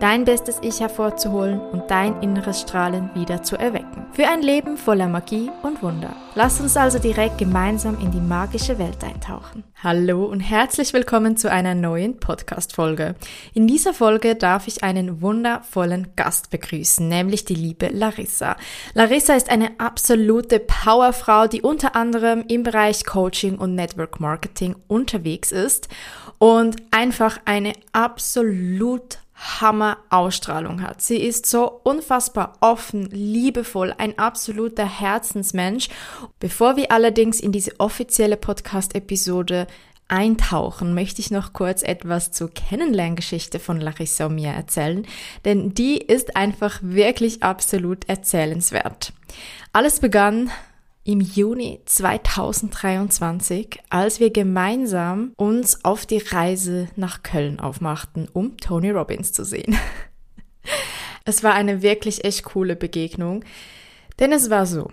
Dein 0.00 0.24
bestes 0.24 0.58
Ich 0.62 0.78
hervorzuholen 0.78 1.58
und 1.58 1.90
dein 1.90 2.22
inneres 2.22 2.60
Strahlen 2.60 3.10
wieder 3.14 3.42
zu 3.42 3.56
erwecken. 3.56 4.06
Für 4.12 4.28
ein 4.28 4.42
Leben 4.42 4.76
voller 4.76 5.08
Magie 5.08 5.50
und 5.64 5.82
Wunder. 5.82 6.14
Lass 6.36 6.60
uns 6.60 6.76
also 6.76 7.00
direkt 7.00 7.38
gemeinsam 7.38 7.98
in 8.00 8.12
die 8.12 8.20
magische 8.20 8.78
Welt 8.78 9.02
eintauchen. 9.02 9.64
Hallo 9.82 10.24
und 10.24 10.38
herzlich 10.38 10.92
willkommen 10.92 11.36
zu 11.36 11.50
einer 11.50 11.74
neuen 11.74 12.20
Podcast-Folge. 12.20 13.16
In 13.54 13.66
dieser 13.66 13.92
Folge 13.92 14.36
darf 14.36 14.68
ich 14.68 14.84
einen 14.84 15.20
wundervollen 15.20 16.14
Gast 16.14 16.50
begrüßen, 16.50 17.08
nämlich 17.08 17.44
die 17.44 17.56
liebe 17.56 17.88
Larissa. 17.88 18.56
Larissa 18.94 19.34
ist 19.34 19.50
eine 19.50 19.80
absolute 19.80 20.60
Powerfrau, 20.60 21.48
die 21.48 21.62
unter 21.62 21.96
anderem 21.96 22.44
im 22.46 22.62
Bereich 22.62 23.04
Coaching 23.04 23.58
und 23.58 23.74
Network 23.74 24.20
Marketing 24.20 24.76
unterwegs 24.86 25.50
ist 25.50 25.88
und 26.38 26.76
einfach 26.92 27.40
eine 27.46 27.72
absolut 27.92 29.18
Hammer-Ausstrahlung 29.38 30.82
hat. 30.82 31.00
Sie 31.00 31.16
ist 31.16 31.46
so 31.46 31.80
unfassbar 31.84 32.54
offen, 32.60 33.08
liebevoll, 33.10 33.94
ein 33.96 34.18
absoluter 34.18 34.84
Herzensmensch. 34.84 35.88
Bevor 36.40 36.76
wir 36.76 36.90
allerdings 36.90 37.40
in 37.40 37.52
diese 37.52 37.78
offizielle 37.78 38.36
Podcast-Episode 38.36 39.68
eintauchen, 40.08 40.94
möchte 40.94 41.20
ich 41.20 41.30
noch 41.30 41.52
kurz 41.52 41.82
etwas 41.82 42.32
zur 42.32 42.50
Kennenlerngeschichte 42.50 43.58
von 43.58 43.80
Larissa 43.80 44.26
und 44.26 44.34
mir 44.36 44.50
erzählen, 44.50 45.06
denn 45.44 45.74
die 45.74 45.98
ist 45.98 46.34
einfach 46.34 46.80
wirklich 46.82 47.42
absolut 47.42 48.08
erzählenswert. 48.08 49.12
Alles 49.72 50.00
begann 50.00 50.50
im 51.08 51.20
Juni 51.22 51.80
2023, 51.86 53.80
als 53.88 54.20
wir 54.20 54.30
gemeinsam 54.30 55.32
uns 55.36 55.82
auf 55.82 56.04
die 56.04 56.18
Reise 56.18 56.88
nach 56.96 57.22
Köln 57.22 57.60
aufmachten, 57.60 58.28
um 58.30 58.58
Tony 58.58 58.90
Robbins 58.90 59.32
zu 59.32 59.44
sehen. 59.44 59.76
Es 61.24 61.42
war 61.44 61.52
eine 61.52 61.82
wirklich 61.82 62.24
echt 62.24 62.42
coole 62.44 62.74
Begegnung, 62.74 63.44
denn 64.18 64.32
es 64.32 64.48
war 64.48 64.64
so. 64.64 64.90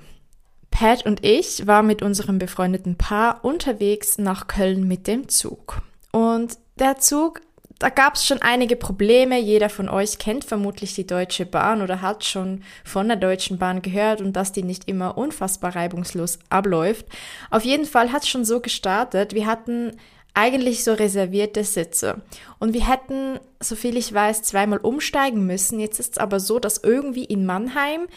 Pat 0.70 1.06
und 1.06 1.24
ich 1.24 1.66
waren 1.66 1.88
mit 1.88 2.02
unserem 2.02 2.40
befreundeten 2.40 2.98
Paar 2.98 3.46
unterwegs 3.46 4.18
nach 4.18 4.48
Köln 4.48 4.86
mit 4.86 5.08
dem 5.08 5.30
Zug. 5.30 5.82
Und 6.12 6.58
der 6.78 6.98
Zug 6.98 7.40
da 7.80 7.90
gab 7.90 8.16
es 8.16 8.26
schon 8.26 8.42
einige 8.42 8.76
Probleme. 8.76 9.40
Jeder 9.40 9.70
von 9.70 9.90
euch 9.90 10.18
kennt 10.18 10.46
vermutlich 10.46 10.96
die 10.96 11.08
Deutsche 11.08 11.46
Bahn 11.46 11.82
oder 11.82 12.02
hat 12.02 12.24
schon 12.24 12.64
von 12.84 13.08
der 13.08 13.18
Deutschen 13.18 13.58
Bahn 13.58 13.82
gehört 13.82 14.22
und 14.22 14.34
dass 14.34 14.52
die 14.54 14.64
nicht 14.64 14.88
immer 14.88 15.18
unfassbar 15.18 15.76
reibungslos 15.76 16.40
abläuft. 16.50 17.06
Auf 17.52 17.64
jeden 17.64 17.86
Fall 17.86 18.12
hat 18.12 18.24
es 18.24 18.30
schon 18.30 18.46
so 18.46 18.62
gestartet. 18.62 19.34
Wir 19.34 19.46
hatten 19.46 19.98
eigentlich 20.34 20.84
so 20.84 20.94
reservierte 20.94 21.64
Sitze. 21.64 22.22
Und 22.60 22.74
wir 22.74 22.88
hätten, 22.88 23.40
soviel 23.60 23.98
ich 23.98 24.14
weiß, 24.14 24.44
zweimal 24.44 24.80
umsteigen 24.80 25.46
müssen. 25.46 25.80
Jetzt 25.80 26.00
ist 26.00 26.14
es 26.14 26.18
aber 26.18 26.40
so, 26.40 26.60
dass 26.60 26.78
irgendwie 26.78 27.26
in 27.26 27.46
Mannheim 27.46 28.08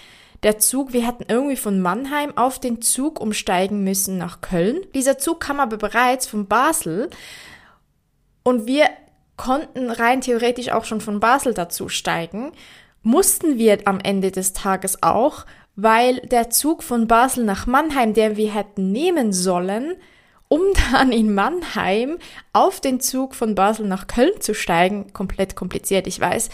der 0.45 0.59
Zug, 0.59 0.93
wir 0.93 1.05
hätten 1.05 1.25
irgendwie 1.29 1.57
von 1.57 1.81
Mannheim 1.81 2.37
auf 2.37 2.61
den 2.61 2.81
Zug 2.81 3.21
umsteigen 3.21 3.83
müssen 3.83 4.19
nach 4.19 4.41
Köln. 4.41 4.81
Dieser 4.95 5.19
Zug 5.19 5.41
kam 5.41 5.59
aber 5.59 5.79
bereits 5.79 6.27
von 6.27 6.47
Basel. 6.47 7.11
Und 8.45 8.67
wir 8.67 8.89
konnten 9.39 9.91
rein 9.91 10.21
theoretisch 10.21 10.71
auch 10.71 10.85
schon 10.85 11.01
von 11.01 11.21
Basel 11.21 11.55
dazu 11.55 11.89
steigen, 11.89 12.53
mussten 13.03 13.57
wir 13.57 13.79
am 13.87 14.01
Ende 14.01 14.31
des 14.31 14.53
Tages 14.53 15.03
auch, 15.03 15.47
weil 15.77 16.17
der 16.21 16.51
Zug 16.51 16.83
von 16.83 17.07
Basel 17.07 17.45
nach 17.45 17.67
Mannheim, 17.67 18.13
den 18.13 18.37
wir 18.37 18.53
hätten 18.53 18.93
nehmen 18.93 19.33
sollen, 19.33 19.95
um 20.49 20.61
dann 20.93 21.13
in 21.13 21.33
Mannheim 21.33 22.19
auf 22.53 22.81
den 22.81 23.01
Zug 23.01 23.35
von 23.35 23.55
Basel 23.55 23.87
nach 23.87 24.07
Köln 24.07 24.41
zu 24.41 24.55
steigen, 24.55 25.15
komplett 25.15 25.57
kompliziert, 25.57 26.07
ich 26.07 26.21
weiß, 26.21 26.51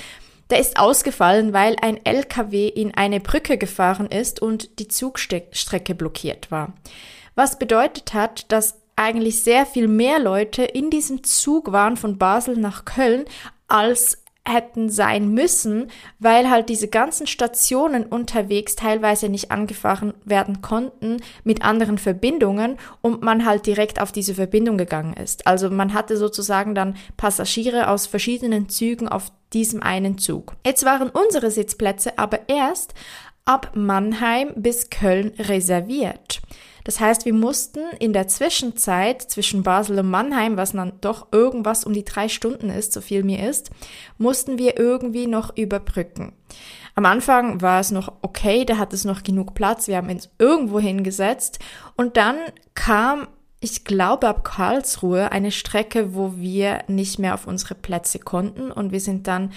der 0.51 0.61
ist 0.61 0.79
ausgefallen, 0.79 1.55
weil 1.55 1.77
ein 1.81 2.05
LKW 2.05 2.69
in 2.69 2.95
eine 2.95 3.19
Brücke 3.19 3.57
gefahren 3.57 4.07
ist 4.07 4.43
und 4.43 4.79
die 4.79 4.89
Zugstrecke 4.89 5.95
blockiert 5.95 6.51
war. 6.51 6.75
Was 7.35 7.59
bedeutet 7.59 8.13
hat, 8.13 8.53
dass 8.53 8.84
eigentlich 8.97 9.43
sehr 9.43 9.67
viel 9.67 9.89
mehr 9.89 10.19
Leute 10.19 10.63
in 10.63 10.91
diesem 10.91 11.25
Zug 11.25 11.73
waren 11.73 11.97
von 11.97 12.19
Basel 12.19 12.57
nach 12.57 12.85
Köln, 12.85 13.25
als 13.69 14.25
hätten 14.47 14.91
sein 14.91 15.33
müssen, 15.33 15.91
weil 16.19 16.51
halt 16.51 16.69
diese 16.69 16.89
ganzen 16.89 17.27
Stationen 17.27 18.05
unterwegs 18.05 18.77
teilweise 18.77 19.29
nicht 19.31 19.51
angefahren 19.51 20.13
werden 20.25 20.61
konnten 20.61 21.17
mit 21.45 21.65
anderen 21.65 21.97
Verbindungen 21.97 22.77
und 23.01 23.23
man 23.23 23.47
halt 23.47 23.67
direkt 23.67 24.03
auf 24.03 24.13
diese 24.13 24.35
Verbindung 24.35 24.77
gegangen 24.77 25.15
ist. 25.15 25.47
Also 25.47 25.71
man 25.71 25.95
hatte 25.95 26.19
sozusagen 26.19 26.75
dann 26.75 26.97
Passagiere 27.17 27.89
aus 27.89 28.07
verschiedenen 28.07 28.69
Zügen 28.69 29.09
auf 29.09 29.33
diesem 29.55 29.83
einen 29.83 30.19
Zug. 30.19 30.57
Jetzt 30.67 30.85
waren 30.85 31.09
unsere 31.09 31.51
Sitzplätze 31.51 32.19
aber 32.19 32.49
erst 32.49 32.93
ab 33.47 33.73
Mannheim 33.75 34.53
bis 34.57 34.91
Köln 34.91 35.33
reserviert. 35.39 36.43
Das 36.85 37.01
heißt, 37.01 37.25
wir 37.25 37.33
mussten 37.33 37.81
in 37.99 38.13
der 38.13 38.29
Zwischenzeit 38.29 39.23
zwischen 39.23 39.63
Basel 39.63 39.99
und 39.99 40.11
Mannheim, 40.11 40.57
was 40.57 40.73
dann 40.73 40.93
doch 41.01 41.29
irgendwas 41.33 41.85
um 41.85 41.95
die 41.95 42.05
drei 42.05 42.29
Stunden 42.29 42.71
ist, 42.71 42.93
so 42.93 43.01
viel 43.01 43.25
mir 43.25 43.49
ist, 43.49 43.71
mussten 44.19 44.59
wir 44.59 44.79
irgendwie 44.79 45.27
noch 45.27 45.57
überbrücken. 45.57 46.35
Am 46.95 47.07
Anfang 47.07 47.61
war 47.61 47.81
es 47.81 47.91
noch 47.91 48.13
okay, 48.23 48.65
da 48.65 48.77
hat 48.77 48.93
es 48.93 49.05
noch 49.05 49.23
genug 49.23 49.55
Platz, 49.55 49.89
wir 49.89 49.97
haben 49.97 50.11
uns 50.11 50.31
irgendwo 50.39 50.79
hingesetzt 50.79 51.59
und 51.97 52.17
dann 52.17 52.37
kam 52.75 53.27
ich 53.61 53.85
glaube, 53.85 54.29
ab 54.29 54.45
Karlsruhe 54.45 55.33
eine 55.33 55.51
Strecke, 55.51 56.15
wo 56.15 56.35
wir 56.37 56.85
nicht 56.87 57.19
mehr 57.19 57.33
auf 57.33 57.47
unsere 57.47 57.75
Plätze 57.75 58.19
konnten 58.19 58.71
und 58.71 58.93
wir 58.93 59.01
sind 59.01 59.27
dann 59.27 59.53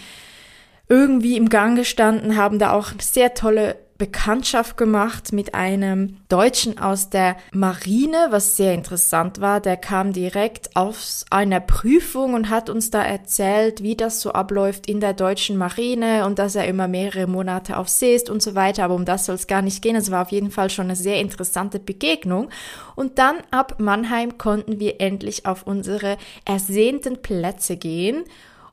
irgendwie 0.87 1.35
im 1.35 1.49
Gang 1.49 1.77
gestanden, 1.77 2.37
haben 2.37 2.57
da 2.57 2.71
auch 2.71 2.91
sehr 3.01 3.33
tolle 3.33 3.75
Bekanntschaft 3.97 4.77
gemacht 4.77 5.33
mit 5.33 5.53
einem 5.53 6.17
Deutschen 6.29 6.77
aus 6.77 7.09
der 7.09 7.35
Marine, 7.51 8.27
was 8.29 8.55
sehr 8.55 8.73
interessant 8.73 9.41
war. 9.41 9.59
Der 9.59 9.77
kam 9.77 10.13
direkt 10.13 10.75
aus 10.75 11.25
einer 11.29 11.59
Prüfung 11.59 12.33
und 12.33 12.49
hat 12.49 12.69
uns 12.69 12.91
da 12.91 13.03
erzählt, 13.03 13.81
wie 13.81 13.95
das 13.95 14.21
so 14.21 14.31
abläuft 14.31 14.87
in 14.87 14.99
der 14.99 15.13
deutschen 15.13 15.57
Marine 15.57 16.25
und 16.25 16.39
dass 16.39 16.55
er 16.55 16.67
immer 16.67 16.87
mehrere 16.87 17.27
Monate 17.27 17.77
auf 17.77 17.89
See 17.89 18.15
ist 18.15 18.29
und 18.29 18.41
so 18.41 18.55
weiter. 18.55 18.83
Aber 18.83 18.95
um 18.95 19.05
das 19.05 19.25
soll 19.25 19.35
es 19.35 19.47
gar 19.47 19.61
nicht 19.61 19.81
gehen. 19.81 19.95
Es 19.95 20.11
war 20.11 20.21
auf 20.21 20.31
jeden 20.31 20.51
Fall 20.51 20.69
schon 20.69 20.85
eine 20.85 20.95
sehr 20.95 21.19
interessante 21.19 21.79
Begegnung. 21.79 22.49
Und 22.95 23.17
dann 23.19 23.37
ab 23.51 23.75
Mannheim 23.79 24.37
konnten 24.37 24.79
wir 24.79 25.01
endlich 25.01 25.45
auf 25.45 25.65
unsere 25.65 26.17
ersehnten 26.45 27.21
Plätze 27.21 27.77
gehen 27.77 28.23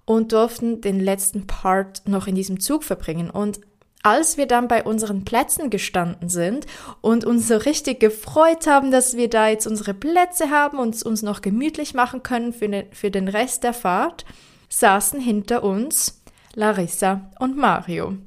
und 0.04 0.32
durften 0.32 0.80
den 0.80 1.00
letzten 1.00 1.46
Part 1.46 2.02
noch 2.06 2.26
in 2.26 2.34
diesem 2.34 2.60
Zug 2.60 2.84
verbringen. 2.84 3.30
Und 3.30 3.60
als 4.04 4.36
wir 4.36 4.46
dann 4.46 4.68
bei 4.68 4.84
unseren 4.84 5.24
Plätzen 5.24 5.70
gestanden 5.70 6.28
sind 6.28 6.66
und 7.00 7.24
uns 7.24 7.48
so 7.48 7.56
richtig 7.56 8.00
gefreut 8.00 8.66
haben, 8.66 8.90
dass 8.90 9.16
wir 9.16 9.30
da 9.30 9.48
jetzt 9.48 9.66
unsere 9.66 9.94
Plätze 9.94 10.50
haben 10.50 10.78
und 10.78 11.02
uns 11.02 11.22
noch 11.22 11.40
gemütlich 11.40 11.94
machen 11.94 12.22
können 12.22 12.52
für 12.52 12.68
den, 12.68 12.84
für 12.92 13.10
den 13.10 13.28
Rest 13.28 13.64
der 13.64 13.72
Fahrt, 13.72 14.26
saßen 14.68 15.18
hinter 15.20 15.64
uns 15.64 16.22
Larissa 16.54 17.30
und 17.38 17.56
Mario. 17.56 18.18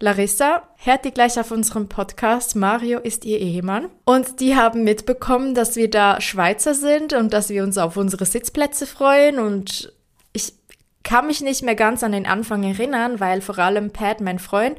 Larissa 0.00 0.62
hört 0.76 1.04
die 1.04 1.10
gleich 1.10 1.38
auf 1.38 1.50
unserem 1.50 1.90
Podcast. 1.90 2.56
Mario 2.56 2.98
ist 2.98 3.26
ihr 3.26 3.38
Ehemann. 3.38 3.90
Und 4.06 4.40
die 4.40 4.56
haben 4.56 4.82
mitbekommen, 4.82 5.54
dass 5.54 5.76
wir 5.76 5.90
da 5.90 6.22
Schweizer 6.22 6.72
sind 6.72 7.12
und 7.12 7.34
dass 7.34 7.50
wir 7.50 7.64
uns 7.64 7.76
auf 7.76 7.98
unsere 7.98 8.24
Sitzplätze 8.24 8.86
freuen. 8.86 9.38
Und 9.38 9.92
ich 10.32 10.54
kann 11.02 11.26
mich 11.26 11.42
nicht 11.42 11.62
mehr 11.62 11.74
ganz 11.74 12.02
an 12.02 12.12
den 12.12 12.26
Anfang 12.26 12.62
erinnern, 12.62 13.20
weil 13.20 13.42
vor 13.42 13.58
allem 13.58 13.90
Pat, 13.90 14.22
mein 14.22 14.38
Freund, 14.38 14.78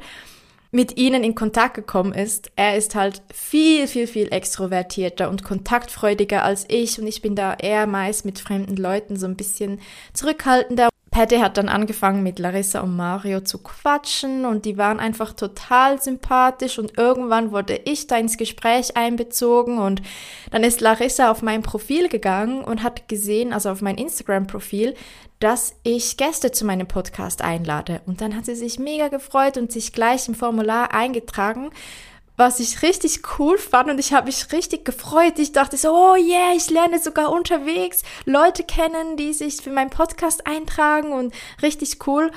mit 0.70 0.96
ihnen 0.96 1.24
in 1.24 1.34
Kontakt 1.34 1.74
gekommen 1.74 2.12
ist. 2.12 2.52
Er 2.56 2.76
ist 2.76 2.94
halt 2.94 3.22
viel, 3.32 3.86
viel, 3.86 4.06
viel 4.06 4.32
extrovertierter 4.32 5.28
und 5.28 5.42
kontaktfreudiger 5.42 6.44
als 6.44 6.64
ich 6.68 7.00
und 7.00 7.06
ich 7.06 7.22
bin 7.22 7.34
da 7.34 7.54
eher 7.54 7.86
meist 7.86 8.24
mit 8.24 8.38
fremden 8.38 8.76
Leuten 8.76 9.16
so 9.16 9.26
ein 9.26 9.36
bisschen 9.36 9.80
zurückhaltender. 10.12 10.88
Patty 11.10 11.38
hat 11.38 11.56
dann 11.56 11.68
angefangen 11.68 12.22
mit 12.22 12.38
Larissa 12.38 12.80
und 12.80 12.94
Mario 12.94 13.40
zu 13.40 13.58
quatschen 13.58 14.44
und 14.44 14.64
die 14.64 14.78
waren 14.78 15.00
einfach 15.00 15.32
total 15.32 16.00
sympathisch 16.00 16.78
und 16.78 16.98
irgendwann 16.98 17.50
wurde 17.50 17.80
ich 17.84 18.06
da 18.06 18.16
ins 18.16 18.36
Gespräch 18.36 18.96
einbezogen 18.96 19.78
und 19.78 20.02
dann 20.52 20.62
ist 20.62 20.80
Larissa 20.80 21.32
auf 21.32 21.42
mein 21.42 21.62
Profil 21.62 22.08
gegangen 22.08 22.62
und 22.62 22.84
hat 22.84 23.08
gesehen, 23.08 23.52
also 23.52 23.70
auf 23.70 23.82
mein 23.82 23.98
Instagram-Profil, 23.98 24.94
dass 25.40 25.74
ich 25.82 26.16
Gäste 26.16 26.52
zu 26.52 26.64
meinem 26.64 26.86
Podcast 26.86 27.42
einlade. 27.42 28.02
Und 28.06 28.20
dann 28.20 28.36
hat 28.36 28.44
sie 28.44 28.54
sich 28.54 28.78
mega 28.78 29.08
gefreut 29.08 29.56
und 29.56 29.72
sich 29.72 29.92
gleich 29.92 30.28
im 30.28 30.34
Formular 30.34 30.94
eingetragen 30.94 31.70
was 32.40 32.58
ich 32.58 32.80
richtig 32.80 33.20
cool 33.38 33.58
fand 33.58 33.90
und 33.90 34.00
ich 34.00 34.14
habe 34.14 34.26
mich 34.26 34.50
richtig 34.50 34.86
gefreut. 34.86 35.38
Ich 35.38 35.52
dachte 35.52 35.76
so, 35.76 35.90
oh 35.90 36.16
yeah, 36.16 36.54
ich 36.56 36.70
lerne 36.70 36.98
sogar 36.98 37.30
unterwegs 37.30 38.02
Leute 38.24 38.64
kennen, 38.64 39.18
die 39.18 39.34
sich 39.34 39.56
für 39.56 39.70
meinen 39.70 39.90
Podcast 39.90 40.46
eintragen 40.46 41.12
und 41.12 41.34
richtig 41.60 42.06
cool. 42.06 42.30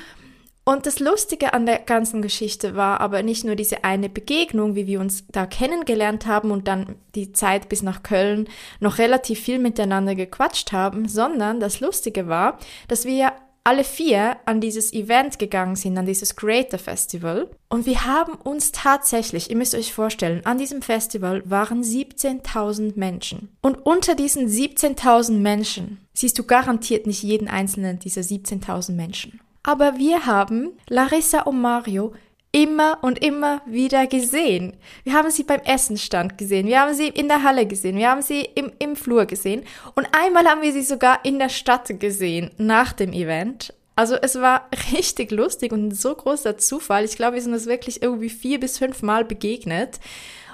Und 0.66 0.86
das 0.86 1.00
Lustige 1.00 1.54
an 1.54 1.66
der 1.66 1.80
ganzen 1.80 2.22
Geschichte 2.22 2.76
war 2.76 3.00
aber 3.00 3.24
nicht 3.24 3.46
nur 3.46 3.56
diese 3.56 3.86
eine 3.86 4.10
Begegnung, 4.10 4.76
wie 4.76 4.88
wir 4.88 5.00
uns 5.00 5.26
da 5.28 5.46
kennengelernt 5.46 6.26
haben 6.26 6.52
und 6.52 6.68
dann 6.68 6.96
die 7.16 7.32
Zeit 7.32 7.70
bis 7.70 7.82
nach 7.82 8.04
Köln 8.04 8.50
noch 8.82 8.98
relativ 8.98 9.40
viel 9.40 9.58
miteinander 9.58 10.16
gequatscht 10.16 10.74
haben, 10.74 11.08
sondern 11.08 11.62
das 11.62 11.80
Lustige 11.80 12.28
war, 12.28 12.60
dass 12.90 13.06
wir 13.06 13.32
alle 13.64 13.84
vier 13.84 14.38
an 14.46 14.60
dieses 14.60 14.92
Event 14.92 15.40
gegangen 15.40 15.76
sind, 15.76 15.98
an 15.98 16.06
dieses 16.06 16.36
Creator 16.36 16.80
Festival. 16.80 17.50
Und 17.70 17.86
wir 17.86 18.06
haben 18.06 18.34
uns 18.36 18.72
tatsächlich, 18.72 19.50
ihr 19.50 19.56
müsst 19.56 19.76
euch 19.76 19.94
vorstellen, 19.94 20.46
an 20.46 20.58
diesem 20.58 20.82
Festival 20.82 21.44
waren 21.46 21.82
17.000 21.82 22.94
Menschen. 22.96 23.56
Und 23.62 23.86
unter 23.86 24.16
diesen 24.16 24.48
17.000 24.48 25.34
Menschen 25.40 26.00
siehst 26.14 26.38
du 26.38 26.44
garantiert 26.44 27.08
nicht 27.08 27.24
jeden 27.24 27.48
einzelnen 27.48 28.00
dieser 28.00 28.22
17.000 28.22 28.94
Menschen. 28.94 29.40
Aber 29.64 29.98
wir 29.98 30.26
haben 30.26 30.72
Larissa 30.90 31.44
und 31.44 31.62
Mario 31.62 32.14
immer 32.54 33.00
und 33.02 33.24
immer 33.24 33.62
wieder 33.66 34.08
gesehen. 34.08 34.78
Wir 35.04 35.14
haben 35.14 35.32
sie 35.32 35.44
beim 35.44 35.60
Essenstand 35.62 36.38
gesehen, 36.38 36.68
wir 36.68 36.80
haben 36.80 36.94
sie 36.94 37.08
in 37.08 37.28
der 37.28 37.44
Halle 37.44 37.66
gesehen, 37.66 37.98
wir 37.98 38.10
haben 38.10 38.22
sie 38.22 38.42
im, 38.42 38.72
im 38.80 38.96
Flur 38.96 39.26
gesehen 39.26 39.64
und 39.96 40.08
einmal 40.12 40.46
haben 40.46 40.62
wir 40.62 40.72
sie 40.72 40.84
sogar 40.84 41.26
in 41.26 41.40
der 41.40 41.50
Stadt 41.50 42.00
gesehen 42.00 42.52
nach 42.58 42.94
dem 42.94 43.12
Event. 43.12 43.74
Also 43.96 44.16
es 44.16 44.36
war 44.36 44.70
richtig 44.94 45.32
lustig 45.32 45.72
und 45.72 45.88
ein 45.88 45.92
so 45.92 46.14
großer 46.14 46.58
Zufall. 46.58 47.04
Ich 47.04 47.16
glaube, 47.16 47.36
wir 47.36 47.42
sind 47.42 47.54
uns 47.54 47.66
wirklich 47.66 48.02
irgendwie 48.02 48.30
vier 48.30 48.60
bis 48.60 48.78
fünf 48.78 49.02
Mal 49.02 49.26
begegnet. 49.26 50.00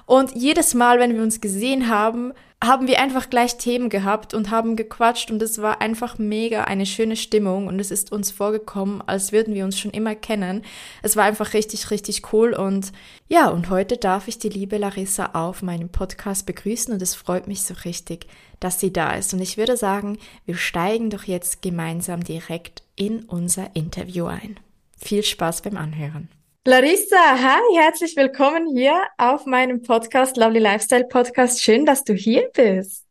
Und 0.06 0.31
jedes 0.36 0.74
Mal, 0.74 1.00
wenn 1.00 1.13
wir 1.13 1.22
uns 1.22 1.40
gesehen 1.40 1.88
haben, 1.90 2.34
haben 2.62 2.88
wir 2.88 3.00
einfach 3.00 3.30
gleich 3.30 3.58
Themen 3.58 3.88
gehabt 3.90 4.34
und 4.34 4.52
haben 4.52 4.76
gequatscht 4.76 5.32
und 5.32 5.42
es 5.42 5.62
war 5.62 5.80
einfach 5.82 6.18
mega 6.18 6.66
eine 6.66 6.86
schöne 6.86 7.16
Stimmung 7.16 7.68
und 7.68 7.80
es 7.80 7.90
ist 7.90 8.12
uns 8.12 8.32
vorgekommen, 8.32 9.02
als 9.06 9.32
würden 9.32 9.54
wir 9.54 9.64
uns 9.64 9.80
schon 9.80 9.92
immer 9.92 10.14
kennen. 10.14 10.64
Es 11.02 11.16
war 11.16 11.24
einfach 11.24 11.54
richtig, 11.54 11.90
richtig 11.90 12.34
cool 12.34 12.54
und 12.54 12.92
ja, 13.30 13.48
und 13.48 13.70
heute 13.70 13.96
darf 13.96 14.28
ich 14.28 14.40
die 14.40 14.50
liebe 14.50 14.78
Larissa 14.78 15.28
auf 15.34 15.62
meinem 15.62 15.88
Podcast 15.88 16.46
begrüßen 16.46 16.94
und 16.94 17.02
es 17.02 17.16
freut 17.16 17.48
mich 17.48 17.64
so 17.64 17.74
richtig, 17.86 18.28
dass 18.60 18.82
sie 18.82 18.92
da 18.92 19.14
ist. 19.14 19.34
Und 19.34 19.40
ich 19.40 19.58
würde 19.58 19.78
sagen, 19.78 20.18
wir 20.46 20.56
steigen 20.56 21.10
doch 21.10 21.24
jetzt 21.24 21.62
gemeinsam 21.62 22.26
direkt 22.26 22.84
in 22.98 23.24
unser 23.24 23.74
Interview 23.74 24.26
ein. 24.26 24.60
Viel 24.98 25.24
Spaß 25.24 25.62
beim 25.62 25.78
Anhören. 25.78 26.28
Larissa, 26.66 27.16
hi, 27.42 27.78
herzlich 27.78 28.18
willkommen 28.18 28.76
hier 28.76 29.02
auf 29.18 29.46
meinem 29.46 29.82
Podcast, 29.82 30.36
Lovely 30.36 30.60
Lifestyle 30.60 31.06
Podcast. 31.06 31.64
Schön, 31.64 31.86
dass 31.86 32.04
du 32.04 32.14
hier 32.14 32.50
bist. 32.54 33.08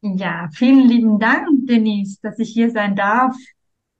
Ja, 0.00 0.48
vielen 0.54 0.88
lieben 0.88 1.18
Dank, 1.18 1.48
Denise, 1.66 2.20
dass 2.22 2.38
ich 2.38 2.50
hier 2.50 2.70
sein 2.70 2.94
darf. 2.94 3.34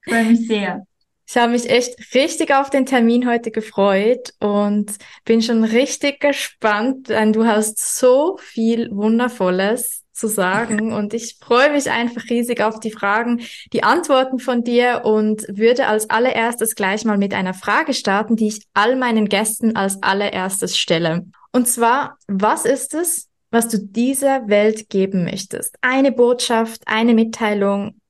Ich 0.07 0.13
freue 0.13 0.25
mich 0.27 0.47
sehr. 0.47 0.87
Ich 1.27 1.37
habe 1.37 1.53
mich 1.53 1.69
echt 1.69 2.15
richtig 2.15 2.55
auf 2.55 2.71
den 2.71 2.87
Termin 2.87 3.29
heute 3.29 3.51
gefreut 3.51 4.33
und 4.39 4.93
bin 5.25 5.43
schon 5.43 5.65
richtig 5.65 6.21
gespannt, 6.21 7.09
denn 7.09 7.33
du 7.33 7.47
hast 7.47 7.99
so 7.99 8.37
viel 8.41 8.93
Wundervolles 8.93 10.04
zu 10.15 10.29
sagen. 10.29 10.93
Und 10.95 11.13
ich 11.13 11.37
freue 11.41 11.73
mich 11.73 11.91
einfach 11.91 12.23
riesig 12.31 12.61
auf 12.63 12.81
die 12.81 12.93
Fragen, 12.93 13.43
die 13.73 13.83
Antworten 13.83 14.39
von 14.39 14.65
dir 14.65 15.03
und 15.05 15.43
würde 15.49 15.87
als 15.87 16.09
allererstes 16.09 16.75
gleich 16.75 17.05
mal 17.05 17.19
mit 17.19 17.35
einer 17.35 17.55
Frage 17.55 17.93
starten, 17.93 18.37
die 18.37 18.49
ich 18.49 18.67
all 18.73 18.97
meinen 18.97 19.29
Gästen 19.29 19.77
als 19.77 20.03
allererstes 20.03 20.79
stelle. 20.79 21.27
Und 21.53 21.69
zwar, 21.69 22.17
was 22.27 22.65
ist 22.65 22.95
es, 22.95 23.29
was 23.51 23.69
du 23.69 23.79
dieser 23.79 24.49
Welt 24.49 24.89
geben 24.89 25.25
möchtest? 25.25 25.77
Eine 25.81 26.13
Botschaft, 26.13 26.83
eine 26.87 27.15
Mitteilung. 27.15 28.01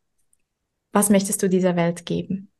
Was 0.92 1.10
möchtest 1.10 1.42
du 1.42 1.48
dieser 1.48 1.76
Welt 1.76 2.06
geben? 2.06 2.50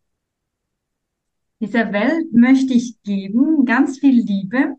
Dieser 1.60 1.92
Welt 1.92 2.32
möchte 2.32 2.74
ich 2.74 3.00
geben 3.02 3.64
ganz 3.64 4.00
viel 4.00 4.20
Liebe, 4.20 4.74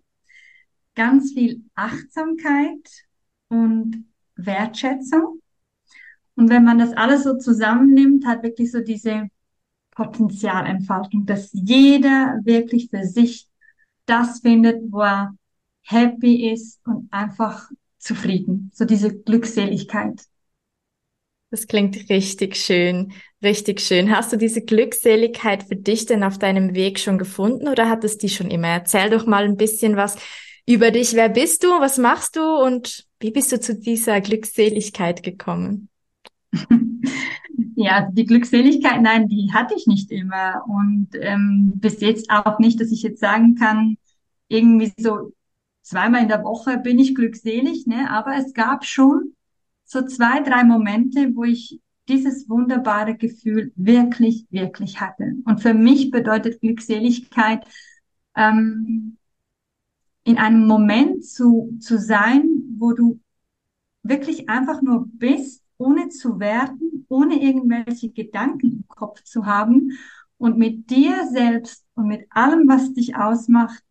ganz 0.94 1.34
viel 1.34 1.64
Achtsamkeit 1.74 2.88
und 3.48 4.06
Wertschätzung. 4.36 5.42
Und 6.36 6.50
wenn 6.50 6.64
man 6.64 6.80
das 6.80 6.94
alles 6.94 7.24
so 7.24 7.38
zusammennimmt, 7.38 8.26
hat 8.26 8.44
wirklich 8.44 8.72
so 8.72 8.82
diese 8.82 9.30
Potenzialentfaltung, 9.92 11.26
dass 11.26 11.50
jeder 11.54 12.40
wirklich 12.44 12.90
für 12.90 13.06
sich 13.06 13.48
das 14.06 14.42
findet, 14.42 14.92
wo 14.92 15.02
er 15.02 15.36
happy 15.84 16.52
ist 16.52 16.86
und 16.86 17.08
einfach 17.12 17.70
zufrieden. 17.98 18.72
So 18.74 18.86
diese 18.86 19.16
Glückseligkeit. 19.18 20.22
Das 21.52 21.68
klingt 21.68 22.10
richtig 22.10 22.58
schön, 22.58 23.14
richtig 23.42 23.80
schön. 23.80 24.14
Hast 24.14 24.34
du 24.34 24.38
diese 24.38 24.62
Glückseligkeit 24.62 25.64
für 25.64 25.76
dich 25.76 26.06
denn 26.06 26.24
auf 26.24 26.38
deinem 26.38 26.76
Weg 26.76 27.00
schon 27.00 27.18
gefunden 27.18 27.68
oder 27.68 27.90
hat 27.90 28.04
es 28.04 28.18
die 28.18 28.30
schon 28.30 28.52
immer? 28.52 28.68
Erzähl 28.68 29.10
doch 29.10 29.26
mal 29.26 29.46
ein 29.46 29.56
bisschen 29.56 29.96
was 29.96 30.18
über 30.68 30.92
dich. 30.92 31.14
Wer 31.14 31.30
bist 31.30 31.64
du? 31.64 31.68
Was 31.68 31.98
machst 31.98 32.36
du? 32.36 32.42
Und 32.42 33.05
wie 33.26 33.32
bist 33.32 33.52
du 33.52 33.60
zu 33.60 33.74
dieser 33.74 34.22
Glückseligkeit 34.22 35.24
gekommen? 35.24 35.90
Ja, 37.78 38.10
die 38.10 38.26
Glückseligkeit, 38.26 39.02
nein, 39.02 39.28
die 39.28 39.52
hatte 39.54 39.76
ich 39.76 39.86
nicht 39.86 40.10
immer. 40.10 40.64
Und 40.66 41.10
ähm, 41.14 41.74
bis 41.76 42.00
jetzt 42.00 42.30
auch 42.30 42.58
nicht, 42.58 42.80
dass 42.80 42.90
ich 42.92 43.02
jetzt 43.04 43.20
sagen 43.20 43.56
kann, 43.56 43.98
irgendwie 44.48 44.94
so 44.98 45.34
zweimal 45.82 46.22
in 46.22 46.30
der 46.30 46.44
Woche 46.44 46.78
bin 46.78 47.00
ich 47.00 47.16
glückselig, 47.16 47.86
ne? 47.86 48.10
Aber 48.10 48.36
es 48.38 48.54
gab 48.54 48.86
schon 48.86 49.36
so 49.84 50.02
zwei, 50.04 50.40
drei 50.42 50.64
Momente, 50.64 51.36
wo 51.36 51.44
ich 51.44 51.82
dieses 52.08 52.48
wunderbare 52.50 53.16
Gefühl 53.16 53.74
wirklich, 53.76 54.46
wirklich 54.52 55.02
hatte. 55.02 55.34
Und 55.44 55.62
für 55.62 55.74
mich 55.74 56.12
bedeutet 56.12 56.62
Glückseligkeit, 56.62 57.66
ähm, 58.38 59.18
in 60.26 60.38
einem 60.38 60.66
Moment 60.66 61.24
zu, 61.24 61.78
zu 61.80 61.98
sein, 62.00 62.55
wo 62.80 62.94
du 62.94 63.20
wirklich 64.04 64.50
einfach 64.50 64.82
nur 64.82 65.08
bist, 65.08 65.64
ohne 65.78 66.10
zu 66.10 66.40
werten, 66.40 67.06
ohne 67.10 67.42
irgendwelche 67.42 68.10
Gedanken 68.12 68.72
im 68.72 68.88
Kopf 68.88 69.24
zu 69.24 69.46
haben 69.46 69.92
und 70.38 70.58
mit 70.58 70.90
dir 70.90 71.28
selbst 71.32 71.86
und 71.96 72.08
mit 72.08 72.28
allem, 72.30 72.68
was 72.68 72.94
dich 72.94 73.16
ausmacht, 73.16 73.84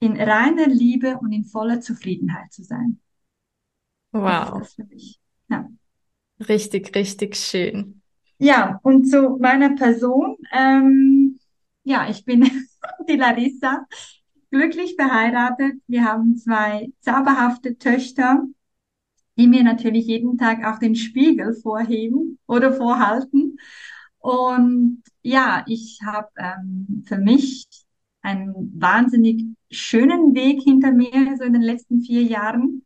in 0.00 0.16
reiner 0.20 0.66
Liebe 0.66 1.18
und 1.18 1.32
in 1.32 1.44
voller 1.44 1.80
Zufriedenheit 1.80 2.52
zu 2.52 2.64
sein. 2.64 3.00
Wow. 4.12 4.66
Ja. 5.48 5.68
Richtig, 6.48 6.94
richtig 6.96 7.36
schön. 7.36 8.02
Ja, 8.38 8.80
und 8.82 9.04
zu 9.04 9.36
meiner 9.38 9.74
Person. 9.74 10.36
Ähm, 10.52 11.38
ja, 11.84 12.08
ich 12.08 12.24
bin 12.24 12.50
die 13.08 13.16
Larissa 13.16 13.86
glücklich 14.50 14.96
verheiratet. 14.96 15.80
Wir 15.86 16.04
haben 16.04 16.36
zwei 16.36 16.92
zauberhafte 17.00 17.78
Töchter, 17.78 18.44
die 19.36 19.46
mir 19.46 19.62
natürlich 19.62 20.06
jeden 20.06 20.36
Tag 20.38 20.64
auch 20.64 20.78
den 20.78 20.94
Spiegel 20.94 21.54
vorheben 21.54 22.38
oder 22.46 22.72
vorhalten. 22.72 23.58
Und 24.18 25.02
ja, 25.22 25.64
ich 25.66 26.00
habe 26.04 26.28
ähm, 26.36 27.04
für 27.06 27.18
mich 27.18 27.66
einen 28.22 28.72
wahnsinnig 28.78 29.44
schönen 29.70 30.34
Weg 30.34 30.62
hinter 30.62 30.92
mir, 30.92 31.36
so 31.38 31.44
in 31.44 31.54
den 31.54 31.62
letzten 31.62 32.02
vier 32.02 32.22
Jahren, 32.22 32.84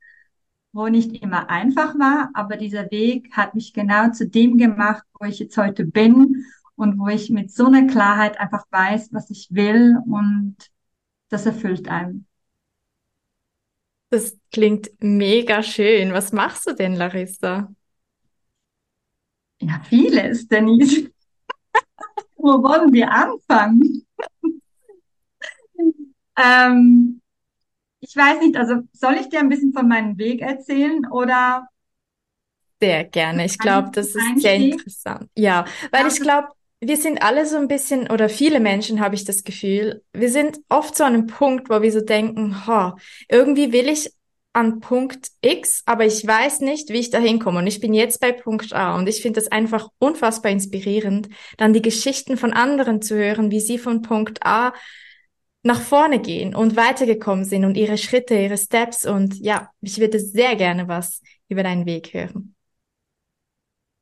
wo 0.73 0.89
nicht 0.89 1.23
immer 1.23 1.51
einfach 1.51 1.99
war, 1.99 2.31
aber 2.35 2.57
dieser 2.57 2.91
Weg 2.91 3.33
hat 3.33 3.55
mich 3.55 3.73
genau 3.73 4.11
zu 4.11 4.29
dem 4.29 4.59
gemacht, 4.59 5.05
wo 5.19 5.27
ich 5.27 5.39
jetzt 5.39 5.57
heute 5.57 5.85
bin 5.85 6.45
und 6.77 6.99
wo 6.99 7.09
ich 7.09 7.31
mit 7.31 7.53
so 7.53 7.67
einer 7.67 7.87
Klarheit 7.87 8.39
einfach 8.39 8.65
weiß, 8.71 9.13
was 9.13 9.31
ich 9.31 9.49
will 9.51 9.97
und 10.07 10.57
das 11.29 11.47
erfüllt 11.47 11.89
einen. 11.89 12.27
Das 14.11 14.39
klingt 14.53 14.91
mega 15.01 15.63
schön. 15.63 16.13
Was 16.13 16.33
machst 16.33 16.67
du 16.67 16.73
denn, 16.75 16.95
Larissa? 16.95 17.75
Ja, 19.61 19.81
vieles, 19.89 20.47
Denise. 20.49 21.11
Wo 22.37 22.63
wollen 22.63 22.93
wir 22.93 23.11
anfangen? 23.11 24.07
ähm, 26.37 27.21
ich 28.01 28.17
weiß 28.17 28.41
nicht, 28.41 28.57
also 28.57 28.83
soll 28.93 29.15
ich 29.15 29.29
dir 29.29 29.41
ein 29.41 29.49
bisschen 29.49 29.73
von 29.73 29.89
meinem 29.89 30.19
Weg 30.19 30.43
erzählen 30.43 31.07
oder? 31.11 31.69
Sehr 32.81 33.05
gerne. 33.05 33.47
Ich 33.47 33.59
glaube, 33.59 33.91
das 33.93 34.15
ist 34.15 34.41
sehr 34.43 34.57
interessant. 34.57 35.31
Ja, 35.37 35.65
weil 35.91 36.07
ich 36.07 36.21
glaube, 36.21 36.49
wir 36.81 36.97
sind 36.97 37.23
alle 37.23 37.47
so 37.47 37.57
ein 37.57 37.69
bisschen, 37.69 38.11
oder 38.11 38.29
viele 38.29 38.61
Menschen 38.61 39.01
habe 39.01 39.15
ich 39.15 39.25
das 39.25 39.45
Gefühl, 39.45 40.03
wir 40.13 40.31
sind 40.31 40.59
oft 40.69 40.97
so 40.97 41.05
an 41.05 41.15
einem 41.15 41.27
Punkt, 41.27 41.71
wo 41.71 41.81
wir 41.81 41.93
so 41.93 42.01
denken, 42.01 42.67
ha, 42.67 42.97
irgendwie 43.29 43.73
will 43.73 43.89
ich 43.89 44.11
an 44.55 44.81
Punkt 44.81 45.31
X, 45.41 45.83
aber 45.85 46.07
ich 46.07 46.25
weiß 46.25 46.61
nicht, 46.61 46.89
wie 46.91 47.01
ich 47.01 47.11
da 47.11 47.19
hinkomme. 47.19 47.59
Und 47.59 47.67
ich 47.67 47.81
bin 47.81 47.93
jetzt 47.93 48.21
bei 48.21 48.33
Punkt 48.33 48.73
A. 48.73 48.97
Und 48.97 49.09
ich 49.09 49.21
finde 49.21 49.41
das 49.41 49.51
einfach 49.51 49.89
unfassbar 49.99 50.53
inspirierend, 50.53 51.29
dann 51.57 51.73
die 51.73 51.83
Geschichten 51.83 52.37
von 52.37 52.53
anderen 52.53 53.03
zu 53.03 53.17
hören, 53.17 53.51
wie 53.51 53.61
sie 53.61 53.79
von 53.79 54.03
Punkt 54.03 54.47
A 54.47 54.73
nach 55.65 55.81
vorne 55.81 56.21
gehen 56.21 56.55
und 56.55 56.77
weitergekommen 56.77 57.45
sind 57.45 57.65
und 57.65 57.77
ihre 57.77 57.99
Schritte, 57.99 58.35
ihre 58.35 58.59
Steps. 58.59 59.05
Und 59.05 59.41
ja, 59.41 59.71
ich 59.81 59.99
würde 59.99 60.21
sehr 60.21 60.55
gerne 60.55 60.87
was 60.87 61.21
über 61.49 61.65
deinen 61.65 61.87
Weg 61.87 62.15
hören. 62.15 62.54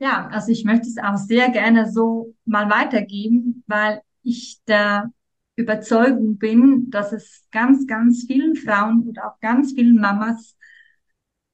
Ja, 0.03 0.27
also 0.33 0.51
ich 0.51 0.65
möchte 0.65 0.89
es 0.89 0.99
auch 0.99 1.17
sehr 1.17 1.49
gerne 1.51 1.89
so 1.89 2.35
mal 2.45 2.69
weitergeben, 2.69 3.63
weil 3.69 4.03
ich 4.25 4.59
der 4.67 5.13
Überzeugung 5.55 6.39
bin, 6.39 6.91
dass 6.91 7.13
es 7.13 7.47
ganz, 7.53 7.87
ganz 7.87 8.25
vielen 8.27 8.57
Frauen 8.57 9.07
und 9.07 9.23
auch 9.23 9.39
ganz 9.39 9.75
vielen 9.75 10.01
Mamas 10.01 10.57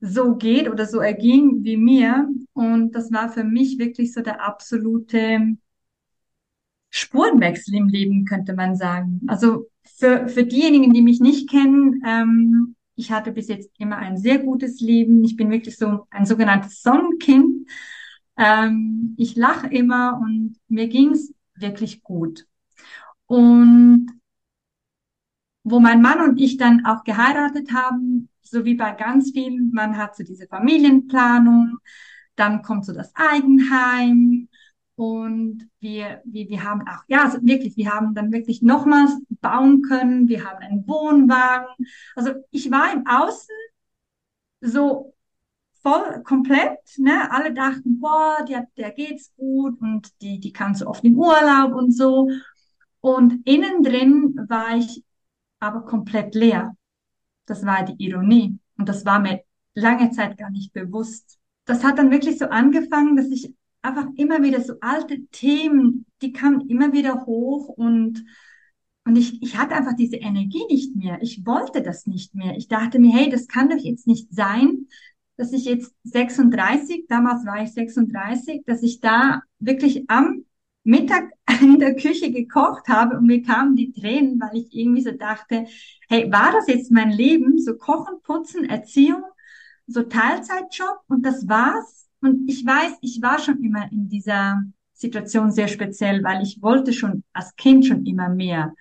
so 0.00 0.36
geht 0.36 0.70
oder 0.70 0.86
so 0.86 1.00
erging 1.00 1.62
wie 1.62 1.76
mir. 1.76 2.26
Und 2.54 2.92
das 2.92 3.12
war 3.12 3.28
für 3.28 3.44
mich 3.44 3.78
wirklich 3.78 4.14
so 4.14 4.22
der 4.22 4.42
absolute 4.42 5.58
Spurenwechsel 6.88 7.74
im 7.74 7.88
Leben, 7.88 8.24
könnte 8.24 8.54
man 8.54 8.76
sagen. 8.76 9.20
Also 9.26 9.66
für, 9.84 10.26
für 10.28 10.44
diejenigen, 10.44 10.94
die 10.94 11.02
mich 11.02 11.20
nicht 11.20 11.50
kennen, 11.50 12.02
ähm, 12.06 12.76
ich 12.94 13.10
hatte 13.12 13.30
bis 13.30 13.48
jetzt 13.48 13.70
immer 13.78 13.98
ein 13.98 14.16
sehr 14.16 14.38
gutes 14.38 14.80
Leben. 14.80 15.22
Ich 15.22 15.36
bin 15.36 15.50
wirklich 15.50 15.76
so 15.76 16.06
ein 16.08 16.24
sogenanntes 16.24 16.80
Sonnenkind. 16.80 17.68
Ähm, 18.38 19.14
ich 19.18 19.36
lache 19.36 19.66
immer 19.66 20.18
und 20.22 20.56
mir 20.68 20.88
ging's 20.88 21.34
wirklich 21.54 22.02
gut. 22.02 22.46
Und 23.26 24.08
wo 25.64 25.80
mein 25.80 26.00
Mann 26.00 26.20
und 26.22 26.40
ich 26.40 26.56
dann 26.56 26.86
auch 26.86 27.04
geheiratet 27.04 27.72
haben, 27.72 28.28
so 28.42 28.64
wie 28.64 28.74
bei 28.74 28.92
ganz 28.92 29.32
vielen, 29.32 29.70
man 29.72 29.96
hat 29.96 30.16
so 30.16 30.24
diese 30.24 30.46
Familienplanung, 30.46 31.78
dann 32.36 32.62
kommt 32.62 32.86
so 32.86 32.94
das 32.94 33.14
Eigenheim 33.14 34.48
und 34.94 35.68
wir, 35.80 36.22
wir, 36.24 36.48
wir 36.48 36.64
haben 36.64 36.82
auch, 36.88 37.04
ja, 37.08 37.24
also 37.24 37.38
wirklich, 37.42 37.76
wir 37.76 37.92
haben 37.92 38.14
dann 38.14 38.32
wirklich 38.32 38.62
nochmals 38.62 39.12
bauen 39.40 39.82
können, 39.82 40.28
wir 40.28 40.44
haben 40.44 40.58
einen 40.58 40.86
Wohnwagen. 40.88 41.68
Also 42.16 42.32
ich 42.50 42.70
war 42.70 42.92
im 42.92 43.06
Außen 43.06 43.54
so 44.60 45.14
voll 45.88 46.22
komplett, 46.22 46.78
ne? 46.98 47.30
Alle 47.30 47.54
dachten, 47.54 48.00
boah, 48.00 48.44
der, 48.46 48.66
der 48.76 48.90
geht's 48.90 49.32
gut 49.36 49.80
und 49.80 50.08
die, 50.20 50.38
die 50.38 50.52
kann 50.52 50.74
so 50.74 50.86
oft 50.86 51.04
in 51.04 51.16
Urlaub 51.16 51.74
und 51.74 51.92
so. 51.92 52.28
Und 53.00 53.46
innen 53.46 53.82
drin 53.82 54.34
war 54.48 54.76
ich 54.76 55.02
aber 55.60 55.82
komplett 55.82 56.34
leer. 56.34 56.76
Das 57.46 57.64
war 57.64 57.84
die 57.84 58.04
Ironie. 58.04 58.58
Und 58.76 58.88
das 58.88 59.04
war 59.06 59.18
mir 59.18 59.40
lange 59.74 60.10
Zeit 60.10 60.36
gar 60.36 60.50
nicht 60.50 60.72
bewusst. 60.72 61.38
Das 61.64 61.84
hat 61.84 61.98
dann 61.98 62.10
wirklich 62.10 62.38
so 62.38 62.46
angefangen, 62.46 63.16
dass 63.16 63.30
ich 63.30 63.54
einfach 63.80 64.06
immer 64.16 64.42
wieder 64.42 64.60
so 64.60 64.74
alte 64.80 65.26
Themen, 65.28 66.04
die 66.20 66.32
kamen 66.32 66.68
immer 66.68 66.92
wieder 66.92 67.24
hoch 67.24 67.68
und, 67.68 68.24
und 69.04 69.16
ich, 69.16 69.42
ich 69.42 69.56
hatte 69.56 69.74
einfach 69.74 69.94
diese 69.94 70.16
Energie 70.16 70.64
nicht 70.68 70.96
mehr. 70.96 71.18
Ich 71.22 71.46
wollte 71.46 71.82
das 71.82 72.06
nicht 72.06 72.34
mehr. 72.34 72.56
Ich 72.56 72.68
dachte 72.68 72.98
mir, 72.98 73.12
hey, 73.14 73.30
das 73.30 73.46
kann 73.46 73.70
doch 73.70 73.78
jetzt 73.78 74.06
nicht 74.06 74.34
sein, 74.34 74.86
dass 75.38 75.52
ich 75.52 75.64
jetzt 75.64 75.94
36, 76.04 77.06
damals 77.08 77.46
war 77.46 77.62
ich 77.62 77.72
36, 77.72 78.64
dass 78.66 78.82
ich 78.82 79.00
da 79.00 79.40
wirklich 79.60 80.10
am 80.10 80.44
Mittag 80.82 81.30
in 81.60 81.78
der 81.78 81.94
Küche 81.94 82.32
gekocht 82.32 82.88
habe 82.88 83.16
und 83.16 83.26
mir 83.26 83.42
kamen 83.42 83.76
die 83.76 83.92
Tränen, 83.92 84.40
weil 84.40 84.58
ich 84.60 84.74
irgendwie 84.74 85.02
so 85.02 85.12
dachte, 85.12 85.66
hey, 86.08 86.30
war 86.30 86.52
das 86.52 86.66
jetzt 86.66 86.90
mein 86.90 87.10
Leben? 87.10 87.58
So 87.58 87.76
Kochen, 87.76 88.20
Putzen, 88.22 88.64
Erziehung, 88.64 89.22
so 89.86 90.02
Teilzeitjob 90.02 91.00
und 91.06 91.24
das 91.24 91.48
war's. 91.48 92.08
Und 92.20 92.50
ich 92.50 92.66
weiß, 92.66 92.94
ich 93.00 93.22
war 93.22 93.38
schon 93.38 93.62
immer 93.62 93.90
in 93.92 94.08
dieser 94.08 94.60
Situation 94.92 95.52
sehr 95.52 95.68
speziell, 95.68 96.24
weil 96.24 96.42
ich 96.42 96.60
wollte 96.60 96.92
schon 96.92 97.22
als 97.32 97.54
Kind 97.54 97.86
schon 97.86 98.04
immer 98.06 98.28
mehr. 98.28 98.74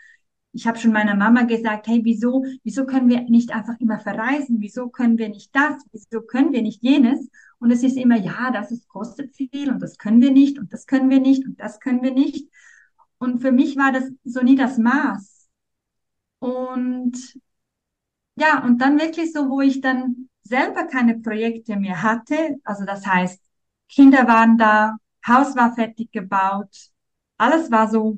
Ich 0.58 0.66
habe 0.66 0.80
schon 0.80 0.92
meiner 0.92 1.16
Mama 1.16 1.44
gesagt, 1.44 1.86
hey, 1.86 2.02
wieso, 2.04 2.44
wieso 2.64 2.88
können 2.88 3.10
wir 3.10 3.22
nicht 3.30 3.54
einfach 3.54 3.80
immer 3.80 4.00
verreisen? 4.00 4.58
Wieso 4.60 4.90
können 4.90 5.20
wir 5.20 5.30
nicht 5.30 5.56
das? 5.56 5.76
Wieso 5.92 6.22
können 6.24 6.52
wir 6.52 6.64
nicht 6.64 6.82
jenes? 6.82 7.30
Und 7.60 7.70
es 7.70 7.84
ist 7.84 7.96
immer, 7.96 8.18
ja, 8.18 8.50
das 8.50 8.72
ist, 8.72 8.88
kostet 8.88 9.36
viel 9.36 9.70
und 9.72 9.84
das 9.84 10.00
können 10.00 10.20
wir 10.20 10.32
nicht 10.32 10.58
und 10.58 10.74
das 10.74 10.88
können 10.88 11.12
wir 11.12 11.20
nicht 11.20 11.46
und 11.46 11.60
das 11.60 11.80
können 11.80 12.02
wir 12.02 12.12
nicht. 12.12 12.50
Und 13.20 13.40
für 13.40 13.52
mich 13.52 13.78
war 13.78 13.92
das 13.92 14.06
so 14.24 14.42
nie 14.42 14.56
das 14.56 14.80
Maß. 14.80 15.48
Und 16.40 17.16
ja, 18.36 18.64
und 18.64 18.80
dann 18.82 19.00
wirklich 19.00 19.32
so, 19.34 19.48
wo 19.50 19.62
ich 19.62 19.80
dann 19.82 20.28
selber 20.42 20.86
keine 20.86 21.20
Projekte 21.20 21.76
mehr 21.76 22.02
hatte, 22.02 22.58
also 22.64 22.84
das 22.84 23.06
heißt, 23.06 23.40
Kinder 23.90 24.28
waren 24.28 24.58
da, 24.58 24.98
Haus 25.28 25.56
war 25.56 25.76
fertig 25.76 26.12
gebaut, 26.12 26.90
alles 27.38 27.70
war 27.70 27.90
so 27.90 28.18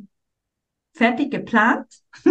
fertig 1.00 1.32
geplant. 1.32 1.88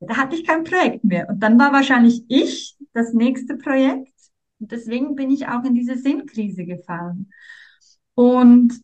da 0.00 0.16
hatte 0.16 0.36
ich 0.36 0.44
kein 0.44 0.64
Projekt 0.64 1.04
mehr. 1.04 1.28
Und 1.28 1.40
dann 1.40 1.58
war 1.58 1.72
wahrscheinlich 1.72 2.24
ich 2.28 2.76
das 2.92 3.14
nächste 3.14 3.56
Projekt. 3.56 4.12
Und 4.58 4.72
deswegen 4.72 5.14
bin 5.14 5.30
ich 5.30 5.46
auch 5.46 5.64
in 5.64 5.74
diese 5.74 5.96
Sinnkrise 5.96 6.64
gefallen. 6.66 7.30
Und 8.14 8.80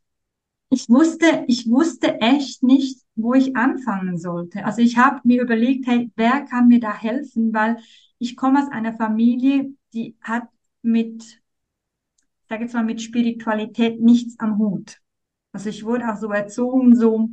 ich 0.71 0.89
wusste, 0.89 1.45
ich 1.49 1.69
wusste 1.69 2.21
echt 2.21 2.63
nicht, 2.63 3.03
wo 3.17 3.35
ich 3.35 3.57
anfangen 3.57 4.19
sollte. 4.19 4.65
Also 4.65 4.83
ich 4.83 4.97
habe 4.97 5.21
mir 5.25 5.43
überlegt, 5.43 5.87
hey, 5.89 6.11
wer 6.15 6.43
kann 6.43 6.69
mir 6.69 6.81
da 6.81 6.95
helfen? 6.97 7.53
Weil 7.53 7.79
ich 8.19 8.37
komme 8.37 8.63
aus 8.63 8.71
einer 8.71 8.93
Familie, 8.93 9.75
die 9.93 10.17
hat 10.21 10.49
mit, 10.83 11.43
sage 12.49 12.63
jetzt 12.63 12.75
mal, 12.75 12.85
mit 12.85 13.03
Spiritualität 13.03 14.01
nichts 14.01 14.39
am 14.39 14.59
Hut. 14.59 15.01
Also 15.53 15.69
ich 15.71 15.85
wurde 15.85 16.09
auch 16.13 16.17
so 16.17 16.31
erzogen, 16.31 16.95
so, 16.95 17.31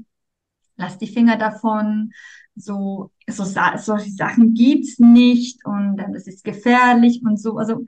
lass 0.82 0.98
die 0.98 1.08
Finger 1.08 1.38
davon, 1.38 2.12
so, 2.56 3.12
so 3.30 3.44
solche 3.46 4.12
Sachen 4.12 4.54
gibt's 4.54 5.00
nicht 5.00 5.66
und 5.66 5.98
das 5.98 6.28
ist 6.28 6.44
gefährlich 6.44 7.22
und 7.24 7.40
so. 7.40 7.58
Also 7.58 7.86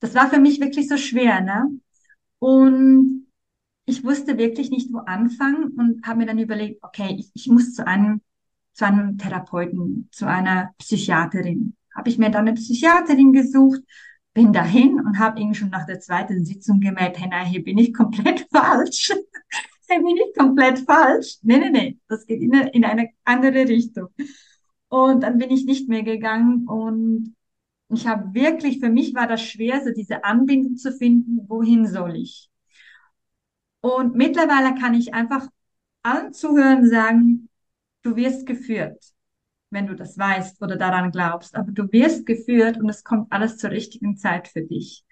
das 0.00 0.14
war 0.14 0.28
für 0.28 0.38
mich 0.40 0.60
wirklich 0.60 0.88
so 0.88 0.96
schwer, 0.96 1.40
ne? 1.40 1.70
Und 2.38 3.26
ich 3.86 4.04
wusste 4.04 4.36
wirklich 4.36 4.70
nicht, 4.70 4.92
wo 4.92 4.98
anfangen 4.98 5.72
und 5.78 6.06
habe 6.06 6.18
mir 6.18 6.26
dann 6.26 6.38
überlegt, 6.38 6.82
okay, 6.82 7.16
ich, 7.18 7.30
ich 7.34 7.46
muss 7.46 7.72
zu 7.72 7.86
einem, 7.86 8.20
zu 8.72 8.84
einem 8.84 9.16
Therapeuten, 9.16 10.08
zu 10.12 10.26
einer 10.26 10.72
Psychiaterin. 10.78 11.76
Habe 11.94 12.10
ich 12.10 12.18
mir 12.18 12.30
dann 12.30 12.48
eine 12.48 12.54
Psychiaterin 12.54 13.32
gesucht, 13.32 13.80
bin 14.34 14.52
dahin 14.52 15.00
und 15.00 15.18
habe 15.18 15.40
irgendwie 15.40 15.58
schon 15.58 15.70
nach 15.70 15.86
der 15.86 16.00
zweiten 16.00 16.44
Sitzung 16.44 16.80
gemerkt, 16.80 17.18
hey, 17.18 17.28
nein, 17.28 17.46
hier 17.46 17.64
bin 17.64 17.78
ich 17.78 17.94
komplett 17.94 18.46
falsch. 18.52 19.12
Hier 19.88 19.98
bin 19.98 20.16
ich 20.16 20.36
komplett 20.36 20.80
falsch. 20.80 21.38
Nee, 21.42 21.58
nee, 21.58 21.70
nee, 21.70 21.98
das 22.08 22.26
geht 22.26 22.40
in 22.42 22.54
eine, 22.54 22.70
in 22.72 22.84
eine 22.84 23.10
andere 23.24 23.68
Richtung. 23.68 24.08
Und 24.88 25.22
dann 25.22 25.38
bin 25.38 25.50
ich 25.50 25.64
nicht 25.64 25.88
mehr 25.88 26.02
gegangen 26.02 26.66
und 26.68 27.34
ich 27.88 28.06
habe 28.06 28.34
wirklich, 28.34 28.80
für 28.80 28.90
mich 28.90 29.14
war 29.14 29.26
das 29.28 29.42
schwer, 29.42 29.82
so 29.84 29.92
diese 29.92 30.24
Anbindung 30.24 30.76
zu 30.76 30.92
finden, 30.92 31.48
wohin 31.48 31.86
soll 31.86 32.16
ich? 32.16 32.50
Und 33.80 34.14
mittlerweile 34.16 34.74
kann 34.74 34.94
ich 34.94 35.14
einfach 35.14 35.46
allen 36.02 36.32
Zuhörern 36.32 36.88
sagen, 36.88 37.48
du 38.02 38.16
wirst 38.16 38.46
geführt, 38.46 39.12
wenn 39.70 39.86
du 39.86 39.94
das 39.94 40.18
weißt 40.18 40.62
oder 40.62 40.76
daran 40.76 41.12
glaubst, 41.12 41.54
aber 41.56 41.72
du 41.72 41.90
wirst 41.92 42.26
geführt 42.26 42.78
und 42.78 42.88
es 42.88 43.04
kommt 43.04 43.32
alles 43.32 43.58
zur 43.58 43.70
richtigen 43.70 44.16
Zeit 44.16 44.48
für 44.48 44.62
dich. 44.62 45.04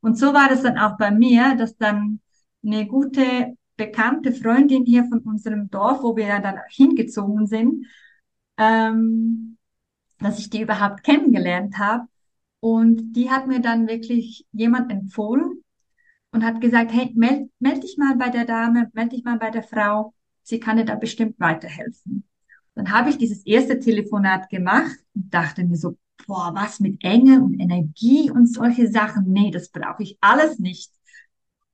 Und 0.00 0.18
so 0.18 0.34
war 0.34 0.48
das 0.48 0.62
dann 0.62 0.78
auch 0.78 0.96
bei 0.98 1.10
mir, 1.10 1.56
dass 1.56 1.76
dann 1.76 2.20
eine 2.64 2.86
gute 2.86 3.56
bekannte 3.76 4.32
Freundin 4.32 4.84
hier 4.84 5.04
von 5.04 5.20
unserem 5.20 5.70
Dorf, 5.70 6.02
wo 6.02 6.16
wir 6.16 6.26
ja 6.26 6.40
dann 6.40 6.58
hingezogen 6.68 7.46
sind, 7.46 7.86
ähm, 8.58 9.58
dass 10.18 10.38
ich 10.38 10.50
die 10.50 10.62
überhaupt 10.62 11.04
kennengelernt 11.04 11.78
habe. 11.78 12.06
Und 12.60 13.12
die 13.12 13.30
hat 13.30 13.46
mir 13.46 13.60
dann 13.60 13.86
wirklich 13.86 14.46
jemand 14.52 14.90
empfohlen 14.90 15.62
und 16.32 16.44
hat 16.44 16.60
gesagt, 16.60 16.92
hey, 16.92 17.12
meld, 17.14 17.50
meld 17.58 17.82
dich 17.82 17.96
mal 17.98 18.16
bei 18.16 18.30
der 18.30 18.44
Dame, 18.44 18.90
meld 18.92 19.12
dich 19.12 19.24
mal 19.24 19.38
bei 19.38 19.50
der 19.50 19.62
Frau, 19.62 20.14
sie 20.42 20.58
kann 20.60 20.76
dir 20.76 20.84
da 20.84 20.94
bestimmt 20.94 21.38
weiterhelfen. 21.38 22.24
Dann 22.74 22.90
habe 22.90 23.10
ich 23.10 23.18
dieses 23.18 23.44
erste 23.46 23.78
Telefonat 23.78 24.50
gemacht 24.50 24.96
und 25.14 25.32
dachte 25.32 25.64
mir 25.64 25.76
so, 25.76 25.96
boah, 26.26 26.52
was 26.54 26.80
mit 26.80 27.02
Enge 27.04 27.42
und 27.42 27.58
Energie 27.60 28.30
und 28.30 28.52
solche 28.52 28.88
Sachen, 28.90 29.32
nee, 29.32 29.50
das 29.50 29.70
brauche 29.70 30.02
ich 30.02 30.18
alles 30.20 30.58
nicht. 30.58 30.92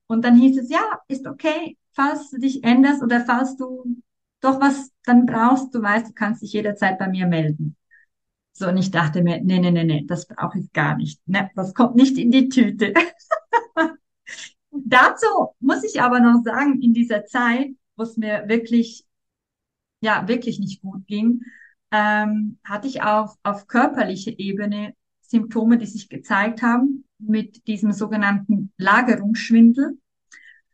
Und 0.07 0.23
dann 0.23 0.37
hieß 0.37 0.59
es, 0.59 0.69
ja, 0.69 0.99
ist 1.07 1.27
okay, 1.27 1.77
falls 1.93 2.29
du 2.31 2.39
dich 2.39 2.63
änderst 2.63 3.01
oder 3.03 3.21
falls 3.25 3.55
du 3.55 3.97
doch 4.41 4.59
was 4.59 4.91
dann 5.05 5.25
brauchst, 5.25 5.73
du 5.73 5.81
weißt, 5.81 6.09
du 6.09 6.13
kannst 6.13 6.41
dich 6.41 6.53
jederzeit 6.53 6.99
bei 6.99 7.07
mir 7.07 7.27
melden. 7.27 7.75
So, 8.53 8.67
und 8.67 8.77
ich 8.77 8.91
dachte 8.91 9.23
mir, 9.23 9.41
nee, 9.41 9.59
nee, 9.59 9.71
nee, 9.71 9.83
nee, 9.83 10.05
das 10.07 10.27
brauche 10.27 10.59
ich 10.59 10.71
gar 10.73 10.95
nicht. 10.97 11.19
Ne, 11.27 11.49
das 11.55 11.73
kommt 11.73 11.95
nicht 11.95 12.17
in 12.17 12.31
die 12.31 12.49
Tüte. 12.49 12.93
Dazu 14.71 15.27
muss 15.59 15.83
ich 15.83 16.01
aber 16.01 16.19
noch 16.19 16.43
sagen, 16.43 16.81
in 16.81 16.93
dieser 16.93 17.25
Zeit 17.25 17.71
wo 17.95 18.03
es 18.03 18.17
mir 18.17 18.47
wirklich, 18.47 19.05
ja, 20.01 20.27
wirklich 20.27 20.59
nicht 20.59 20.81
gut 20.81 21.05
ging, 21.07 21.41
ähm, 21.91 22.59
hatte 22.63 22.87
ich 22.87 23.03
auch 23.03 23.35
auf 23.43 23.67
körperlicher 23.67 24.37
Ebene 24.37 24.95
Symptome, 25.21 25.77
die 25.77 25.85
sich 25.85 26.09
gezeigt 26.09 26.61
haben 26.61 27.05
mit 27.17 27.67
diesem 27.67 27.91
sogenannten 27.91 28.71
Lagerungsschwindel. 28.77 29.97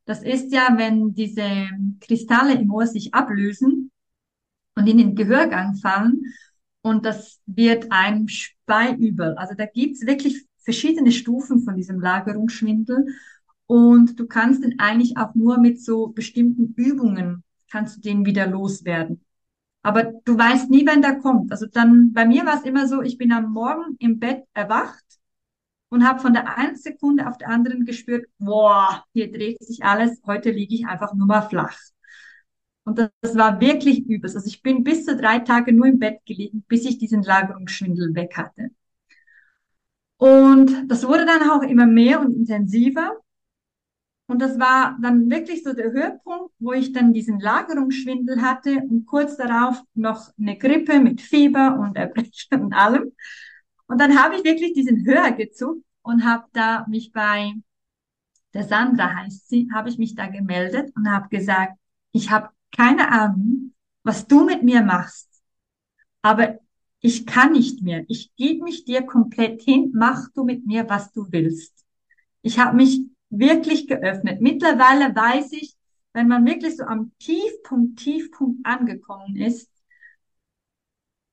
Das 0.09 0.23
ist 0.23 0.51
ja, 0.51 0.69
wenn 0.75 1.13
diese 1.13 1.69
Kristalle 2.01 2.55
im 2.55 2.71
Ohr 2.71 2.87
sich 2.87 3.13
ablösen 3.13 3.91
und 4.73 4.87
in 4.87 4.97
den 4.97 5.13
Gehörgang 5.13 5.75
fallen 5.75 6.23
und 6.81 7.05
das 7.05 7.39
wird 7.45 7.91
einem 7.91 8.27
speiübel. 8.27 9.35
Also 9.35 9.53
da 9.53 9.67
gibt's 9.67 10.07
wirklich 10.07 10.47
verschiedene 10.63 11.11
Stufen 11.11 11.61
von 11.61 11.75
diesem 11.75 11.99
Lagerungsschwindel 11.99 13.05
und 13.67 14.19
du 14.19 14.25
kannst 14.25 14.63
den 14.63 14.79
eigentlich 14.79 15.15
auch 15.15 15.35
nur 15.35 15.59
mit 15.59 15.79
so 15.79 16.07
bestimmten 16.07 16.73
Übungen 16.75 17.43
kannst 17.69 17.97
du 17.97 18.01
den 18.01 18.25
wieder 18.25 18.47
loswerden. 18.47 19.23
Aber 19.83 20.11
du 20.25 20.35
weißt 20.35 20.71
nie, 20.71 20.87
wann 20.87 21.03
der 21.03 21.19
kommt. 21.19 21.51
Also 21.51 21.67
dann, 21.67 22.13
bei 22.13 22.25
mir 22.25 22.47
war 22.47 22.57
es 22.57 22.63
immer 22.63 22.87
so, 22.87 23.03
ich 23.03 23.19
bin 23.19 23.31
am 23.31 23.51
Morgen 23.51 23.95
im 23.99 24.17
Bett 24.17 24.43
erwacht 24.55 25.18
und 25.89 26.07
habe 26.07 26.19
von 26.19 26.33
der 26.33 26.57
einen 26.57 26.75
Sekunde 26.75 27.27
auf 27.27 27.37
der 27.37 27.49
anderen 27.49 27.85
gespürt, 27.85 28.27
boah, 28.37 29.03
hier 29.13 29.31
dreht 29.31 29.63
sich 29.63 29.83
alles, 29.83 30.21
heute 30.25 30.51
liege 30.51 30.75
ich 30.75 30.87
einfach 30.87 31.13
nur 31.13 31.27
mal 31.27 31.41
flach. 31.41 31.77
Und 32.83 32.97
das, 32.99 33.09
das 33.21 33.35
war 33.37 33.59
wirklich 33.61 34.07
übel. 34.07 34.31
Also 34.33 34.47
ich 34.47 34.61
bin 34.63 34.83
bis 34.83 35.05
zu 35.05 35.15
drei 35.15 35.39
Tage 35.39 35.73
nur 35.73 35.85
im 35.87 35.99
Bett 35.99 36.19
gelegen, 36.25 36.63
bis 36.67 36.85
ich 36.85 36.97
diesen 36.97 37.23
Lagerungsschwindel 37.23 38.15
weg 38.15 38.35
hatte. 38.37 38.71
Und 40.17 40.89
das 40.89 41.07
wurde 41.07 41.25
dann 41.25 41.49
auch 41.49 41.61
immer 41.63 41.85
mehr 41.85 42.19
und 42.19 42.33
intensiver. 42.33 43.17
Und 44.27 44.41
das 44.41 44.59
war 44.59 44.97
dann 45.01 45.29
wirklich 45.29 45.63
so 45.63 45.73
der 45.73 45.91
Höhepunkt, 45.91 46.53
wo 46.59 46.73
ich 46.73 46.93
dann 46.93 47.13
diesen 47.13 47.39
Lagerungsschwindel 47.39 48.41
hatte 48.41 48.83
und 48.89 49.05
kurz 49.07 49.37
darauf 49.37 49.81
noch 49.95 50.29
eine 50.37 50.57
Grippe 50.57 50.99
mit 50.99 51.21
Fieber 51.21 51.79
und 51.79 51.95
Erbrechen 51.97 52.61
und 52.61 52.73
allem. 52.73 53.11
Und 53.89 53.99
dann 53.99 54.17
habe 54.17 54.35
ich 54.35 54.43
wirklich 54.43 54.73
diesen 54.73 55.05
Hörer 55.05 55.31
gezuckt 55.31 55.83
und 56.03 56.23
habe 56.23 56.45
da 56.53 56.85
mich 56.87 57.11
bei 57.11 57.53
der 58.53 58.63
Sandra 58.63 59.15
heißt 59.15 59.49
sie, 59.49 59.69
habe 59.73 59.89
ich 59.89 59.97
mich 59.97 60.15
da 60.15 60.27
gemeldet 60.27 60.91
und 60.95 61.09
habe 61.09 61.27
gesagt, 61.29 61.77
ich 62.11 62.31
habe 62.31 62.49
keine 62.75 63.11
Ahnung, 63.11 63.73
was 64.03 64.27
du 64.27 64.45
mit 64.45 64.63
mir 64.63 64.81
machst, 64.81 65.27
aber 66.21 66.59
ich 67.01 67.25
kann 67.25 67.53
nicht 67.53 67.81
mehr. 67.81 68.03
Ich 68.07 68.35
gebe 68.35 68.63
mich 68.63 68.85
dir 68.85 69.03
komplett 69.03 69.61
hin, 69.61 69.91
mach 69.95 70.29
du 70.33 70.43
mit 70.43 70.65
mir, 70.65 70.87
was 70.89 71.11
du 71.11 71.27
willst. 71.31 71.85
Ich 72.41 72.59
habe 72.59 72.75
mich 72.75 73.01
wirklich 73.29 73.87
geöffnet. 73.87 74.41
Mittlerweile 74.41 75.15
weiß 75.15 75.53
ich, 75.53 75.75
wenn 76.13 76.27
man 76.27 76.45
wirklich 76.45 76.75
so 76.77 76.83
am 76.83 77.11
Tiefpunkt, 77.19 77.99
Tiefpunkt 77.99 78.65
angekommen 78.65 79.35
ist, 79.37 79.69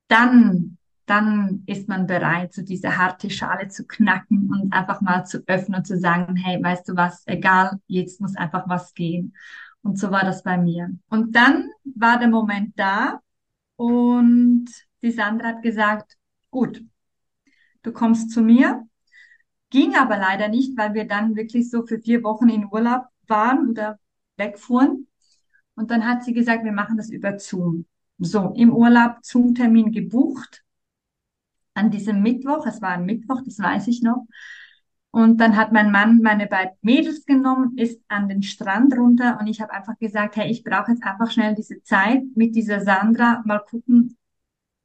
dann 0.08 0.75
dann 1.06 1.62
ist 1.66 1.88
man 1.88 2.06
bereit, 2.06 2.52
so 2.52 2.62
diese 2.62 2.98
harte 2.98 3.30
Schale 3.30 3.68
zu 3.68 3.86
knacken 3.86 4.50
und 4.50 4.72
einfach 4.72 5.00
mal 5.00 5.25
zu 5.25 5.42
öffnen 5.46 5.78
und 5.78 5.86
zu 5.86 5.98
sagen, 5.98 6.34
hey, 6.36 6.62
weißt 6.62 6.88
du 6.88 6.96
was, 6.96 7.22
egal, 7.26 7.80
jetzt 7.86 8.20
muss 8.20 8.36
einfach 8.36 8.68
was 8.68 8.92
gehen. 8.92 9.34
Und 9.82 9.98
so 9.98 10.10
war 10.10 10.22
das 10.25 10.42
bei 10.42 10.58
mir. 10.58 10.90
Und 11.08 11.36
dann 11.36 11.70
war 11.84 12.18
der 12.18 12.28
Moment 12.28 12.76
da 12.76 13.20
und 13.76 14.66
die 15.02 15.12
Sandra 15.12 15.48
hat 15.48 15.62
gesagt, 15.62 16.16
gut, 16.50 16.82
du 17.82 17.92
kommst 17.92 18.32
zu 18.32 18.42
mir. 18.42 18.82
Ging 19.70 19.94
aber 19.96 20.16
leider 20.16 20.48
nicht, 20.48 20.76
weil 20.76 20.94
wir 20.94 21.06
dann 21.06 21.36
wirklich 21.36 21.70
so 21.70 21.86
für 21.86 22.00
vier 22.00 22.25
Wochen 22.25 22.48
in 22.48 22.66
Urlaub 22.70 23.04
waren 23.28 23.68
oder 23.70 23.98
wegfuhren. 24.36 25.06
Und 25.76 25.90
dann 25.90 26.04
hat 26.04 26.25
sie 26.25 26.32
gesagt, 26.32 26.64
wir 26.64 26.72
machen 26.72 26.96
das 26.96 27.10
über 27.10 27.38
Zoom. 27.38 27.86
So, 28.18 28.52
im 28.56 28.75
Urlaub 28.75 29.18
Zoom-Termin 29.22 29.92
gebucht 29.92 30.64
an 31.76 31.90
diesem 31.90 32.23
Mittwoch, 32.23 32.66
es 32.66 32.80
war 32.83 32.90
ein 32.90 33.06
Mittwoch, 33.06 33.42
das 33.45 33.59
weiß 33.59 33.88
ich 33.88 34.02
noch. 34.02 34.26
Und 35.11 35.40
dann 35.40 35.56
hat 35.56 35.73
mein 35.73 35.90
Mann 35.90 36.21
meine 36.23 36.47
beiden 36.47 36.76
Mädels 36.83 37.25
genommen, 37.25 37.78
ist 37.78 38.02
an 38.09 38.28
den 38.28 38.42
Strand 38.42 38.95
runter 38.97 39.38
und 39.40 39.47
ich 39.47 39.61
habe 39.62 39.73
einfach 39.73 39.99
gesagt, 39.99 40.37
hey, 40.37 40.50
ich 40.50 40.62
brauche 40.62 40.90
jetzt 40.90 41.02
einfach 41.02 41.30
schnell 41.30 41.54
diese 41.54 41.83
Zeit 41.83 42.23
mit 42.35 42.54
dieser 42.54 42.80
Sandra, 42.80 43.42
mal 43.47 43.61
gucken, 43.61 44.18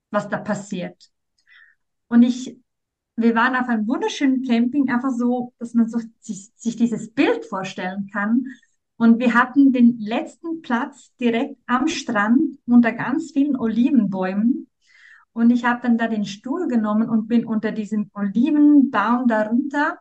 was 0.10 0.30
da 0.30 0.38
passiert. 0.38 1.12
Und 2.08 2.24
ich, 2.24 2.58
wir 3.18 3.36
waren 3.36 3.56
auf 3.56 3.68
einem 3.68 3.88
wunderschönen 3.88 4.44
Camping, 4.46 4.90
einfach 4.90 5.12
so, 5.12 5.54
dass 5.60 5.74
man 5.74 5.90
so 5.90 6.00
sich, 6.20 6.52
sich 6.56 6.76
dieses 6.76 7.14
Bild 7.14 7.46
vorstellen 7.46 8.10
kann. 8.12 8.46
Und 8.96 9.20
wir 9.20 9.34
hatten 9.34 9.74
den 9.74 9.98
letzten 10.00 10.62
Platz 10.62 11.14
direkt 11.20 11.58
am 11.66 11.88
Strand 11.88 12.58
unter 12.68 12.92
ganz 12.92 13.32
vielen 13.32 13.58
Olivenbäumen. 13.58 14.68
Und 15.34 15.50
ich 15.52 15.64
habe 15.66 15.82
dann 15.82 15.98
da 15.98 16.08
den 16.08 16.26
Stuhl 16.26 16.68
genommen 16.68 17.10
und 17.10 17.28
bin 17.28 17.46
unter 17.46 17.72
diesem 17.72 18.10
Olivenbaum 18.14 19.28
darunter, 19.28 20.00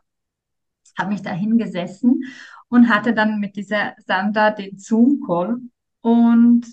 habe 0.99 1.11
mich 1.11 1.23
da 1.23 1.31
hingesessen 1.33 2.25
und 2.69 2.89
hatte 2.89 3.15
dann 3.15 3.41
mit 3.41 3.57
dieser 3.57 3.95
Sandra 4.07 4.51
den 4.51 4.79
Zoom-Call. 4.79 5.59
Und 6.03 6.67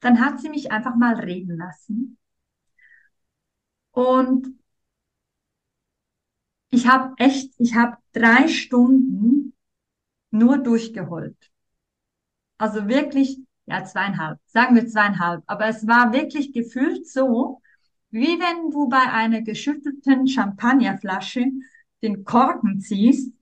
dann 0.00 0.20
hat 0.20 0.40
sie 0.40 0.50
mich 0.50 0.72
einfach 0.72 0.96
mal 0.96 1.14
reden 1.16 1.56
lassen. 1.58 2.18
Und 3.92 4.46
ich 6.70 6.86
habe 6.88 7.14
echt, 7.18 7.52
ich 7.58 7.74
habe 7.76 7.96
drei 8.12 8.48
Stunden 8.48 9.54
nur 10.32 10.58
durchgeholt. 10.58 11.36
Also 12.58 12.88
wirklich, 12.88 13.38
ja, 13.66 13.84
zweieinhalb, 13.84 14.38
sagen 14.46 14.76
wir 14.76 14.86
zweieinhalb. 14.86 15.42
Aber 15.46 15.66
es 15.66 15.86
war 15.86 16.12
wirklich 16.12 16.52
gefühlt 16.52 17.06
so, 17.08 17.60
wie 18.10 18.38
wenn 18.38 18.70
du 18.70 18.88
bei 18.88 19.10
einer 19.12 19.42
geschüttelten 19.42 20.26
Champagnerflasche 20.26 21.46
den 22.02 22.24
Korken 22.24 22.80
ziehst, 22.80 23.32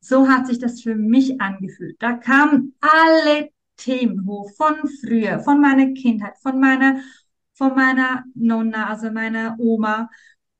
so 0.00 0.28
hat 0.28 0.46
sich 0.46 0.58
das 0.58 0.82
für 0.82 0.94
mich 0.96 1.40
angefühlt. 1.40 1.96
Da 2.00 2.14
kamen 2.14 2.74
alle 2.80 3.50
Themen 3.76 4.26
hoch, 4.26 4.50
von 4.56 4.74
früher, 5.00 5.40
von 5.40 5.60
meiner 5.60 5.92
Kindheit, 5.92 6.34
von 6.38 6.60
meiner, 6.60 7.00
von 7.54 7.74
meiner 7.74 8.24
Nonna, 8.34 8.88
also 8.88 9.10
meiner 9.10 9.56
Oma, 9.58 10.10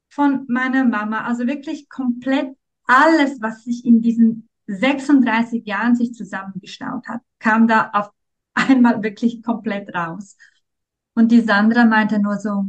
von 0.09 0.45
meiner 0.49 0.85
Mama, 0.85 1.25
also 1.25 1.47
wirklich 1.47 1.89
komplett 1.89 2.57
alles, 2.87 3.41
was 3.41 3.65
sich 3.65 3.85
in 3.85 4.01
diesen 4.01 4.49
36 4.67 5.67
Jahren 5.67 5.97
sich 5.97 6.15
zusammengestaut 6.15 7.07
hat, 7.09 7.21
kam 7.39 7.67
da 7.67 7.91
auf 7.93 8.11
einmal 8.55 9.03
wirklich 9.03 9.43
komplett 9.43 9.95
raus. 9.95 10.37
Und 11.15 11.33
die 11.33 11.41
Sandra 11.41 11.85
meinte 11.85 12.21
nur 12.21 12.39
so, 12.39 12.65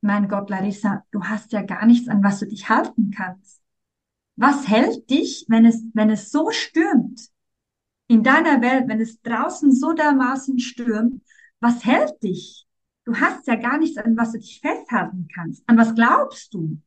mein 0.00 0.28
Gott, 0.28 0.50
Larissa, 0.50 1.04
du 1.10 1.24
hast 1.24 1.52
ja 1.52 1.62
gar 1.62 1.86
nichts, 1.86 2.08
an 2.08 2.22
was 2.22 2.40
du 2.40 2.46
dich 2.46 2.68
halten 2.68 3.10
kannst. 3.10 3.60
Was 4.36 4.68
hält 4.68 5.10
dich, 5.10 5.44
wenn 5.48 5.66
es, 5.66 5.82
wenn 5.92 6.10
es 6.10 6.30
so 6.30 6.50
stürmt? 6.50 7.28
In 8.06 8.22
deiner 8.22 8.60
Welt, 8.62 8.88
wenn 8.88 9.00
es 9.00 9.20
draußen 9.20 9.72
so 9.72 9.92
dermaßen 9.92 10.58
stürmt, 10.58 11.22
was 11.60 11.84
hält 11.84 12.22
dich? 12.22 12.66
Du 13.04 13.16
hast 13.16 13.46
ja 13.46 13.56
gar 13.56 13.78
nichts, 13.78 13.98
an 13.98 14.16
was 14.16 14.32
du 14.32 14.38
dich 14.38 14.60
festhalten 14.60 15.28
kannst. 15.32 15.62
An 15.66 15.76
was 15.76 15.94
glaubst 15.94 16.54
du? 16.54 16.80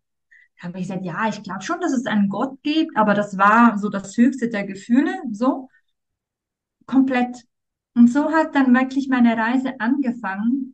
Da 0.58 0.68
habe 0.68 0.80
ich 0.80 0.88
gesagt, 0.88 1.06
ja, 1.06 1.28
ich 1.28 1.44
glaube 1.44 1.62
schon, 1.62 1.80
dass 1.82 1.94
es 1.94 2.06
einen 2.06 2.30
Gott 2.30 2.62
gibt, 2.64 2.96
aber 2.96 3.14
das 3.14 3.38
war 3.38 3.78
so 3.78 3.90
das 3.90 4.16
höchste 4.18 4.50
der 4.50 4.66
Gefühle, 4.66 5.22
so 5.32 5.70
komplett. 6.86 7.46
Und 7.96 8.08
so 8.08 8.32
hat 8.32 8.56
dann 8.56 8.74
wirklich 8.74 9.08
meine 9.08 9.38
Reise 9.38 9.80
angefangen, 9.80 10.74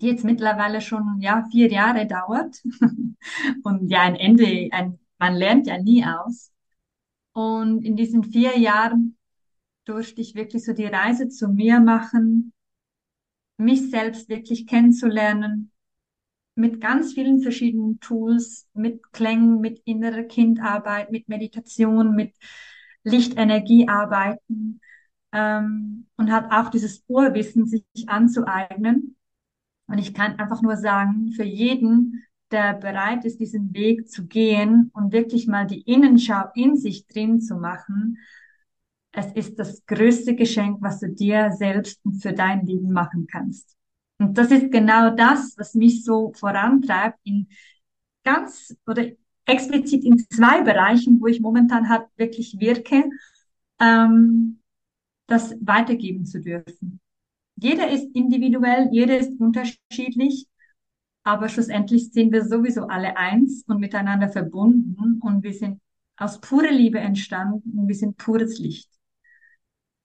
die 0.00 0.08
jetzt 0.08 0.24
mittlerweile 0.24 0.80
schon 0.80 1.20
ja 1.20 1.46
vier 1.50 1.70
Jahre 1.70 2.06
dauert 2.06 2.62
und 3.64 3.88
ja 3.90 4.02
ein 4.02 4.16
Ende, 4.16 4.68
ein, 4.72 4.98
man 5.18 5.34
lernt 5.34 5.66
ja 5.66 5.80
nie 5.80 6.04
aus. 6.04 6.52
Und 7.32 7.84
in 7.84 7.96
diesen 7.96 8.24
vier 8.24 8.58
Jahren 8.58 9.16
durfte 9.84 10.20
ich 10.20 10.34
wirklich 10.34 10.64
so 10.64 10.72
die 10.72 10.86
Reise 10.86 11.28
zu 11.28 11.48
mir 11.48 11.80
machen, 11.80 12.52
mich 13.58 13.90
selbst 13.90 14.28
wirklich 14.28 14.66
kennenzulernen, 14.66 15.70
mit 16.54 16.80
ganz 16.80 17.12
vielen 17.12 17.40
verschiedenen 17.40 18.00
Tools, 18.00 18.66
mit 18.72 19.12
Klängen, 19.12 19.60
mit 19.60 19.80
innerer 19.84 20.22
Kindarbeit, 20.24 21.10
mit 21.10 21.28
Meditation, 21.28 22.14
mit 22.14 22.34
Lichtenergie 23.04 23.88
arbeiten 23.88 24.80
ähm, 25.32 26.06
und 26.16 26.30
hat 26.32 26.50
auch 26.50 26.70
dieses 26.70 27.04
Urwissen 27.06 27.66
sich 27.66 27.84
anzueignen 28.06 29.15
und 29.86 29.98
ich 29.98 30.14
kann 30.14 30.38
einfach 30.38 30.62
nur 30.62 30.76
sagen, 30.76 31.32
für 31.32 31.44
jeden, 31.44 32.24
der 32.50 32.74
bereit 32.74 33.24
ist, 33.24 33.40
diesen 33.40 33.72
Weg 33.74 34.08
zu 34.08 34.26
gehen 34.26 34.90
und 34.94 35.12
wirklich 35.12 35.46
mal 35.46 35.66
die 35.66 35.82
Innenschau 35.82 36.44
in 36.54 36.76
sich 36.76 37.06
drin 37.06 37.40
zu 37.40 37.56
machen, 37.56 38.18
es 39.12 39.32
ist 39.32 39.58
das 39.58 39.84
größte 39.86 40.34
Geschenk, 40.34 40.78
was 40.82 41.00
du 41.00 41.08
dir 41.08 41.50
selbst 41.52 42.00
und 42.04 42.20
für 42.20 42.32
dein 42.32 42.66
Leben 42.66 42.92
machen 42.92 43.26
kannst. 43.26 43.76
Und 44.18 44.36
das 44.38 44.50
ist 44.50 44.70
genau 44.70 45.10
das, 45.14 45.54
was 45.56 45.74
mich 45.74 46.04
so 46.04 46.32
vorantreibt 46.34 47.18
in 47.24 47.48
ganz 48.24 48.76
oder 48.86 49.06
explizit 49.46 50.04
in 50.04 50.18
zwei 50.18 50.62
Bereichen, 50.62 51.20
wo 51.20 51.26
ich 51.26 51.40
momentan 51.40 51.88
halt 51.88 52.06
wirklich 52.16 52.56
wirke, 52.58 53.04
ähm, 53.80 54.60
das 55.26 55.54
weitergeben 55.60 56.26
zu 56.26 56.40
dürfen. 56.40 57.00
Jeder 57.56 57.90
ist 57.90 58.14
individuell, 58.14 58.88
jeder 58.92 59.18
ist 59.18 59.40
unterschiedlich, 59.40 60.46
aber 61.24 61.48
schlussendlich 61.48 62.12
sind 62.12 62.32
wir 62.32 62.44
sowieso 62.44 62.86
alle 62.86 63.16
eins 63.16 63.64
und 63.66 63.80
miteinander 63.80 64.28
verbunden 64.28 65.18
und 65.20 65.42
wir 65.42 65.52
sind 65.52 65.80
aus 66.16 66.40
purer 66.40 66.70
Liebe 66.70 66.98
entstanden 66.98 67.78
und 67.78 67.88
wir 67.88 67.94
sind 67.94 68.16
pures 68.16 68.58
Licht. 68.58 68.90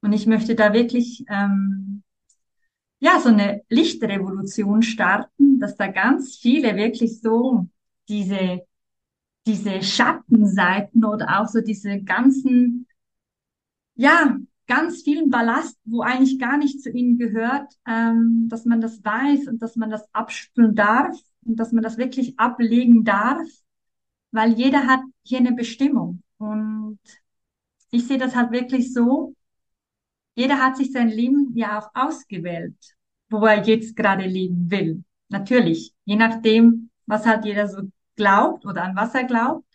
Und 0.02 0.14
ich 0.14 0.26
möchte 0.26 0.56
da 0.56 0.74
wirklich 0.74 1.24
ähm, 1.30 2.04
ja 3.00 3.20
so 3.20 3.30
eine 3.30 3.62
Lichtrevolution 3.70 4.82
starten, 4.82 5.60
dass 5.60 5.76
da 5.76 5.88
ganz 5.88 6.38
viele 6.38 6.76
wirklich 6.76 7.22
so 7.22 7.68
diese 8.10 8.66
diese 9.48 9.82
Schattenseiten 9.82 11.04
oder 11.04 11.42
auch 11.42 11.48
so 11.48 11.62
diese 11.62 12.02
ganzen 12.02 12.88
ja 13.96 14.38
ganz 14.72 15.02
vielen 15.04 15.30
Ballast, 15.30 15.78
wo 15.84 16.02
eigentlich 16.02 16.40
gar 16.40 16.58
nicht 16.58 16.82
zu 16.82 16.90
ihnen 16.90 17.18
gehört, 17.18 17.74
ähm, 17.86 18.48
dass 18.48 18.64
man 18.64 18.80
das 18.80 19.04
weiß 19.04 19.48
und 19.50 19.62
dass 19.62 19.76
man 19.76 19.90
das 19.90 20.08
abspülen 20.14 20.76
darf 20.76 21.14
und 21.44 21.58
dass 21.58 21.74
man 21.74 21.84
das 21.84 21.98
wirklich 21.98 22.40
ablegen 22.40 23.04
darf, 23.04 23.46
weil 24.32 24.54
jeder 24.54 24.88
hat 24.88 25.02
hier 25.24 25.40
eine 25.40 25.52
Bestimmung. 25.52 26.24
Und 26.38 27.00
ich 27.90 28.08
sehe 28.08 28.18
das 28.18 28.34
halt 28.34 28.52
wirklich 28.52 28.94
so, 28.94 29.36
jeder 30.36 30.60
hat 30.60 30.78
sich 30.78 30.94
sein 30.94 31.10
Leben 31.10 31.52
ja 31.54 31.78
auch 31.78 31.90
ausgewählt, 31.94 32.78
wo 33.30 33.46
er 33.46 33.66
jetzt 33.66 33.98
gerade 33.98 34.26
leben 34.26 34.72
will. 34.72 35.04
Natürlich, 35.28 35.94
je 36.06 36.16
nachdem, 36.16 36.92
was 37.08 37.26
halt 37.26 37.44
jeder 37.44 37.68
so 37.68 37.82
glaubt 38.16 38.66
oder 38.66 38.84
an 38.84 38.96
was 38.96 39.14
er 39.16 39.26
glaubt. 39.26 39.66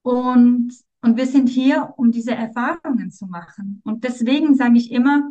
Und 0.00 0.72
und 1.02 1.16
wir 1.16 1.26
sind 1.26 1.48
hier, 1.48 1.92
um 1.96 2.12
diese 2.12 2.32
Erfahrungen 2.32 3.10
zu 3.10 3.26
machen. 3.26 3.82
Und 3.84 4.04
deswegen 4.04 4.54
sage 4.54 4.78
ich 4.78 4.90
immer, 4.92 5.30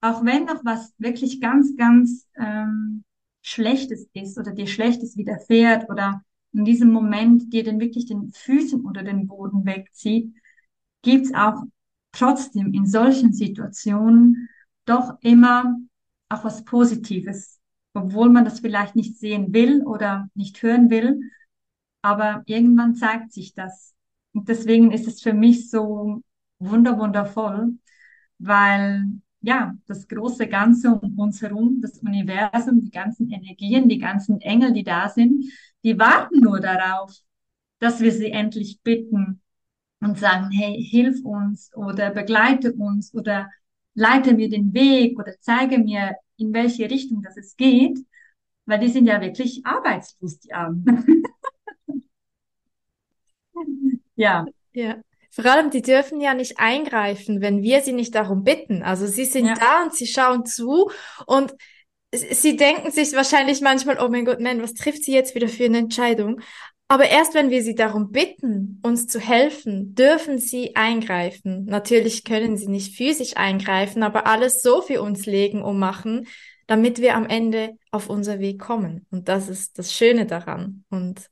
auch 0.00 0.24
wenn 0.24 0.44
noch 0.44 0.64
was 0.64 0.94
wirklich 0.98 1.40
ganz, 1.40 1.76
ganz 1.76 2.28
ähm, 2.36 3.04
Schlechtes 3.42 4.08
ist 4.12 4.38
oder 4.38 4.52
dir 4.52 4.66
Schlechtes 4.66 5.16
widerfährt 5.16 5.88
oder 5.88 6.22
in 6.52 6.64
diesem 6.64 6.90
Moment 6.90 7.52
dir 7.52 7.64
dann 7.64 7.80
wirklich 7.80 8.06
den 8.06 8.32
Füßen 8.32 8.84
oder 8.84 9.02
den 9.02 9.26
Boden 9.26 9.64
wegzieht, 9.64 10.34
gibt's 11.02 11.32
auch 11.34 11.62
trotzdem 12.12 12.72
in 12.74 12.86
solchen 12.86 13.32
Situationen 13.32 14.48
doch 14.86 15.18
immer 15.20 15.76
auch 16.28 16.44
was 16.44 16.64
Positives, 16.64 17.60
obwohl 17.94 18.30
man 18.30 18.44
das 18.44 18.60
vielleicht 18.60 18.96
nicht 18.96 19.18
sehen 19.18 19.52
will 19.52 19.82
oder 19.84 20.28
nicht 20.34 20.62
hören 20.62 20.90
will. 20.90 21.20
Aber 22.02 22.42
irgendwann 22.46 22.94
zeigt 22.94 23.32
sich 23.32 23.54
das. 23.54 23.95
Und 24.36 24.48
deswegen 24.48 24.92
ist 24.92 25.06
es 25.08 25.22
für 25.22 25.32
mich 25.32 25.70
so 25.70 26.22
wunder, 26.58 26.98
wundervoll, 26.98 27.72
weil 28.38 29.06
ja, 29.40 29.74
das 29.86 30.08
große 30.08 30.46
Ganze 30.48 30.90
um 30.92 31.18
uns 31.18 31.40
herum, 31.40 31.80
das 31.80 31.98
Universum, 32.00 32.82
die 32.82 32.90
ganzen 32.90 33.30
Energien, 33.30 33.88
die 33.88 33.98
ganzen 33.98 34.40
Engel, 34.42 34.72
die 34.72 34.84
da 34.84 35.08
sind, 35.08 35.44
die 35.84 35.98
warten 35.98 36.40
nur 36.40 36.60
darauf, 36.60 37.14
dass 37.78 38.00
wir 38.00 38.12
sie 38.12 38.30
endlich 38.30 38.80
bitten 38.82 39.40
und 40.00 40.18
sagen, 40.18 40.50
hey, 40.50 40.82
hilf 40.82 41.24
uns 41.24 41.70
oder 41.74 42.10
begleite 42.10 42.74
uns 42.74 43.14
oder 43.14 43.50
leite 43.94 44.34
mir 44.34 44.50
den 44.50 44.74
Weg 44.74 45.18
oder 45.18 45.34
zeige 45.40 45.78
mir, 45.78 46.16
in 46.36 46.52
welche 46.52 46.90
Richtung 46.90 47.22
das 47.22 47.36
es 47.38 47.56
geht, 47.56 47.98
weil 48.66 48.80
die 48.80 48.88
sind 48.88 49.06
ja 49.06 49.20
wirklich 49.20 49.64
arbeitslos, 49.64 50.40
die 50.40 50.52
Armen. 50.52 50.84
Ja. 54.16 54.46
Ja. 54.72 54.96
Vor 55.30 55.44
allem, 55.44 55.70
die 55.70 55.82
dürfen 55.82 56.20
ja 56.20 56.34
nicht 56.34 56.58
eingreifen, 56.58 57.40
wenn 57.40 57.62
wir 57.62 57.82
sie 57.82 57.92
nicht 57.92 58.14
darum 58.14 58.42
bitten. 58.42 58.82
Also 58.82 59.06
sie 59.06 59.26
sind 59.26 59.46
ja. 59.46 59.54
da 59.54 59.82
und 59.82 59.94
sie 59.94 60.06
schauen 60.06 60.46
zu 60.46 60.90
und 61.26 61.54
sie 62.14 62.56
denken 62.56 62.90
sich 62.90 63.12
wahrscheinlich 63.12 63.60
manchmal, 63.60 63.98
oh 64.00 64.08
mein 64.08 64.24
Gott, 64.24 64.40
man, 64.40 64.62
was 64.62 64.74
trifft 64.74 65.04
sie 65.04 65.12
jetzt 65.12 65.34
wieder 65.34 65.48
für 65.48 65.66
eine 65.66 65.78
Entscheidung? 65.78 66.40
Aber 66.88 67.08
erst 67.08 67.34
wenn 67.34 67.50
wir 67.50 67.62
sie 67.62 67.74
darum 67.74 68.12
bitten, 68.12 68.80
uns 68.82 69.08
zu 69.08 69.18
helfen, 69.18 69.94
dürfen 69.94 70.38
sie 70.38 70.76
eingreifen. 70.76 71.64
Natürlich 71.64 72.22
können 72.24 72.56
sie 72.56 72.68
nicht 72.68 72.96
physisch 72.96 73.36
eingreifen, 73.36 74.04
aber 74.04 74.26
alles 74.26 74.62
so 74.62 74.82
für 74.82 75.02
uns 75.02 75.26
legen 75.26 75.62
und 75.62 75.78
machen, 75.78 76.28
damit 76.68 77.00
wir 77.00 77.16
am 77.16 77.26
Ende 77.26 77.76
auf 77.90 78.08
unser 78.08 78.38
Weg 78.38 78.60
kommen. 78.60 79.04
Und 79.10 79.28
das 79.28 79.48
ist 79.48 79.78
das 79.78 79.92
Schöne 79.92 80.26
daran. 80.26 80.84
Und 80.88 81.28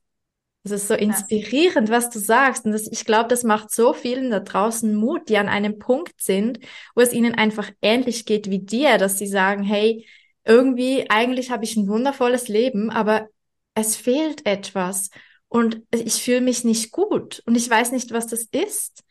es 0.65 0.71
ist 0.71 0.89
so 0.89 0.95
inspirierend, 0.95 1.91
was 1.91 2.09
du 2.09 2.19
sagst. 2.19 2.65
Und 2.65 2.73
das, 2.73 2.91
ich 2.91 3.05
glaube, 3.05 3.29
das 3.29 3.45
macht 3.45 3.71
so 3.71 3.93
vielen 3.93 4.31
da 4.31 4.41
draußen 4.41 4.95
Mut, 4.95 5.29
die 5.29 5.37
an 5.37 5.49
einem 5.49 5.79
Punkt 5.79 6.23
sind, 6.23 6.59
wo 6.95 7.03
es 7.03 7.13
ihnen 7.13 7.35
einfach 7.35 7.71
ähnlich 7.83 8.25
geht 8.25 8.49
wie 8.49 8.61
dir, 8.61 8.97
dass 8.97 9.19
sie 9.19 9.27
sagen, 9.27 9.63
hey, 9.63 10.07
irgendwie, 10.45 11.11
eigentlich 11.11 11.51
habe 11.51 11.65
ich 11.65 11.77
ein 11.77 11.87
wundervolles 11.87 12.49
Leben, 12.49 12.91
aber 12.91 13.29
es 13.75 13.97
fehlt 13.97 14.47
etwas 14.47 15.11
und 15.49 15.83
ich 15.91 16.23
fühle 16.23 16.41
mich 16.41 16.65
nicht 16.65 16.93
gut 16.93 17.43
und 17.45 17.57
ich 17.57 17.69
weiß 17.69 17.93
nicht, 17.93 18.13
was 18.13 18.27
das 18.27 18.45
ist. 18.45 19.05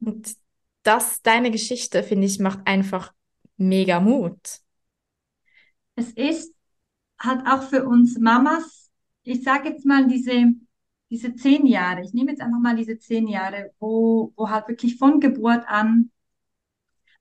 Und 0.00 0.34
das, 0.82 1.20
deine 1.20 1.50
Geschichte, 1.50 2.02
finde 2.02 2.26
ich, 2.26 2.38
macht 2.38 2.60
einfach 2.66 3.12
mega 3.58 4.00
Mut. 4.00 4.38
Es 5.94 6.10
ist 6.12 6.54
halt 7.18 7.46
auch 7.46 7.62
für 7.62 7.84
uns 7.84 8.18
Mamas, 8.18 8.90
ich 9.22 9.42
sage 9.42 9.70
jetzt 9.70 9.84
mal 9.84 10.06
diese 10.06 10.52
diese 11.10 11.34
zehn 11.34 11.66
Jahre, 11.66 12.02
ich 12.02 12.12
nehme 12.14 12.30
jetzt 12.32 12.40
einfach 12.42 12.60
mal 12.60 12.76
diese 12.76 12.98
zehn 12.98 13.28
Jahre, 13.28 13.72
wo, 13.78 14.32
wo 14.36 14.50
halt 14.50 14.68
wirklich 14.68 14.96
von 14.98 15.20
Geburt 15.20 15.64
an 15.68 16.10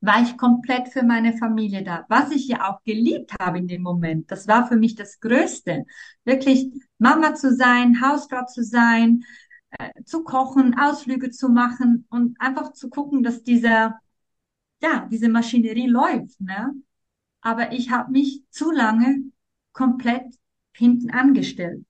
war 0.01 0.21
ich 0.21 0.37
komplett 0.37 0.89
für 0.89 1.03
meine 1.03 1.33
Familie 1.33 1.83
da. 1.83 2.05
Was 2.09 2.31
ich 2.31 2.47
ja 2.47 2.69
auch 2.69 2.83
geliebt 2.83 3.31
habe 3.39 3.57
in 3.57 3.67
dem 3.67 3.81
Moment, 3.81 4.29
das 4.31 4.47
war 4.47 4.67
für 4.67 4.75
mich 4.75 4.95
das 4.95 5.19
Größte. 5.19 5.85
Wirklich 6.23 6.71
Mama 6.99 7.33
zu 7.35 7.53
sein, 7.55 8.01
Hausfrau 8.01 8.45
zu 8.45 8.63
sein, 8.63 9.23
äh, 9.71 10.03
zu 10.03 10.23
kochen, 10.23 10.77
Ausflüge 10.77 11.31
zu 11.31 11.49
machen 11.49 12.05
und 12.09 12.39
einfach 12.39 12.73
zu 12.73 12.89
gucken, 12.89 13.23
dass 13.23 13.43
dieser, 13.43 13.99
ja, 14.81 15.07
diese 15.11 15.29
Maschinerie 15.29 15.87
läuft, 15.87 16.39
ne? 16.41 16.73
Aber 17.41 17.71
ich 17.73 17.91
habe 17.91 18.11
mich 18.11 18.43
zu 18.49 18.71
lange 18.71 19.23
komplett 19.73 20.25
hinten 20.73 21.11
angestellt. 21.11 21.85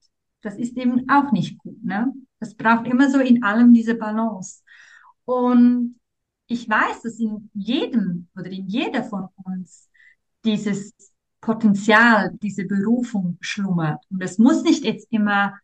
Das 0.45 0.57
ist 0.57 0.77
eben 0.77 1.09
auch 1.09 1.31
nicht 1.31 1.57
gut. 1.57 1.83
Ne? 1.83 2.13
Das 2.39 2.53
braucht 2.53 2.85
immer 2.85 3.09
so 3.09 3.19
in 3.19 3.43
allem 3.43 3.73
diese 3.73 3.95
Balance. 3.95 4.61
Und 5.25 5.99
ich 6.45 6.69
weiß, 6.69 7.01
dass 7.01 7.19
in 7.19 7.49
jedem 7.55 8.27
oder 8.35 8.51
in 8.51 8.67
jeder 8.67 9.03
von 9.03 9.27
uns 9.43 9.89
dieses 10.43 10.93
Potenzial, 11.41 12.37
diese 12.43 12.65
Berufung 12.65 13.37
schlummert. 13.41 14.03
Und 14.11 14.21
es 14.21 14.37
muss 14.37 14.61
nicht 14.61 14.83
jetzt 14.83 15.07
immer 15.09 15.55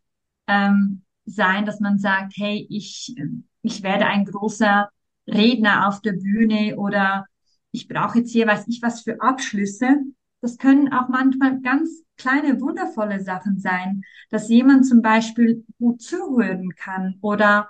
ähm, 0.48 1.04
sein, 1.26 1.68
dass 1.68 1.80
man 1.80 2.00
sagt, 2.00 2.34
hey, 2.38 2.66
ich, 2.68 3.16
ich 3.62 3.84
werde 3.84 4.08
ein 4.08 4.26
großer 4.26 4.90
Redner 5.28 5.88
auf 5.88 6.02
der 6.02 6.14
Bühne 6.14 6.76
oder 6.78 7.28
ich 7.70 7.88
brauche 7.88 8.18
jetzt 8.18 8.32
hier, 8.32 8.48
weiß 8.48 8.68
ich 8.68 8.82
was 8.82 9.02
für 9.02 9.22
Abschlüsse. 9.22 9.98
Das 10.42 10.58
können 10.58 10.92
auch 10.92 11.08
manchmal 11.10 11.62
ganz 11.62 12.04
kleine, 12.18 12.60
wundervolle 12.62 13.22
Sachen 13.24 13.60
sein, 13.60 14.04
dass 14.30 14.50
jemand 14.50 14.86
zum 14.86 15.02
Beispiel 15.02 15.66
gut 15.80 16.02
zuhören 16.02 16.72
kann 16.76 17.16
oder 17.22 17.70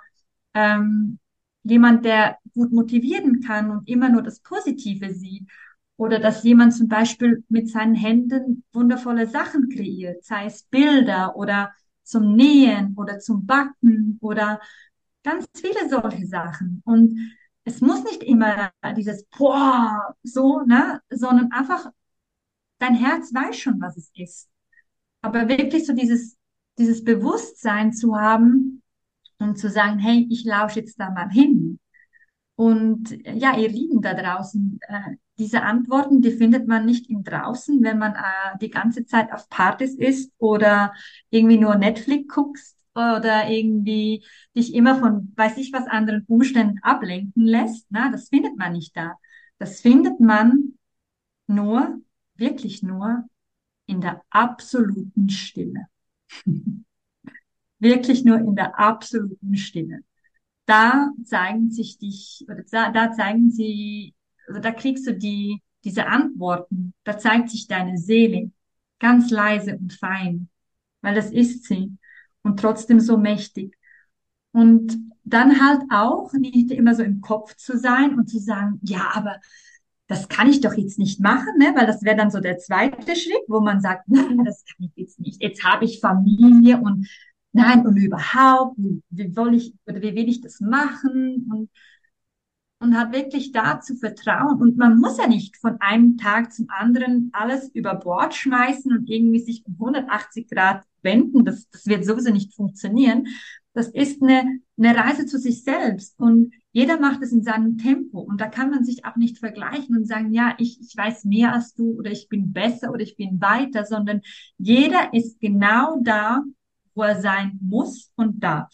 ähm, 0.54 1.18
jemand, 1.64 2.04
der 2.04 2.38
gut 2.54 2.72
motivieren 2.72 3.40
kann 3.40 3.70
und 3.70 3.88
immer 3.88 4.08
nur 4.08 4.22
das 4.22 4.40
Positive 4.40 5.12
sieht. 5.14 5.48
Oder 5.96 6.18
dass 6.18 6.42
jemand 6.42 6.74
zum 6.74 6.88
Beispiel 6.88 7.44
mit 7.48 7.68
seinen 7.68 7.94
Händen 7.94 8.64
wundervolle 8.72 9.26
Sachen 9.26 9.68
kreiert, 9.68 10.24
sei 10.24 10.46
es 10.46 10.64
Bilder 10.64 11.36
oder 11.36 11.72
zum 12.02 12.34
Nähen 12.34 12.94
oder 12.96 13.18
zum 13.20 13.46
Backen 13.46 14.18
oder 14.20 14.60
ganz 15.22 15.46
viele 15.54 15.88
solche 15.88 16.26
Sachen. 16.26 16.82
Und 16.84 17.18
es 17.64 17.80
muss 17.80 18.02
nicht 18.04 18.22
immer 18.22 18.72
dieses 18.96 19.24
Boah, 19.26 20.14
so, 20.22 20.62
ne, 20.62 21.00
sondern 21.10 21.52
einfach 21.52 21.90
dein 22.82 22.94
Herz 22.94 23.32
weiß 23.32 23.56
schon, 23.56 23.80
was 23.80 23.96
es 23.96 24.10
ist. 24.14 24.50
Aber 25.22 25.48
wirklich 25.48 25.86
so 25.86 25.94
dieses, 25.94 26.36
dieses 26.78 27.04
Bewusstsein 27.04 27.92
zu 27.92 28.16
haben 28.16 28.82
und 29.38 29.58
zu 29.58 29.70
sagen, 29.70 29.98
hey, 29.98 30.26
ich 30.30 30.44
lausche 30.44 30.80
jetzt 30.80 30.98
da 30.98 31.10
mal 31.10 31.30
hin. 31.30 31.78
Und 32.56 33.10
ja, 33.24 33.56
ihr 33.56 33.68
Lieben 33.68 34.02
da 34.02 34.14
draußen, 34.14 34.78
äh, 34.88 35.16
diese 35.38 35.62
Antworten, 35.62 36.20
die 36.20 36.32
findet 36.32 36.68
man 36.68 36.84
nicht 36.84 37.08
im 37.08 37.24
Draußen, 37.24 37.82
wenn 37.82 37.98
man 37.98 38.14
äh, 38.14 38.58
die 38.60 38.70
ganze 38.70 39.04
Zeit 39.06 39.32
auf 39.32 39.48
Partys 39.48 39.94
ist 39.94 40.32
oder 40.38 40.92
irgendwie 41.30 41.58
nur 41.58 41.76
Netflix 41.76 42.32
guckst 42.34 42.76
oder 42.94 43.48
irgendwie 43.48 44.24
dich 44.54 44.74
immer 44.74 44.96
von, 44.96 45.32
weiß 45.36 45.56
ich 45.56 45.72
was, 45.72 45.86
anderen 45.86 46.24
Umständen 46.28 46.78
ablenken 46.82 47.44
lässt. 47.44 47.86
Na, 47.90 48.10
das 48.10 48.28
findet 48.28 48.56
man 48.58 48.72
nicht 48.72 48.96
da. 48.96 49.14
Das 49.58 49.80
findet 49.80 50.20
man 50.20 50.74
nur 51.46 52.00
wirklich 52.36 52.82
nur 52.82 53.24
in 53.86 54.00
der 54.00 54.22
absoluten 54.30 55.28
Stille. 55.28 55.86
wirklich 57.78 58.24
nur 58.24 58.38
in 58.38 58.54
der 58.54 58.78
absoluten 58.78 59.56
Stille. 59.56 60.00
Da 60.66 61.10
zeigen 61.24 61.70
sich 61.70 61.98
dich, 61.98 62.44
oder 62.48 62.62
da, 62.70 62.90
da 62.92 63.12
zeigen 63.12 63.50
sie, 63.50 64.14
also 64.46 64.60
da 64.60 64.70
kriegst 64.70 65.06
du 65.06 65.14
die, 65.14 65.62
diese 65.84 66.06
Antworten, 66.06 66.94
da 67.04 67.18
zeigt 67.18 67.50
sich 67.50 67.66
deine 67.66 67.98
Seele 67.98 68.52
ganz 69.00 69.30
leise 69.30 69.76
und 69.76 69.92
fein, 69.92 70.48
weil 71.00 71.14
das 71.14 71.32
ist 71.32 71.64
sie 71.64 71.96
und 72.42 72.60
trotzdem 72.60 73.00
so 73.00 73.16
mächtig. 73.18 73.76
Und 74.52 74.98
dann 75.24 75.60
halt 75.60 75.82
auch 75.90 76.32
nicht 76.34 76.70
immer 76.70 76.94
so 76.94 77.02
im 77.02 77.20
Kopf 77.20 77.56
zu 77.56 77.76
sein 77.78 78.16
und 78.18 78.28
zu 78.28 78.38
sagen, 78.38 78.78
ja, 78.82 79.10
aber 79.14 79.40
das 80.12 80.28
kann 80.28 80.48
ich 80.48 80.60
doch 80.60 80.74
jetzt 80.74 80.98
nicht 80.98 81.20
machen, 81.20 81.56
ne? 81.58 81.72
weil 81.74 81.86
das 81.86 82.02
wäre 82.02 82.16
dann 82.16 82.30
so 82.30 82.38
der 82.40 82.58
zweite 82.58 83.16
Schritt, 83.16 83.42
wo 83.48 83.60
man 83.60 83.80
sagt, 83.80 84.04
nein, 84.08 84.44
das 84.44 84.64
kann 84.64 84.86
ich 84.86 84.92
jetzt 84.96 85.18
nicht. 85.20 85.42
Jetzt 85.42 85.64
habe 85.64 85.84
ich 85.84 86.00
Familie 86.00 86.78
und 86.78 87.08
nein, 87.52 87.86
und 87.86 87.96
überhaupt, 87.96 88.76
wie, 88.76 89.02
wie 89.10 89.32
soll 89.32 89.54
ich 89.54 89.74
oder 89.86 90.02
wie 90.02 90.14
will 90.14 90.28
ich 90.28 90.40
das 90.42 90.60
machen? 90.60 91.48
Und, 91.50 91.70
und 92.80 92.98
hat 92.98 93.12
wirklich 93.12 93.52
da 93.52 93.80
zu 93.80 93.96
vertrauen. 93.96 94.60
Und 94.60 94.76
man 94.76 94.98
muss 94.98 95.16
ja 95.18 95.26
nicht 95.26 95.56
von 95.56 95.80
einem 95.80 96.18
Tag 96.18 96.52
zum 96.52 96.68
anderen 96.68 97.30
alles 97.32 97.70
über 97.74 97.94
Bord 97.94 98.34
schmeißen 98.34 98.92
und 98.92 99.08
irgendwie 99.08 99.40
sich 99.40 99.64
um 99.64 99.74
180 99.74 100.48
Grad 100.48 100.82
wenden. 101.00 101.44
Das, 101.44 101.68
das 101.70 101.86
wird 101.86 102.04
sowieso 102.04 102.32
nicht 102.32 102.54
funktionieren. 102.54 103.28
Das 103.72 103.88
ist 103.88 104.22
eine, 104.22 104.60
eine 104.76 104.96
Reise 104.96 105.24
zu 105.24 105.38
sich 105.38 105.64
selbst 105.64 106.18
und 106.18 106.52
jeder 106.72 106.98
macht 106.98 107.22
es 107.22 107.32
in 107.32 107.42
seinem 107.42 107.76
Tempo 107.76 108.20
und 108.20 108.40
da 108.40 108.48
kann 108.48 108.70
man 108.70 108.84
sich 108.84 109.04
auch 109.04 109.16
nicht 109.16 109.38
vergleichen 109.38 109.96
und 109.96 110.06
sagen, 110.06 110.32
ja, 110.32 110.54
ich, 110.58 110.80
ich 110.80 110.96
weiß 110.96 111.24
mehr 111.24 111.52
als 111.52 111.74
du 111.74 111.98
oder 111.98 112.10
ich 112.10 112.28
bin 112.28 112.52
besser 112.52 112.90
oder 112.90 113.02
ich 113.02 113.16
bin 113.16 113.40
weiter, 113.40 113.84
sondern 113.84 114.22
jeder 114.56 115.12
ist 115.12 115.38
genau 115.38 116.00
da, 116.02 116.42
wo 116.94 117.02
er 117.02 117.20
sein 117.20 117.58
muss 117.60 118.10
und 118.16 118.42
darf. 118.42 118.72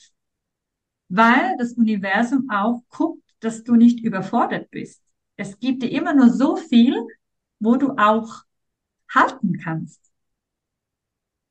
Weil 1.08 1.56
das 1.58 1.72
Universum 1.72 2.48
auch 2.50 2.82
guckt, 2.88 3.22
dass 3.40 3.64
du 3.64 3.74
nicht 3.74 4.00
überfordert 4.04 4.70
bist. 4.70 5.02
Es 5.36 5.58
gibt 5.58 5.82
dir 5.82 5.90
immer 5.90 6.14
nur 6.14 6.28
so 6.30 6.56
viel, 6.56 6.94
wo 7.58 7.76
du 7.76 7.92
auch 7.96 8.42
halten 9.12 9.58
kannst. 9.58 10.00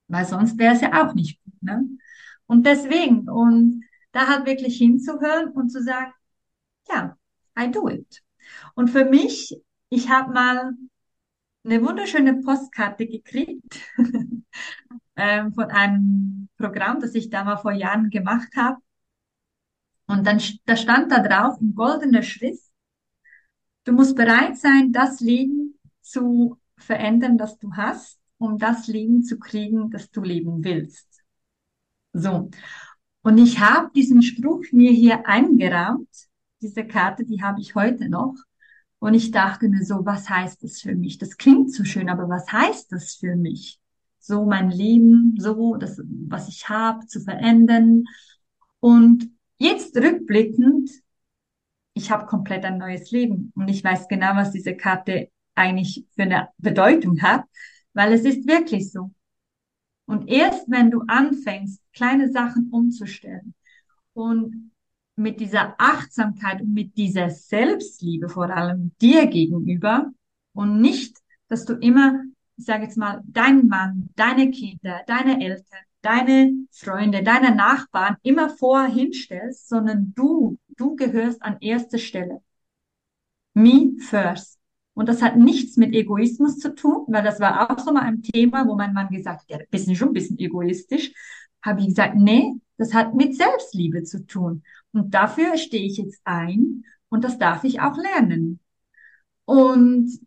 Weil 0.07 0.25
sonst 0.25 0.57
wäre 0.57 0.75
es 0.75 0.81
ja 0.81 1.05
auch 1.05 1.13
nicht 1.13 1.43
gut. 1.43 1.61
Ne? 1.61 1.87
Und 2.45 2.65
deswegen, 2.65 3.27
und 3.29 3.83
da 4.11 4.27
halt 4.27 4.45
wirklich 4.45 4.77
hinzuhören 4.77 5.49
und 5.51 5.69
zu 5.69 5.83
sagen, 5.83 6.13
ja, 6.89 7.17
I 7.59 7.71
do 7.71 7.89
it. 7.89 8.23
Und 8.75 8.89
für 8.89 9.05
mich, 9.05 9.59
ich 9.89 10.09
habe 10.09 10.33
mal 10.33 10.73
eine 11.63 11.81
wunderschöne 11.81 12.41
Postkarte 12.41 13.07
gekriegt 13.07 13.79
ähm, 15.15 15.53
von 15.53 15.65
einem 15.65 16.49
Programm, 16.57 16.99
das 16.99 17.15
ich 17.15 17.29
da 17.29 17.43
mal 17.43 17.57
vor 17.57 17.73
Jahren 17.73 18.09
gemacht 18.09 18.55
habe. 18.55 18.77
Und 20.07 20.25
dann 20.25 20.41
da 20.65 20.77
stand 20.77 21.11
da 21.11 21.19
drauf 21.19 21.59
in 21.59 21.75
goldener 21.75 22.23
Schrift, 22.23 22.63
du 23.83 23.91
musst 23.91 24.15
bereit 24.15 24.57
sein, 24.57 24.93
das 24.93 25.19
Leben 25.19 25.77
zu 26.01 26.57
verändern, 26.77 27.37
das 27.37 27.57
du 27.57 27.73
hast, 27.73 28.19
um 28.37 28.57
das 28.57 28.87
Leben 28.87 29.23
zu 29.23 29.37
kriegen, 29.37 29.89
das 29.91 30.09
du 30.11 30.21
leben 30.21 30.63
willst. 30.63 31.23
So. 32.13 32.49
Und 33.23 33.37
ich 33.37 33.59
habe 33.59 33.91
diesen 33.93 34.21
Spruch 34.21 34.63
mir 34.71 34.91
hier 34.91 35.27
eingerahmt, 35.27 36.07
diese 36.61 36.85
Karte, 36.85 37.25
die 37.25 37.41
habe 37.41 37.61
ich 37.61 37.75
heute 37.75 38.09
noch. 38.09 38.35
Und 38.99 39.13
ich 39.13 39.31
dachte 39.31 39.69
mir 39.69 39.85
so, 39.85 40.05
was 40.05 40.29
heißt 40.29 40.63
das 40.63 40.81
für 40.81 40.95
mich? 40.95 41.17
Das 41.17 41.37
klingt 41.37 41.71
so 41.71 41.83
schön, 41.83 42.09
aber 42.09 42.29
was 42.29 42.51
heißt 42.51 42.91
das 42.91 43.15
für 43.15 43.35
mich? 43.35 43.79
So 44.19 44.45
mein 44.45 44.71
Leben, 44.71 45.35
so 45.37 45.75
das, 45.75 46.01
was 46.27 46.47
ich 46.49 46.67
habe, 46.67 47.05
zu 47.05 47.21
verändern. 47.21 48.05
Und 48.79 49.29
jetzt 49.57 49.95
rückblickend, 49.95 50.89
ich 51.93 52.11
habe 52.11 52.25
komplett 52.25 52.65
ein 52.65 52.77
neues 52.77 53.11
Leben 53.11 53.51
und 53.55 53.67
ich 53.67 53.83
weiß 53.83 54.07
genau, 54.07 54.35
was 54.35 54.51
diese 54.51 54.75
Karte 54.75 55.29
eigentlich 55.55 56.05
für 56.15 56.23
eine 56.23 56.49
Bedeutung 56.57 57.21
hat, 57.21 57.45
weil 57.93 58.13
es 58.13 58.23
ist 58.23 58.47
wirklich 58.47 58.91
so. 58.91 59.11
Und 60.05 60.27
erst 60.29 60.69
wenn 60.69 60.91
du 60.91 61.01
anfängst, 61.07 61.81
kleine 61.93 62.31
Sachen 62.31 62.69
umzustellen 62.71 63.53
und 64.13 64.71
mit 65.17 65.39
dieser 65.39 65.75
Achtsamkeit 65.79 66.61
und 66.61 66.73
mit 66.73 66.95
dieser 66.95 67.29
Selbstliebe 67.29 68.29
vor 68.29 68.49
allem 68.49 68.91
dir 69.01 69.25
gegenüber 69.27 70.11
und 70.53 70.79
nicht, 70.79 71.17
dass 71.47 71.65
du 71.65 71.73
immer, 71.73 72.21
ich 72.55 72.65
sage 72.65 72.83
jetzt 72.83 72.97
mal, 72.97 73.21
deinen 73.25 73.67
Mann, 73.67 74.09
deine 74.15 74.51
Kinder, 74.51 75.01
deine 75.07 75.43
Eltern, 75.43 75.79
deine 76.01 76.53
Freunde, 76.71 77.23
deine 77.23 77.55
Nachbarn 77.55 78.17
immer 78.21 78.49
vorher 78.49 79.11
stellst, 79.11 79.67
sondern 79.67 80.13
du, 80.15 80.57
du 80.77 80.95
gehörst 80.95 81.41
an 81.41 81.57
erster 81.61 81.97
Stelle. 81.97 82.41
Me 83.55 83.93
first. 83.99 84.59
Und 84.93 85.09
das 85.09 85.21
hat 85.21 85.35
nichts 85.35 85.77
mit 85.77 85.93
Egoismus 85.93 86.57
zu 86.59 86.73
tun, 86.75 87.05
weil 87.07 87.23
das 87.23 87.39
war 87.39 87.69
auch 87.71 87.79
so 87.79 87.91
mal 87.91 88.01
ein 88.03 88.21
Thema, 88.21 88.67
wo 88.67 88.75
mein 88.75 88.93
Mann 88.93 89.09
gesagt 89.09 89.41
hat, 89.41 89.49
ja, 89.49 89.57
bist 89.69 89.87
du 89.87 89.95
schon 89.95 90.09
ein 90.09 90.13
bisschen 90.13 90.39
egoistisch. 90.39 91.11
Habe 91.61 91.81
ich 91.81 91.87
gesagt, 91.87 92.15
nee, 92.15 92.53
das 92.77 92.93
hat 92.93 93.15
mit 93.15 93.35
Selbstliebe 93.35 94.03
zu 94.03 94.25
tun. 94.25 94.63
Und 94.93 95.13
dafür 95.13 95.57
stehe 95.57 95.85
ich 95.85 95.97
jetzt 95.97 96.21
ein 96.23 96.85
und 97.09 97.23
das 97.23 97.37
darf 97.37 97.63
ich 97.63 97.81
auch 97.81 97.97
lernen. 97.97 98.59
Und 99.45 100.19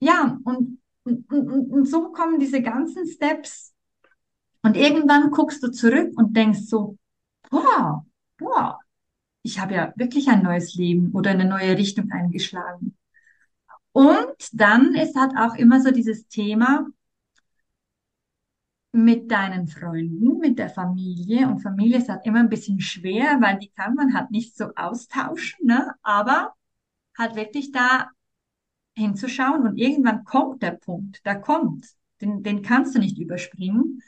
ja, 0.00 0.38
und, 0.44 0.80
und, 1.04 1.30
und, 1.30 1.70
und 1.70 1.88
so 1.88 2.12
kommen 2.12 2.38
diese 2.38 2.62
ganzen 2.62 3.06
Steps. 3.06 3.72
Und 4.62 4.76
irgendwann 4.76 5.30
guckst 5.30 5.62
du 5.62 5.70
zurück 5.70 6.12
und 6.16 6.36
denkst 6.36 6.60
so, 6.66 6.96
boah, 7.50 8.04
boah, 8.38 8.78
ich 9.42 9.58
habe 9.58 9.74
ja 9.74 9.92
wirklich 9.96 10.28
ein 10.28 10.42
neues 10.42 10.74
Leben 10.74 11.12
oder 11.12 11.30
eine 11.30 11.46
neue 11.46 11.76
Richtung 11.76 12.10
eingeschlagen. 12.10 12.96
Und 13.92 14.36
dann 14.52 14.94
ist 14.94 15.16
halt 15.16 15.32
auch 15.36 15.54
immer 15.54 15.80
so 15.80 15.90
dieses 15.90 16.28
Thema 16.28 16.86
mit 18.92 19.30
deinen 19.30 19.68
Freunden, 19.68 20.38
mit 20.38 20.58
der 20.58 20.68
Familie. 20.68 21.46
Und 21.48 21.60
Familie 21.60 21.98
ist 21.98 22.08
halt 22.08 22.26
immer 22.26 22.40
ein 22.40 22.48
bisschen 22.48 22.80
schwer, 22.80 23.38
weil 23.40 23.58
die 23.58 23.70
kann 23.70 23.94
man 23.94 24.14
halt 24.14 24.30
nicht 24.30 24.56
so 24.56 24.66
austauschen, 24.74 25.66
ne? 25.66 25.94
Aber 26.02 26.54
halt 27.16 27.36
wirklich 27.36 27.72
da 27.72 28.08
hinzuschauen 28.96 29.66
und 29.66 29.78
irgendwann 29.78 30.24
kommt 30.24 30.62
der 30.62 30.72
Punkt, 30.72 31.20
da 31.24 31.34
kommt, 31.34 31.86
den, 32.20 32.42
den 32.42 32.62
kannst 32.62 32.94
du 32.94 32.98
nicht 32.98 33.18
überspringen, 33.18 34.02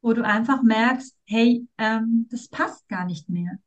wo 0.00 0.12
du 0.14 0.24
einfach 0.24 0.62
merkst, 0.62 1.16
hey, 1.24 1.66
ähm, 1.78 2.26
das 2.30 2.48
passt 2.48 2.88
gar 2.88 3.04
nicht 3.04 3.28
mehr. 3.28 3.58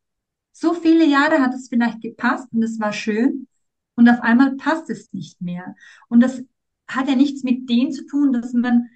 So 0.51 0.73
viele 0.73 1.05
Jahre 1.05 1.39
hat 1.39 1.53
es 1.53 1.69
vielleicht 1.69 2.01
gepasst 2.01 2.47
und 2.51 2.63
es 2.63 2.79
war 2.79 2.93
schön 2.93 3.47
und 3.95 4.09
auf 4.09 4.21
einmal 4.21 4.55
passt 4.55 4.89
es 4.89 5.11
nicht 5.13 5.41
mehr. 5.41 5.75
Und 6.09 6.21
das 6.21 6.43
hat 6.87 7.07
ja 7.07 7.15
nichts 7.15 7.43
mit 7.43 7.69
dem 7.69 7.91
zu 7.91 8.05
tun, 8.05 8.33
dass 8.33 8.53
man 8.53 8.89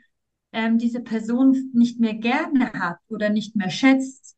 ähm, 0.51 0.77
diese 0.77 1.01
Person 1.01 1.71
nicht 1.73 1.99
mehr 1.99 2.15
gerne 2.15 2.73
hat 2.73 2.99
oder 3.07 3.29
nicht 3.29 3.55
mehr 3.55 3.69
schätzt. 3.69 4.35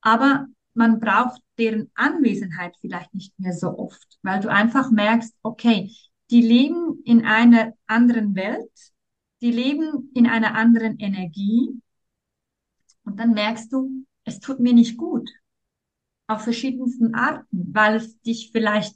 Aber 0.00 0.46
man 0.74 1.00
braucht 1.00 1.40
deren 1.58 1.90
Anwesenheit 1.94 2.76
vielleicht 2.80 3.14
nicht 3.14 3.38
mehr 3.38 3.52
so 3.52 3.78
oft, 3.78 4.18
weil 4.22 4.40
du 4.40 4.50
einfach 4.50 4.90
merkst, 4.90 5.34
okay, 5.42 5.94
die 6.30 6.42
leben 6.42 7.02
in 7.04 7.24
einer 7.24 7.72
anderen 7.86 8.34
Welt, 8.34 8.70
die 9.40 9.50
leben 9.50 10.10
in 10.14 10.26
einer 10.26 10.54
anderen 10.54 10.98
Energie. 10.98 11.80
Und 13.04 13.18
dann 13.18 13.32
merkst 13.32 13.72
du, 13.72 14.04
es 14.24 14.40
tut 14.40 14.60
mir 14.60 14.74
nicht 14.74 14.98
gut. 14.98 15.28
Auf 16.26 16.42
verschiedensten 16.42 17.14
Arten, 17.14 17.72
weil 17.72 17.96
es 17.96 18.20
dich 18.20 18.50
vielleicht 18.52 18.94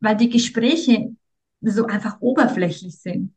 weil 0.00 0.16
die 0.16 0.30
Gespräche 0.30 1.14
so 1.60 1.86
einfach 1.86 2.20
oberflächlich 2.20 2.98
sind 2.98 3.34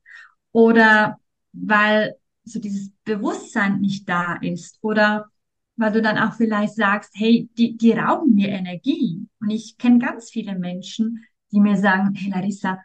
oder 0.52 1.20
weil 1.52 2.16
so 2.44 2.60
dieses 2.60 2.92
Bewusstsein 3.04 3.80
nicht 3.80 4.08
da 4.08 4.36
ist 4.42 4.80
oder 4.82 5.30
weil 5.76 5.92
du 5.92 6.02
dann 6.02 6.18
auch 6.18 6.34
vielleicht 6.34 6.76
sagst, 6.76 7.12
hey, 7.16 7.50
die, 7.58 7.78
die 7.78 7.94
rauben 7.94 8.36
mir 8.36 8.50
Energie. 8.50 9.28
Und 9.40 9.50
ich 9.50 9.78
kenne 9.78 10.00
ganz 10.00 10.30
viele 10.30 10.58
Menschen, 10.58 11.26
die 11.52 11.60
mir 11.60 11.78
sagen, 11.78 12.14
hey 12.14 12.32
Larissa, 12.32 12.80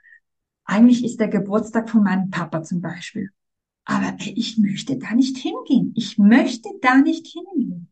eigentlich 0.64 1.04
ist 1.04 1.20
der 1.20 1.28
Geburtstag 1.28 1.90
von 1.90 2.02
meinem 2.02 2.30
Papa 2.30 2.62
zum 2.62 2.80
Beispiel. 2.80 3.30
Aber 3.84 4.16
ich 4.20 4.58
möchte 4.58 4.98
da 4.98 5.14
nicht 5.14 5.38
hingehen. 5.38 5.92
Ich 5.96 6.18
möchte 6.18 6.70
da 6.82 6.96
nicht 6.96 7.26
hingehen. 7.26 7.90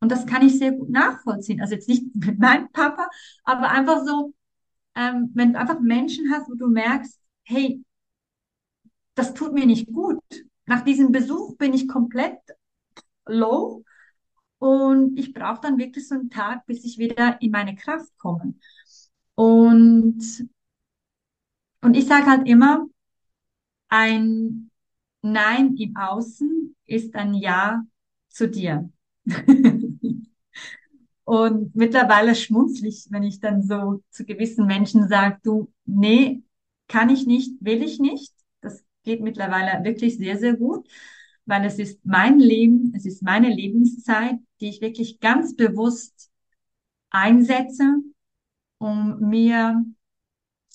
Und 0.00 0.12
das 0.12 0.26
kann 0.26 0.46
ich 0.46 0.58
sehr 0.58 0.72
gut 0.72 0.90
nachvollziehen. 0.90 1.60
Also 1.60 1.74
jetzt 1.74 1.88
nicht 1.88 2.04
mit 2.14 2.38
meinem 2.38 2.70
Papa, 2.70 3.08
aber 3.44 3.70
einfach 3.70 4.04
so, 4.04 4.34
ähm, 4.94 5.30
wenn 5.34 5.52
du 5.52 5.58
einfach 5.58 5.80
Menschen 5.80 6.30
hast, 6.30 6.48
wo 6.48 6.54
du 6.54 6.68
merkst, 6.68 7.18
hey, 7.44 7.82
das 9.14 9.34
tut 9.34 9.54
mir 9.54 9.66
nicht 9.66 9.86
gut. 9.86 10.22
Nach 10.66 10.82
diesem 10.82 11.12
Besuch 11.12 11.56
bin 11.56 11.74
ich 11.74 11.88
komplett 11.88 12.38
low 13.26 13.84
und 14.58 15.18
ich 15.18 15.34
brauche 15.34 15.60
dann 15.62 15.78
wirklich 15.78 16.08
so 16.08 16.14
einen 16.16 16.30
Tag, 16.30 16.66
bis 16.66 16.84
ich 16.84 16.98
wieder 16.98 17.40
in 17.42 17.50
meine 17.50 17.74
Kraft 17.76 18.16
komme. 18.18 18.54
Und, 19.34 20.48
und 21.82 21.96
ich 21.96 22.06
sage 22.06 22.26
halt 22.26 22.48
immer, 22.48 22.86
ein 23.88 24.70
Nein 25.22 25.76
im 25.76 25.96
Außen 25.96 26.76
ist 26.86 27.14
ein 27.16 27.34
Ja 27.34 27.84
zu 28.28 28.48
dir. 28.48 28.90
Und 31.24 31.74
mittlerweile 31.74 32.34
schmunzlig, 32.36 33.08
wenn 33.10 33.24
ich 33.24 33.40
dann 33.40 33.62
so 33.62 34.02
zu 34.10 34.24
gewissen 34.24 34.66
Menschen 34.66 35.08
sage, 35.08 35.38
du, 35.42 35.72
nee, 35.84 36.42
kann 36.86 37.10
ich 37.10 37.26
nicht, 37.26 37.52
will 37.60 37.82
ich 37.82 37.98
nicht. 37.98 38.32
Geht 39.06 39.22
mittlerweile 39.22 39.84
wirklich 39.84 40.18
sehr, 40.18 40.38
sehr 40.38 40.56
gut, 40.56 40.88
weil 41.46 41.64
es 41.66 41.78
ist 41.80 42.04
mein 42.06 42.40
Leben, 42.40 42.92
es 42.96 43.06
ist 43.06 43.22
meine 43.22 43.50
Lebenszeit, 43.50 44.36
die 44.60 44.68
ich 44.70 44.82
wirklich 44.82 45.20
ganz 45.20 45.56
bewusst 45.56 46.30
einsetze, 47.10 47.84
um 48.78 49.18
mir 49.20 49.84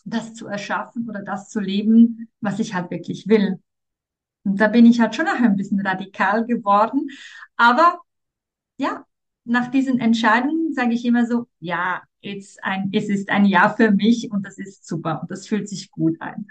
das 0.06 0.34
zu 0.34 0.48
erschaffen 0.48 1.08
oder 1.10 1.22
das 1.24 1.50
zu 1.50 1.60
leben, 1.60 2.30
was 2.42 2.60
ich 2.60 2.74
halt 2.74 2.92
wirklich 2.92 3.28
will. 3.28 3.60
Und 4.44 4.60
da 4.62 4.68
bin 4.68 4.86
ich 4.86 5.00
halt 5.02 5.16
schon 5.16 5.26
noch 5.26 5.36
ein 5.42 5.56
bisschen 5.56 5.80
radikal 5.82 6.46
geworden. 6.46 7.10
Aber 7.58 8.00
ja, 8.78 9.06
nach 9.46 9.70
diesen 9.72 10.00
Entscheidungen 10.00 10.74
sage 10.74 10.94
ich 10.94 11.06
immer 11.06 11.26
so, 11.26 11.48
ja, 11.60 12.04
it's 12.22 12.58
ein, 12.62 12.90
es 12.94 13.10
ist 13.10 13.30
ein 13.30 13.46
Ja 13.46 13.70
für 13.70 13.92
mich 13.92 14.32
und 14.32 14.46
das 14.46 14.58
ist 14.58 14.88
super 14.88 15.22
und 15.22 15.32
das 15.32 15.48
fühlt 15.48 15.70
sich 15.70 15.92
gut 15.92 16.18
ein. 16.22 16.48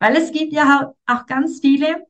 Weil 0.00 0.16
es 0.16 0.32
gibt 0.32 0.52
ja 0.52 0.94
auch 1.06 1.26
ganz 1.26 1.60
viele, 1.60 2.06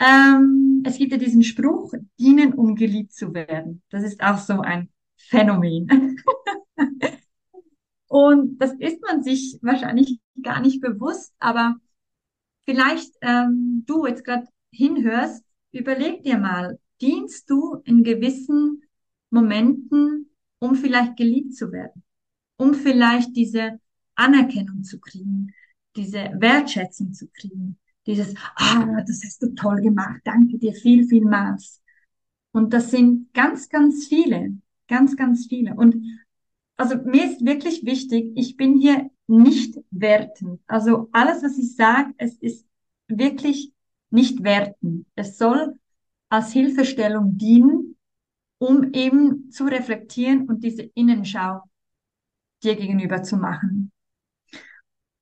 ähm, 0.00 0.82
es 0.86 0.96
gibt 0.96 1.12
ja 1.12 1.18
diesen 1.18 1.42
Spruch, 1.42 1.92
dienen, 2.18 2.54
um 2.54 2.74
geliebt 2.74 3.12
zu 3.12 3.34
werden. 3.34 3.82
Das 3.90 4.02
ist 4.02 4.22
auch 4.22 4.38
so 4.38 4.60
ein 4.60 4.88
Phänomen. 5.16 6.18
und 8.08 8.58
das 8.58 8.72
ist 8.78 9.02
man 9.02 9.22
sich 9.22 9.58
wahrscheinlich 9.60 10.18
gar 10.42 10.60
nicht 10.60 10.80
bewusst, 10.80 11.34
aber 11.38 11.76
vielleicht 12.64 13.12
ähm, 13.20 13.84
du 13.86 14.06
jetzt 14.06 14.24
gerade 14.24 14.46
hinhörst, 14.72 15.44
überleg 15.72 16.22
dir 16.22 16.38
mal, 16.38 16.78
dienst 17.02 17.50
du 17.50 17.82
in 17.84 18.02
gewissen 18.02 18.82
Momenten, 19.30 20.30
um 20.58 20.74
vielleicht 20.74 21.16
geliebt 21.16 21.54
zu 21.54 21.70
werden, 21.70 22.02
um 22.56 22.72
vielleicht 22.72 23.36
diese 23.36 23.78
Anerkennung 24.14 24.84
zu 24.84 24.98
kriegen, 25.00 25.52
diese 25.98 26.30
Wertschätzung 26.34 27.12
zu 27.12 27.28
kriegen, 27.28 27.78
dieses, 28.06 28.34
ah, 28.54 29.02
das 29.06 29.20
hast 29.24 29.42
du 29.42 29.54
toll 29.54 29.82
gemacht, 29.82 30.20
danke 30.24 30.58
dir 30.58 30.72
viel, 30.72 31.06
vielmals. 31.06 31.82
Und 32.52 32.72
das 32.72 32.90
sind 32.90 33.32
ganz, 33.34 33.68
ganz 33.68 34.06
viele, 34.06 34.56
ganz, 34.86 35.16
ganz 35.16 35.46
viele. 35.46 35.74
Und 35.74 35.96
also 36.76 36.96
mir 36.96 37.24
ist 37.24 37.44
wirklich 37.44 37.84
wichtig, 37.84 38.32
ich 38.36 38.56
bin 38.56 38.78
hier 38.80 39.10
nicht 39.26 39.78
wertend. 39.90 40.60
Also 40.66 41.08
alles, 41.12 41.42
was 41.42 41.58
ich 41.58 41.74
sage, 41.74 42.14
es 42.16 42.36
ist 42.38 42.66
wirklich 43.08 43.72
nicht 44.10 44.42
werten. 44.42 45.04
Es 45.14 45.36
soll 45.36 45.78
als 46.30 46.52
Hilfestellung 46.52 47.36
dienen, 47.36 47.96
um 48.58 48.92
eben 48.92 49.50
zu 49.50 49.64
reflektieren 49.64 50.48
und 50.48 50.64
diese 50.64 50.82
Innenschau 50.94 51.62
dir 52.62 52.76
gegenüber 52.76 53.22
zu 53.22 53.36
machen. 53.36 53.92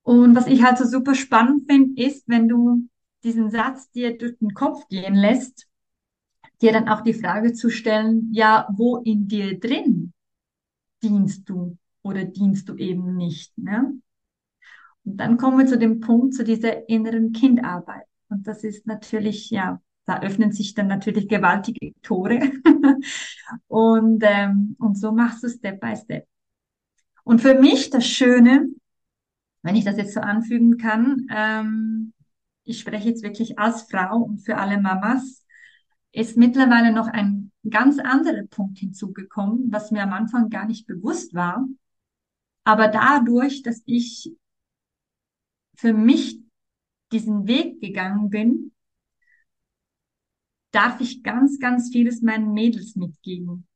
Und 0.07 0.37
was 0.37 0.47
ich 0.47 0.63
halt 0.63 0.77
so 0.77 0.85
super 0.85 1.15
spannend 1.15 1.69
finde, 1.69 2.01
ist, 2.01 2.29
wenn 2.29 2.47
du 2.47 2.87
diesen 3.25 3.51
Satz 3.51 3.91
dir 3.91 4.17
durch 4.17 4.37
den 4.37 4.53
Kopf 4.53 4.87
gehen 4.87 5.15
lässt, 5.15 5.67
dir 6.61 6.71
dann 6.71 6.87
auch 6.87 7.01
die 7.01 7.13
Frage 7.13 7.51
zu 7.51 7.69
stellen, 7.69 8.29
ja, 8.31 8.69
wo 8.71 8.99
in 8.99 9.27
dir 9.27 9.59
drin 9.59 10.13
dienst 11.03 11.49
du 11.49 11.77
oder 12.03 12.23
dienst 12.23 12.69
du 12.69 12.77
eben 12.77 13.17
nicht, 13.17 13.57
ne? 13.57 13.99
Und 15.03 15.17
dann 15.17 15.35
kommen 15.35 15.57
wir 15.57 15.65
zu 15.65 15.77
dem 15.77 15.99
Punkt, 15.99 16.35
zu 16.35 16.45
dieser 16.45 16.87
inneren 16.87 17.33
Kindarbeit. 17.33 18.05
Und 18.29 18.47
das 18.47 18.63
ist 18.63 18.87
natürlich, 18.87 19.49
ja, 19.49 19.81
da 20.05 20.21
öffnen 20.21 20.53
sich 20.53 20.73
dann 20.73 20.87
natürlich 20.87 21.27
gewaltige 21.27 21.91
Tore. 22.01 22.39
und, 23.67 24.23
ähm, 24.25 24.77
und 24.79 24.97
so 24.97 25.11
machst 25.11 25.43
du 25.43 25.49
Step 25.49 25.81
by 25.81 25.97
Step. 25.97 26.25
Und 27.25 27.41
für 27.41 27.55
mich 27.55 27.89
das 27.89 28.07
Schöne, 28.07 28.69
wenn 29.67 29.75
ich 29.75 29.83
das 29.83 29.97
jetzt 29.97 30.13
so 30.13 30.21
anfügen 30.21 30.77
kann, 30.77 31.27
ähm, 31.29 32.13
ich 32.63 32.79
spreche 32.79 33.09
jetzt 33.09 33.21
wirklich 33.21 33.59
als 33.59 33.83
Frau 33.83 34.19
und 34.19 34.39
für 34.39 34.55
alle 34.57 34.79
Mamas, 34.79 35.45
ist 36.13 36.37
mittlerweile 36.37 36.93
noch 36.93 37.07
ein 37.07 37.51
ganz 37.69 37.99
anderer 37.99 38.43
Punkt 38.43 38.77
hinzugekommen, 38.79 39.69
was 39.69 39.91
mir 39.91 40.03
am 40.03 40.13
Anfang 40.13 40.49
gar 40.49 40.65
nicht 40.65 40.87
bewusst 40.87 41.33
war. 41.33 41.67
Aber 42.63 42.87
dadurch, 42.87 43.61
dass 43.61 43.83
ich 43.85 44.31
für 45.75 45.91
mich 45.93 46.39
diesen 47.11 47.45
Weg 47.45 47.81
gegangen 47.81 48.29
bin, 48.29 48.71
darf 50.71 51.01
ich 51.01 51.23
ganz, 51.23 51.59
ganz 51.59 51.89
vieles 51.91 52.21
meinen 52.21 52.53
Mädels 52.53 52.95
mitgeben. 52.95 53.67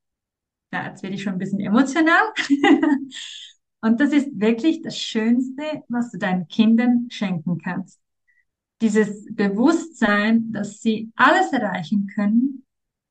Ja, 0.73 0.88
jetzt 0.88 1.04
werde 1.04 1.15
ich 1.15 1.23
schon 1.23 1.34
ein 1.34 1.39
bisschen 1.39 1.60
emotional. 1.60 2.34
Und 3.81 3.99
das 3.99 4.13
ist 4.13 4.39
wirklich 4.39 4.81
das 4.81 4.97
Schönste, 4.97 5.63
was 5.89 6.11
du 6.11 6.17
deinen 6.17 6.47
Kindern 6.47 7.07
schenken 7.09 7.57
kannst. 7.57 7.99
Dieses 8.81 9.27
Bewusstsein, 9.33 10.51
dass 10.51 10.81
sie 10.81 11.11
alles 11.15 11.51
erreichen 11.51 12.07
können, 12.13 12.65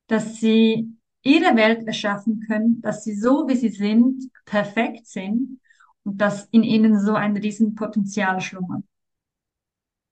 dass 0.07 0.37
sie 0.37 0.93
ihre 1.23 1.55
Welt 1.55 1.85
erschaffen 1.87 2.41
können, 2.47 2.81
dass 2.81 3.03
sie 3.03 3.15
so, 3.15 3.47
wie 3.47 3.55
sie 3.55 3.69
sind, 3.69 4.29
perfekt 4.45 5.07
sind 5.07 5.59
und 6.03 6.19
dass 6.19 6.45
in 6.51 6.63
ihnen 6.63 6.99
so 6.99 7.13
ein 7.13 7.37
Riesenpotenzial 7.37 8.41
schlummert. 8.41 8.83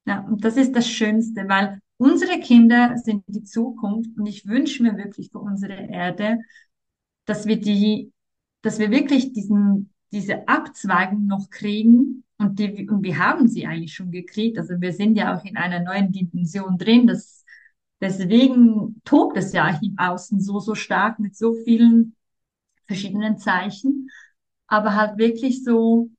Ja, 0.05 0.21
und 0.21 0.43
das 0.43 0.57
ist 0.57 0.75
das 0.75 0.87
Schönste, 0.87 1.47
weil 1.47 1.81
unsere 1.97 2.39
Kinder 2.39 2.97
sind 2.97 3.23
die 3.27 3.43
Zukunft 3.43 4.17
und 4.17 4.25
ich 4.25 4.47
wünsche 4.47 4.81
mir 4.83 4.97
wirklich 4.97 5.29
für 5.31 5.39
unsere 5.39 5.73
Erde, 5.73 6.39
dass 7.25 7.45
wir 7.45 7.59
die, 7.59 8.11
dass 8.61 8.79
wir 8.79 8.91
wirklich 8.91 9.33
diesen, 9.33 9.93
diese 10.11 10.47
Abzweigung 10.47 11.25
noch 11.27 11.49
kriegen 11.49 12.23
und 12.37 12.59
die, 12.59 12.89
und 12.89 13.03
wir 13.03 13.17
haben 13.17 13.47
sie 13.47 13.65
eigentlich 13.67 13.93
schon 13.93 14.11
gekriegt. 14.11 14.57
Also 14.57 14.79
wir 14.79 14.93
sind 14.93 15.15
ja 15.15 15.35
auch 15.37 15.45
in 15.45 15.57
einer 15.57 15.79
neuen 15.81 16.11
Dimension 16.11 16.77
drin. 16.77 17.05
Das, 17.07 17.43
deswegen 18.01 19.01
tobt 19.03 19.37
es 19.37 19.53
ja 19.53 19.79
im 19.81 19.97
Außen 19.97 20.41
so, 20.41 20.59
so 20.59 20.73
stark 20.75 21.19
mit 21.19 21.35
so 21.35 21.53
vielen 21.53 22.15
verschiedenen 22.87 23.37
Zeichen. 23.37 24.09
Aber 24.67 24.95
halt 24.95 25.17
wirklich 25.17 25.63
so, 25.63 26.09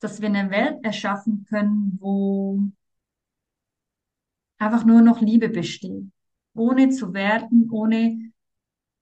dass 0.00 0.20
wir 0.20 0.28
eine 0.28 0.50
Welt 0.50 0.78
erschaffen 0.84 1.44
können, 1.48 1.98
wo 2.00 2.62
einfach 4.58 4.84
nur 4.84 5.02
noch 5.02 5.20
Liebe 5.20 5.48
besteht. 5.48 6.06
Ohne 6.54 6.90
zu 6.90 7.12
werten, 7.14 7.68
ohne 7.70 8.32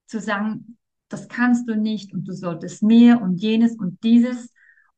zu 0.06 0.20
sagen, 0.20 0.78
das 1.10 1.28
kannst 1.28 1.68
du 1.68 1.76
nicht 1.76 2.14
und 2.14 2.26
du 2.26 2.32
solltest 2.32 2.82
mehr 2.82 3.20
und 3.20 3.36
jenes 3.36 3.76
und 3.76 4.02
dieses 4.02 4.52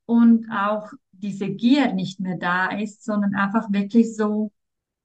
und 0.07 0.49
auch 0.51 0.93
diese 1.13 1.49
Gier 1.49 1.93
nicht 1.95 2.21
mehr 2.21 2.37
da 2.37 2.67
ist, 2.71 3.05
sondern 3.05 3.35
einfach 3.35 3.73
wirklich 3.73 4.15
so 4.15 4.53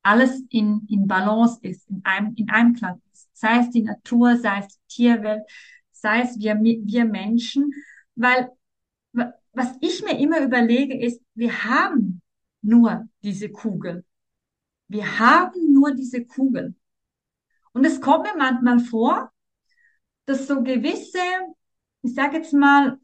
alles 0.03 0.43
in, 0.49 0.85
in 0.89 1.07
Balance 1.07 1.59
ist, 1.61 1.89
in 1.89 2.01
einem, 2.03 2.33
in 2.35 2.49
Einklang 2.49 3.01
ist. 3.13 3.29
Sei 3.33 3.59
es 3.59 3.69
die 3.69 3.83
Natur, 3.83 4.37
sei 4.37 4.59
es 4.59 4.67
die 4.67 4.95
Tierwelt, 4.95 5.43
sei 5.91 6.21
es 6.21 6.39
wir, 6.39 6.55
wir 6.55 7.05
Menschen, 7.05 7.71
weil 8.15 8.49
was 9.53 9.75
ich 9.81 10.03
mir 10.03 10.19
immer 10.19 10.41
überlege 10.41 10.99
ist, 10.99 11.21
wir 11.33 11.63
haben 11.63 12.21
nur 12.61 13.07
diese 13.23 13.49
Kugel. 13.49 14.05
Wir 14.87 15.19
haben 15.19 15.73
nur 15.73 15.93
diese 15.95 16.25
Kugel. 16.25 16.75
Und 17.73 17.85
es 17.85 17.99
kommt 17.99 18.23
mir 18.23 18.37
manchmal 18.37 18.79
vor, 18.79 19.31
dass 20.27 20.47
so 20.47 20.63
gewisse, 20.63 21.19
ich 22.03 22.15
sage 22.15 22.37
jetzt 22.37 22.53
mal, 22.53 22.99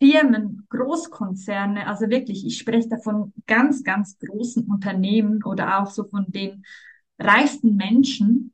Firmen, 0.00 0.66
Großkonzerne, 0.68 1.86
also 1.86 2.08
wirklich, 2.10 2.44
ich 2.46 2.58
spreche 2.58 2.88
da 2.88 2.98
von 2.98 3.32
ganz, 3.46 3.82
ganz 3.84 4.18
großen 4.18 4.66
Unternehmen 4.70 5.42
oder 5.44 5.80
auch 5.82 5.90
so 5.90 6.04
von 6.04 6.26
den 6.28 6.64
reichsten 7.18 7.76
Menschen 7.76 8.52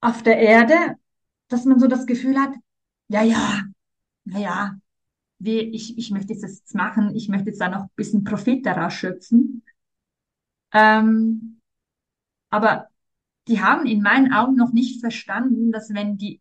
auf 0.00 0.22
der 0.22 0.38
Erde, 0.38 0.96
dass 1.48 1.64
man 1.64 1.78
so 1.78 1.86
das 1.88 2.06
Gefühl 2.06 2.38
hat, 2.38 2.52
ja, 3.08 3.22
ja, 3.22 3.62
ja, 4.26 4.38
ja, 4.40 4.78
ich, 5.40 5.98
ich 5.98 6.10
möchte 6.10 6.34
jetzt 6.34 6.44
das 6.44 6.74
machen, 6.74 7.14
ich 7.16 7.28
möchte 7.28 7.48
jetzt 7.50 7.60
da 7.60 7.68
noch 7.68 7.82
ein 7.84 7.90
bisschen 7.96 8.24
Profit 8.24 8.66
daraus 8.66 8.94
schöpfen. 8.94 9.62
Ähm, 10.72 11.60
aber 12.50 12.90
die 13.48 13.60
haben 13.60 13.86
in 13.86 14.02
meinen 14.02 14.32
Augen 14.32 14.56
noch 14.56 14.72
nicht 14.72 15.00
verstanden, 15.00 15.72
dass 15.72 15.92
wenn 15.94 16.18
die, 16.18 16.40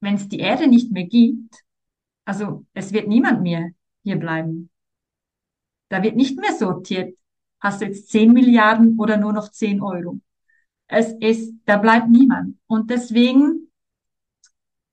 wenn 0.00 0.14
es 0.14 0.28
die 0.28 0.38
Erde 0.38 0.66
nicht 0.66 0.92
mehr 0.92 1.04
gibt, 1.04 1.62
also 2.24 2.66
es 2.74 2.92
wird 2.92 3.08
niemand 3.08 3.42
mehr 3.42 3.70
hier 4.02 4.16
bleiben. 4.16 4.70
Da 5.88 6.02
wird 6.02 6.16
nicht 6.16 6.38
mehr 6.38 6.52
sortiert. 6.52 7.16
Hast 7.60 7.80
du 7.80 7.86
jetzt 7.86 8.10
10 8.10 8.32
Milliarden 8.32 8.98
oder 8.98 9.16
nur 9.16 9.32
noch 9.32 9.50
10 9.50 9.80
Euro? 9.80 10.20
Es 10.86 11.12
ist, 11.20 11.54
da 11.64 11.78
bleibt 11.78 12.08
niemand. 12.08 12.58
Und 12.66 12.90
deswegen 12.90 13.70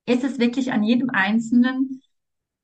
ist 0.06 0.24
es 0.24 0.40
wirklich 0.40 0.72
an 0.72 0.84
jedem 0.84 1.10
Einzelnen, 1.10 2.02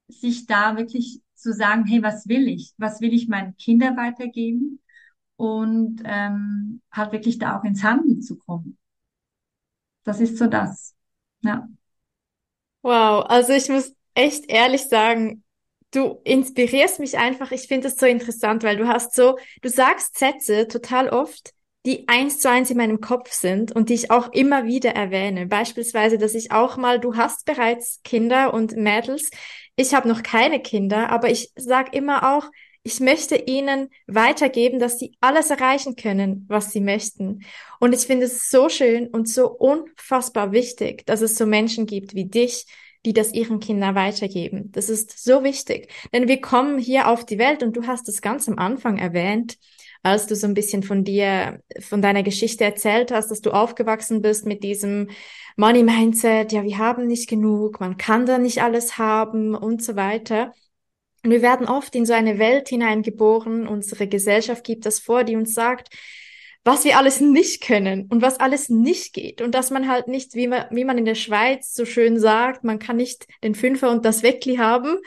sich 0.07 0.45
da 0.45 0.77
wirklich 0.77 1.21
zu 1.35 1.53
sagen, 1.53 1.85
hey, 1.85 2.01
was 2.01 2.27
will 2.27 2.47
ich? 2.47 2.73
Was 2.77 3.01
will 3.01 3.13
ich 3.13 3.27
meinen 3.27 3.55
Kindern 3.57 3.97
weitergeben? 3.97 4.79
Und 5.37 6.01
ähm, 6.05 6.81
halt 6.91 7.11
wirklich 7.13 7.39
da 7.39 7.59
auch 7.59 7.63
ins 7.63 7.83
Handeln 7.83 8.21
zu 8.21 8.37
kommen. 8.37 8.77
Das 10.03 10.19
ist 10.21 10.37
so 10.37 10.47
das. 10.47 10.95
Ja. 11.41 11.67
Wow, 12.81 13.25
also 13.27 13.53
ich 13.53 13.69
muss 13.69 13.93
echt 14.13 14.49
ehrlich 14.49 14.83
sagen, 14.83 15.43
du 15.91 16.19
inspirierst 16.23 16.99
mich 16.99 17.17
einfach. 17.17 17.51
Ich 17.51 17.67
finde 17.67 17.87
es 17.87 17.97
so 17.97 18.05
interessant, 18.05 18.63
weil 18.63 18.77
du 18.77 18.87
hast 18.87 19.13
so, 19.15 19.37
du 19.61 19.69
sagst 19.69 20.17
Sätze 20.17 20.67
total 20.67 21.09
oft, 21.09 21.53
die 21.85 22.07
eins 22.07 22.39
zu 22.39 22.49
eins 22.49 22.69
in 22.69 22.77
meinem 22.77 23.01
Kopf 23.01 23.31
sind 23.31 23.71
und 23.71 23.89
die 23.89 23.93
ich 23.93 24.11
auch 24.11 24.31
immer 24.33 24.65
wieder 24.65 24.91
erwähne. 24.91 25.47
Beispielsweise, 25.47 26.17
dass 26.17 26.33
ich 26.35 26.51
auch 26.51 26.77
mal, 26.77 26.99
du 26.99 27.15
hast 27.15 27.45
bereits 27.45 28.01
Kinder 28.03 28.53
und 28.53 28.75
Mädels. 28.75 29.29
Ich 29.75 29.93
habe 29.93 30.07
noch 30.07 30.23
keine 30.23 30.61
Kinder, 30.61 31.09
aber 31.09 31.29
ich 31.29 31.51
sag 31.55 31.93
immer 31.93 32.35
auch, 32.37 32.49
ich 32.83 32.99
möchte 32.99 33.35
ihnen 33.35 33.89
weitergeben, 34.07 34.79
dass 34.79 34.99
sie 34.99 35.13
alles 35.19 35.49
erreichen 35.49 35.95
können, 35.95 36.45
was 36.47 36.71
sie 36.71 36.81
möchten. 36.81 37.43
Und 37.79 37.93
ich 37.93 38.01
finde 38.01 38.25
es 38.25 38.49
so 38.49 38.69
schön 38.69 39.07
und 39.07 39.27
so 39.27 39.49
unfassbar 39.49 40.51
wichtig, 40.51 41.05
dass 41.05 41.21
es 41.21 41.37
so 41.37 41.45
Menschen 41.45 41.85
gibt 41.85 42.15
wie 42.15 42.25
dich, 42.25 42.65
die 43.05 43.13
das 43.13 43.33
ihren 43.33 43.59
Kindern 43.59 43.95
weitergeben. 43.95 44.71
Das 44.71 44.89
ist 44.89 45.23
so 45.23 45.43
wichtig. 45.43 45.91
Denn 46.13 46.27
wir 46.27 46.41
kommen 46.41 46.77
hier 46.77 47.07
auf 47.07 47.25
die 47.25 47.37
Welt 47.37 47.63
und 47.63 47.77
du 47.77 47.87
hast 47.87 48.09
es 48.09 48.21
ganz 48.21 48.47
am 48.47 48.57
Anfang 48.57 48.97
erwähnt, 48.97 49.57
als 50.03 50.27
du 50.27 50.35
so 50.35 50.47
ein 50.47 50.53
bisschen 50.53 50.83
von 50.83 51.03
dir, 51.03 51.61
von 51.79 52.01
deiner 52.01 52.23
Geschichte 52.23 52.63
erzählt 52.63 53.11
hast, 53.11 53.29
dass 53.29 53.41
du 53.41 53.51
aufgewachsen 53.51 54.21
bist 54.21 54.45
mit 54.45 54.63
diesem 54.63 55.09
Money 55.55 55.83
Mindset, 55.83 56.51
ja, 56.51 56.63
wir 56.63 56.77
haben 56.77 57.07
nicht 57.07 57.29
genug, 57.29 57.79
man 57.79 57.97
kann 57.97 58.25
da 58.25 58.37
nicht 58.37 58.61
alles 58.61 58.97
haben 58.97 59.55
und 59.55 59.83
so 59.83 59.95
weiter. 59.95 60.53
Und 61.27 61.33
wir 61.33 61.41
werden 61.41 61.67
oft 61.67 61.93
in 61.93 62.05
so 62.05 62.13
eine 62.13 62.39
Welt 62.39 62.69
hineingeboren, 62.69 63.67
unsere 63.67 64.07
Gesellschaft 64.07 64.63
gibt 64.63 64.85
das 64.85 64.99
vor, 64.99 65.25
die 65.25 65.35
uns 65.35 65.53
sagt, 65.53 65.93
was 66.63 66.85
wir 66.85 66.97
alles 66.97 67.19
nicht 67.19 67.61
können 67.61 68.07
und 68.09 68.21
was 68.21 68.39
alles 68.39 68.69
nicht 68.69 69.11
geht 69.11 69.41
und 69.41 69.53
dass 69.53 69.69
man 69.69 69.89
halt 69.89 70.07
nicht, 70.07 70.35
wie 70.35 70.47
man, 70.47 70.67
wie 70.71 70.85
man 70.85 70.97
in 70.97 71.03
der 71.03 71.15
Schweiz 71.15 71.73
so 71.73 71.83
schön 71.83 72.17
sagt, 72.17 72.63
man 72.63 72.79
kann 72.79 72.95
nicht 72.95 73.27
den 73.43 73.55
Fünfer 73.55 73.91
und 73.91 74.05
das 74.05 74.23
Weckli 74.23 74.55
haben. 74.55 74.99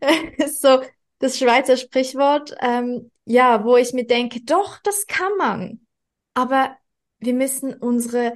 so 0.46 0.80
das 1.18 1.40
Schweizer 1.40 1.76
Sprichwort, 1.76 2.54
ähm, 2.60 3.10
ja, 3.24 3.64
wo 3.64 3.76
ich 3.76 3.92
mir 3.92 4.06
denke, 4.06 4.42
doch, 4.44 4.78
das 4.84 5.08
kann 5.08 5.36
man. 5.38 5.80
Aber 6.34 6.76
wir 7.18 7.34
müssen 7.34 7.74
unsere 7.74 8.32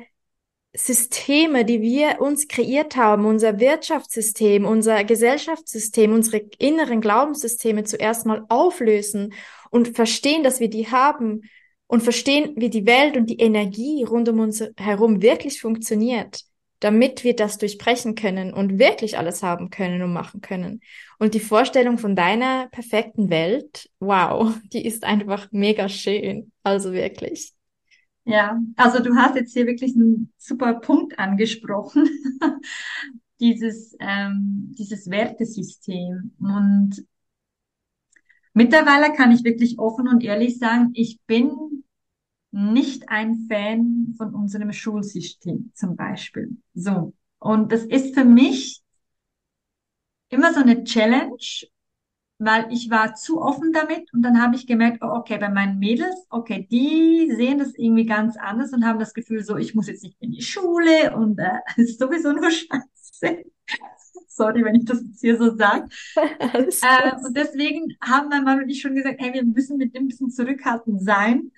Systeme, 0.79 1.65
die 1.65 1.83
wir 1.83 2.21
uns 2.21 2.47
kreiert 2.47 2.95
haben, 2.97 3.27
unser 3.27 3.59
Wirtschaftssystem, 3.59 4.65
unser 4.65 5.03
Gesellschaftssystem, 5.03 6.13
unsere 6.13 6.45
inneren 6.59 7.01
Glaubenssysteme 7.01 7.83
zuerst 7.83 8.27
mal 8.27 8.45
auflösen 8.49 9.35
und 9.71 9.97
verstehen, 9.97 10.45
dass 10.45 10.61
wir 10.61 10.71
die 10.71 10.89
haben 10.89 11.43
und 11.89 12.03
verstehen, 12.03 12.53
wie 12.57 12.71
die 12.71 12.87
Welt 12.87 13.17
und 13.17 13.27
die 13.29 13.41
Energie 13.41 14.05
rund 14.05 14.29
um 14.29 14.39
uns 14.39 14.63
herum 14.77 15.21
wirklich 15.21 15.61
funktioniert, 15.61 16.43
damit 16.79 17.25
wir 17.25 17.35
das 17.35 17.59
durchbrechen 17.59 18.15
können 18.15 18.55
und 18.55 18.79
wirklich 18.79 19.19
alles 19.19 19.43
haben 19.43 19.71
können 19.71 20.03
und 20.03 20.13
machen 20.13 20.41
können. 20.41 20.81
Und 21.19 21.35
die 21.35 21.41
Vorstellung 21.41 21.99
von 21.99 22.15
deiner 22.15 22.69
perfekten 22.69 23.31
Welt, 23.31 23.91
wow, 23.99 24.55
die 24.73 24.87
ist 24.87 25.03
einfach 25.03 25.49
mega 25.51 25.89
schön. 25.89 26.53
Also 26.63 26.93
wirklich. 26.93 27.53
Ja, 28.29 28.61
also 28.77 29.03
du 29.03 29.17
hast 29.17 29.37
jetzt 29.37 29.55
hier 29.55 29.67
wirklich 29.67 29.95
einen 29.95 30.33
super 30.37 30.75
Punkt 30.75 31.19
angesprochen. 31.19 32.09
dieses, 33.41 33.97
ähm, 34.01 34.75
dieses 34.79 35.09
Wertesystem. 35.11 36.33
Und 36.39 37.05
mittlerweile 38.53 39.15
kann 39.15 39.33
ich 39.33 39.45
wirklich 39.45 39.79
offen 39.79 40.09
und 40.09 40.23
ehrlich 40.23 40.59
sagen, 40.59 40.91
ich 40.95 41.21
bin 41.27 41.85
nicht 42.51 43.09
ein 43.09 43.47
Fan 43.49 44.15
von 44.17 44.35
unserem 44.35 44.73
Schulsystem 44.73 45.71
zum 45.75 45.97
Beispiel. 45.97 46.57
So. 46.75 47.15
Und 47.39 47.73
das 47.73 47.85
ist 47.85 48.15
für 48.15 48.25
mich 48.25 48.83
immer 50.31 50.53
so 50.53 50.61
eine 50.61 50.85
Challenge, 50.85 51.37
weil 52.39 52.73
ich 52.73 52.89
war 52.91 53.15
zu 53.15 53.41
offen 53.41 53.73
damit 53.73 54.13
und 54.13 54.23
dann 54.23 54.41
habe 54.41 54.55
ich 54.55 54.67
gemerkt, 54.67 54.99
oh, 55.03 55.09
okay, 55.09 55.39
bei 55.39 55.49
meinen 55.49 55.79
Mädels, 55.79 56.15
okay, 56.31 56.67
die 56.71 57.33
sehen 57.35 57.59
das 57.59 57.75
irgendwie 57.75 58.07
ganz 58.07 58.37
anders 58.37 58.73
und 58.73 58.85
haben 58.85 59.01
das 59.01 59.13
Gefühl, 59.13 59.43
so, 59.43 59.57
ich 59.57 59.75
muss 59.75 59.89
jetzt 59.89 60.05
nicht 60.05 60.17
in 60.21 60.31
die 60.31 60.43
Schule 60.43 61.15
und 61.17 61.39
äh, 61.39 61.59
ist 61.77 61.99
sowieso 61.99 62.33
nur 62.33 62.51
Scheiße. 62.51 63.45
Sorry, 64.29 64.65
wenn 64.65 64.77
ich 64.77 64.85
das 64.85 65.03
jetzt 65.03 65.21
hier 65.21 65.37
so 65.37 65.57
sage. 65.57 65.89
äh, 66.17 67.13
und 67.27 67.37
deswegen 67.37 67.97
haben 68.01 68.29
mein 68.29 68.45
Mann 68.45 68.63
und 68.63 68.69
ich 68.69 68.81
schon 68.81 68.95
gesagt, 68.95 69.21
hey, 69.21 69.35
wir 69.35 69.45
müssen 69.45 69.79
mit 69.79 69.97
dem 69.97 70.07
bisschen 70.07 70.31
zurückhaltend 70.31 71.03
sein. 71.03 71.51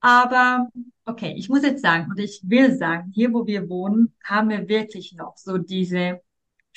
Aber 0.00 0.68
okay, 1.04 1.34
ich 1.36 1.48
muss 1.48 1.62
jetzt 1.62 1.82
sagen, 1.82 2.10
und 2.10 2.18
ich 2.18 2.40
will 2.44 2.76
sagen, 2.76 3.10
hier 3.14 3.32
wo 3.34 3.46
wir 3.46 3.68
wohnen, 3.68 4.14
haben 4.24 4.48
wir 4.48 4.68
wirklich 4.68 5.14
noch 5.14 5.36
so 5.36 5.58
diese 5.58 6.20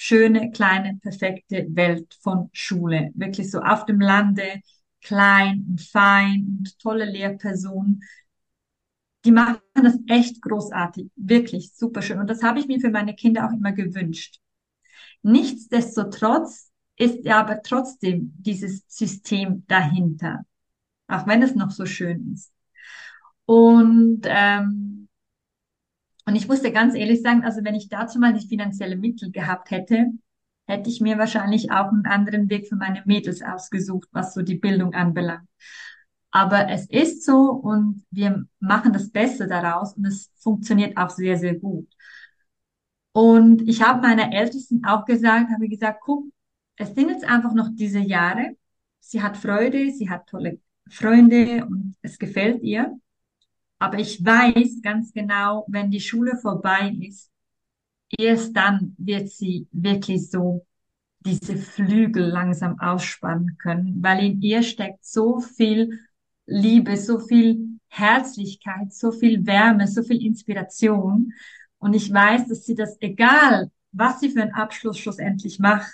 schöne, 0.02 0.50
kleine, 0.52 0.98
perfekte 1.02 1.68
Welt 1.72 2.18
von 2.22 2.50
Schule. 2.54 3.12
Wirklich 3.16 3.52
so 3.52 3.60
auf 3.60 3.86
dem 3.86 4.00
Lande, 4.00 4.62
klein 5.02 5.66
und 5.70 5.82
fein 5.82 6.56
und 6.58 6.80
tolle 6.80 7.04
Lehrpersonen. 7.04 8.02
Die 9.26 9.32
machen 9.34 9.60
das 9.74 9.98
echt 10.08 10.42
großartig, 10.42 11.12
wirklich 11.18 11.74
super 11.74 12.02
schön. 12.02 12.18
Und 12.20 12.30
das 12.30 12.42
habe 12.44 12.60
ich 12.60 12.68
mir 12.68 12.80
für 12.80 12.90
meine 12.90 13.14
Kinder 13.14 13.46
auch 13.46 13.52
immer 13.52 13.74
gewünscht. 13.74 14.40
Nichtsdestotrotz 15.22 16.72
ist 16.96 17.26
ja 17.26 17.42
aber 17.42 17.62
trotzdem 17.62 18.34
dieses 18.38 18.86
System 18.88 19.66
dahinter, 19.68 20.46
auch 21.10 21.28
wenn 21.28 21.44
es 21.44 21.56
noch 21.56 21.72
so 21.72 21.86
schön 21.86 22.34
ist. 22.34 22.54
Und 23.46 24.22
ähm, 24.26 25.09
und 26.30 26.36
ich 26.36 26.48
musste 26.48 26.72
ganz 26.72 26.94
ehrlich 26.94 27.24
sagen, 27.24 27.44
also 27.44 27.64
wenn 27.64 27.74
ich 27.74 27.90
dazu 27.90 28.20
mal 28.20 28.34
die 28.34 28.48
finanzielle 28.48 28.96
Mittel 28.96 29.32
gehabt 29.32 29.72
hätte, 29.72 30.12
hätte 30.68 30.88
ich 30.88 31.02
mir 31.02 31.18
wahrscheinlich 31.18 31.72
auch 31.72 31.88
einen 31.88 32.06
anderen 32.06 32.52
Weg 32.52 32.68
für 32.68 32.76
meine 32.76 33.02
Mädels 33.06 33.42
ausgesucht, 33.42 34.08
was 34.12 34.36
so 34.36 34.44
die 34.44 34.60
Bildung 34.60 34.94
anbelangt. 34.94 35.48
Aber 36.30 36.70
es 36.70 36.88
ist 36.88 37.26
so 37.26 37.50
und 37.50 38.06
wir 38.12 38.46
machen 38.60 38.94
das 38.94 39.10
Beste 39.10 39.48
daraus 39.48 39.98
und 39.98 40.06
es 40.06 40.32
funktioniert 40.36 40.98
auch 40.98 41.10
sehr, 41.10 41.36
sehr 41.36 41.56
gut. 41.56 41.88
Und 43.12 43.68
ich 43.68 43.82
habe 43.82 44.02
meiner 44.02 44.32
Ältesten 44.32 44.86
auch 44.86 45.06
gesagt, 45.06 45.50
habe 45.52 45.68
gesagt, 45.68 46.02
guck, 46.04 46.26
es 46.76 46.94
sind 46.94 47.10
jetzt 47.10 47.26
einfach 47.26 47.56
noch 47.56 47.70
diese 47.74 47.98
Jahre. 48.02 48.56
Sie 49.00 49.24
hat 49.24 49.36
Freude, 49.36 49.92
sie 49.92 50.12
hat 50.12 50.28
tolle 50.28 50.60
Freunde 50.92 51.66
und 51.66 51.96
es 52.04 52.20
gefällt 52.20 52.62
ihr. 52.62 53.00
Aber 53.80 53.98
ich 53.98 54.24
weiß 54.24 54.82
ganz 54.82 55.14
genau, 55.14 55.66
wenn 55.70 55.90
die 55.90 56.02
Schule 56.02 56.38
vorbei 56.38 56.94
ist, 57.00 57.32
erst 58.18 58.56
dann 58.56 58.96
wird 58.98 59.30
sie 59.30 59.68
wirklich 59.72 60.30
so 60.30 60.66
diese 61.22 61.58
Flügel 61.58 62.26
langsam 62.26 62.80
ausspannen 62.80 63.58
können, 63.58 64.02
weil 64.02 64.24
in 64.24 64.42
ihr 64.42 64.64
steckt 64.64 65.06
so 65.06 65.40
viel 65.40 66.00
Liebe, 66.46 66.98
so 66.98 67.20
viel 67.20 67.80
Herzlichkeit, 67.88 68.94
so 68.94 69.12
viel 69.12 69.46
Wärme, 69.46 69.88
so 69.88 70.04
viel 70.04 70.24
Inspiration. 70.26 71.34
Und 71.78 71.94
ich 71.94 72.12
weiß, 72.12 72.48
dass 72.48 72.66
sie 72.66 72.76
das, 72.76 72.98
egal 73.02 73.72
was 73.92 74.20
sie 74.20 74.30
für 74.30 74.42
einen 74.42 74.54
Abschluss 74.54 74.98
schlussendlich 74.98 75.60
macht, 75.60 75.92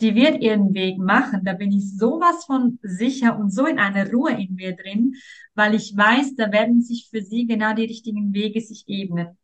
die 0.00 0.14
wird 0.14 0.40
ihren 0.40 0.74
Weg 0.74 0.98
machen. 0.98 1.42
Da 1.44 1.52
bin 1.52 1.72
ich 1.72 1.96
sowas 1.96 2.44
von 2.46 2.78
sicher 2.82 3.38
und 3.38 3.50
so 3.50 3.66
in 3.66 3.78
einer 3.78 4.10
Ruhe 4.10 4.32
in 4.32 4.54
mir 4.54 4.74
drin, 4.76 5.14
weil 5.54 5.74
ich 5.74 5.96
weiß, 5.96 6.34
da 6.36 6.52
werden 6.52 6.82
sich 6.82 7.08
für 7.10 7.22
sie 7.22 7.46
genau 7.46 7.74
die 7.74 7.84
richtigen 7.84 8.32
Wege 8.34 8.60
sich 8.60 8.84
ebnen. 8.88 9.38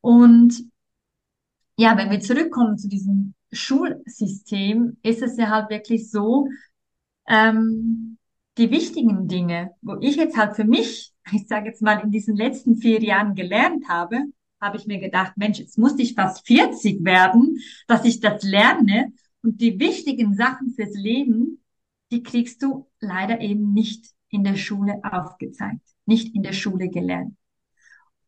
Und 0.00 0.70
ja, 1.76 1.96
wenn 1.96 2.10
wir 2.10 2.20
zurückkommen 2.20 2.78
zu 2.78 2.88
diesem 2.88 3.34
Schulsystem, 3.52 4.96
ist 5.02 5.22
es 5.22 5.36
ja 5.36 5.48
halt 5.50 5.70
wirklich 5.70 6.10
so, 6.10 6.48
ähm, 7.28 8.18
die 8.58 8.70
wichtigen 8.70 9.28
Dinge, 9.28 9.70
wo 9.82 9.96
ich 10.00 10.16
jetzt 10.16 10.36
halt 10.36 10.56
für 10.56 10.64
mich, 10.64 11.12
ich 11.32 11.46
sage 11.46 11.68
jetzt 11.68 11.82
mal, 11.82 12.00
in 12.02 12.10
diesen 12.10 12.36
letzten 12.36 12.76
vier 12.76 13.02
Jahren 13.02 13.34
gelernt 13.34 13.88
habe, 13.88 14.24
habe 14.60 14.76
ich 14.76 14.86
mir 14.86 14.98
gedacht, 14.98 15.34
Mensch, 15.36 15.60
jetzt 15.60 15.78
musste 15.78 16.02
ich 16.02 16.14
fast 16.14 16.44
40 16.46 17.04
werden, 17.04 17.58
dass 17.86 18.04
ich 18.04 18.18
das 18.20 18.42
lerne. 18.42 19.12
Und 19.42 19.60
die 19.60 19.78
wichtigen 19.78 20.34
Sachen 20.34 20.70
fürs 20.70 20.94
Leben, 20.94 21.62
die 22.10 22.22
kriegst 22.22 22.62
du 22.62 22.88
leider 23.00 23.40
eben 23.40 23.72
nicht 23.72 24.06
in 24.30 24.44
der 24.44 24.56
Schule 24.56 25.00
aufgezeigt, 25.02 25.82
nicht 26.06 26.34
in 26.34 26.42
der 26.42 26.52
Schule 26.52 26.88
gelernt. 26.88 27.36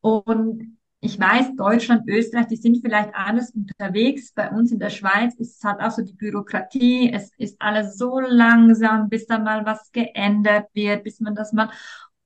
Und 0.01 0.79
ich 1.03 1.19
weiß, 1.19 1.57
Deutschland, 1.57 2.07
Österreich, 2.09 2.47
die 2.49 2.57
sind 2.57 2.83
vielleicht 2.83 3.15
alles 3.15 3.51
unterwegs. 3.53 4.33
Bei 4.35 4.51
uns 4.51 4.71
in 4.71 4.79
der 4.79 4.91
Schweiz 4.91 5.35
ist 5.37 5.57
es 5.57 5.65
halt 5.65 5.81
auch 5.81 5.91
so 5.91 6.03
die 6.03 6.13
Bürokratie. 6.13 7.11
Es 7.11 7.31
ist 7.39 7.57
alles 7.61 7.97
so 7.97 8.21
langsam, 8.21 9.09
bis 9.09 9.27
da 9.27 9.39
mal 9.39 9.65
was 9.65 9.91
geändert 9.93 10.69
wird, 10.75 11.05
bis 11.05 11.21
man 11.21 11.35
das 11.35 11.55
mal 11.55 11.71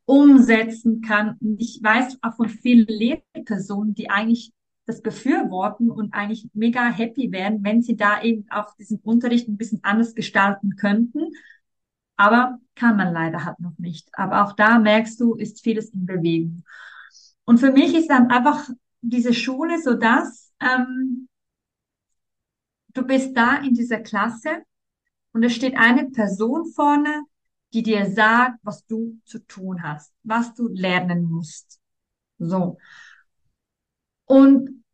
umsetzen 0.06 1.02
kann. 1.02 1.36
Und 1.40 1.60
ich 1.60 1.80
weiß 1.82 2.18
auch 2.22 2.34
von 2.34 2.48
vielen 2.48 2.86
Lehrpersonen, 2.86 3.94
die 3.94 4.10
eigentlich 4.10 4.52
das 4.86 5.02
befürworten 5.02 5.90
und 5.90 6.12
eigentlich 6.12 6.48
mega 6.52 6.88
happy 6.88 7.32
wären, 7.32 7.64
wenn 7.64 7.82
sie 7.82 7.96
da 7.96 8.22
eben 8.22 8.46
auch 8.50 8.74
diesen 8.76 8.98
Unterricht 9.00 9.48
ein 9.48 9.56
bisschen 9.56 9.82
anders 9.82 10.14
gestalten 10.14 10.76
könnten. 10.76 11.32
Aber 12.16 12.58
kann 12.74 12.96
man 12.96 13.12
leider 13.12 13.44
halt 13.44 13.60
noch 13.60 13.76
nicht. 13.78 14.08
Aber 14.12 14.44
auch 14.44 14.52
da 14.52 14.78
merkst 14.78 15.20
du, 15.20 15.34
ist 15.34 15.62
vieles 15.62 15.90
in 15.90 16.06
Bewegung. 16.06 16.64
Und 17.44 17.58
für 17.58 17.72
mich 17.72 17.94
ist 17.94 18.08
dann 18.08 18.30
einfach 18.30 18.68
diese 19.00 19.34
Schule 19.34 19.80
so 19.80 19.94
das, 19.94 20.52
ähm, 20.60 21.28
du 22.94 23.02
bist 23.02 23.36
da 23.36 23.56
in 23.58 23.74
dieser 23.74 24.00
Klasse 24.00 24.62
und 25.32 25.42
es 25.42 25.54
steht 25.54 25.76
eine 25.76 26.10
Person 26.10 26.66
vorne, 26.72 27.24
die 27.72 27.82
dir 27.82 28.10
sagt, 28.10 28.60
was 28.62 28.86
du 28.86 29.18
zu 29.24 29.40
tun 29.40 29.82
hast, 29.82 30.12
was 30.22 30.54
du 30.54 30.68
lernen 30.68 31.24
musst. 31.24 31.80
So. 32.38 32.78
Und 34.26 34.84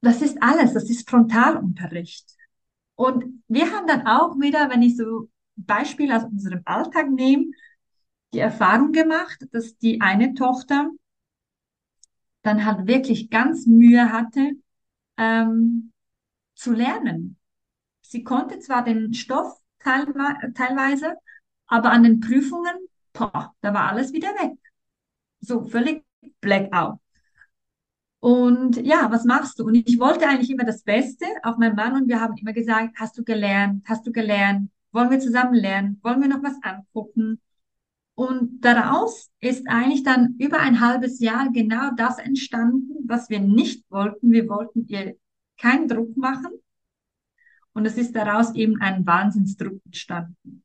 das 0.00 0.22
ist 0.22 0.42
alles, 0.42 0.74
das 0.74 0.88
ist 0.90 1.08
Frontalunterricht. 1.08 2.26
Und 2.94 3.42
wir 3.48 3.72
haben 3.72 3.86
dann 3.86 4.06
auch 4.06 4.36
wieder, 4.38 4.70
wenn 4.70 4.82
ich 4.82 4.96
so 4.96 5.28
Beispiele 5.56 6.16
aus 6.16 6.24
unserem 6.24 6.62
Alltag 6.64 7.10
nehme, 7.10 7.46
die 8.32 8.38
Erfahrung 8.38 8.92
gemacht, 8.92 9.38
dass 9.52 9.76
die 9.78 10.00
eine 10.00 10.34
Tochter 10.34 10.90
dann 12.42 12.64
halt 12.64 12.86
wirklich 12.86 13.30
ganz 13.30 13.66
Mühe 13.66 14.12
hatte, 14.12 14.52
ähm, 15.16 15.92
zu 16.54 16.72
lernen. 16.72 17.38
Sie 18.02 18.22
konnte 18.22 18.60
zwar 18.60 18.84
den 18.84 19.14
Stoff 19.14 19.60
teilweise, 19.80 21.16
aber 21.66 21.90
an 21.90 22.04
den 22.04 22.20
Prüfungen, 22.20 22.74
boah, 23.12 23.54
da 23.60 23.74
war 23.74 23.90
alles 23.90 24.12
wieder 24.12 24.28
weg. 24.30 24.58
So 25.40 25.64
völlig 25.64 26.04
blackout. 26.40 26.98
Und 28.26 28.84
ja, 28.84 29.08
was 29.12 29.24
machst 29.24 29.60
du? 29.60 29.64
Und 29.64 29.76
ich 29.76 30.00
wollte 30.00 30.26
eigentlich 30.26 30.50
immer 30.50 30.64
das 30.64 30.82
Beste, 30.82 31.26
auch 31.44 31.58
mein 31.58 31.76
Mann 31.76 31.94
und 31.94 32.08
wir 32.08 32.20
haben 32.20 32.36
immer 32.36 32.52
gesagt, 32.52 32.96
hast 32.98 33.16
du 33.16 33.22
gelernt, 33.22 33.84
hast 33.86 34.04
du 34.04 34.10
gelernt, 34.10 34.68
wollen 34.90 35.10
wir 35.10 35.20
zusammen 35.20 35.54
lernen, 35.54 36.00
wollen 36.02 36.20
wir 36.20 36.26
noch 36.26 36.42
was 36.42 36.60
angucken? 36.60 37.40
Und 38.16 38.64
daraus 38.64 39.30
ist 39.38 39.68
eigentlich 39.68 40.02
dann 40.02 40.34
über 40.40 40.58
ein 40.58 40.80
halbes 40.80 41.20
Jahr 41.20 41.52
genau 41.52 41.92
das 41.96 42.18
entstanden, 42.18 42.96
was 43.06 43.30
wir 43.30 43.38
nicht 43.38 43.88
wollten. 43.92 44.32
Wir 44.32 44.48
wollten 44.48 44.88
ihr 44.88 45.14
keinen 45.56 45.86
Druck 45.86 46.16
machen. 46.16 46.50
Und 47.74 47.86
es 47.86 47.96
ist 47.96 48.16
daraus 48.16 48.56
eben 48.56 48.80
ein 48.80 49.06
Wahnsinnsdruck 49.06 49.80
entstanden. 49.84 50.64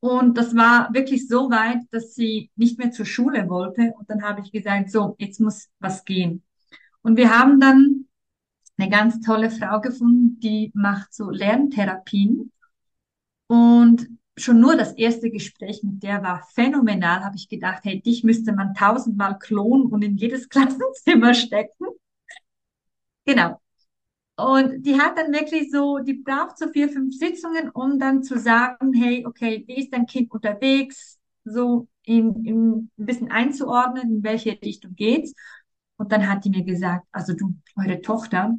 Und 0.00 0.38
das 0.38 0.56
war 0.56 0.94
wirklich 0.94 1.28
so 1.28 1.50
weit, 1.50 1.82
dass 1.90 2.14
sie 2.14 2.50
nicht 2.56 2.78
mehr 2.78 2.90
zur 2.90 3.04
Schule 3.04 3.50
wollte. 3.50 3.92
Und 3.98 4.08
dann 4.08 4.22
habe 4.22 4.40
ich 4.40 4.50
gesagt, 4.50 4.90
so, 4.90 5.14
jetzt 5.18 5.40
muss 5.40 5.68
was 5.78 6.06
gehen. 6.06 6.42
Und 7.04 7.18
wir 7.18 7.30
haben 7.38 7.60
dann 7.60 8.06
eine 8.78 8.88
ganz 8.88 9.20
tolle 9.20 9.50
Frau 9.50 9.80
gefunden, 9.80 10.40
die 10.40 10.72
macht 10.74 11.12
so 11.12 11.30
Lerntherapien. 11.30 12.50
Und 13.46 14.08
schon 14.38 14.58
nur 14.58 14.74
das 14.74 14.92
erste 14.94 15.30
Gespräch 15.30 15.82
mit 15.82 16.02
der 16.02 16.22
war 16.22 16.48
phänomenal, 16.54 17.22
habe 17.22 17.36
ich 17.36 17.48
gedacht, 17.48 17.84
hey, 17.84 18.00
dich 18.00 18.24
müsste 18.24 18.52
man 18.54 18.72
tausendmal 18.72 19.38
klonen 19.38 19.86
und 19.92 20.02
in 20.02 20.16
jedes 20.16 20.48
Klassenzimmer 20.48 21.34
stecken. 21.34 21.86
Genau. 23.26 23.60
Und 24.36 24.82
die 24.84 24.98
hat 24.98 25.18
dann 25.18 25.30
wirklich 25.32 25.70
so, 25.70 25.98
die 25.98 26.14
braucht 26.14 26.58
so 26.58 26.68
vier, 26.68 26.88
fünf 26.88 27.14
Sitzungen, 27.16 27.68
um 27.70 27.98
dann 27.98 28.22
zu 28.22 28.38
sagen, 28.38 28.94
hey, 28.94 29.26
okay, 29.26 29.62
wie 29.66 29.76
ist 29.76 29.92
dein 29.92 30.06
Kind 30.06 30.30
unterwegs? 30.32 31.18
So 31.44 31.86
in, 32.02 32.44
in 32.46 32.72
ein 32.76 32.90
bisschen 32.96 33.30
einzuordnen, 33.30 34.16
in 34.16 34.22
welche 34.24 34.58
Richtung 34.60 34.94
geht's. 34.96 35.34
Und 35.96 36.12
dann 36.12 36.28
hat 36.28 36.44
die 36.44 36.50
mir 36.50 36.64
gesagt, 36.64 37.06
also 37.12 37.34
du, 37.34 37.54
eure 37.76 38.00
Tochter, 38.00 38.56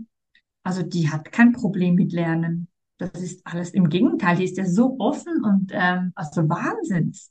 also 0.64 0.84
die 0.84 1.10
hat 1.10 1.32
kein 1.32 1.52
Problem 1.52 1.96
mit 1.96 2.14
Lernen. 2.14 2.68
Das 2.98 3.12
ist 3.22 3.46
alles 3.46 3.72
im 3.72 3.90
Gegenteil, 3.90 4.38
die 4.38 4.46
ist 4.46 4.58
ja 4.58 4.66
so 4.66 4.96
offen 5.00 5.44
und 5.44 5.72
ähm, 5.74 6.14
also 6.16 6.48
Wahnsinns. 6.48 7.30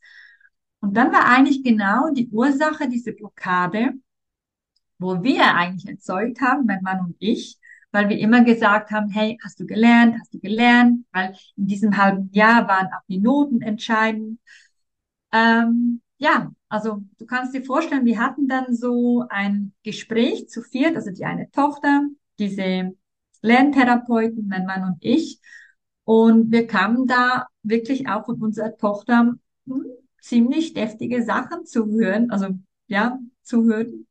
Und 0.80 0.96
dann 0.96 1.12
war 1.12 1.26
eigentlich 1.26 1.64
genau 1.64 2.10
die 2.12 2.28
Ursache 2.28 2.88
diese 2.88 3.12
Blockade, 3.12 3.94
wo 4.98 5.22
wir 5.22 5.54
eigentlich 5.54 5.88
erzeugt 5.88 6.40
haben, 6.40 6.66
mein 6.66 6.82
Mann 6.82 7.00
und 7.00 7.16
ich, 7.18 7.58
weil 7.92 8.08
wir 8.08 8.18
immer 8.18 8.44
gesagt 8.44 8.90
haben, 8.90 9.08
hey, 9.08 9.38
hast 9.42 9.58
du 9.60 9.66
gelernt, 9.66 10.16
hast 10.20 10.34
du 10.34 10.40
gelernt, 10.40 11.06
weil 11.12 11.34
in 11.56 11.66
diesem 11.66 11.96
halben 11.96 12.30
Jahr 12.32 12.68
waren 12.68 12.88
auch 12.88 13.04
die 13.08 13.18
Noten 13.20 13.62
entscheidend. 13.62 14.38
Ähm, 15.32 16.00
ja, 16.18 16.52
also 16.68 17.02
du 17.18 17.26
kannst 17.26 17.54
dir 17.54 17.64
vorstellen, 17.64 18.04
wir 18.04 18.18
hatten 18.18 18.48
dann 18.48 18.74
so 18.74 19.24
ein 19.28 19.72
Gespräch 19.82 20.48
zu 20.48 20.62
viert, 20.62 20.96
also 20.96 21.10
die 21.10 21.24
eine 21.24 21.50
Tochter, 21.50 22.02
diese 22.38 22.94
Lerntherapeuten, 23.42 24.48
mein 24.48 24.66
Mann 24.66 24.84
und 24.84 24.98
ich. 25.00 25.40
Und 26.04 26.52
wir 26.52 26.66
kamen 26.66 27.06
da 27.06 27.46
wirklich 27.62 28.08
auch 28.08 28.26
von 28.26 28.40
unserer 28.42 28.76
Tochter 28.76 29.34
hm, 29.66 29.84
ziemlich 30.20 30.74
deftige 30.74 31.22
Sachen 31.22 31.66
zu 31.66 31.86
hören, 31.86 32.30
also 32.30 32.48
ja, 32.86 33.18
zu 33.42 33.64
hören. 33.64 34.06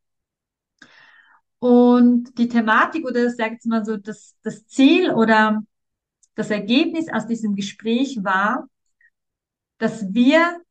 Und 1.60 2.38
die 2.38 2.50
Thematik 2.50 3.06
oder 3.06 3.30
sag 3.30 3.54
ich 3.54 3.66
mal 3.66 3.86
so, 3.86 3.98
das, 3.98 4.36
das 4.44 4.68
Ziel 4.68 5.12
oder 5.12 5.64
das 6.36 6.50
Ergebnis 6.50 7.08
aus 7.12 7.28
diesem 7.28 7.56
Gespräch 7.56 8.20
war, 8.24 8.68
dass 9.78 10.14
wir 10.14 10.63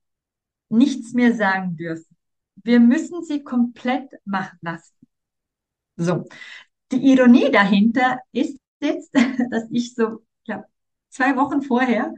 nichts 0.73 1.13
mehr 1.13 1.35
sagen 1.35 1.77
dürfen. 1.77 2.17
Wir 2.57 2.81
müssen 2.81 3.23
sie 3.25 3.43
komplett 3.43 4.13
machen 4.25 4.59
lassen. 4.63 4.95
So. 5.97 6.27
Die 6.91 7.13
Ironie 7.13 7.51
dahinter 7.51 8.21
ist 8.33 8.59
jetzt, 8.81 9.15
dass 9.51 9.65
ich 9.71 9.95
so, 9.95 10.21
ich 10.41 10.45
glaube, 10.45 10.67
zwei 11.11 11.37
Wochen 11.37 11.63
vorher 11.63 12.15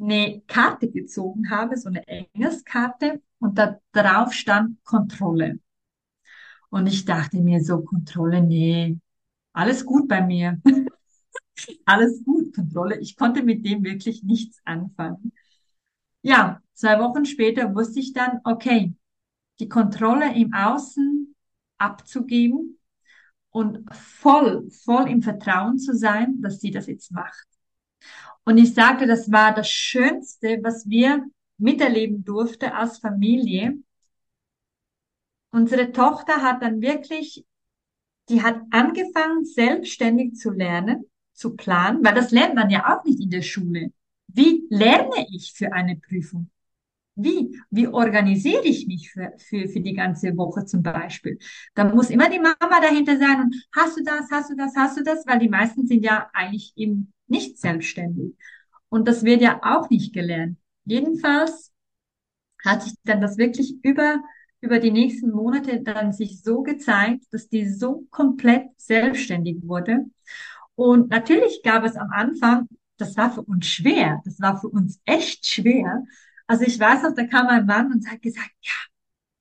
eine 0.00 0.42
Karte 0.46 0.90
gezogen 0.90 1.50
habe, 1.50 1.76
so 1.76 1.88
eine 1.88 2.06
Engelskarte, 2.06 3.20
und 3.40 3.56
da 3.58 3.78
drauf 3.92 4.32
stand 4.32 4.82
Kontrolle. 4.84 5.60
Und 6.70 6.86
ich 6.86 7.04
dachte 7.04 7.38
mir 7.38 7.62
so, 7.62 7.82
Kontrolle, 7.82 8.42
nee, 8.42 8.98
alles 9.52 9.84
gut 9.84 10.08
bei 10.08 10.20
mir. 10.20 10.60
alles 11.86 12.24
gut, 12.24 12.54
Kontrolle. 12.54 12.98
Ich 13.00 13.16
konnte 13.16 13.42
mit 13.42 13.64
dem 13.64 13.84
wirklich 13.84 14.22
nichts 14.22 14.60
anfangen. 14.64 15.32
Ja, 16.28 16.60
zwei 16.74 16.98
Wochen 17.00 17.24
später 17.24 17.74
wusste 17.74 18.00
ich 18.00 18.12
dann, 18.12 18.40
okay, 18.44 18.94
die 19.60 19.68
Kontrolle 19.70 20.34
im 20.34 20.52
Außen 20.52 21.34
abzugeben 21.78 22.78
und 23.50 23.88
voll, 23.94 24.68
voll 24.84 25.08
im 25.08 25.22
Vertrauen 25.22 25.78
zu 25.78 25.96
sein, 25.96 26.42
dass 26.42 26.60
sie 26.60 26.70
das 26.70 26.86
jetzt 26.86 27.12
macht. 27.12 27.46
Und 28.44 28.58
ich 28.58 28.74
sagte, 28.74 29.06
das 29.06 29.32
war 29.32 29.54
das 29.54 29.70
Schönste, 29.70 30.60
was 30.62 30.86
wir 30.90 31.24
miterleben 31.56 32.24
durfte 32.24 32.74
als 32.74 32.98
Familie, 32.98 33.78
Unsere 35.50 35.92
Tochter 35.92 36.42
hat 36.42 36.62
dann 36.62 36.82
wirklich, 36.82 37.46
die 38.28 38.42
hat 38.42 38.60
angefangen, 38.70 39.46
selbstständig 39.46 40.34
zu 40.34 40.50
lernen, 40.50 41.06
zu 41.32 41.56
planen, 41.56 42.04
weil 42.04 42.14
das 42.14 42.32
lernt 42.32 42.54
man 42.54 42.68
ja 42.68 42.98
auch 42.98 43.04
nicht 43.04 43.20
in 43.20 43.30
der 43.30 43.40
Schule. 43.40 43.92
Wie 44.28 44.66
lerne 44.70 45.26
ich 45.30 45.52
für 45.54 45.72
eine 45.72 45.96
Prüfung? 45.96 46.50
Wie? 47.16 47.60
Wie 47.70 47.88
organisiere 47.88 48.64
ich 48.64 48.86
mich 48.86 49.10
für, 49.10 49.32
für, 49.38 49.68
für 49.68 49.80
die 49.80 49.94
ganze 49.94 50.36
Woche 50.36 50.64
zum 50.66 50.82
Beispiel? 50.82 51.38
Da 51.74 51.84
muss 51.92 52.10
immer 52.10 52.30
die 52.30 52.38
Mama 52.38 52.80
dahinter 52.80 53.18
sein 53.18 53.40
und 53.42 53.56
hast 53.74 53.98
du 53.98 54.04
das, 54.04 54.30
hast 54.30 54.50
du 54.50 54.56
das, 54.56 54.74
hast 54.76 54.98
du 54.98 55.02
das, 55.02 55.26
weil 55.26 55.40
die 55.40 55.48
meisten 55.48 55.86
sind 55.86 56.04
ja 56.04 56.30
eigentlich 56.32 56.72
eben 56.76 57.12
nicht 57.26 57.58
selbstständig. 57.58 58.34
Und 58.88 59.08
das 59.08 59.24
wird 59.24 59.42
ja 59.42 59.60
auch 59.62 59.90
nicht 59.90 60.14
gelernt. 60.14 60.58
Jedenfalls 60.84 61.72
hat 62.64 62.82
sich 62.82 62.94
dann 63.04 63.20
das 63.20 63.36
wirklich 63.38 63.76
über 63.82 64.22
über 64.60 64.78
die 64.80 64.90
nächsten 64.90 65.30
Monate 65.30 65.80
dann 65.82 66.12
sich 66.12 66.42
so 66.42 66.62
gezeigt, 66.62 67.24
dass 67.30 67.48
die 67.48 67.68
so 67.68 68.06
komplett 68.10 68.68
selbstständig 68.76 69.58
wurde. 69.62 70.06
Und 70.74 71.10
natürlich 71.10 71.62
gab 71.62 71.84
es 71.84 71.96
am 71.96 72.10
Anfang, 72.10 72.68
das 72.98 73.16
war 73.16 73.32
für 73.32 73.42
uns 73.42 73.66
schwer, 73.66 74.20
das 74.24 74.40
war 74.40 74.60
für 74.60 74.68
uns 74.68 75.00
echt 75.04 75.46
schwer. 75.46 76.04
Also 76.46 76.64
ich 76.64 76.78
weiß 76.78 77.02
noch, 77.02 77.14
da 77.14 77.24
kam 77.26 77.46
mein 77.46 77.66
Mann 77.66 77.92
und 77.92 78.10
hat 78.10 78.20
gesagt, 78.22 78.50
ja, 78.60 78.72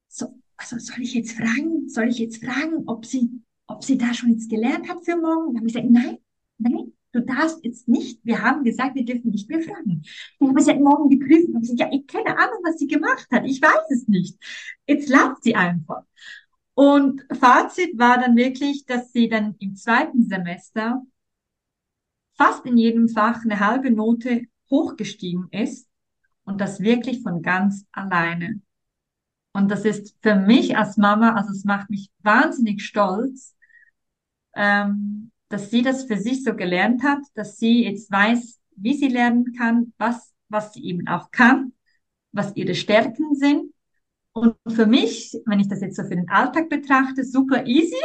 so, 0.08 0.40
also 0.56 0.78
soll 0.78 1.02
ich 1.02 1.14
jetzt 1.14 1.34
fragen, 1.34 1.90
soll 1.90 2.10
ich 2.10 2.20
jetzt 2.20 2.44
fragen, 2.44 2.84
ob 2.86 3.06
sie, 3.06 3.30
ob 3.68 3.84
sie 3.84 3.98
da 3.98 4.14
schon 4.14 4.32
jetzt 4.32 4.50
gelernt 4.50 4.88
hat 4.90 5.04
für 5.04 5.16
morgen? 5.16 5.54
Dann 5.54 5.58
habe 5.58 5.68
ich 5.68 5.74
gesagt, 5.74 5.92
nein, 5.92 6.18
nein, 6.58 6.94
du 7.12 7.22
darfst 7.22 7.64
jetzt 7.64 7.88
nicht, 7.88 8.20
wir 8.24 8.42
haben 8.42 8.64
gesagt, 8.64 8.96
wir 8.96 9.06
dürfen 9.06 9.32
nicht 9.32 9.50
mehr 9.50 9.62
fragen. 9.62 10.02
Ich 10.04 10.48
habe 10.48 10.62
ja 10.62 10.80
morgen 10.80 11.10
geprüft 11.10 11.50
und 11.50 11.62
gesagt, 11.62 11.80
ja, 11.80 11.90
ich 11.92 12.06
keine 12.08 12.38
Ahnung, 12.38 12.60
was 12.64 12.78
sie 12.78 12.88
gemacht 12.88 13.28
hat. 13.32 13.46
Ich 13.46 13.62
weiß 13.62 13.92
es 13.92 14.08
nicht. 14.08 14.38
Jetzt 14.86 15.10
lacht 15.10 15.44
sie 15.44 15.56
einfach. 15.56 16.04
Und 16.74 17.26
Fazit 17.40 17.98
war 17.98 18.20
dann 18.20 18.36
wirklich, 18.36 18.86
dass 18.86 19.12
sie 19.12 19.30
dann 19.30 19.56
im 19.60 19.76
zweiten 19.76 20.28
Semester 20.28 21.02
fast 22.38 22.66
in 22.66 22.78
jedem 22.78 23.10
Fach 23.10 23.44
eine 23.44 23.60
halbe 23.60 23.92
Note 23.92 24.44
hochgestiegen 24.70 25.48
ist 25.52 25.88
und 26.44 26.62
das 26.62 26.80
wirklich 26.80 27.22
von 27.22 27.42
ganz 27.42 27.86
alleine. 27.92 28.62
Und 29.54 29.72
das 29.72 29.86
ist 29.86 30.16
für 30.22 30.36
mich 30.36 30.78
als 30.78 30.98
Mama, 30.98 31.34
also 31.34 31.52
es 31.52 31.64
macht 31.64 31.90
mich 31.90 32.12
wahnsinnig 32.22 32.86
stolz, 32.86 33.56
ähm, 34.56 35.32
dass 35.50 35.72
sie 35.72 35.82
das 35.82 36.04
für 36.06 36.18
sich 36.18 36.44
so 36.44 36.56
gelernt 36.56 37.04
hat, 37.04 37.20
dass 37.34 37.58
sie 37.58 37.86
jetzt 37.86 38.12
weiß, 38.12 38.60
wie 38.76 38.94
sie 38.94 39.08
lernen 39.08 39.54
kann, 39.54 39.94
was, 39.98 40.34
was 40.50 40.74
sie 40.74 40.86
eben 40.86 41.08
auch 41.08 41.32
kann, 41.32 41.74
was 42.32 42.56
ihre 42.56 42.76
Stärken 42.76 43.36
sind. 43.36 43.74
Und 44.34 44.56
für 44.68 44.86
mich, 44.86 45.36
wenn 45.46 45.60
ich 45.60 45.70
das 45.70 45.82
jetzt 45.82 45.96
so 45.96 46.04
für 46.04 46.16
den 46.16 46.30
Alltag 46.30 46.70
betrachte, 46.70 47.24
super 47.24 47.66
easy. 47.66 47.96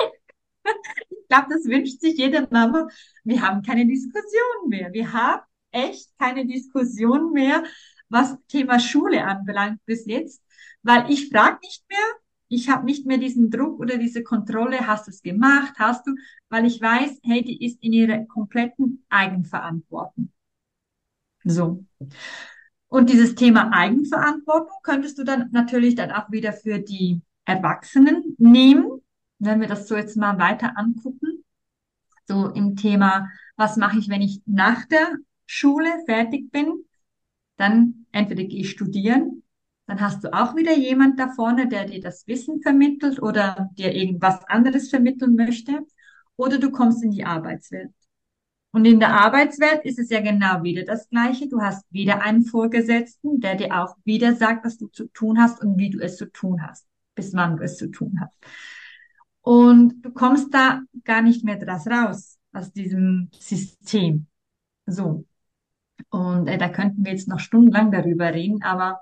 ich 1.33 1.39
glaube, 1.39 1.55
das 1.55 1.65
wünscht 1.65 2.01
sich 2.01 2.19
jede 2.19 2.47
Mama. 2.51 2.89
Wir 3.25 3.41
haben 3.41 3.63
keine 3.63 3.87
Diskussion 3.87 4.69
mehr. 4.69 4.93
Wir 4.93 5.15
haben 5.15 5.41
echt 5.71 6.11
keine 6.19 6.45
Diskussion 6.47 7.33
mehr, 7.33 7.65
was 8.11 8.37
Thema 8.49 8.79
Schule 8.79 9.25
anbelangt 9.25 9.81
bis 9.87 10.05
jetzt, 10.05 10.43
weil 10.83 11.11
ich 11.11 11.31
frage 11.31 11.59
nicht 11.63 11.85
mehr, 11.89 12.07
ich 12.49 12.69
habe 12.69 12.85
nicht 12.85 13.07
mehr 13.07 13.17
diesen 13.17 13.51
Druck 13.51 13.81
oder 13.81 13.97
diese 13.97 14.23
Kontrolle, 14.23 14.87
hast 14.87 15.07
du 15.07 15.11
es 15.11 15.23
gemacht, 15.23 15.73
hast 15.79 16.07
du, 16.07 16.15
weil 16.51 16.67
ich 16.67 16.83
weiß, 16.83 17.21
hey, 17.23 17.43
die 17.43 17.65
ist 17.65 17.83
in 17.83 17.95
ihrer 17.95 18.27
kompletten 18.27 19.03
Eigenverantwortung. 19.09 20.31
So. 21.45 21.83
Und 22.89 23.09
dieses 23.09 23.35
Thema 23.37 23.73
Eigenverantwortung 23.73 24.77
könntest 24.83 25.17
du 25.17 25.25
dann 25.25 25.49
natürlich 25.51 25.95
dann 25.95 26.11
auch 26.11 26.31
wieder 26.31 26.53
für 26.53 26.79
die 26.79 27.23
Erwachsenen 27.47 28.37
nehmen, 28.37 29.02
wenn 29.43 29.61
wir 29.61 29.69
das 29.69 29.89
so 29.89 29.97
jetzt 29.97 30.17
mal 30.17 30.39
weiter 30.39 30.77
angucken. 30.77 31.45
So 32.27 32.49
im 32.49 32.77
Thema, 32.77 33.29
was 33.57 33.77
mache 33.77 33.99
ich, 33.99 34.09
wenn 34.09 34.23
ich 34.23 34.41
nach 34.47 34.85
der 34.87 35.17
Schule 35.47 35.91
fertig 36.07 36.51
bin? 36.51 36.85
Dann 37.57 38.07
entweder 38.13 38.45
gehe 38.45 38.61
ich 38.61 38.71
studieren, 38.71 39.43
dann 39.87 40.01
hast 40.01 40.25
du 40.25 40.33
auch 40.33 40.55
wieder 40.57 40.77
jemand 40.77 41.19
da 41.19 41.29
vorne, 41.29 41.69
der 41.69 41.87
dir 41.87 42.01
das 42.01 42.27
Wissen 42.27 42.63
vermittelt 42.63 43.21
oder 43.21 43.69
dir 43.75 43.95
irgendwas 43.95 44.45
anderes 44.47 44.89
vermitteln 44.89 45.35
möchte. 45.35 45.81
Oder 46.37 46.59
du 46.59 46.71
kommst 46.71 47.03
in 47.03 47.11
die 47.11 47.25
Arbeitswelt. 47.25 47.91
Und 48.71 48.87
in 48.87 49.01
der 49.01 49.13
Arbeitswelt 49.21 49.85
ist 49.85 49.99
es 49.99 50.09
ja 50.09 50.21
genau 50.21 50.63
wieder 50.63 50.85
das 50.85 51.09
Gleiche. 51.11 51.49
Du 51.49 51.61
hast 51.61 51.85
wieder 51.91 52.23
einen 52.23 52.45
Vorgesetzten, 52.45 53.41
der 53.41 53.57
dir 53.57 53.83
auch 53.83 53.97
wieder 54.05 54.35
sagt, 54.35 54.65
was 54.65 54.79
du 54.79 54.87
zu 54.87 55.09
tun 55.09 55.39
hast 55.39 55.61
und 55.61 55.77
wie 55.79 55.91
du 55.91 55.99
es 55.99 56.17
zu 56.17 56.27
tun 56.27 56.67
hast, 56.67 56.87
bis 57.15 57.35
wann 57.35 57.59
du 57.59 57.65
es 57.65 57.77
zu 57.77 57.91
tun 57.91 58.19
hast. 58.21 58.39
Und 59.43 60.03
du 60.03 60.13
kommst 60.13 60.53
da 60.55 60.83
gar 61.05 61.23
nicht 61.23 61.45
mehr 61.45 61.57
draus 61.57 61.87
raus, 61.87 62.39
aus 62.53 62.73
diesem 62.73 63.29
System. 63.39 64.27
So. 64.87 65.27
Und 66.11 66.49
äh, 66.49 66.59
da 66.59 66.69
könnten 66.69 67.05
wir 67.05 67.13
jetzt 67.13 67.29
noch 67.29 67.41
stundenlang 67.41 67.91
darüber 67.91 68.33
reden, 68.33 68.63
aber 68.63 69.01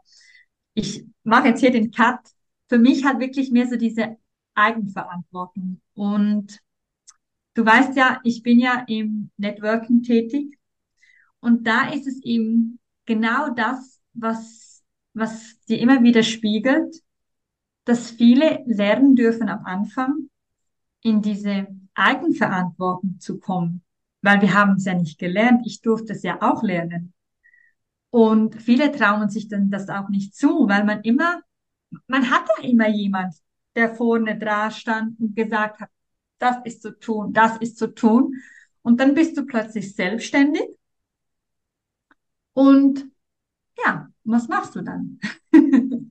ich 0.74 1.04
mache 1.24 1.48
jetzt 1.48 1.60
hier 1.60 1.70
den 1.70 1.90
Cut. 1.90 2.20
Für 2.68 2.78
mich 2.78 3.04
hat 3.04 3.20
wirklich 3.20 3.50
mehr 3.50 3.68
so 3.68 3.76
diese 3.76 4.16
Eigenverantwortung 4.54 5.80
und 5.94 6.60
Du 7.60 7.66
weißt 7.66 7.94
ja, 7.96 8.20
ich 8.24 8.42
bin 8.42 8.58
ja 8.58 8.84
im 8.86 9.30
Networking 9.36 10.02
tätig 10.02 10.58
und 11.40 11.66
da 11.66 11.90
ist 11.92 12.06
es 12.06 12.22
eben 12.22 12.78
genau 13.04 13.50
das, 13.50 14.00
was, 14.14 14.82
was 15.12 15.60
dir 15.66 15.78
immer 15.78 16.02
wieder 16.02 16.22
spiegelt, 16.22 17.02
dass 17.84 18.12
viele 18.12 18.62
lernen 18.66 19.14
dürfen 19.14 19.50
am 19.50 19.66
Anfang, 19.66 20.29
in 21.02 21.22
diese 21.22 21.66
Eigenverantwortung 21.94 23.18
zu 23.20 23.38
kommen, 23.38 23.82
weil 24.22 24.40
wir 24.40 24.54
haben 24.54 24.74
es 24.74 24.84
ja 24.84 24.94
nicht 24.94 25.18
gelernt. 25.18 25.62
Ich 25.66 25.80
durfte 25.80 26.12
es 26.12 26.22
ja 26.22 26.40
auch 26.42 26.62
lernen. 26.62 27.12
Und 28.10 28.60
viele 28.60 28.92
trauen 28.92 29.30
sich 29.30 29.48
dann 29.48 29.70
das 29.70 29.88
auch 29.88 30.08
nicht 30.08 30.34
zu, 30.34 30.68
weil 30.68 30.84
man 30.84 31.00
immer, 31.02 31.40
man 32.06 32.30
hat 32.30 32.48
ja 32.58 32.68
immer 32.68 32.88
jemand, 32.88 33.34
der 33.76 33.94
vorne 33.94 34.36
dran 34.36 34.72
stand 34.72 35.20
und 35.20 35.36
gesagt 35.36 35.80
hat, 35.80 35.90
das 36.38 36.56
ist 36.64 36.82
zu 36.82 36.98
tun, 36.98 37.32
das 37.32 37.56
ist 37.58 37.78
zu 37.78 37.94
tun. 37.94 38.34
Und 38.82 39.00
dann 39.00 39.14
bist 39.14 39.36
du 39.36 39.46
plötzlich 39.46 39.94
selbstständig. 39.94 40.66
Und 42.52 43.06
ja, 43.84 44.08
was 44.24 44.48
machst 44.48 44.74
du 44.74 44.82
dann? 44.82 45.20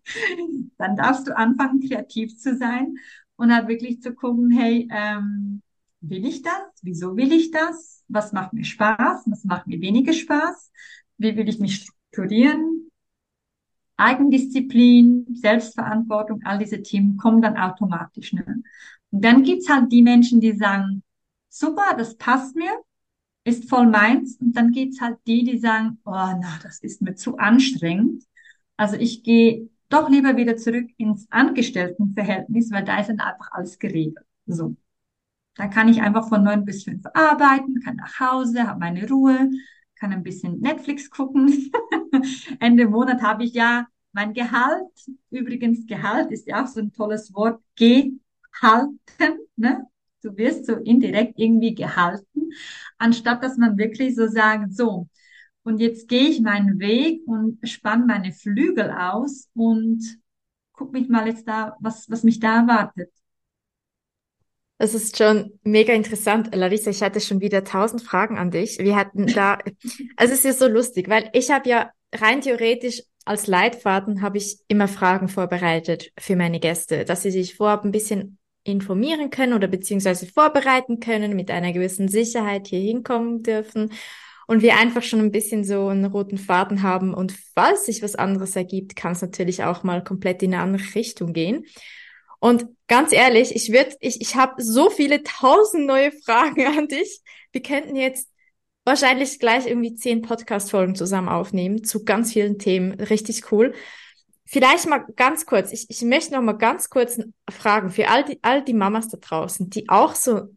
dann 0.78 0.96
darfst 0.96 1.28
du 1.28 1.36
anfangen, 1.36 1.82
kreativ 1.82 2.38
zu 2.38 2.56
sein 2.56 2.98
und 3.40 3.54
halt 3.54 3.70
wirklich 3.70 4.02
zu 4.02 4.14
gucken, 4.14 4.52
hey, 4.52 4.86
ähm, 4.92 5.62
will 6.02 6.26
ich 6.26 6.42
das? 6.42 6.54
Wieso 6.82 7.16
will 7.16 7.32
ich 7.32 7.52
das? 7.52 8.04
Was 8.10 8.34
macht 8.34 8.52
mir 8.52 8.66
Spaß? 8.66 9.24
Was 9.28 9.46
macht 9.46 9.66
mir 9.66 9.80
weniger 9.80 10.12
Spaß? 10.12 10.72
Wie 11.18 11.38
will 11.38 11.48
ich 11.48 11.60
mich 11.60 11.76
strukturieren? 11.76 12.92
Eigendisziplin, 13.96 15.26
Selbstverantwortung, 15.34 16.42
all 16.44 16.60
diese 16.60 16.82
Themen 16.82 17.16
kommen 17.16 17.42
dann 17.42 17.58
automatisch. 17.58 18.34
Ne? 18.34 18.62
Und 19.12 19.24
dann 19.24 19.44
gibt's 19.44 19.70
halt 19.70 19.90
die 19.92 20.02
Menschen, 20.02 20.42
die 20.42 20.58
sagen, 20.58 21.04
super, 21.48 21.96
das 21.98 22.18
passt 22.18 22.58
mir, 22.58 22.72
ist 23.46 23.70
voll 23.70 23.88
meins. 23.88 24.36
Und 24.42 24.56
dann 24.58 24.72
gibt's 24.72 25.00
halt 25.00 25.18
die, 25.28 25.46
die 25.46 25.58
sagen, 25.60 25.98
oh, 26.04 26.12
na, 26.12 26.60
das 26.62 26.82
ist 26.82 27.02
mir 27.02 27.16
zu 27.16 27.38
anstrengend. 27.38 28.24
Also 28.76 28.98
ich 28.98 29.24
gehe 29.24 29.70
doch 29.90 30.10
lieber 30.10 30.38
wieder 30.38 30.58
zurück 30.58 30.90
ins 30.98 31.28
Angestelltenverhältnis, 31.32 32.72
weil 32.72 32.84
da 32.86 33.00
ist 33.00 33.08
dann 33.10 33.20
einfach 33.20 33.52
alles 33.52 33.80
geregelt. 33.80 34.26
So. 34.46 34.76
Da 35.56 35.68
kann 35.68 35.90
ich 35.90 36.02
einfach 36.02 36.30
von 36.30 36.44
neun 36.44 36.66
bis 36.66 36.84
fünf 36.86 37.06
arbeiten, 37.14 37.82
kann 37.82 37.98
nach 37.98 38.20
Hause, 38.20 38.68
habe 38.68 38.80
meine 38.80 39.08
Ruhe, 39.10 39.50
kann 39.96 40.14
ein 40.14 40.24
bisschen 40.24 40.60
Netflix 40.62 41.10
gucken. 41.10 41.72
Ende 42.60 42.88
Monat 42.88 43.22
habe 43.22 43.44
ich 43.44 43.54
ja 43.54 43.88
mein 44.14 44.34
Gehalt. 44.34 44.88
Übrigens, 45.30 45.86
Gehalt 45.86 46.32
ist 46.32 46.48
ja 46.48 46.64
auch 46.64 46.68
so 46.68 46.80
ein 46.80 46.94
tolles 46.94 47.34
Wort. 47.34 47.62
G 47.76 48.14
halten, 48.62 49.40
ne? 49.56 49.86
Du 50.22 50.36
wirst 50.38 50.66
so 50.66 50.74
indirekt 50.76 51.36
irgendwie 51.38 51.74
gehalten, 51.76 52.52
anstatt 52.98 53.42
dass 53.44 53.58
man 53.58 53.78
wirklich 53.78 54.16
so 54.16 54.28
sagt, 54.28 54.74
so, 54.74 55.08
und 55.64 55.80
jetzt 55.80 56.07
gehe 56.07 56.28
ich 56.28 56.41
meinen 56.41 56.80
Weg 56.80 57.22
und 57.28 57.60
spann 57.68 58.07
meine 58.07 58.32
Flügel 58.32 58.91
aus 58.91 59.49
und 59.53 60.01
guck 60.74 60.93
mich 60.93 61.10
mal 61.10 61.28
jetzt 61.28 61.47
da, 61.47 61.76
was, 61.80 62.10
was 62.10 62.24
mich 62.24 62.39
da 62.39 62.62
erwartet. 62.62 63.12
Es 64.78 64.93
ist 64.93 65.18
schon 65.18 65.60
mega 65.64 65.93
interessant. 65.93 66.55
Larissa, 66.55 66.89
ich 66.89 67.03
hatte 67.03 67.20
schon 67.20 67.41
wieder 67.41 67.66
tausend 67.66 68.01
Fragen 68.01 68.38
an 68.38 68.49
dich. 68.49 68.80
Wir 68.80 68.95
hatten 68.95 69.28
da, 69.28 69.57
also 70.16 70.34
es 70.34 70.45
ist 70.45 70.60
so 70.60 70.68
lustig, 70.68 71.10
weil 71.10 71.30
ich 71.34 71.51
habe 71.51 71.68
ja 71.68 71.91
rein 72.16 72.41
theoretisch 72.41 73.03
als 73.26 73.45
Leitfaden 73.45 74.22
habe 74.22 74.38
ich 74.38 74.60
immer 74.70 74.88
Fragen 74.88 75.28
vorbereitet 75.28 76.12
für 76.18 76.36
meine 76.36 76.60
Gäste, 76.60 77.05
dass 77.05 77.22
sie 77.22 77.30
sich 77.30 77.55
vorab 77.55 77.84
ein 77.84 77.91
bisschen 77.91 78.39
informieren 78.64 79.30
können 79.30 79.53
oder 79.53 79.68
beziehungsweise 79.68 80.26
vorbereiten 80.26 80.99
können, 80.99 81.36
mit 81.36 81.51
einer 81.51 81.72
gewissen 81.72 82.07
Sicherheit 82.07 82.68
hier 82.68 82.80
hinkommen 82.80 83.43
dürfen 83.43 83.91
und 84.50 84.64
wir 84.64 84.78
einfach 84.78 85.04
schon 85.04 85.20
ein 85.20 85.32
bisschen 85.32 85.64
so 85.64 85.89
einen 85.89 86.06
roten 86.06 86.39
Faden 86.39 86.82
haben 86.82 87.14
und 87.14 87.36
falls 87.54 87.86
sich 87.86 88.02
was 88.02 88.16
anderes 88.16 88.56
ergibt, 88.56 88.95
kann 88.95 89.12
es 89.12 89.22
natürlich 89.22 89.64
auch 89.64 89.84
mal 89.84 90.04
komplett 90.04 90.41
in 90.41 90.56
eine 90.56 90.64
andere 90.64 90.95
Richtung 90.95 91.34
gehen. 91.34 91.68
Und 92.39 92.66
ganz 92.88 93.12
ehrlich, 93.12 93.56
ich 93.56 93.72
würde, 93.72 93.95
ich, 94.00 94.22
ich 94.22 94.36
habe 94.36 94.64
so 94.64 94.89
viele 94.89 95.22
tausend 95.39 95.86
neue 95.86 96.12
Fragen 96.12 96.66
an 96.66 96.88
dich. 96.88 97.22
Wir 97.52 97.62
könnten 97.62 97.95
jetzt 97.95 98.28
wahrscheinlich 98.86 99.38
gleich 99.38 99.68
irgendwie 99.68 99.93
zehn 99.93 100.24
Podcast-Folgen 100.24 100.95
zusammen 100.95 101.30
aufnehmen 101.30 101.84
zu 101.84 102.04
ganz 102.04 102.34
vielen 102.34 102.58
Themen. 102.58 102.93
Richtig 102.93 103.52
cool. 103.52 103.76
Vielleicht 104.45 104.89
mal 104.89 105.06
ganz 105.16 105.45
kurz, 105.45 105.72
ich, 105.72 105.86
ich 105.89 106.02
möchte 106.02 106.34
noch 106.34 106.41
mal 106.41 106.54
ganz 106.54 106.89
kurz 106.89 107.20
fragen 107.52 107.91
für 107.91 108.08
all 108.08 108.24
die, 108.26 108.39
all 108.41 108.64
die 108.64 108.74
Mamas 108.74 109.10
da 109.10 109.18
draußen, 109.18 109.70
die 109.70 109.89
auch 109.89 110.16
so 110.16 110.47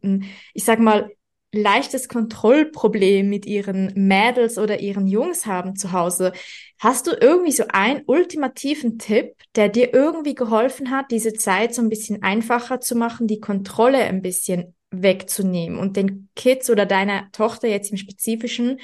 ich 0.55 0.63
sag 0.63 0.79
mal, 0.79 1.11
leichtes 1.53 2.09
Kontrollproblem 2.09 3.29
mit 3.29 3.45
ihren 3.45 3.93
Mädels 3.95 4.57
oder 4.57 4.79
ihren 4.79 5.07
Jungs 5.07 5.45
haben 5.45 5.75
zu 5.75 5.91
Hause. 5.91 6.33
Hast 6.79 7.07
du 7.07 7.11
irgendwie 7.11 7.51
so 7.51 7.63
einen 7.69 8.01
ultimativen 8.07 8.97
Tipp, 8.97 9.35
der 9.55 9.69
dir 9.69 9.93
irgendwie 9.93 10.35
geholfen 10.35 10.91
hat, 10.91 11.11
diese 11.11 11.33
Zeit 11.33 11.73
so 11.73 11.81
ein 11.81 11.89
bisschen 11.89 12.23
einfacher 12.23 12.81
zu 12.81 12.95
machen, 12.95 13.27
die 13.27 13.39
Kontrolle 13.39 13.99
ein 13.99 14.21
bisschen 14.21 14.75
wegzunehmen 14.89 15.79
und 15.79 15.95
den 15.95 16.29
Kids 16.35 16.69
oder 16.69 16.85
deiner 16.85 17.31
Tochter 17.31 17.67
jetzt 17.67 17.91
im 17.91 17.97
Spezifischen 17.97 18.79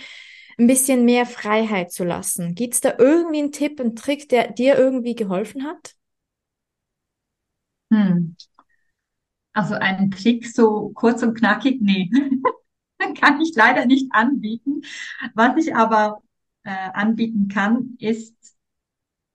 ein 0.57 0.67
bisschen 0.67 1.05
mehr 1.05 1.25
Freiheit 1.25 1.91
zu 1.91 2.03
lassen. 2.03 2.53
Gibt's 2.53 2.81
da 2.81 2.93
irgendwie 2.97 3.39
einen 3.39 3.51
Tipp, 3.51 3.79
einen 3.79 3.95
Trick, 3.95 4.29
der 4.29 4.51
dir 4.51 4.77
irgendwie 4.77 5.15
geholfen 5.15 5.63
hat? 5.63 5.95
Hm. 7.91 8.35
Also 9.53 9.73
einen 9.75 10.11
Trick 10.11 10.47
so 10.47 10.89
kurz 10.93 11.23
und 11.23 11.33
knackig, 11.35 11.81
nee, 11.81 12.09
kann 13.19 13.41
ich 13.41 13.55
leider 13.55 13.85
nicht 13.85 14.07
anbieten. 14.11 14.81
Was 15.33 15.57
ich 15.57 15.75
aber 15.75 16.21
äh, 16.63 16.69
anbieten 16.93 17.47
kann, 17.47 17.95
ist, 17.99 18.35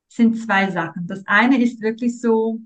sind 0.09 0.39
zwei 0.39 0.71
Sachen. 0.71 1.07
Das 1.07 1.27
eine 1.27 1.61
ist 1.63 1.81
wirklich 1.81 2.21
so 2.21 2.61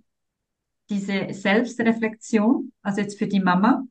diese 0.91 1.33
Selbstreflexion, 1.33 2.73
also 2.83 3.01
jetzt 3.01 3.19
für 3.19 3.27
die 3.27 3.41
Mama, 3.41 3.87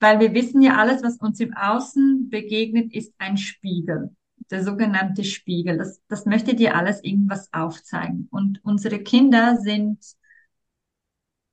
weil 0.00 0.20
wir 0.20 0.34
wissen 0.34 0.60
ja, 0.60 0.76
alles, 0.76 1.02
was 1.02 1.18
uns 1.18 1.40
im 1.40 1.54
Außen 1.54 2.28
begegnet, 2.28 2.92
ist 2.92 3.14
ein 3.18 3.36
Spiegel. 3.36 4.14
Der 4.50 4.62
sogenannte 4.62 5.24
Spiegel. 5.24 5.78
Das, 5.78 6.02
das 6.08 6.26
möchte 6.26 6.54
dir 6.54 6.76
alles 6.76 7.02
irgendwas 7.02 7.50
aufzeigen. 7.52 8.28
Und 8.30 8.62
unsere 8.62 8.98
Kinder 8.98 9.56
sind 9.56 10.04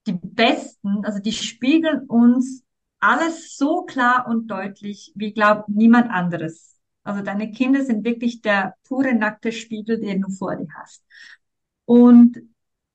die 0.07 0.13
Besten, 0.13 1.05
also 1.05 1.19
die 1.19 1.31
spiegeln 1.31 2.07
uns 2.07 2.63
alles 3.01 3.57
so 3.57 3.83
klar 3.83 4.27
und 4.27 4.47
deutlich, 4.49 5.11
wie 5.15 5.33
glaubt 5.33 5.69
niemand 5.69 6.11
anderes. 6.11 6.77
Also 7.03 7.23
deine 7.23 7.51
Kinder 7.51 7.83
sind 7.85 8.05
wirklich 8.05 8.41
der 8.41 8.75
pure 8.87 9.15
nackte 9.15 9.51
Spiegel, 9.51 9.99
den 9.99 10.21
du 10.21 10.29
vor 10.31 10.55
dir 10.55 10.67
hast. 10.79 11.03
Und 11.85 12.39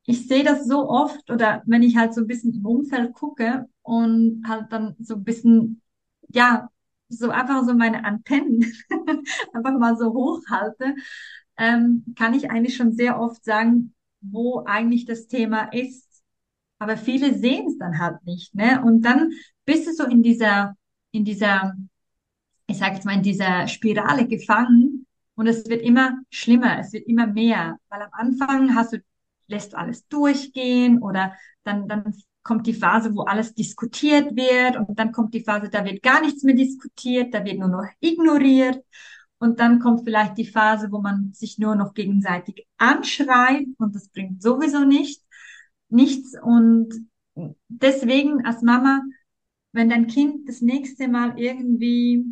ich 0.06 0.28
sehe 0.28 0.44
das 0.44 0.66
so 0.66 0.88
oft 0.88 1.30
oder 1.30 1.62
wenn 1.66 1.82
ich 1.82 1.96
halt 1.96 2.14
so 2.14 2.22
ein 2.22 2.26
bisschen 2.26 2.54
im 2.54 2.66
Umfeld 2.66 3.12
gucke 3.14 3.68
und 3.82 4.44
halt 4.48 4.72
dann 4.72 4.96
so 5.00 5.14
ein 5.16 5.24
bisschen, 5.24 5.82
ja, 6.28 6.70
so 7.08 7.30
einfach 7.30 7.64
so 7.64 7.74
meine 7.74 8.04
Antennen 8.04 8.60
einfach 9.52 9.78
mal 9.78 9.96
so 9.96 10.12
hochhalte, 10.12 10.94
ähm, 11.58 12.04
kann 12.16 12.34
ich 12.34 12.50
eigentlich 12.50 12.76
schon 12.76 12.92
sehr 12.92 13.18
oft 13.20 13.44
sagen, 13.44 13.94
wo 14.20 14.64
eigentlich 14.66 15.04
das 15.06 15.26
Thema 15.28 15.72
ist. 15.72 16.06
Aber 16.78 16.96
viele 16.96 17.34
sehen 17.38 17.66
es 17.68 17.78
dann 17.78 17.98
halt 17.98 18.24
nicht, 18.24 18.54
ne? 18.54 18.82
Und 18.84 19.02
dann 19.02 19.32
bist 19.66 19.86
du 19.86 19.92
so 19.92 20.04
in 20.04 20.22
dieser, 20.22 20.74
in 21.10 21.24
dieser, 21.24 21.74
ich 22.66 22.78
sage 22.78 22.94
jetzt 22.94 23.04
mal, 23.04 23.14
in 23.14 23.22
dieser 23.22 23.68
Spirale 23.68 24.26
gefangen 24.26 25.06
und 25.34 25.46
es 25.46 25.68
wird 25.68 25.82
immer 25.82 26.18
schlimmer, 26.30 26.78
es 26.78 26.92
wird 26.92 27.06
immer 27.06 27.26
mehr, 27.26 27.78
weil 27.90 28.02
am 28.02 28.10
Anfang 28.12 28.74
hast 28.74 28.94
du, 28.94 29.02
lässt 29.48 29.74
alles 29.74 30.08
durchgehen 30.08 31.02
oder 31.02 31.34
dann, 31.62 31.86
dann 31.88 32.14
kommt 32.42 32.66
die 32.66 32.74
Phase, 32.74 33.14
wo 33.14 33.22
alles 33.22 33.54
diskutiert 33.54 34.34
wird 34.34 34.76
und 34.76 34.98
dann 34.98 35.12
kommt 35.12 35.34
die 35.34 35.42
Phase, 35.44 35.68
da 35.68 35.84
wird 35.84 36.02
gar 36.02 36.20
nichts 36.22 36.42
mehr 36.42 36.54
diskutiert, 36.54 37.34
da 37.34 37.44
wird 37.44 37.58
nur 37.58 37.68
noch 37.68 37.84
ignoriert 38.00 38.82
und 39.38 39.60
dann 39.60 39.80
kommt 39.80 40.04
vielleicht 40.04 40.38
die 40.38 40.46
Phase, 40.46 40.90
wo 40.90 41.00
man 41.00 41.32
sich 41.34 41.58
nur 41.58 41.76
noch 41.76 41.92
gegenseitig 41.92 42.66
anschreit 42.78 43.66
und 43.78 43.94
das 43.94 44.08
bringt 44.08 44.42
sowieso 44.42 44.84
nicht, 44.84 45.22
nichts. 45.88 46.34
Und 46.40 46.88
deswegen 47.68 48.46
als 48.46 48.62
Mama, 48.62 49.02
wenn 49.76 49.88
dein 49.90 50.06
Kind 50.06 50.48
das 50.48 50.60
nächste 50.60 51.08
Mal 51.08 51.38
irgendwie 51.38 52.24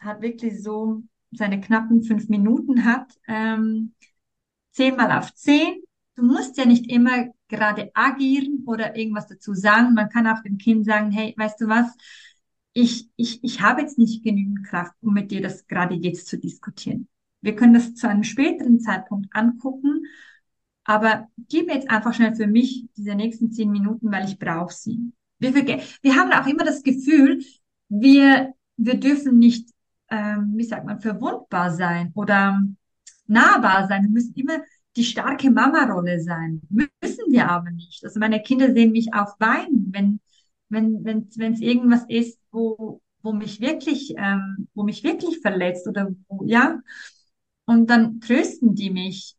hat 0.00 0.22
wirklich 0.22 0.62
so 0.62 1.02
seine 1.32 1.60
knappen 1.60 2.02
fünf 2.02 2.28
Minuten 2.28 2.84
hat, 2.84 3.12
ähm, 3.28 3.94
zehnmal 4.72 5.12
auf 5.12 5.34
zehn. 5.34 5.82
Du 6.14 6.24
musst 6.24 6.56
ja 6.56 6.64
nicht 6.64 6.90
immer 6.90 7.26
gerade 7.48 7.90
agieren 7.94 8.64
oder 8.66 8.96
irgendwas 8.96 9.26
dazu 9.26 9.54
sagen. 9.54 9.94
Man 9.94 10.08
kann 10.08 10.26
auch 10.26 10.42
dem 10.42 10.58
Kind 10.58 10.86
sagen, 10.86 11.10
hey, 11.10 11.34
weißt 11.36 11.60
du 11.60 11.68
was? 11.68 11.94
ich, 12.76 13.08
ich, 13.16 13.42
ich 13.42 13.62
habe 13.62 13.80
jetzt 13.80 13.96
nicht 13.96 14.22
genügend 14.22 14.66
Kraft, 14.66 14.92
um 15.00 15.14
mit 15.14 15.30
dir 15.30 15.40
das 15.40 15.66
gerade 15.66 15.94
jetzt 15.94 16.26
zu 16.26 16.38
diskutieren. 16.38 17.08
Wir 17.40 17.56
können 17.56 17.72
das 17.72 17.94
zu 17.94 18.06
einem 18.06 18.22
späteren 18.22 18.80
Zeitpunkt 18.80 19.34
angucken, 19.34 20.04
aber 20.84 21.26
gib 21.48 21.68
mir 21.68 21.74
jetzt 21.74 21.88
einfach 21.88 22.12
schnell 22.12 22.34
für 22.34 22.46
mich 22.46 22.86
diese 22.94 23.14
nächsten 23.14 23.50
zehn 23.50 23.70
Minuten, 23.70 24.12
weil 24.12 24.26
ich 24.26 24.38
brauche 24.38 24.74
sie. 24.74 25.10
Wir, 25.38 25.54
wir 25.54 26.14
haben 26.16 26.32
auch 26.32 26.46
immer 26.46 26.64
das 26.64 26.82
Gefühl, 26.82 27.42
wir, 27.88 28.54
wir 28.76 28.94
dürfen 28.98 29.38
nicht, 29.38 29.70
ähm, 30.10 30.54
wie 30.56 30.64
sagt 30.64 30.86
man, 30.86 31.00
verwundbar 31.00 31.70
sein 31.72 32.12
oder 32.14 32.62
nahbar 33.26 33.86
sein. 33.88 34.04
Wir 34.04 34.10
müssen 34.10 34.34
immer 34.34 34.60
die 34.96 35.04
starke 35.04 35.50
Mama-Rolle 35.50 36.20
sein. 36.20 36.62
Müssen 36.70 37.24
wir 37.30 37.50
aber 37.50 37.70
nicht. 37.70 38.04
Also 38.04 38.18
meine 38.18 38.40
Kinder 38.40 38.72
sehen 38.72 38.92
mich 38.92 39.12
auch 39.14 39.38
weinen, 39.38 39.90
wenn 39.92 40.20
wenn 40.68 41.04
wenn 41.04 41.28
wenn 41.36 41.52
es 41.52 41.60
irgendwas 41.60 42.04
ist, 42.08 42.40
wo 42.50 43.00
wo 43.22 43.32
mich 43.32 43.60
wirklich 43.60 44.14
ähm, 44.16 44.68
wo 44.74 44.82
mich 44.82 45.04
wirklich 45.04 45.40
verletzt 45.40 45.86
oder 45.86 46.08
wo 46.28 46.44
ja 46.44 46.80
und 47.66 47.90
dann 47.90 48.20
trösten 48.20 48.74
die 48.74 48.90
mich 48.90 49.36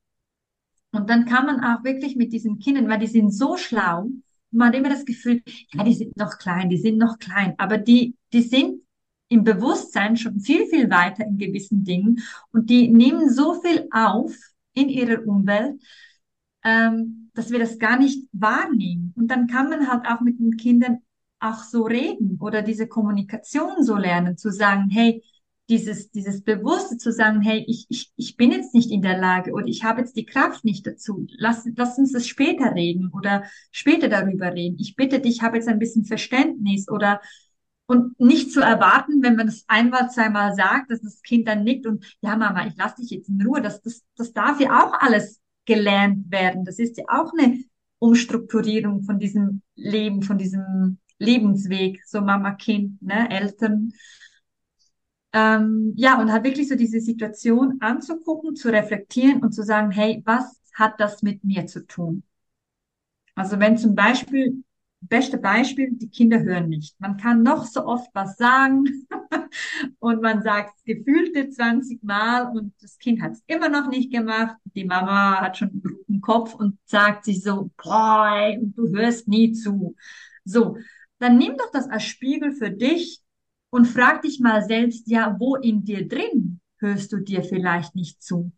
und 0.92 1.10
dann 1.10 1.26
kann 1.26 1.46
man 1.46 1.64
auch 1.64 1.84
wirklich 1.84 2.16
mit 2.16 2.34
diesen 2.34 2.60
Kindern, 2.60 2.88
weil 2.88 3.00
die 3.00 3.08
sind 3.08 3.32
so 3.32 3.58
schlau, 3.58 4.10
man 4.52 4.70
hat 4.70 4.76
immer 4.76 4.90
das 4.90 5.06
Gefühl, 5.06 5.42
ja, 5.74 5.84
die 5.84 5.94
sind 5.94 6.18
noch 6.18 6.38
klein, 6.38 6.70
die 6.70 6.78
sind 6.78 6.98
noch 6.98 7.18
klein, 7.20 7.54
aber 7.58 7.78
die 7.78 8.16
die 8.34 8.42
sind 8.42 8.82
im 9.30 9.44
Bewusstsein 9.44 10.16
schon 10.18 10.40
viel 10.40 10.66
viel 10.68 10.90
weiter 10.90 11.26
in 11.26 11.38
gewissen 11.38 11.84
Dingen 11.84 12.22
und 12.52 12.70
die 12.70 12.88
nehmen 12.88 13.30
so 13.30 13.62
viel 13.62 13.88
auf 13.92 14.34
in 14.74 14.90
ihrer 14.90 15.26
Umwelt. 15.26 15.82
Ähm, 16.64 17.28
dass 17.38 17.52
wir 17.52 17.60
das 17.60 17.78
gar 17.78 17.98
nicht 18.00 18.28
wahrnehmen. 18.34 19.14
Und 19.16 19.30
dann 19.30 19.48
kann 19.48 19.70
man 19.70 19.88
halt 19.88 20.08
auch 20.08 20.22
mit 20.22 20.40
den 20.40 20.58
Kindern 20.58 20.98
auch 21.40 21.64
so 21.64 21.84
reden 21.84 22.40
oder 22.42 22.64
diese 22.64 22.88
Kommunikation 22.88 23.84
so 23.84 23.96
lernen, 23.96 24.38
zu 24.38 24.52
sagen, 24.52 24.90
hey, 24.90 25.24
dieses, 25.70 26.12
dieses 26.12 26.44
Bewusste 26.44 26.98
zu 26.98 27.12
sagen, 27.12 27.42
hey, 27.42 27.64
ich, 27.68 27.86
ich, 27.90 28.12
ich 28.16 28.38
bin 28.38 28.52
jetzt 28.52 28.74
nicht 28.74 28.92
in 28.92 29.02
der 29.02 29.18
Lage 29.18 29.52
oder 29.52 29.66
ich 29.68 29.84
habe 29.84 30.02
jetzt 30.02 30.16
die 30.16 30.26
Kraft 30.26 30.64
nicht 30.64 30.88
dazu. 30.88 31.28
Lass, 31.38 31.68
lass 31.76 31.98
uns 31.98 32.14
das 32.14 32.28
später 32.28 32.74
reden 32.74 33.12
oder 33.14 33.44
später 33.72 34.08
darüber 34.08 34.54
reden. 34.54 34.78
Ich 34.80 34.96
bitte 34.96 35.20
dich, 35.20 35.42
habe 35.42 35.58
jetzt 35.58 35.68
ein 35.68 35.80
bisschen 35.80 36.06
Verständnis 36.06 36.88
oder 36.90 37.22
und 37.88 38.20
nicht 38.20 38.52
zu 38.52 38.60
erwarten, 38.60 39.24
wenn 39.24 39.38
man 39.38 39.48
es 39.48 39.64
einmal, 39.68 40.10
zweimal 40.10 40.54
sagt, 40.54 40.92
dass 40.92 41.02
das 41.02 41.22
Kind 41.22 41.48
dann 41.48 41.64
nickt 41.64 41.86
und 41.88 42.06
ja, 42.22 42.36
Mama, 42.36 42.68
ich 42.68 42.76
lasse 42.76 43.02
dich 43.02 43.12
jetzt 43.12 43.30
in 43.30 43.42
Ruhe. 43.42 43.62
Das, 43.62 43.82
das, 43.82 44.04
das 44.18 44.34
darf 44.34 44.60
ja 44.60 44.84
auch 44.84 44.94
alles 45.00 45.40
gelernt 45.66 46.30
werden. 46.30 46.66
Das 46.66 46.80
ist 46.80 46.98
ja 46.98 47.06
auch 47.08 47.32
eine 47.38 47.64
Umstrukturierung 48.00 49.04
von 49.04 49.20
diesem 49.20 49.62
Leben, 49.76 50.22
von 50.22 50.38
diesem 50.38 50.98
Lebensweg, 51.18 52.02
so 52.06 52.22
Mama, 52.22 52.52
Kind, 52.52 53.02
ne, 53.02 53.30
Eltern. 53.30 53.94
Ähm, 55.38 55.94
ja, 55.96 56.20
und 56.20 56.32
halt 56.32 56.44
wirklich 56.46 56.68
so 56.68 56.76
diese 56.76 57.00
Situation 57.00 57.78
anzugucken, 57.80 58.56
zu 58.56 58.70
reflektieren 58.70 59.44
und 59.44 59.52
zu 59.52 59.62
sagen, 59.64 59.92
hey, 59.92 60.24
was 60.26 60.60
hat 60.74 61.00
das 61.00 61.22
mit 61.22 61.44
mir 61.44 61.68
zu 61.68 61.86
tun? 61.86 62.24
Also 63.36 63.60
wenn 63.60 63.78
zum 63.78 63.94
Beispiel, 63.94 64.64
beste 65.00 65.38
Beispiel, 65.38 65.92
die 65.92 66.10
Kinder 66.10 66.42
hören 66.42 66.70
nicht. 66.70 67.00
Man 67.00 67.18
kann 67.18 67.44
noch 67.44 67.66
so 67.66 67.86
oft 67.86 68.10
was 68.14 68.36
sagen 68.38 68.86
und 70.00 70.24
man 70.24 70.42
sagt 70.42 70.84
gefühlte 70.86 71.50
20 71.52 72.04
Mal 72.04 72.50
und 72.56 72.74
das 72.82 72.98
Kind 72.98 73.22
hat 73.22 73.34
es 73.34 73.44
immer 73.46 73.70
noch 73.70 73.90
nicht 73.90 74.12
gemacht. 74.12 74.56
Die 74.76 74.86
Mama 74.86 75.40
hat 75.40 75.58
schon 75.58 75.70
einen 75.70 75.84
guten 75.84 76.22
Kopf 76.22 76.56
und 76.56 76.80
sagt 76.86 77.26
sich 77.26 77.44
so, 77.44 77.70
boah, 77.78 78.56
du 78.60 78.88
hörst 78.90 79.28
nie 79.28 79.52
zu. 79.52 79.96
So, 80.46 80.78
dann 81.20 81.38
nimm 81.38 81.58
doch 81.58 81.72
das 81.72 81.88
als 81.90 82.06
Spiegel 82.06 82.54
für 82.54 82.72
dich 82.72 83.22
und 83.70 83.86
frag 83.86 84.22
dich 84.22 84.40
mal 84.40 84.64
selbst, 84.64 85.08
ja, 85.08 85.36
wo 85.40 85.56
in 85.56 85.84
dir 85.84 86.08
drin 86.08 86.60
hörst 86.78 87.12
du 87.12 87.18
dir 87.18 87.44
vielleicht 87.44 87.96
nicht 87.96 88.22
zu? 88.22 88.52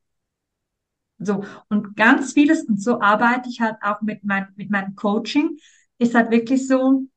So, 1.18 1.44
und 1.68 1.98
ganz 1.98 2.34
vieles, 2.34 2.64
und 2.64 2.82
so 2.82 3.02
arbeite 3.02 3.50
ich 3.50 3.60
halt 3.60 3.76
auch 3.82 4.02
mit, 4.02 4.24
mein, 4.24 4.48
mit 4.56 4.70
meinem 4.70 4.96
Coaching, 4.96 5.58
ist 5.98 6.16
halt 6.16 6.32
wirklich 6.32 6.68
so 6.68 7.08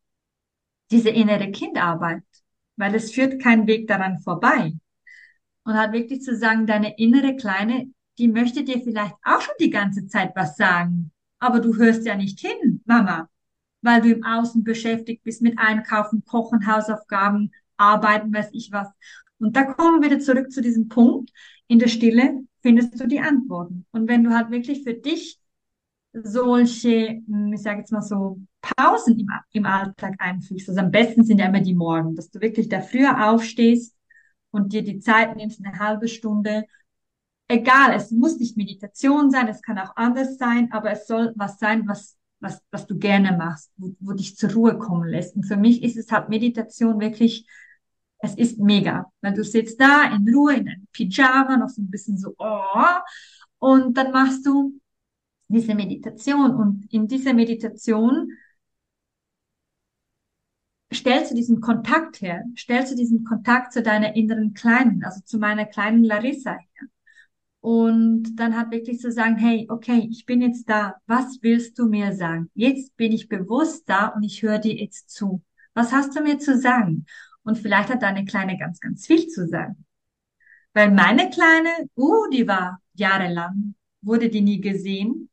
diese 0.91 1.11
innere 1.11 1.51
Kindarbeit, 1.53 2.25
weil 2.77 2.95
es 2.95 3.13
führt 3.13 3.41
kein 3.41 3.67
Weg 3.67 3.87
daran 3.87 4.19
vorbei. 4.19 4.73
Und 5.65 5.75
halt 5.75 5.93
wirklich 5.93 6.23
zu 6.23 6.37
sagen, 6.37 6.67
deine 6.67 6.99
innere 6.99 7.37
Kleine, 7.37 7.93
die 8.19 8.29
möchte 8.29 8.65
dir 8.65 8.81
vielleicht 8.81 9.15
auch 9.23 9.41
schon 9.41 9.55
die 9.61 9.71
ganze 9.71 10.07
Zeit 10.09 10.33
was 10.35 10.57
sagen, 10.57 11.13
aber 11.39 11.61
du 11.61 11.77
hörst 11.77 12.05
ja 12.05 12.17
nicht 12.17 12.41
hin, 12.41 12.83
Mama 12.85 13.29
weil 13.83 14.01
du 14.01 14.13
im 14.13 14.25
Außen 14.25 14.65
beschäftigt 14.65 15.25
bist 15.25 15.43
mit 15.43 15.59
Einkaufen, 15.59 16.25
Kochen, 16.25 16.67
Hausaufgaben, 16.67 17.53
Arbeiten, 17.83 18.33
weiß 18.33 18.51
ich 18.53 18.71
was. 18.73 18.89
Und 19.39 19.57
da 19.57 19.65
kommen 19.65 20.01
wir 20.01 20.11
wieder 20.11 20.21
zurück 20.21 20.53
zu 20.53 20.63
diesem 20.63 20.89
Punkt. 20.89 21.31
In 21.67 21.79
der 21.79 21.89
Stille 21.89 22.43
findest 22.61 22.99
du 23.01 23.07
die 23.07 23.21
Antworten. 23.21 23.87
Und 23.91 24.09
wenn 24.09 24.25
du 24.25 24.31
halt 24.31 24.51
wirklich 24.51 24.85
für 24.85 24.95
dich 24.95 25.39
solche, 26.13 27.23
hm, 27.27 27.53
ich 27.53 27.63
sage 27.63 27.81
jetzt 27.81 27.93
mal 27.93 28.03
so, 28.03 28.39
Pausen 28.61 29.19
im, 29.19 29.29
im 29.53 29.67
Alltag 29.67 30.15
einfügst, 30.19 30.69
also 30.69 30.81
am 30.81 30.91
besten 30.91 31.25
sind 31.25 31.39
ja 31.39 31.47
immer 31.47 31.61
die 31.61 31.75
Morgen, 31.75 32.15
dass 32.15 32.31
du 32.31 32.41
wirklich 32.41 32.69
da 32.69 32.81
früher 32.81 33.31
aufstehst 33.31 33.97
und 34.51 34.73
dir 34.73 34.85
die 34.85 35.01
Zeit 35.01 35.37
nimmst, 35.37 35.65
eine 35.65 35.79
halbe 35.79 36.09
Stunde. 36.09 36.65
Egal, 37.49 37.95
es 37.95 38.11
muss 38.11 38.39
nicht 38.39 38.57
Meditation 38.57 39.31
sein, 39.31 39.49
es 39.49 39.63
kann 39.63 39.79
auch 39.79 39.97
anders 39.97 40.39
sein, 40.39 40.71
aber 40.73 40.93
es 40.93 41.07
soll 41.07 41.33
was 41.37 41.59
sein, 41.59 41.89
was 41.89 42.17
was, 42.43 42.61
was 42.71 42.87
du 42.87 42.99
gerne 42.99 43.37
machst, 43.37 43.73
wo, 43.77 43.95
wo 44.01 44.13
dich 44.13 44.37
zur 44.37 44.53
Ruhe 44.53 44.79
kommen 44.79 45.09
lässt. 45.09 45.37
Und 45.37 45.45
für 45.45 45.57
mich 45.57 45.83
ist 45.83 45.97
es 45.97 46.11
halt 46.11 46.29
Meditation 46.29 47.01
wirklich, 47.01 47.47
es 48.23 48.37
ist 48.37 48.59
mega, 48.59 49.11
weil 49.21 49.35
du 49.35 49.43
sitzt 49.45 49.81
da 49.81 50.05
in 50.15 50.33
Ruhe, 50.33 50.55
in 50.55 50.69
einem 50.69 50.87
Pyjama, 50.93 51.57
noch 51.57 51.69
so 51.69 51.83
ein 51.83 51.91
bisschen 51.91 52.17
so, 52.17 52.35
oh, 52.39 53.01
und 53.59 53.97
dann 53.97 54.13
machst 54.13 54.47
du 54.47 54.81
diese 55.49 55.75
Meditation 55.75 56.55
und 56.55 56.87
in 56.93 57.09
dieser 57.09 57.35
Meditation 57.35 58.31
stellst 60.93 61.33
du 61.33 61.35
diesen 61.35 61.61
Kontakt 61.61 62.21
her, 62.21 62.45
stellst 62.57 62.93
du 62.93 62.97
diesen 62.97 63.25
Kontakt 63.25 63.73
zu 63.73 63.83
deiner 63.83 64.15
inneren 64.15 64.55
Kleinen, 64.55 65.03
also 65.05 65.21
zu 65.25 65.39
meiner 65.39 65.65
kleinen 65.65 66.05
Larissa 66.05 66.53
her. 66.53 66.89
Und 67.61 68.37
dann 68.37 68.57
hat 68.57 68.71
wirklich 68.71 68.99
zu 69.01 69.11
sagen, 69.13 69.37
hey, 69.37 69.67
okay, 69.69 70.09
ich 70.11 70.27
bin 70.27 70.43
jetzt 70.43 70.69
da. 70.69 70.97
Was 71.07 71.39
willst 71.43 71.79
du 71.79 71.87
mir 71.87 72.13
sagen? 72.15 72.51
Jetzt 72.55 72.97
bin 72.97 73.13
ich 73.13 73.29
bewusst 73.29 73.89
da 73.89 74.09
und 74.09 74.23
ich 74.25 74.43
höre 74.43 74.59
dir 74.59 74.75
jetzt 74.75 75.11
zu. 75.11 75.43
Was 75.75 75.93
hast 75.93 76.17
du 76.17 76.23
mir 76.23 76.39
zu 76.39 76.59
sagen? 76.59 77.07
Und 77.45 77.59
vielleicht 77.59 77.89
hat 77.89 78.03
deine 78.03 78.25
Kleine 78.25 78.57
ganz, 78.59 78.81
ganz 78.81 79.07
viel 79.07 79.27
zu 79.29 79.47
sagen. 79.47 79.85
Weil 80.75 80.91
meine 80.91 81.31
Kleine, 81.31 81.89
uh, 81.97 82.29
die 82.33 82.47
war 82.47 82.81
jahrelang, 82.95 83.75
wurde 84.01 84.29
die 84.29 84.41
nie 84.41 84.61
gesehen. 84.61 85.29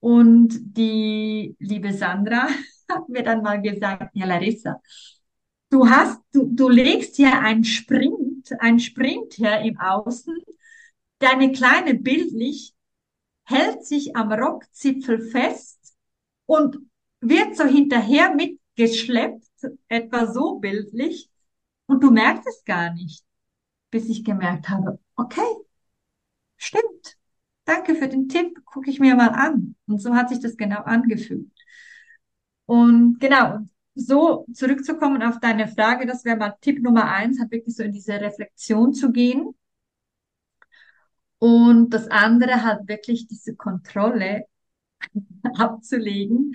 Und 0.00 0.50
die 0.76 1.56
liebe 1.58 1.92
Sandra 1.92 2.48
hat 2.88 3.08
mir 3.08 3.22
dann 3.22 3.42
mal 3.42 3.60
gesagt, 3.60 4.10
ja, 4.14 4.26
Larissa, 4.26 4.80
du 5.70 5.88
hast, 5.88 6.20
du, 6.32 6.48
du 6.52 6.68
legst 6.68 7.16
hier 7.16 7.38
einen 7.40 7.64
Sprint, 7.64 8.52
einen 8.60 8.80
Sprint 8.80 9.38
her 9.38 9.60
im 9.62 9.78
Außen 9.78 10.34
Deine 11.22 11.52
Kleine 11.52 11.94
bildlich 11.94 12.74
hält 13.44 13.86
sich 13.86 14.16
am 14.16 14.32
Rockzipfel 14.32 15.20
fest 15.20 15.94
und 16.46 16.78
wird 17.20 17.56
so 17.56 17.62
hinterher 17.62 18.34
mitgeschleppt, 18.34 19.46
etwa 19.86 20.32
so 20.32 20.58
bildlich. 20.58 21.30
Und 21.86 22.02
du 22.02 22.10
merkst 22.10 22.46
es 22.46 22.64
gar 22.64 22.92
nicht, 22.92 23.24
bis 23.90 24.08
ich 24.08 24.24
gemerkt 24.24 24.68
habe, 24.68 24.98
okay, 25.16 25.48
stimmt. 26.56 27.16
Danke 27.64 27.94
für 27.94 28.08
den 28.08 28.28
Tipp, 28.28 28.64
gucke 28.64 28.90
ich 28.90 28.98
mir 29.00 29.14
mal 29.14 29.28
an. 29.28 29.76
Und 29.86 29.98
so 30.00 30.14
hat 30.14 30.28
sich 30.30 30.40
das 30.40 30.56
genau 30.56 30.80
angefühlt. 30.82 31.50
Und 32.66 33.18
genau, 33.20 33.58
so 33.94 34.46
zurückzukommen 34.54 35.22
auf 35.22 35.38
deine 35.40 35.68
Frage, 35.68 36.06
das 36.06 36.24
wäre 36.24 36.36
mal 36.36 36.54
Tipp 36.60 36.82
Nummer 36.82 37.10
eins, 37.10 37.40
hat 37.40 37.50
wirklich 37.50 37.76
so 37.76 37.82
in 37.82 37.92
diese 37.92 38.14
Reflexion 38.20 38.94
zu 38.94 39.12
gehen. 39.12 39.54
Und 41.38 41.90
das 41.90 42.08
andere 42.08 42.62
hat 42.62 42.88
wirklich 42.88 43.26
diese 43.26 43.56
Kontrolle 43.56 44.46
abzulegen 45.58 46.54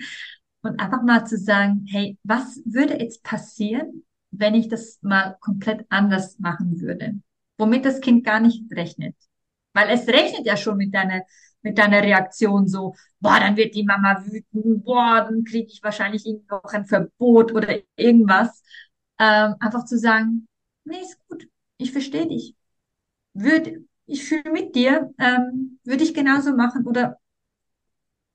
und 0.62 0.80
einfach 0.80 1.02
mal 1.02 1.26
zu 1.26 1.36
sagen, 1.38 1.86
hey, 1.88 2.18
was 2.24 2.60
würde 2.64 2.98
jetzt 3.00 3.22
passieren, 3.22 4.04
wenn 4.38 4.54
ich 4.54 4.68
das 4.68 4.98
mal 5.02 5.36
komplett 5.40 5.86
anders 5.88 6.38
machen 6.38 6.80
würde? 6.80 7.20
Womit 7.58 7.84
das 7.84 8.00
Kind 8.00 8.24
gar 8.24 8.40
nicht 8.40 8.62
rechnet. 8.72 9.16
Weil 9.74 9.90
es 9.90 10.06
rechnet 10.08 10.46
ja 10.46 10.56
schon 10.56 10.76
mit 10.76 10.94
deiner, 10.94 11.22
mit 11.62 11.78
deiner 11.78 12.02
Reaktion 12.02 12.68
so, 12.68 12.94
boah, 13.20 13.38
dann 13.40 13.56
wird 13.56 13.74
die 13.74 13.84
Mama 13.84 14.24
wütend, 14.26 14.84
boah, 14.84 15.26
dann 15.28 15.44
kriege 15.44 15.68
ich 15.70 15.82
wahrscheinlich 15.82 16.24
noch 16.50 16.64
ein 16.64 16.86
Verbot 16.86 17.52
oder 17.52 17.76
irgendwas. 17.96 18.62
Ähm, 19.18 19.54
einfach 19.60 19.84
zu 19.84 19.98
sagen, 19.98 20.46
nee, 20.84 21.00
ist 21.00 21.18
gut, 21.28 21.48
ich 21.78 21.92
verstehe 21.92 22.28
dich. 22.28 22.54
Würde, 23.34 23.84
ich 24.06 24.24
fühle 24.24 24.50
mit 24.52 24.74
dir, 24.76 25.12
ähm, 25.18 25.78
würde 25.84 26.04
ich 26.04 26.14
genauso 26.14 26.54
machen. 26.56 26.86
Oder 26.86 27.18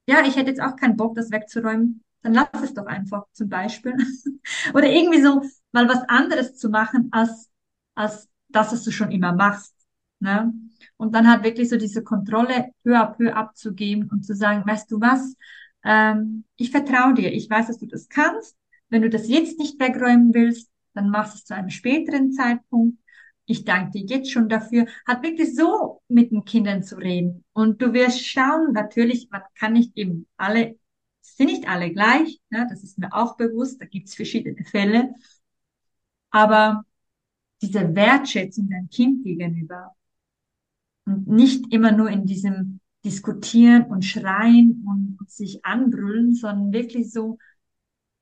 ja, 0.07 0.25
ich 0.25 0.35
hätte 0.35 0.49
jetzt 0.49 0.61
auch 0.61 0.75
keinen 0.75 0.97
Bock, 0.97 1.15
das 1.15 1.31
wegzuräumen. 1.31 2.03
Dann 2.21 2.33
lass 2.33 2.47
es 2.63 2.73
doch 2.73 2.85
einfach, 2.85 3.25
zum 3.33 3.49
Beispiel. 3.49 3.95
Oder 4.73 4.87
irgendwie 4.87 5.21
so 5.21 5.41
mal 5.73 5.89
was 5.89 6.07
anderes 6.07 6.55
zu 6.55 6.69
machen, 6.69 7.09
als, 7.11 7.51
als 7.95 8.29
das, 8.49 8.71
was 8.71 8.83
du 8.83 8.91
schon 8.91 9.11
immer 9.11 9.33
machst. 9.33 9.75
Ne? 10.19 10.53
Und 10.97 11.13
dann 11.13 11.29
halt 11.29 11.43
wirklich 11.43 11.69
so 11.69 11.77
diese 11.77 12.03
Kontrolle 12.03 12.71
peu 12.83 12.97
à 12.97 13.05
peu 13.07 13.33
abzugeben 13.33 14.09
und 14.09 14.23
zu 14.23 14.35
sagen, 14.35 14.63
weißt 14.65 14.89
du 14.91 15.01
was, 15.01 15.35
ähm, 15.83 16.45
ich 16.55 16.71
vertraue 16.71 17.13
dir, 17.13 17.33
ich 17.33 17.49
weiß, 17.49 17.67
dass 17.67 17.79
du 17.79 17.87
das 17.87 18.07
kannst. 18.07 18.55
Wenn 18.89 19.01
du 19.01 19.09
das 19.09 19.27
jetzt 19.27 19.59
nicht 19.59 19.79
wegräumen 19.79 20.33
willst, 20.33 20.69
dann 20.93 21.09
machst 21.09 21.33
du 21.33 21.37
es 21.39 21.45
zu 21.45 21.55
einem 21.55 21.69
späteren 21.69 22.31
Zeitpunkt. 22.31 22.99
Ich 23.45 23.65
danke 23.65 23.91
dir 23.91 24.05
jetzt 24.05 24.31
schon 24.31 24.47
dafür, 24.47 24.85
hat 25.05 25.23
wirklich 25.23 25.55
so 25.55 26.01
mit 26.07 26.31
den 26.31 26.45
Kindern 26.45 26.83
zu 26.83 26.95
reden. 26.95 27.43
Und 27.51 27.81
du 27.81 27.91
wirst 27.91 28.25
schauen, 28.25 28.71
natürlich, 28.71 29.29
man 29.29 29.41
kann 29.55 29.73
nicht 29.73 29.97
eben 29.97 30.27
alle, 30.37 30.77
sind 31.19 31.47
nicht 31.47 31.67
alle 31.67 31.91
gleich, 31.91 32.39
ne? 32.49 32.65
das 32.69 32.83
ist 32.83 32.97
mir 32.97 33.11
auch 33.13 33.35
bewusst, 33.35 33.81
da 33.81 33.85
gibt's 33.85 34.15
verschiedene 34.15 34.63
Fälle. 34.63 35.13
Aber 36.33 36.83
diese 37.61 37.95
Wertschätzung 37.95 38.69
deinem 38.69 38.89
Kind 38.89 39.23
gegenüber, 39.23 39.95
und 41.05 41.27
nicht 41.27 41.71
immer 41.71 41.91
nur 41.91 42.09
in 42.09 42.25
diesem 42.25 42.79
Diskutieren 43.05 43.83
und 43.85 44.03
Schreien 44.03 44.85
und 44.87 45.29
sich 45.29 45.63
anbrüllen, 45.65 46.33
sondern 46.33 46.71
wirklich 46.71 47.11
so, 47.11 47.37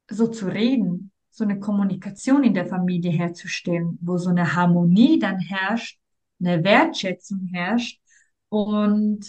so 0.09 0.28
zu 0.28 0.47
reden, 0.47 1.12
so 1.30 1.43
eine 1.43 1.59
Kommunikation 1.59 2.43
in 2.43 2.53
der 2.53 2.68
Familie 2.68 3.12
herzustellen, 3.12 3.97
wo 4.01 4.18
so 4.18 4.30
eine 4.30 4.55
Harmonie 4.55 5.20
dann 5.20 5.39
herrscht, 5.39 5.99
eine 6.39 6.64
Wertschätzung 6.64 7.47
herrscht 7.51 8.01
und 8.49 9.26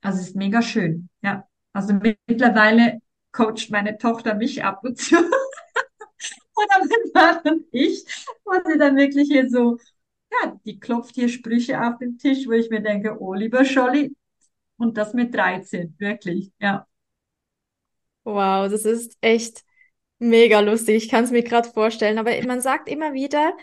also 0.00 0.20
es 0.20 0.28
ist 0.28 0.36
mega 0.36 0.62
schön, 0.62 1.08
ja. 1.22 1.46
Also 1.72 1.92
mittlerweile 2.26 3.00
coacht 3.32 3.70
meine 3.70 3.98
Tochter 3.98 4.34
mich 4.34 4.64
ab 4.64 4.82
und 4.82 4.98
zu. 4.98 5.16
Oder 6.56 6.78
mein 6.80 7.12
Mann 7.44 7.54
und 7.54 7.66
ich, 7.70 8.04
wo 8.44 8.52
sie 8.66 8.78
dann 8.78 8.96
wirklich 8.96 9.28
hier 9.28 9.48
so 9.48 9.78
ja, 10.32 10.58
die 10.64 10.78
klopft 10.80 11.14
hier 11.14 11.28
Sprüche 11.28 11.80
auf 11.80 11.98
den 11.98 12.18
Tisch, 12.18 12.46
wo 12.46 12.52
ich 12.52 12.70
mir 12.70 12.80
denke, 12.80 13.16
oh, 13.20 13.34
lieber 13.34 13.64
Scholli, 13.64 14.14
und 14.78 14.96
das 14.96 15.14
mit 15.14 15.34
13, 15.34 15.94
wirklich, 15.98 16.52
ja. 16.60 16.86
Wow, 18.24 18.68
das 18.70 18.84
ist 18.84 19.16
echt 19.20 19.64
mega 20.18 20.60
lustig. 20.60 20.96
Ich 21.04 21.08
kann 21.08 21.24
es 21.24 21.30
mir 21.30 21.42
gerade 21.42 21.68
vorstellen. 21.70 22.18
Aber 22.18 22.32
man 22.46 22.60
sagt 22.60 22.88
immer 22.88 23.12
wieder, 23.12 23.56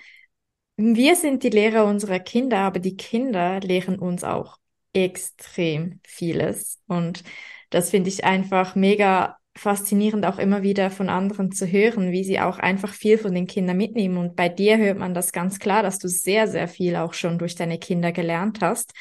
wir 0.77 1.15
sind 1.15 1.43
die 1.43 1.49
Lehrer 1.49 1.85
unserer 1.85 2.19
Kinder, 2.19 2.59
aber 2.59 2.79
die 2.79 2.95
Kinder 2.95 3.59
lehren 3.59 3.99
uns 3.99 4.23
auch 4.23 4.57
extrem 4.93 5.99
vieles. 6.03 6.81
Und 6.87 7.23
das 7.69 7.89
finde 7.89 8.09
ich 8.09 8.23
einfach 8.23 8.75
mega 8.75 9.37
faszinierend 9.55 10.25
auch 10.25 10.39
immer 10.39 10.63
wieder 10.63 10.89
von 10.89 11.09
anderen 11.09 11.51
zu 11.51 11.67
hören, 11.67 12.11
wie 12.11 12.23
sie 12.23 12.39
auch 12.39 12.59
einfach 12.59 12.93
viel 12.93 13.17
von 13.17 13.33
den 13.33 13.47
Kindern 13.47 13.77
mitnehmen. 13.77 14.17
Und 14.17 14.35
bei 14.35 14.49
dir 14.49 14.77
hört 14.77 14.97
man 14.97 15.13
das 15.13 15.31
ganz 15.31 15.59
klar, 15.59 15.83
dass 15.83 15.99
du 15.99 16.07
sehr, 16.07 16.47
sehr 16.47 16.67
viel 16.67 16.95
auch 16.95 17.13
schon 17.13 17.37
durch 17.37 17.55
deine 17.55 17.77
Kinder 17.77 18.11
gelernt 18.11 18.59
hast. 18.61 18.93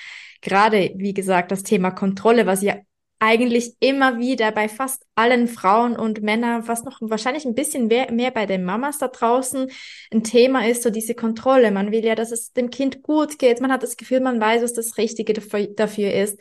Gerade, 0.42 0.92
wie 0.96 1.14
gesagt, 1.14 1.52
das 1.52 1.62
Thema 1.62 1.90
Kontrolle, 1.90 2.46
was 2.46 2.62
ja 2.62 2.76
eigentlich 3.18 3.76
immer 3.78 4.18
wieder 4.18 4.50
bei 4.50 4.68
fast 4.68 5.06
allen 5.14 5.46
Frauen 5.46 5.96
und 5.96 6.22
Männern, 6.22 6.64
fast 6.64 6.84
noch 6.84 6.98
wahrscheinlich 7.00 7.44
ein 7.44 7.54
bisschen 7.54 7.86
mehr, 7.86 8.10
mehr 8.10 8.32
bei 8.32 8.46
den 8.46 8.64
Mamas 8.64 8.98
da 8.98 9.06
draußen 9.06 9.70
ein 10.12 10.24
Thema 10.24 10.66
ist, 10.66 10.82
so 10.82 10.90
diese 10.90 11.14
Kontrolle. 11.14 11.70
Man 11.70 11.92
will 11.92 12.04
ja, 12.04 12.16
dass 12.16 12.32
es 12.32 12.52
dem 12.52 12.70
Kind 12.70 13.02
gut 13.02 13.38
geht. 13.38 13.60
Man 13.60 13.70
hat 13.70 13.84
das 13.84 13.96
Gefühl, 13.96 14.20
man 14.20 14.40
weiß, 14.40 14.64
was 14.64 14.72
das 14.72 14.98
Richtige 14.98 15.34
dafür, 15.34 15.68
dafür 15.68 16.12
ist. 16.12 16.40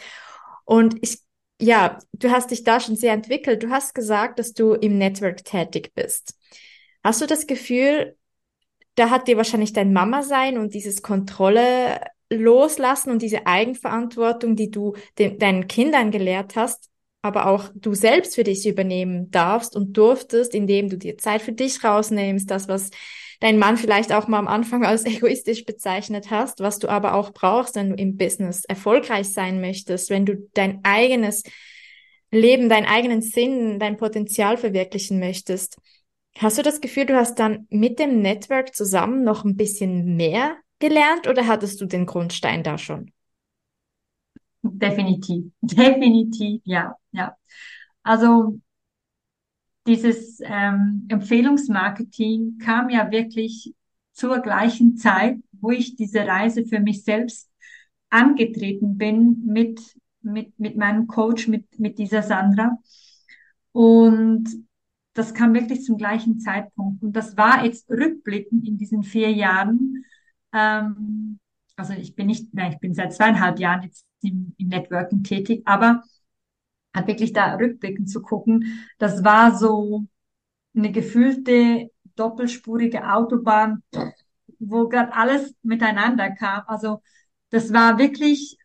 Und 0.66 0.96
ich 1.02 1.20
ja, 1.62 2.00
du 2.14 2.32
hast 2.32 2.52
dich 2.52 2.64
da 2.64 2.80
schon 2.80 2.96
sehr 2.96 3.14
entwickelt. 3.14 3.64
Du 3.64 3.70
hast 3.70 3.94
gesagt, 3.94 4.40
dass 4.40 4.54
du 4.54 4.74
im 4.74 4.98
Network 4.98 5.46
tätig 5.46 5.92
bist. 5.94 6.36
Hast 7.04 7.22
du 7.22 7.28
das 7.28 7.48
Gefühl, 7.48 8.18
da 8.96 9.10
hat 9.10 9.28
dir 9.28 9.38
wahrscheinlich 9.38 9.74
dein 9.74 9.94
Mama 9.94 10.24
sein 10.24 10.58
und 10.58 10.74
dieses 10.74 11.02
Kontrolle 11.02 12.02
loslassen 12.30 13.12
und 13.12 13.22
diese 13.22 13.46
Eigenverantwortung, 13.46 14.56
die 14.56 14.72
du 14.72 14.96
den, 15.18 15.38
deinen 15.38 15.68
Kindern 15.68 16.12
gelehrt 16.12 16.56
hast, 16.56 16.90
aber 17.22 17.48
auch 17.48 17.70
du 17.76 17.94
selbst 17.94 18.36
für 18.36 18.44
dich 18.44 18.66
übernehmen 18.68 19.30
darfst 19.32 19.76
und 19.76 19.94
durftest, 19.94 20.56
indem 20.56 20.90
du 20.90 20.98
dir 20.98 21.18
Zeit 21.18 21.42
für 21.42 21.52
dich 21.52 21.84
rausnimmst, 21.84 22.50
das, 22.50 22.68
was 22.68 22.90
dein 23.42 23.60
Mann 23.60 23.76
vielleicht 23.76 24.14
auch 24.14 24.30
mal 24.30 24.40
am 24.40 24.48
Anfang 24.48 24.86
als 24.86 25.06
egoistisch 25.06 25.66
bezeichnet 25.66 26.32
hast, 26.32 26.62
was 26.62 26.80
du 26.80 26.88
aber 26.88 27.14
auch 27.16 27.34
brauchst, 27.34 27.76
wenn 27.76 27.90
du 27.90 27.96
im 27.96 28.16
Business 28.16 28.64
erfolgreich 28.64 29.34
sein 29.34 29.60
möchtest, 29.60 30.10
wenn 30.10 30.26
du 30.26 30.38
dein 30.54 30.80
eigenes 30.84 31.44
Leben, 32.32 32.70
deinen 32.70 32.86
eigenen 32.86 33.22
Sinn, 33.22 33.78
dein 33.78 33.98
Potenzial 33.98 34.56
verwirklichen 34.56 35.20
möchtest. 35.20 35.78
Hast 36.38 36.58
du 36.58 36.62
das 36.62 36.80
Gefühl, 36.80 37.06
du 37.06 37.18
hast 37.18 37.36
dann 37.40 37.68
mit 37.70 38.00
dem 38.00 38.22
Network 38.22 38.74
zusammen 38.74 39.26
noch 39.26 39.44
ein 39.44 39.58
bisschen 39.58 40.16
mehr 40.16 40.56
gelernt 40.80 41.28
oder 41.28 41.46
hattest 41.48 41.82
du 41.82 41.86
den 41.86 42.06
Grundstein 42.06 42.64
da 42.64 42.78
schon? 42.78 43.12
Definitiv, 44.64 45.52
definitiv, 45.62 46.62
ja, 46.64 46.96
ja. 47.12 47.36
Also 48.04 48.60
dieses 49.88 50.40
ähm, 50.44 51.06
Empfehlungsmarketing 51.10 52.58
kam 52.60 52.90
ja 52.90 53.12
wirklich 53.12 53.74
zur 54.14 54.40
gleichen 54.40 54.98
Zeit, 54.98 55.38
wo 55.54 55.72
ich 55.72 55.96
diese 55.96 56.26
Reise 56.26 56.66
für 56.66 56.80
mich 56.80 57.04
selbst 57.04 57.50
angetreten 58.10 58.98
bin 58.98 59.44
mit, 59.46 59.82
mit, 60.22 60.58
mit 60.60 60.76
meinem 60.78 61.08
Coach, 61.08 61.48
mit, 61.48 61.80
mit 61.80 61.98
dieser 61.98 62.22
Sandra. 62.22 62.78
Und 63.72 64.50
das 65.14 65.34
kam 65.34 65.54
wirklich 65.54 65.84
zum 65.84 65.98
gleichen 65.98 66.40
Zeitpunkt. 66.40 67.04
Und 67.04 67.14
das 67.16 67.38
war 67.38 67.66
jetzt 67.66 67.90
rückblickend 67.90 68.68
in 68.68 68.78
diesen 68.78 69.04
vier 69.04 69.32
Jahren. 69.32 70.06
Ähm, 70.54 71.40
also 71.76 71.94
ich 71.94 72.16
bin 72.16 72.28
nicht, 72.28 72.54
nein, 72.54 72.74
ich 72.74 72.80
bin 72.80 72.94
seit 72.94 73.14
zweieinhalb 73.14 73.60
Jahren 73.60 73.84
jetzt 73.84 74.06
im, 74.22 74.54
im 74.58 74.68
Networking 74.68 75.24
tätig, 75.24 75.64
aber 75.66 76.04
hat 76.94 77.08
wirklich 77.08 77.34
da 77.34 77.56
rückblickend 77.56 78.10
zu 78.10 78.22
gucken. 78.22 78.86
Das 79.00 79.24
war 79.24 79.58
so 79.58 80.06
eine 80.76 80.92
gefühlte 80.92 81.90
doppelspurige 82.16 83.12
Autobahn, 83.12 83.84
wo 84.60 84.88
gerade 84.88 85.14
alles 85.14 85.56
miteinander 85.64 86.32
kam. 86.32 86.64
Also 86.68 87.02
das 87.50 87.74
war 87.74 87.98
wirklich, 87.98 88.58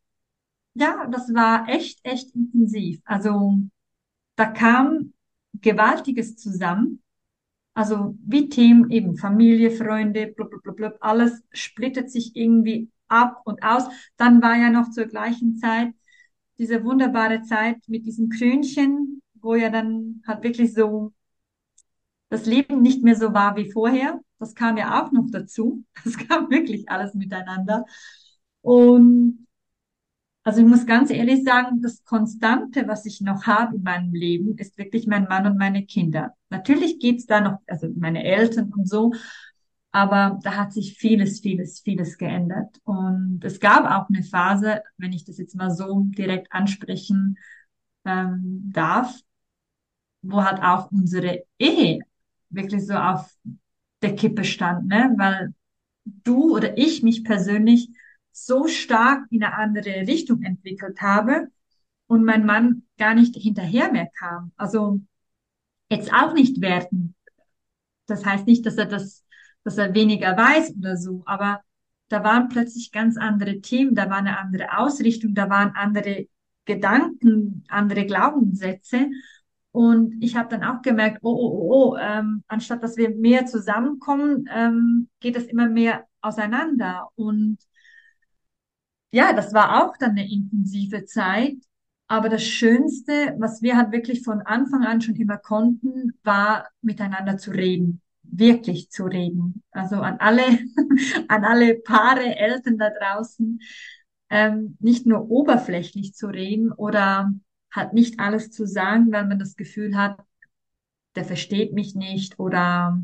ja, 0.74 1.06
das 1.10 1.32
war 1.34 1.68
echt, 1.68 2.00
echt 2.04 2.34
intensiv. 2.34 3.00
Also 3.04 3.58
da 4.36 4.46
kam 4.46 5.12
Gewaltiges 5.54 6.36
zusammen. 6.36 7.02
Also 7.74 8.16
wie 8.24 8.48
Themen 8.48 8.90
eben 8.90 9.16
Familie, 9.16 9.70
Freunde, 9.70 10.28
blub, 10.28 10.50
blub, 10.62 10.76
blub, 10.76 10.96
alles 11.00 11.42
splittet 11.52 12.10
sich 12.10 12.34
irgendwie 12.36 12.90
ab 13.08 13.42
und 13.44 13.62
aus. 13.62 13.84
Dann 14.16 14.42
war 14.42 14.56
ja 14.56 14.70
noch 14.70 14.90
zur 14.90 15.06
gleichen 15.06 15.56
Zeit 15.58 15.92
diese 16.58 16.84
wunderbare 16.84 17.42
Zeit 17.42 17.78
mit 17.88 18.06
diesem 18.06 18.28
Krönchen, 18.28 19.22
wo 19.34 19.54
ja 19.54 19.70
dann 19.70 20.22
halt 20.26 20.42
wirklich 20.42 20.74
so 20.74 21.12
das 22.28 22.46
Leben 22.46 22.82
nicht 22.82 23.02
mehr 23.02 23.16
so 23.16 23.32
war 23.34 23.56
wie 23.56 23.70
vorher. 23.70 24.20
Das 24.38 24.54
kam 24.54 24.76
ja 24.76 25.02
auch 25.02 25.12
noch 25.12 25.26
dazu. 25.30 25.84
Das 26.04 26.16
kam 26.16 26.50
wirklich 26.50 26.88
alles 26.88 27.14
miteinander. 27.14 27.84
Und 28.62 29.46
also 30.44 30.60
ich 30.60 30.66
muss 30.66 30.86
ganz 30.86 31.10
ehrlich 31.10 31.42
sagen, 31.42 31.82
das 31.82 32.04
Konstante, 32.04 32.86
was 32.86 33.04
ich 33.04 33.20
noch 33.20 33.46
habe 33.46 33.76
in 33.76 33.82
meinem 33.82 34.14
Leben, 34.14 34.56
ist 34.58 34.78
wirklich 34.78 35.06
mein 35.08 35.24
Mann 35.24 35.46
und 35.46 35.58
meine 35.58 35.84
Kinder. 35.84 36.34
Natürlich 36.50 37.00
geht's 37.00 37.26
da 37.26 37.40
noch, 37.40 37.58
also 37.66 37.88
meine 37.96 38.22
Eltern 38.22 38.72
und 38.72 38.88
so, 38.88 39.12
Aber 39.96 40.38
da 40.42 40.56
hat 40.56 40.74
sich 40.74 40.98
vieles, 40.98 41.40
vieles, 41.40 41.80
vieles 41.80 42.18
geändert. 42.18 42.82
Und 42.84 43.40
es 43.42 43.60
gab 43.60 43.90
auch 43.90 44.10
eine 44.10 44.22
Phase, 44.22 44.82
wenn 44.98 45.14
ich 45.14 45.24
das 45.24 45.38
jetzt 45.38 45.56
mal 45.56 45.70
so 45.70 46.02
direkt 46.08 46.52
ansprechen 46.52 47.38
ähm, 48.04 48.70
darf, 48.74 49.18
wo 50.20 50.44
halt 50.44 50.60
auch 50.62 50.92
unsere 50.92 51.44
Ehe 51.58 52.00
wirklich 52.50 52.84
so 52.84 52.92
auf 52.92 53.34
der 54.02 54.14
Kippe 54.14 54.44
stand, 54.44 54.86
ne? 54.86 55.14
Weil 55.16 55.54
du 56.04 56.54
oder 56.54 56.76
ich 56.76 57.02
mich 57.02 57.24
persönlich 57.24 57.88
so 58.32 58.68
stark 58.68 59.24
in 59.30 59.42
eine 59.42 59.54
andere 59.56 60.06
Richtung 60.06 60.42
entwickelt 60.42 61.00
habe 61.00 61.48
und 62.06 62.22
mein 62.22 62.44
Mann 62.44 62.82
gar 62.98 63.14
nicht 63.14 63.34
hinterher 63.34 63.90
mehr 63.90 64.10
kam. 64.18 64.52
Also 64.56 65.00
jetzt 65.88 66.12
auch 66.12 66.34
nicht 66.34 66.60
werten. 66.60 67.14
Das 68.04 68.26
heißt 68.26 68.46
nicht, 68.46 68.66
dass 68.66 68.76
er 68.76 68.84
das, 68.84 69.25
dass 69.66 69.78
er 69.78 69.94
weniger 69.94 70.36
weiß 70.36 70.76
oder 70.76 70.96
so, 70.96 71.24
aber 71.26 71.60
da 72.08 72.22
waren 72.22 72.48
plötzlich 72.48 72.92
ganz 72.92 73.16
andere 73.16 73.60
Themen, 73.60 73.96
da 73.96 74.08
war 74.08 74.18
eine 74.18 74.38
andere 74.38 74.78
Ausrichtung, 74.78 75.34
da 75.34 75.50
waren 75.50 75.72
andere 75.74 76.28
Gedanken, 76.66 77.64
andere 77.66 78.06
Glaubenssätze. 78.06 79.08
Und 79.72 80.22
ich 80.22 80.36
habe 80.36 80.48
dann 80.50 80.62
auch 80.62 80.82
gemerkt, 80.82 81.18
oh, 81.22 81.34
oh, 81.34 81.48
oh, 81.48 81.94
oh 81.94 81.96
ähm, 82.00 82.44
anstatt 82.46 82.84
dass 82.84 82.96
wir 82.96 83.10
mehr 83.16 83.46
zusammenkommen, 83.46 84.48
ähm, 84.54 85.08
geht 85.18 85.36
es 85.36 85.46
immer 85.46 85.68
mehr 85.68 86.06
auseinander. 86.20 87.08
Und 87.16 87.58
ja, 89.10 89.32
das 89.32 89.52
war 89.52 89.82
auch 89.84 89.96
dann 89.96 90.10
eine 90.12 90.30
intensive 90.30 91.06
Zeit. 91.06 91.56
Aber 92.06 92.28
das 92.28 92.44
Schönste, 92.44 93.34
was 93.38 93.62
wir 93.62 93.76
halt 93.76 93.90
wirklich 93.90 94.22
von 94.22 94.42
Anfang 94.42 94.84
an 94.84 95.00
schon 95.00 95.16
immer 95.16 95.38
konnten, 95.38 96.12
war 96.22 96.68
miteinander 96.82 97.36
zu 97.36 97.50
reden, 97.50 98.00
wirklich 98.30 98.90
zu 98.90 99.04
reden. 99.04 99.62
Also 99.70 99.96
an 99.96 100.18
alle, 100.20 100.42
an 101.28 101.44
alle 101.44 101.76
Paare, 101.76 102.36
Eltern 102.36 102.78
da 102.78 102.90
draußen, 102.90 103.60
ähm, 104.30 104.76
nicht 104.80 105.06
nur 105.06 105.30
oberflächlich 105.30 106.14
zu 106.14 106.26
reden 106.28 106.72
oder 106.72 107.32
halt 107.72 107.92
nicht 107.92 108.20
alles 108.20 108.50
zu 108.50 108.66
sagen, 108.66 109.12
weil 109.12 109.26
man 109.26 109.38
das 109.38 109.56
Gefühl 109.56 109.96
hat, 109.96 110.18
der 111.16 111.24
versteht 111.24 111.72
mich 111.72 111.94
nicht 111.94 112.38
oder 112.38 113.02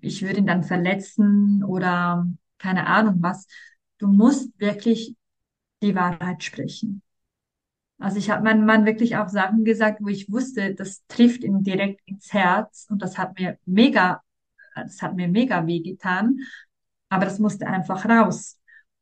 ich 0.00 0.22
würde 0.22 0.38
ihn 0.40 0.46
dann 0.46 0.62
verletzen 0.64 1.64
oder 1.64 2.26
keine 2.58 2.86
Ahnung 2.86 3.16
was. 3.20 3.46
Du 3.98 4.08
musst 4.08 4.58
wirklich 4.58 5.16
die 5.82 5.94
Wahrheit 5.94 6.44
sprechen. 6.44 7.02
Also 7.98 8.18
ich 8.18 8.30
habe 8.30 8.44
meinem 8.44 8.66
Mann 8.66 8.84
wirklich 8.84 9.16
auch 9.16 9.28
Sachen 9.28 9.64
gesagt, 9.64 10.00
wo 10.02 10.08
ich 10.08 10.30
wusste, 10.30 10.74
das 10.74 11.06
trifft 11.08 11.44
ihn 11.44 11.62
direkt 11.62 12.00
ins 12.06 12.32
Herz 12.32 12.86
und 12.90 13.00
das 13.00 13.16
hat 13.16 13.38
mir 13.38 13.58
mega, 13.64 14.22
das 14.74 15.00
hat 15.00 15.14
mir 15.16 15.28
mega 15.28 15.66
wehgetan, 15.66 16.40
aber 17.08 17.24
das 17.24 17.38
musste 17.38 17.66
einfach 17.66 18.04
raus. 18.06 18.58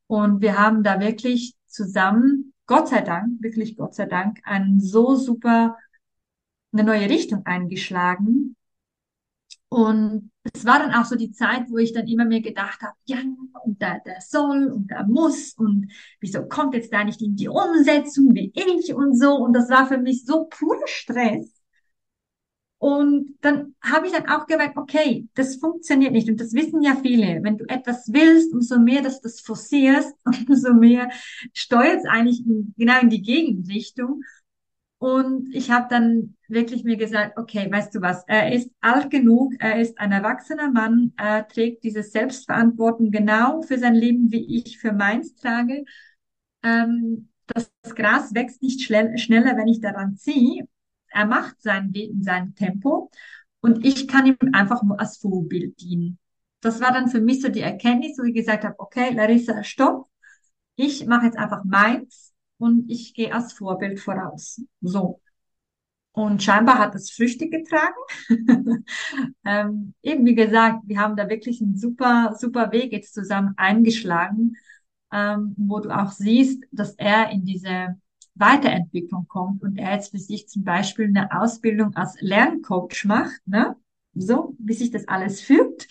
Und 0.06 0.40
wir 0.40 0.58
haben 0.58 0.82
da 0.84 1.00
wirklich 1.00 1.54
zusammen, 1.66 2.52
Gott 2.66 2.88
sei 2.88 3.00
Dank, 3.00 3.42
wirklich 3.42 3.76
Gott 3.76 3.94
sei 3.94 4.06
Dank, 4.06 4.40
einen 4.44 4.80
so 4.80 5.16
super, 5.16 5.76
eine 6.72 6.84
neue 6.84 7.08
Richtung 7.08 7.44
eingeschlagen. 7.46 8.56
Und 9.74 10.30
es 10.52 10.64
war 10.64 10.78
dann 10.78 10.92
auch 10.92 11.04
so 11.04 11.16
die 11.16 11.32
Zeit, 11.32 11.68
wo 11.68 11.78
ich 11.78 11.92
dann 11.92 12.06
immer 12.06 12.24
mehr 12.24 12.40
gedacht 12.40 12.80
habe, 12.80 12.94
ja, 13.06 13.16
und 13.64 13.82
da, 13.82 13.98
der 13.98 14.20
soll 14.20 14.70
und 14.70 14.92
da 14.92 15.02
muss 15.02 15.54
und 15.54 15.90
wieso 16.20 16.46
kommt 16.46 16.74
jetzt 16.74 16.92
da 16.92 17.02
nicht 17.02 17.20
in 17.20 17.34
die 17.34 17.48
Umsetzung 17.48 18.32
wie 18.36 18.52
ich 18.54 18.94
und 18.94 19.18
so. 19.18 19.34
Und 19.34 19.52
das 19.52 19.68
war 19.70 19.88
für 19.88 19.98
mich 19.98 20.24
so 20.24 20.44
purer 20.44 20.86
Stress. 20.86 21.60
Und 22.78 23.36
dann 23.40 23.74
habe 23.82 24.06
ich 24.06 24.12
dann 24.12 24.28
auch 24.28 24.46
gemerkt, 24.46 24.76
okay, 24.76 25.26
das 25.34 25.56
funktioniert 25.56 26.12
nicht. 26.12 26.28
Und 26.28 26.40
das 26.40 26.52
wissen 26.52 26.80
ja 26.80 26.94
viele. 26.94 27.42
Wenn 27.42 27.58
du 27.58 27.64
etwas 27.68 28.12
willst, 28.12 28.52
umso 28.52 28.78
mehr, 28.78 29.02
dass 29.02 29.20
du 29.20 29.28
das 29.28 29.40
forcierst, 29.40 30.14
umso 30.48 30.72
mehr 30.72 31.10
steuert 31.52 31.98
es 31.98 32.06
eigentlich 32.06 32.46
in, 32.46 32.74
genau 32.76 33.00
in 33.00 33.10
die 33.10 33.22
Gegenrichtung. 33.22 34.22
Und 35.04 35.54
ich 35.54 35.70
habe 35.70 35.86
dann 35.90 36.34
wirklich 36.48 36.82
mir 36.82 36.96
gesagt, 36.96 37.36
okay, 37.36 37.70
weißt 37.70 37.94
du 37.94 38.00
was, 38.00 38.24
er 38.26 38.52
ist 38.54 38.70
alt 38.80 39.10
genug, 39.10 39.52
er 39.58 39.78
ist 39.78 39.98
ein 39.98 40.12
erwachsener 40.12 40.70
Mann, 40.70 41.12
er 41.18 41.46
trägt 41.46 41.84
diese 41.84 42.02
Selbstverantwortung 42.02 43.10
genau 43.10 43.60
für 43.60 43.78
sein 43.78 43.94
Leben, 43.94 44.32
wie 44.32 44.56
ich 44.62 44.78
für 44.78 44.92
meins 44.92 45.34
trage. 45.34 45.84
Ähm, 46.62 47.28
das 47.48 47.70
Gras 47.94 48.34
wächst 48.34 48.62
nicht 48.62 48.80
schneller, 48.82 49.56
wenn 49.58 49.68
ich 49.68 49.80
daran 49.82 50.16
ziehe 50.16 50.66
er 51.10 51.26
macht 51.26 51.62
sein 51.62 51.94
Weg 51.94 52.10
in 52.10 52.22
seinem 52.24 52.56
Tempo 52.56 53.08
und 53.60 53.84
ich 53.86 54.08
kann 54.08 54.26
ihm 54.26 54.36
einfach 54.52 54.82
nur 54.82 54.98
als 54.98 55.18
Vorbild 55.18 55.80
dienen. 55.80 56.18
Das 56.60 56.80
war 56.80 56.92
dann 56.92 57.08
für 57.08 57.20
mich 57.20 57.40
so 57.40 57.48
die 57.48 57.60
Erkenntnis, 57.60 58.18
wo 58.18 58.24
ich 58.24 58.34
gesagt 58.34 58.64
habe, 58.64 58.74
okay, 58.78 59.14
Larissa, 59.14 59.62
stopp. 59.62 60.08
Ich 60.76 61.06
mache 61.06 61.26
jetzt 61.26 61.38
einfach 61.38 61.62
meins 61.64 62.33
und 62.58 62.90
ich 62.90 63.14
gehe 63.14 63.32
als 63.32 63.52
Vorbild 63.52 64.00
voraus. 64.00 64.62
So. 64.80 65.20
Und 66.12 66.42
scheinbar 66.42 66.78
hat 66.78 66.94
es 66.94 67.10
Früchte 67.10 67.48
getragen. 67.48 67.94
ähm, 69.44 69.94
eben 70.00 70.24
wie 70.24 70.36
gesagt, 70.36 70.82
wir 70.86 71.00
haben 71.00 71.16
da 71.16 71.28
wirklich 71.28 71.60
einen 71.60 71.76
super, 71.76 72.36
super 72.38 72.70
Weg 72.70 72.92
jetzt 72.92 73.14
zusammen 73.14 73.54
eingeschlagen, 73.56 74.56
ähm, 75.12 75.54
wo 75.56 75.80
du 75.80 75.90
auch 75.90 76.12
siehst, 76.12 76.62
dass 76.70 76.94
er 76.94 77.30
in 77.30 77.44
diese 77.44 77.96
Weiterentwicklung 78.36 79.26
kommt 79.26 79.62
und 79.62 79.76
er 79.76 79.94
jetzt 79.94 80.10
für 80.10 80.18
sich 80.18 80.48
zum 80.48 80.62
Beispiel 80.64 81.06
eine 81.06 81.32
Ausbildung 81.40 81.94
als 81.96 82.20
Lerncoach 82.20 83.04
macht, 83.04 83.46
ne? 83.46 83.76
so 84.14 84.54
wie 84.58 84.74
sich 84.74 84.90
das 84.90 85.08
alles 85.08 85.40
fügt. 85.40 85.88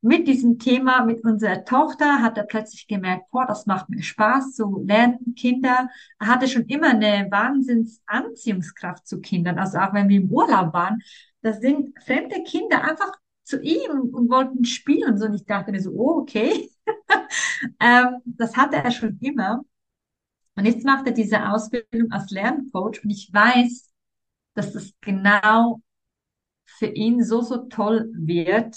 Mit 0.00 0.28
diesem 0.28 0.58
Thema, 0.60 1.04
mit 1.04 1.24
unserer 1.24 1.64
Tochter, 1.64 2.22
hat 2.22 2.38
er 2.38 2.44
plötzlich 2.44 2.86
gemerkt, 2.86 3.30
boah, 3.32 3.46
das 3.46 3.66
macht 3.66 3.88
mir 3.88 4.02
Spaß, 4.02 4.54
so 4.54 4.80
lernen 4.84 5.34
Kinder. 5.34 5.88
Er 6.20 6.26
hatte 6.26 6.46
schon 6.46 6.66
immer 6.66 6.90
eine 6.90 7.26
Wahnsinnsanziehungskraft 7.30 9.06
zu 9.08 9.20
Kindern. 9.20 9.58
Also 9.58 9.78
auch 9.78 9.92
wenn 9.94 10.08
wir 10.08 10.18
im 10.20 10.30
Urlaub 10.30 10.72
waren, 10.72 11.02
da 11.42 11.52
sind 11.52 12.00
fremde 12.04 12.42
Kinder 12.44 12.82
einfach 12.84 13.12
zu 13.42 13.60
ihm 13.60 13.90
und 14.12 14.30
wollten 14.30 14.64
spielen 14.64 15.12
und 15.12 15.18
so. 15.18 15.26
Und 15.26 15.34
ich 15.34 15.46
dachte 15.46 15.72
mir 15.72 15.80
so, 15.80 15.90
oh, 15.90 16.20
okay. 16.20 16.70
ähm, 17.80 18.20
das 18.24 18.56
hatte 18.56 18.76
er 18.76 18.90
schon 18.92 19.18
immer. 19.20 19.64
Und 20.54 20.64
jetzt 20.64 20.84
macht 20.84 21.06
er 21.06 21.12
diese 21.12 21.48
Ausbildung 21.48 22.10
als 22.10 22.30
Lerncoach 22.30 23.02
und 23.04 23.10
ich 23.10 23.32
weiß, 23.32 23.90
dass 24.54 24.72
das 24.72 24.92
genau 25.00 25.80
für 26.66 26.86
ihn 26.86 27.22
so, 27.22 27.42
so 27.42 27.68
toll 27.68 28.10
wird, 28.12 28.76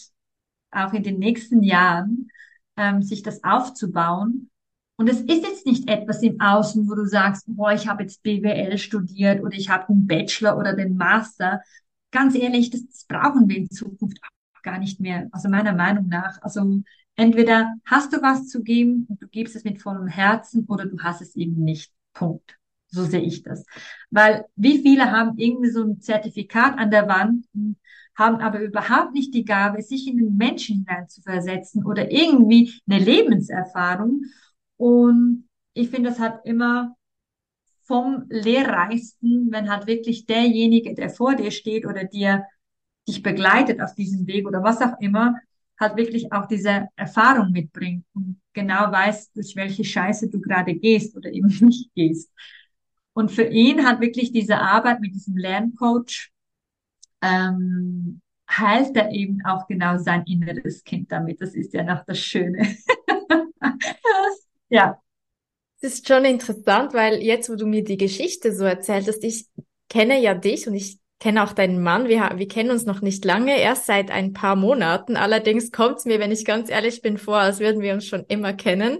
auch 0.71 0.93
in 0.93 1.03
den 1.03 1.19
nächsten 1.19 1.63
Jahren, 1.63 2.29
ähm, 2.77 3.01
sich 3.01 3.23
das 3.23 3.43
aufzubauen. 3.43 4.49
Und 4.97 5.09
es 5.09 5.21
ist 5.21 5.43
jetzt 5.43 5.65
nicht 5.65 5.89
etwas 5.89 6.21
im 6.21 6.39
Außen, 6.39 6.87
wo 6.87 6.95
du 6.95 7.05
sagst, 7.05 7.45
boah, 7.47 7.73
ich 7.73 7.87
habe 7.87 8.03
jetzt 8.03 8.21
BWL 8.23 8.77
studiert 8.77 9.41
oder 9.43 9.55
ich 9.55 9.69
habe 9.69 9.89
einen 9.89 10.07
Bachelor 10.07 10.57
oder 10.57 10.75
den 10.75 10.95
Master. 10.95 11.61
Ganz 12.11 12.35
ehrlich, 12.35 12.69
das, 12.69 12.85
das 12.85 13.05
brauchen 13.05 13.49
wir 13.49 13.57
in 13.57 13.69
Zukunft 13.69 14.19
auch 14.23 14.61
gar 14.61 14.77
nicht 14.77 14.99
mehr. 14.99 15.27
Also 15.31 15.49
meiner 15.49 15.73
Meinung 15.73 16.07
nach. 16.07 16.41
Also 16.41 16.83
Entweder 17.15 17.75
hast 17.85 18.13
du 18.13 18.21
was 18.21 18.47
zu 18.47 18.63
geben 18.63 19.05
und 19.09 19.21
du 19.21 19.27
gibst 19.27 19.55
es 19.55 19.63
mit 19.63 19.81
vollem 19.81 20.07
Herzen 20.07 20.65
oder 20.67 20.85
du 20.85 20.97
hast 20.99 21.21
es 21.21 21.35
eben 21.35 21.63
nicht. 21.63 21.91
Punkt. 22.13 22.57
So 22.87 23.05
sehe 23.05 23.21
ich 23.21 23.43
das. 23.43 23.65
Weil 24.09 24.45
wie 24.55 24.81
viele 24.81 25.11
haben 25.11 25.37
irgendwie 25.37 25.69
so 25.69 25.83
ein 25.83 26.01
Zertifikat 26.01 26.77
an 26.77 26.91
der 26.91 27.07
Wand, 27.07 27.45
haben 28.15 28.37
aber 28.37 28.61
überhaupt 28.61 29.13
nicht 29.13 29.33
die 29.33 29.45
Gabe, 29.45 29.81
sich 29.81 30.07
in 30.07 30.17
den 30.17 30.37
Menschen 30.37 30.85
versetzen 31.23 31.85
oder 31.85 32.11
irgendwie 32.11 32.73
eine 32.87 32.99
Lebenserfahrung. 32.99 34.23
Und 34.77 35.47
ich 35.73 35.89
finde, 35.89 36.09
das 36.09 36.19
hat 36.19 36.45
immer 36.45 36.95
vom 37.83 38.25
Lehrreichsten, 38.29 39.51
wenn 39.51 39.69
halt 39.69 39.87
wirklich 39.87 40.25
derjenige, 40.25 40.93
der 40.93 41.09
vor 41.09 41.35
dir 41.35 41.51
steht 41.51 41.85
oder 41.85 42.03
dir 42.03 42.45
dich 43.07 43.23
begleitet 43.23 43.81
auf 43.81 43.95
diesem 43.95 44.27
Weg 44.27 44.47
oder 44.47 44.63
was 44.63 44.81
auch 44.81 44.99
immer, 44.99 45.35
halt 45.79 45.97
wirklich 45.97 46.31
auch 46.31 46.47
diese 46.47 46.87
Erfahrung 46.95 47.51
mitbringt 47.51 48.05
und 48.13 48.39
genau 48.53 48.91
weiß, 48.91 49.31
durch 49.33 49.55
welche 49.55 49.83
Scheiße 49.83 50.29
du 50.29 50.39
gerade 50.39 50.75
gehst 50.75 51.17
oder 51.17 51.31
eben 51.31 51.47
nicht 51.61 51.93
gehst. 51.95 52.31
Und 53.13 53.31
für 53.31 53.43
ihn 53.43 53.85
hat 53.85 53.99
wirklich 53.99 54.31
diese 54.31 54.59
Arbeit 54.59 55.01
mit 55.01 55.13
diesem 55.13 55.35
Lerncoach 55.35 56.31
ähm, 57.21 58.21
heilt 58.49 58.95
er 58.95 59.11
eben 59.11 59.39
auch 59.45 59.67
genau 59.67 59.97
sein 59.97 60.23
inneres 60.25 60.83
Kind 60.83 61.11
damit. 61.11 61.41
Das 61.41 61.53
ist 61.53 61.73
ja 61.73 61.83
noch 61.83 62.03
das 62.05 62.19
Schöne. 62.19 62.75
ja. 64.69 64.99
Das 65.81 65.93
ist 65.93 66.07
schon 66.07 66.25
interessant, 66.25 66.93
weil 66.93 67.23
jetzt, 67.23 67.49
wo 67.49 67.55
du 67.55 67.65
mir 67.65 67.83
die 67.83 67.97
Geschichte 67.97 68.53
so 68.53 68.65
erzählt 68.65 69.07
hast, 69.07 69.23
ich 69.23 69.47
kenne 69.89 70.21
ja 70.21 70.35
dich 70.35 70.67
und 70.67 70.75
ich 70.75 70.99
kenne 71.19 71.43
auch 71.43 71.53
deinen 71.53 71.81
Mann. 71.81 72.07
Wir, 72.07 72.31
wir 72.35 72.47
kennen 72.47 72.71
uns 72.71 72.85
noch 72.85 73.01
nicht 73.01 73.25
lange, 73.25 73.59
erst 73.59 73.85
seit 73.85 74.11
ein 74.11 74.33
paar 74.33 74.55
Monaten. 74.55 75.15
Allerdings 75.15 75.71
kommt 75.71 75.97
es 75.97 76.05
mir, 76.05 76.19
wenn 76.19 76.31
ich 76.31 76.45
ganz 76.45 76.69
ehrlich 76.69 77.01
bin, 77.01 77.17
vor, 77.17 77.37
als 77.37 77.59
würden 77.59 77.81
wir 77.81 77.93
uns 77.93 78.05
schon 78.05 78.25
immer 78.27 78.53
kennen. 78.53 78.99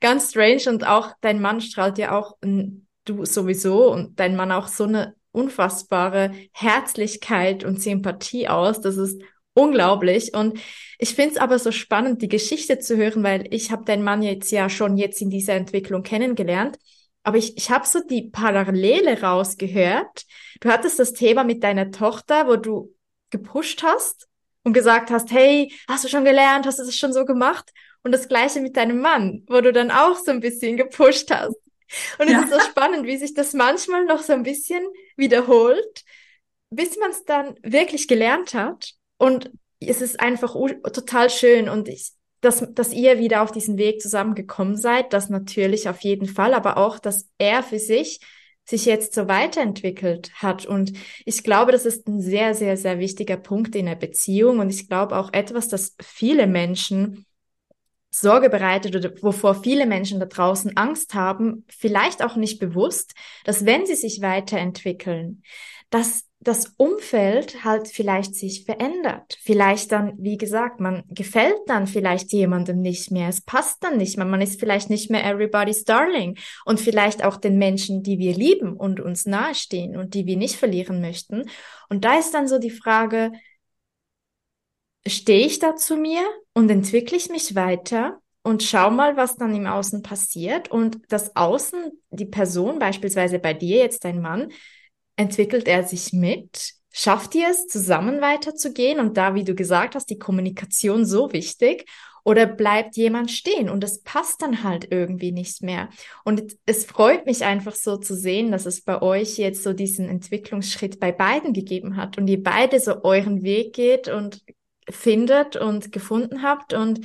Ganz 0.00 0.30
strange 0.30 0.62
und 0.68 0.86
auch 0.86 1.12
dein 1.20 1.40
Mann 1.40 1.60
strahlt 1.60 1.98
ja 1.98 2.16
auch, 2.18 2.36
du 2.40 3.24
sowieso 3.24 3.92
und 3.92 4.18
dein 4.18 4.36
Mann 4.36 4.52
auch 4.52 4.68
so 4.68 4.84
eine 4.84 5.14
unfassbare 5.32 6.32
Herzlichkeit 6.52 7.64
und 7.64 7.82
Sympathie 7.82 8.48
aus. 8.48 8.80
Das 8.80 8.96
ist 8.96 9.20
unglaublich. 9.54 10.34
Und 10.34 10.58
ich 10.98 11.14
finde 11.14 11.34
es 11.34 11.40
aber 11.40 11.58
so 11.58 11.72
spannend, 11.72 12.22
die 12.22 12.28
Geschichte 12.28 12.78
zu 12.78 12.96
hören, 12.96 13.22
weil 13.22 13.46
ich 13.50 13.70
habe 13.70 13.84
deinen 13.84 14.04
Mann 14.04 14.22
jetzt 14.22 14.50
ja 14.50 14.68
schon 14.68 14.96
jetzt 14.96 15.20
in 15.20 15.30
dieser 15.30 15.54
Entwicklung 15.54 16.02
kennengelernt. 16.02 16.78
Aber 17.24 17.36
ich, 17.36 17.56
ich 17.56 17.70
habe 17.70 17.86
so 17.86 18.00
die 18.00 18.30
Parallele 18.30 19.20
rausgehört. 19.20 20.24
Du 20.60 20.68
hattest 20.68 20.98
das 20.98 21.12
Thema 21.12 21.44
mit 21.44 21.62
deiner 21.62 21.90
Tochter, 21.90 22.48
wo 22.48 22.56
du 22.56 22.94
gepusht 23.30 23.82
hast 23.82 24.28
und 24.64 24.72
gesagt 24.72 25.10
hast, 25.10 25.30
hey, 25.30 25.72
hast 25.88 26.04
du 26.04 26.08
schon 26.08 26.24
gelernt, 26.24 26.66
hast 26.66 26.78
du 26.78 26.84
das 26.84 26.96
schon 26.96 27.12
so 27.12 27.24
gemacht? 27.24 27.70
Und 28.02 28.12
das 28.12 28.28
gleiche 28.28 28.60
mit 28.60 28.76
deinem 28.76 29.00
Mann, 29.00 29.44
wo 29.46 29.60
du 29.60 29.72
dann 29.72 29.92
auch 29.92 30.16
so 30.16 30.32
ein 30.32 30.40
bisschen 30.40 30.76
gepusht 30.76 31.30
hast. 31.30 31.56
Und 32.18 32.28
ja. 32.28 32.38
es 32.38 32.44
ist 32.46 32.52
so 32.52 32.60
spannend, 32.60 33.06
wie 33.06 33.16
sich 33.16 33.34
das 33.34 33.52
manchmal 33.52 34.04
noch 34.04 34.22
so 34.22 34.32
ein 34.32 34.42
bisschen 34.42 34.82
wiederholt, 35.16 36.04
bis 36.70 36.98
man 36.98 37.10
es 37.10 37.24
dann 37.24 37.54
wirklich 37.62 38.08
gelernt 38.08 38.54
hat. 38.54 38.92
Und 39.18 39.50
es 39.80 40.00
ist 40.00 40.20
einfach 40.20 40.54
total 40.92 41.30
schön 41.30 41.68
und 41.68 41.88
ich, 41.88 42.12
dass, 42.40 42.66
dass 42.72 42.92
ihr 42.92 43.18
wieder 43.18 43.42
auf 43.42 43.52
diesen 43.52 43.78
Weg 43.78 44.00
zusammengekommen 44.00 44.76
seid, 44.76 45.12
das 45.12 45.28
natürlich 45.28 45.88
auf 45.88 46.00
jeden 46.00 46.26
Fall, 46.26 46.54
aber 46.54 46.76
auch, 46.76 46.98
dass 46.98 47.28
er 47.38 47.62
für 47.62 47.78
sich 47.78 48.20
sich 48.64 48.84
jetzt 48.84 49.14
so 49.14 49.28
weiterentwickelt 49.28 50.32
hat. 50.34 50.66
Und 50.66 50.92
ich 51.24 51.42
glaube, 51.42 51.72
das 51.72 51.84
ist 51.84 52.06
ein 52.06 52.20
sehr, 52.20 52.54
sehr, 52.54 52.76
sehr 52.76 52.98
wichtiger 52.98 53.36
Punkt 53.36 53.74
in 53.74 53.86
der 53.86 53.96
Beziehung. 53.96 54.60
Und 54.60 54.70
ich 54.70 54.88
glaube 54.88 55.16
auch 55.16 55.32
etwas, 55.32 55.68
das 55.68 55.96
viele 56.00 56.46
Menschen 56.46 57.26
Sorge 58.14 58.50
bereitet 58.50 58.94
oder 58.94 59.10
wovor 59.22 59.54
viele 59.54 59.86
Menschen 59.86 60.20
da 60.20 60.26
draußen 60.26 60.76
Angst 60.76 61.14
haben, 61.14 61.64
vielleicht 61.68 62.22
auch 62.22 62.36
nicht 62.36 62.60
bewusst, 62.60 63.14
dass 63.44 63.64
wenn 63.64 63.86
sie 63.86 63.94
sich 63.94 64.20
weiterentwickeln, 64.20 65.42
dass 65.90 66.24
das 66.42 66.74
Umfeld 66.76 67.64
halt 67.64 67.86
vielleicht 67.86 68.34
sich 68.34 68.64
verändert. 68.64 69.38
Vielleicht 69.40 69.92
dann, 69.92 70.14
wie 70.18 70.36
gesagt, 70.36 70.80
man 70.80 71.04
gefällt 71.08 71.60
dann 71.66 71.86
vielleicht 71.86 72.32
jemandem 72.32 72.80
nicht 72.80 73.12
mehr. 73.12 73.28
Es 73.28 73.40
passt 73.40 73.84
dann 73.84 73.96
nicht 73.96 74.16
mehr. 74.16 74.26
Man 74.26 74.40
ist 74.40 74.58
vielleicht 74.58 74.90
nicht 74.90 75.08
mehr 75.08 75.24
everybody's 75.24 75.84
darling. 75.84 76.36
Und 76.64 76.80
vielleicht 76.80 77.24
auch 77.24 77.36
den 77.36 77.58
Menschen, 77.58 78.02
die 78.02 78.18
wir 78.18 78.34
lieben 78.34 78.76
und 78.76 78.98
uns 78.98 79.24
nahestehen 79.24 79.96
und 79.96 80.14
die 80.14 80.26
wir 80.26 80.36
nicht 80.36 80.56
verlieren 80.56 81.00
möchten. 81.00 81.44
Und 81.88 82.04
da 82.04 82.18
ist 82.18 82.34
dann 82.34 82.48
so 82.48 82.58
die 82.58 82.70
Frage, 82.70 83.30
stehe 85.06 85.46
ich 85.46 85.58
da 85.58 85.76
zu 85.76 85.96
mir 85.96 86.22
und 86.54 86.70
entwickle 86.70 87.16
ich 87.16 87.28
mich 87.28 87.54
weiter? 87.54 88.22
und 88.42 88.62
schau 88.62 88.90
mal, 88.90 89.16
was 89.16 89.36
dann 89.36 89.54
im 89.54 89.66
Außen 89.66 90.02
passiert. 90.02 90.70
Und 90.70 90.98
das 91.08 91.36
Außen, 91.36 91.92
die 92.10 92.26
Person, 92.26 92.78
beispielsweise 92.78 93.38
bei 93.38 93.54
dir 93.54 93.78
jetzt 93.78 94.04
dein 94.04 94.20
Mann, 94.20 94.52
entwickelt 95.16 95.68
er 95.68 95.84
sich 95.84 96.12
mit? 96.12 96.74
Schafft 96.90 97.34
ihr 97.34 97.48
es, 97.48 97.66
zusammen 97.68 98.20
weiterzugehen? 98.20 99.00
Und 99.00 99.16
da, 99.16 99.34
wie 99.34 99.44
du 99.44 99.54
gesagt 99.54 99.94
hast, 99.94 100.10
die 100.10 100.18
Kommunikation 100.18 101.06
so 101.06 101.32
wichtig. 101.32 101.88
Oder 102.24 102.46
bleibt 102.46 102.96
jemand 102.96 103.32
stehen 103.32 103.68
und 103.68 103.82
es 103.82 104.00
passt 104.02 104.42
dann 104.42 104.62
halt 104.62 104.92
irgendwie 104.92 105.32
nicht 105.32 105.60
mehr. 105.60 105.88
Und 106.24 106.56
es 106.66 106.84
freut 106.84 107.26
mich 107.26 107.44
einfach 107.44 107.74
so 107.74 107.96
zu 107.96 108.14
sehen, 108.14 108.52
dass 108.52 108.64
es 108.64 108.82
bei 108.82 109.02
euch 109.02 109.38
jetzt 109.38 109.64
so 109.64 109.72
diesen 109.72 110.08
Entwicklungsschritt 110.08 111.00
bei 111.00 111.10
beiden 111.10 111.52
gegeben 111.52 111.96
hat 111.96 112.18
und 112.18 112.28
ihr 112.28 112.40
beide 112.40 112.78
so 112.78 113.02
euren 113.02 113.42
Weg 113.42 113.72
geht 113.72 114.06
und 114.06 114.40
findet 114.92 115.56
und 115.56 115.92
gefunden 115.92 116.42
habt. 116.42 116.74
Und 116.74 117.00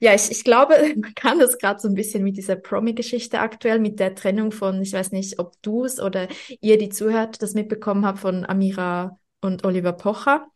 ja, 0.00 0.14
ich, 0.14 0.30
ich 0.30 0.44
glaube, 0.44 0.74
man 0.96 1.14
kann 1.14 1.38
das 1.38 1.58
gerade 1.58 1.80
so 1.80 1.88
ein 1.88 1.94
bisschen 1.94 2.24
mit 2.24 2.36
dieser 2.36 2.56
Promi-Geschichte 2.56 3.40
aktuell, 3.40 3.78
mit 3.78 4.00
der 4.00 4.14
Trennung 4.14 4.52
von, 4.52 4.82
ich 4.82 4.92
weiß 4.92 5.12
nicht, 5.12 5.38
ob 5.38 5.60
du 5.62 5.84
es 5.84 6.00
oder 6.00 6.28
ihr, 6.60 6.78
die 6.78 6.88
zuhört, 6.88 7.42
das 7.42 7.54
mitbekommen 7.54 8.06
habt 8.06 8.20
von 8.20 8.44
Amira 8.44 9.18
und 9.40 9.64
Oliver 9.64 9.92
Pocher 9.92 10.46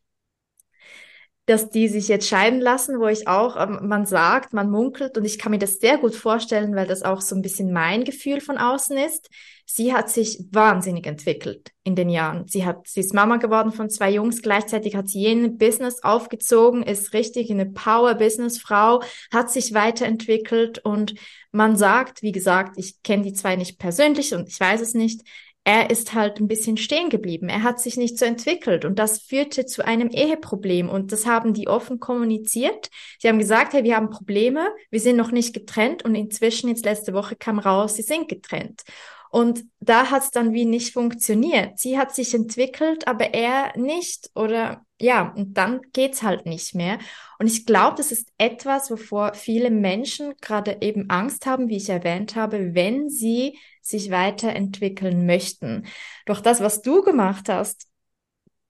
dass 1.47 1.71
die 1.71 1.89
sich 1.89 2.09
jetzt 2.09 2.29
scheiden 2.29 2.61
lassen, 2.61 2.99
wo 2.99 3.07
ich 3.07 3.29
auch, 3.29 3.57
ähm, 3.57 3.79
man 3.89 4.05
sagt, 4.05 4.53
man 4.53 4.69
munkelt 4.69 5.17
und 5.17 5.25
ich 5.25 5.39
kann 5.39 5.53
mir 5.53 5.59
das 5.59 5.79
sehr 5.79 5.97
gut 5.97 6.15
vorstellen, 6.15 6.75
weil 6.75 6.89
das 6.89 7.03
auch 7.03 7.21
so 7.21 7.37
ein 7.37 7.43
bisschen 7.43 7.73
mein 7.73 8.05
Gefühl 8.05 8.41
von 8.41 8.59
außen 8.59 8.97
ist. 8.99 9.31
Sie 9.65 9.93
hat 9.93 10.11
sich 10.11 10.45
wahnsinnig 10.53 11.07
entwickelt 11.07 11.73
in 11.83 11.97
den 11.97 12.09
Jahren. 12.09 12.47
Sie 12.47 12.65
hat, 12.65 12.87
sie 12.87 13.01
ist 13.01 13.15
Mama 13.15 13.37
geworden 13.37 13.73
von 13.73 13.91
zwei 13.91 14.11
Jungs, 14.11 14.43
gleichzeitig 14.43 14.95
hat 14.95 15.09
sie 15.09 15.21
jeden 15.21 15.57
Business 15.59 16.03
aufgezogen, 16.03 16.83
ist 16.83 17.13
richtig 17.13 17.51
eine 17.51 17.67
Power-Business-Frau, 17.67 19.03
hat 19.33 19.51
sich 19.51 19.75
weiterentwickelt 19.75 20.81
und 20.85 21.15
man 21.53 21.77
sagt, 21.77 22.23
wie 22.23 22.33
gesagt, 22.33 22.77
ich 22.77 23.03
kenne 23.03 23.23
die 23.23 23.33
zwei 23.33 23.57
nicht 23.57 23.79
persönlich 23.79 24.35
und 24.35 24.49
ich 24.49 24.59
weiß 24.59 24.81
es 24.81 24.95
nicht, 24.95 25.23
er 25.67 25.91
ist 25.91 26.15
halt 26.15 26.39
ein 26.39 26.47
bisschen 26.47 26.77
stehen 26.77 27.11
geblieben. 27.11 27.49
Er 27.49 27.65
hat 27.65 27.81
sich 27.81 27.97
nicht 27.97 28.21
so 28.21 28.25
entwickelt 28.25 28.85
und 28.85 29.01
das 29.01 29.19
führte 29.19 29.67
zu 29.67 29.85
einem 29.85 30.11
Eheproblem 30.11 30.89
und 30.89 31.11
das 31.11 31.27
haben 31.27 31.55
die 31.55 31.67
offen 31.67 31.99
kommuniziert. 31.99 32.89
Sie 33.19 33.27
haben 33.29 33.41
gesagt, 33.41 33.73
hey, 33.73 33.83
wir 33.83 33.97
haben 33.97 34.11
Probleme, 34.11 34.69
wir 34.93 35.01
sind 35.01 35.17
noch 35.17 35.33
nicht 35.33 35.53
getrennt 35.53 36.05
und 36.05 36.15
inzwischen 36.15 36.69
jetzt 36.69 36.85
letzte 36.85 37.15
Woche 37.15 37.35
kam 37.35 37.59
raus, 37.59 37.97
sie 37.97 38.03
sind 38.03 38.29
getrennt. 38.29 38.85
Und 39.33 39.65
da 39.81 40.13
hat 40.13 40.23
es 40.23 40.31
dann 40.31 40.53
wie 40.53 40.67
nicht 40.67 40.93
funktioniert. 40.93 41.81
Sie 41.81 41.99
hat 41.99 42.15
sich 42.15 42.33
entwickelt, 42.33 43.09
aber 43.09 43.35
er 43.35 43.77
nicht. 43.77 44.31
Oder 44.37 44.87
ja, 45.01 45.35
und 45.37 45.59
dann 45.59 45.81
geht's 45.93 46.23
halt 46.23 46.47
nicht 46.47 46.77
mehr. 46.77 46.99
Und 47.41 47.49
ich 47.49 47.67
glaube, 47.67 47.97
das 47.97 48.13
ist 48.13 48.29
etwas, 48.39 48.89
wovor 48.89 49.35
viele 49.35 49.71
Menschen 49.71 50.35
gerade 50.41 50.79
eben 50.81 51.11
Angst 51.11 51.45
haben, 51.45 51.69
wie 51.69 51.77
ich 51.77 51.89
erwähnt 51.89 52.37
habe, 52.37 52.75
wenn 52.75 53.11
sie 53.11 53.59
sich 53.89 54.11
weiterentwickeln 54.11 55.27
möchten. 55.27 55.87
Doch 56.27 56.41
das, 56.41 56.61
was 56.61 56.83
du 56.83 57.03
gemacht 57.03 57.49
hast, 57.49 57.87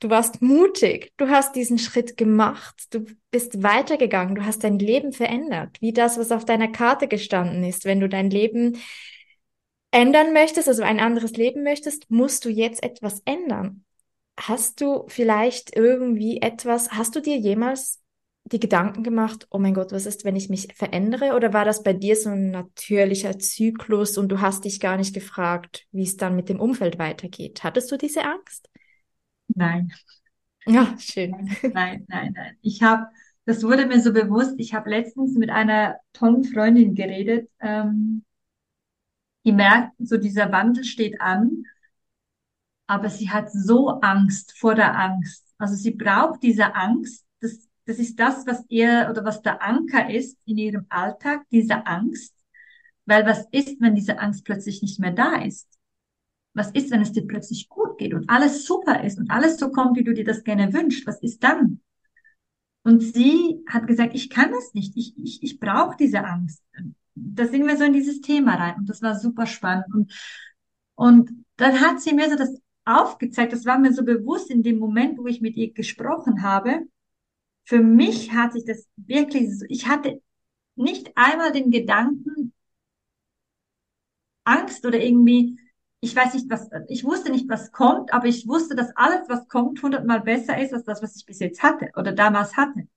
du 0.00 0.10
warst 0.10 0.42
mutig, 0.42 1.12
du 1.16 1.28
hast 1.28 1.56
diesen 1.56 1.78
Schritt 1.78 2.16
gemacht, 2.16 2.86
du 2.90 3.06
bist 3.30 3.62
weitergegangen, 3.62 4.34
du 4.34 4.44
hast 4.44 4.64
dein 4.64 4.78
Leben 4.78 5.12
verändert, 5.12 5.80
wie 5.80 5.92
das, 5.92 6.18
was 6.18 6.32
auf 6.32 6.44
deiner 6.44 6.68
Karte 6.68 7.08
gestanden 7.08 7.64
ist. 7.64 7.84
Wenn 7.84 8.00
du 8.00 8.08
dein 8.08 8.30
Leben 8.30 8.78
ändern 9.90 10.32
möchtest, 10.32 10.68
also 10.68 10.82
ein 10.82 11.00
anderes 11.00 11.32
Leben 11.32 11.62
möchtest, 11.62 12.10
musst 12.10 12.44
du 12.44 12.50
jetzt 12.50 12.82
etwas 12.82 13.22
ändern. 13.24 13.84
Hast 14.38 14.82
du 14.82 15.04
vielleicht 15.08 15.74
irgendwie 15.74 16.42
etwas, 16.42 16.90
hast 16.92 17.16
du 17.16 17.20
dir 17.20 17.38
jemals 17.38 18.02
die 18.52 18.60
Gedanken 18.60 19.02
gemacht, 19.02 19.46
oh 19.50 19.58
mein 19.58 19.74
Gott, 19.74 19.92
was 19.92 20.06
ist, 20.06 20.24
wenn 20.24 20.36
ich 20.36 20.48
mich 20.48 20.68
verändere? 20.74 21.34
Oder 21.34 21.52
war 21.52 21.64
das 21.64 21.82
bei 21.82 21.92
dir 21.92 22.14
so 22.16 22.30
ein 22.30 22.50
natürlicher 22.50 23.38
Zyklus 23.38 24.16
und 24.18 24.28
du 24.28 24.40
hast 24.40 24.64
dich 24.64 24.78
gar 24.80 24.96
nicht 24.96 25.14
gefragt, 25.14 25.86
wie 25.90 26.04
es 26.04 26.16
dann 26.16 26.36
mit 26.36 26.48
dem 26.48 26.60
Umfeld 26.60 26.98
weitergeht? 26.98 27.64
Hattest 27.64 27.90
du 27.90 27.96
diese 27.96 28.24
Angst? 28.24 28.70
Nein. 29.48 29.92
Ja, 30.66 30.94
schön. 30.98 31.50
Nein, 31.72 32.04
nein, 32.08 32.32
nein. 32.34 32.56
Ich 32.62 32.82
habe, 32.82 33.06
das 33.44 33.62
wurde 33.62 33.86
mir 33.86 34.00
so 34.00 34.12
bewusst, 34.12 34.54
ich 34.58 34.74
habe 34.74 34.90
letztens 34.90 35.34
mit 35.36 35.50
einer 35.50 35.96
tollen 36.12 36.44
Freundin 36.44 36.94
geredet, 36.94 37.48
ähm, 37.60 38.24
die 39.44 39.52
merkt, 39.52 39.92
so 39.98 40.18
dieser 40.18 40.50
Wandel 40.52 40.84
steht 40.84 41.20
an, 41.20 41.64
aber 42.86 43.08
sie 43.10 43.30
hat 43.30 43.50
so 43.50 44.00
Angst 44.00 44.56
vor 44.58 44.74
der 44.74 44.98
Angst. 44.98 45.54
Also 45.58 45.74
sie 45.74 45.92
braucht 45.92 46.42
diese 46.42 46.74
Angst. 46.74 47.25
Das, 47.86 47.98
ist 47.98 48.18
das, 48.18 48.46
was 48.46 48.64
ihr 48.68 49.08
oder 49.10 49.24
was 49.24 49.42
der 49.42 49.62
Anker 49.62 50.10
ist 50.10 50.38
in 50.44 50.58
ihrem 50.58 50.86
Alltag, 50.88 51.42
diese 51.50 51.86
Angst. 51.86 52.34
Weil 53.06 53.24
was 53.24 53.46
ist, 53.52 53.80
wenn 53.80 53.94
diese 53.94 54.18
Angst 54.18 54.44
plötzlich 54.44 54.82
nicht 54.82 54.98
mehr 54.98 55.12
da 55.12 55.36
ist? 55.36 55.68
Was 56.54 56.70
ist, 56.72 56.90
wenn 56.90 57.02
es 57.02 57.12
dir 57.12 57.26
plötzlich 57.26 57.68
gut 57.68 57.98
geht 57.98 58.14
und 58.14 58.28
alles 58.28 58.64
super 58.64 59.04
ist 59.04 59.18
und 59.18 59.30
alles 59.30 59.58
so 59.58 59.70
kommt, 59.70 59.96
wie 59.96 60.04
du 60.04 60.12
dir 60.12 60.24
das 60.24 60.42
gerne 60.42 60.72
wünschst? 60.72 61.06
Was 61.06 61.22
ist 61.22 61.42
dann? 61.44 61.80
Und 62.82 63.00
sie 63.00 63.62
hat 63.68 63.86
gesagt, 63.86 64.14
ich 64.14 64.30
kann 64.30 64.50
das 64.52 64.74
nicht. 64.74 64.96
Ich, 64.96 65.14
ich, 65.18 65.42
ich 65.42 65.60
brauche 65.60 65.96
diese 65.96 66.24
Angst 66.24 66.62
da 67.16 67.46
sind 67.46 67.66
wir 67.66 67.76
so 67.76 67.84
in 67.84 67.92
dieses 67.92 68.20
Thema 68.20 68.54
rein 68.54 68.76
und 68.76 68.88
das 68.88 69.02
war 69.02 69.18
super 69.18 69.46
spannend. 69.46 69.86
Und, 69.92 70.12
und 70.94 71.44
dann 71.56 71.80
hat 71.80 72.00
sie 72.00 72.14
mir 72.14 72.28
so 72.30 72.36
das 72.36 72.60
aufgezeigt, 72.84 73.52
das 73.52 73.64
war 73.64 73.78
mir 73.78 73.92
so 73.92 74.04
bewusst 74.04 74.50
in 74.50 74.62
dem 74.62 74.78
Moment, 74.78 75.18
wo 75.18 75.26
ich 75.26 75.40
mit 75.40 75.56
ihr 75.56 75.72
gesprochen 75.72 76.42
habe. 76.42 76.82
Für 77.66 77.80
mich 77.80 78.32
hat 78.32 78.54
sich 78.54 78.64
das 78.64 78.88
wirklich, 78.96 79.50
ich 79.68 79.86
hatte 79.88 80.22
nicht 80.76 81.12
einmal 81.16 81.52
den 81.52 81.70
Gedanken, 81.70 82.54
Angst 84.44 84.86
oder 84.86 84.98
irgendwie, 85.00 85.58
ich 86.00 86.14
weiß 86.16 86.32
nicht, 86.34 86.48
was, 86.50 86.68
ich 86.88 87.04
wusste 87.04 87.30
nicht, 87.30 87.48
was 87.50 87.70
kommt, 87.72 88.12
aber 88.14 88.26
ich 88.26 88.46
wusste, 88.48 88.74
dass 88.76 88.96
alles, 88.96 89.28
was 89.28 89.46
kommt, 89.48 89.82
hundertmal 89.82 90.20
besser 90.20 90.58
ist 90.60 90.72
als 90.72 90.84
das, 90.84 91.02
was 91.02 91.16
ich 91.16 91.26
bis 91.26 91.38
jetzt 91.40 91.62
hatte 91.62 91.90
oder 91.96 92.12
damals 92.12 92.56
hatte. 92.56 92.88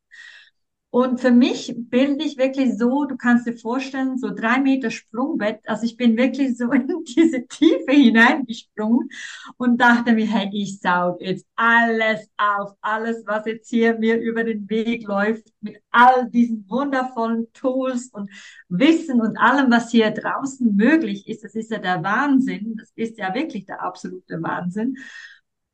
Und 0.92 1.22
für 1.22 1.30
mich 1.30 1.72
bilde 1.78 2.24
ich 2.24 2.38
wirklich 2.38 2.76
so, 2.76 3.06
du 3.06 3.16
kannst 3.16 3.46
dir 3.46 3.56
vorstellen, 3.56 4.18
so 4.18 4.34
drei 4.34 4.60
Meter 4.60 4.90
Sprungbett. 4.90 5.60
Also 5.68 5.84
ich 5.86 5.98
bin 5.98 6.18
wirklich 6.18 6.58
so 6.58 6.72
in 6.72 6.88
diese 7.06 7.46
Tiefe 7.46 7.92
hineingesprungen 7.92 9.10
und 9.58 9.80
dachte 9.80 10.14
mir, 10.14 10.26
hey, 10.26 10.50
ich 10.52 10.80
saug 10.80 11.22
jetzt 11.22 11.46
alles 11.56 12.28
auf, 12.38 12.72
alles, 12.82 13.24
was 13.28 13.46
jetzt 13.46 13.70
hier 13.70 14.00
mir 14.00 14.20
über 14.20 14.44
den 14.44 14.68
Weg 14.68 15.08
läuft, 15.08 15.48
mit 15.62 15.78
all 15.92 16.28
diesen 16.32 16.68
wundervollen 16.68 17.54
Tools 17.54 18.10
und 18.12 18.32
Wissen 18.68 19.22
und 19.22 19.38
allem, 19.38 19.70
was 19.70 19.92
hier 19.92 20.10
draußen 20.10 20.76
möglich 20.76 21.28
ist. 21.28 21.44
Das 21.44 21.54
ist 21.54 21.70
ja 21.70 21.78
der 21.78 22.04
Wahnsinn. 22.04 22.76
Das 22.78 22.92
ist 22.96 23.20
ja 23.20 23.36
wirklich 23.36 23.66
der 23.68 23.84
absolute 23.84 24.42
Wahnsinn. 24.42 24.98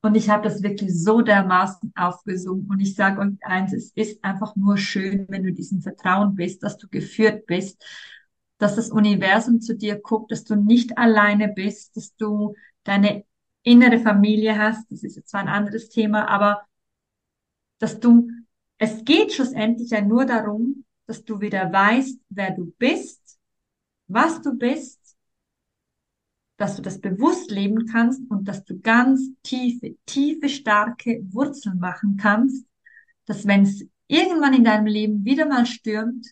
Und 0.05 0.13
ich 0.13 0.29
habe 0.29 0.43
das 0.43 0.61
wirklich 0.61 0.93
so 0.93 1.23
dermaßen 1.23 1.91
aufgesungen. 1.95 2.67
Und 2.69 2.79
ich 2.79 2.93
sage 2.93 3.21
euch 3.21 3.33
eins, 3.41 3.73
es 3.73 3.89
ist 3.95 4.23
einfach 4.23 4.55
nur 4.55 4.77
schön, 4.77 5.25
wenn 5.29 5.41
du 5.41 5.51
diesem 5.51 5.81
Vertrauen 5.81 6.35
bist, 6.35 6.61
dass 6.61 6.77
du 6.77 6.87
geführt 6.87 7.47
bist, 7.47 7.83
dass 8.59 8.75
das 8.75 8.91
Universum 8.91 9.61
zu 9.61 9.75
dir 9.75 9.99
guckt, 9.99 10.31
dass 10.31 10.43
du 10.43 10.53
nicht 10.53 10.95
alleine 10.99 11.47
bist, 11.47 11.97
dass 11.97 12.15
du 12.17 12.53
deine 12.83 13.25
innere 13.63 13.97
Familie 13.97 14.59
hast. 14.59 14.85
Das 14.91 15.01
ist 15.01 15.15
jetzt 15.15 15.29
zwar 15.29 15.41
ein 15.41 15.47
anderes 15.47 15.89
Thema, 15.89 16.27
aber 16.27 16.61
dass 17.79 17.99
du, 17.99 18.29
es 18.77 19.03
geht 19.05 19.33
schlussendlich 19.33 19.89
ja 19.89 20.01
nur 20.01 20.27
darum, 20.27 20.85
dass 21.07 21.25
du 21.25 21.41
wieder 21.41 21.73
weißt, 21.73 22.19
wer 22.29 22.51
du 22.51 22.71
bist, 22.77 23.39
was 24.05 24.39
du 24.43 24.55
bist 24.55 24.99
dass 26.57 26.75
du 26.75 26.81
das 26.81 26.99
bewusst 26.99 27.51
leben 27.51 27.85
kannst 27.87 28.21
und 28.29 28.47
dass 28.47 28.63
du 28.63 28.79
ganz 28.79 29.29
tiefe, 29.43 29.95
tiefe, 30.05 30.49
starke 30.49 31.21
Wurzeln 31.31 31.79
machen 31.79 32.17
kannst, 32.17 32.65
dass 33.25 33.45
wenn 33.45 33.63
es 33.63 33.85
irgendwann 34.07 34.53
in 34.53 34.63
deinem 34.63 34.85
Leben 34.85 35.25
wieder 35.25 35.45
mal 35.45 35.65
stürmt, 35.65 36.27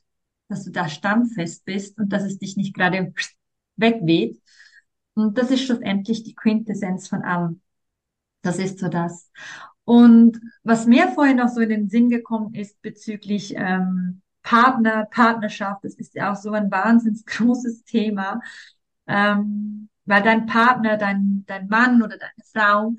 dass 0.48 0.64
du 0.64 0.72
da 0.72 0.88
standfest 0.88 1.66
bist 1.66 1.98
und 1.98 2.14
dass 2.14 2.24
es 2.24 2.38
dich 2.38 2.56
nicht 2.56 2.76
gerade 2.76 3.14
wegweht. 3.76 4.42
Und 5.16 5.38
das 5.38 5.52
ist 5.52 5.64
schlussendlich 5.64 6.24
die 6.24 6.36
Quintessenz 6.36 7.08
von 7.08 7.22
allem. 7.24 7.62
Das 8.42 8.60
ist 8.60 8.80
so 8.80 8.88
das. 8.88 9.32
Und 9.86 10.40
was 10.64 10.86
mir 10.86 11.10
vorhin 11.10 11.38
noch 11.38 11.50
so 11.50 11.60
in 11.62 11.70
den 11.70 11.90
Sinn 11.90 12.10
gekommen 12.10 12.54
ist 12.56 12.82
bezüglich 12.82 13.54
ähm, 13.58 14.22
Partner, 14.42 15.06
Partnerschaft, 15.06 15.84
das 15.84 15.96
ist 15.96 16.16
ja 16.16 16.32
auch 16.32 16.36
so 16.36 16.52
ein 16.52 16.72
wahnsinns 16.72 17.26
großes 17.26 17.84
Thema. 17.84 18.42
Ähm, 19.08 19.90
weil 20.06 20.24
dein 20.24 20.46
Partner, 20.46 20.98
dein, 20.98 21.44
dein 21.48 21.68
Mann 21.68 22.02
oder 22.02 22.18
deine 22.18 22.34
Frau, 22.52 22.96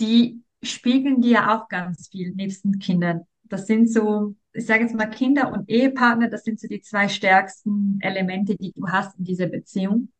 die 0.00 0.42
spiegeln 0.62 1.20
dir 1.20 1.50
auch 1.50 1.68
ganz 1.68 2.08
viel 2.08 2.32
nebst 2.34 2.64
den 2.64 2.78
Kindern. 2.78 3.22
Das 3.44 3.66
sind 3.66 3.90
so, 3.90 4.34
ich 4.52 4.66
sage 4.66 4.82
jetzt 4.82 4.94
mal 4.94 5.06
Kinder 5.06 5.52
und 5.52 5.68
Ehepartner, 5.68 6.28
das 6.28 6.44
sind 6.44 6.60
so 6.60 6.68
die 6.68 6.80
zwei 6.80 7.08
stärksten 7.08 7.98
Elemente, 8.00 8.56
die 8.56 8.72
du 8.72 8.86
hast 8.88 9.18
in 9.18 9.24
dieser 9.24 9.46
Beziehung. 9.46 10.10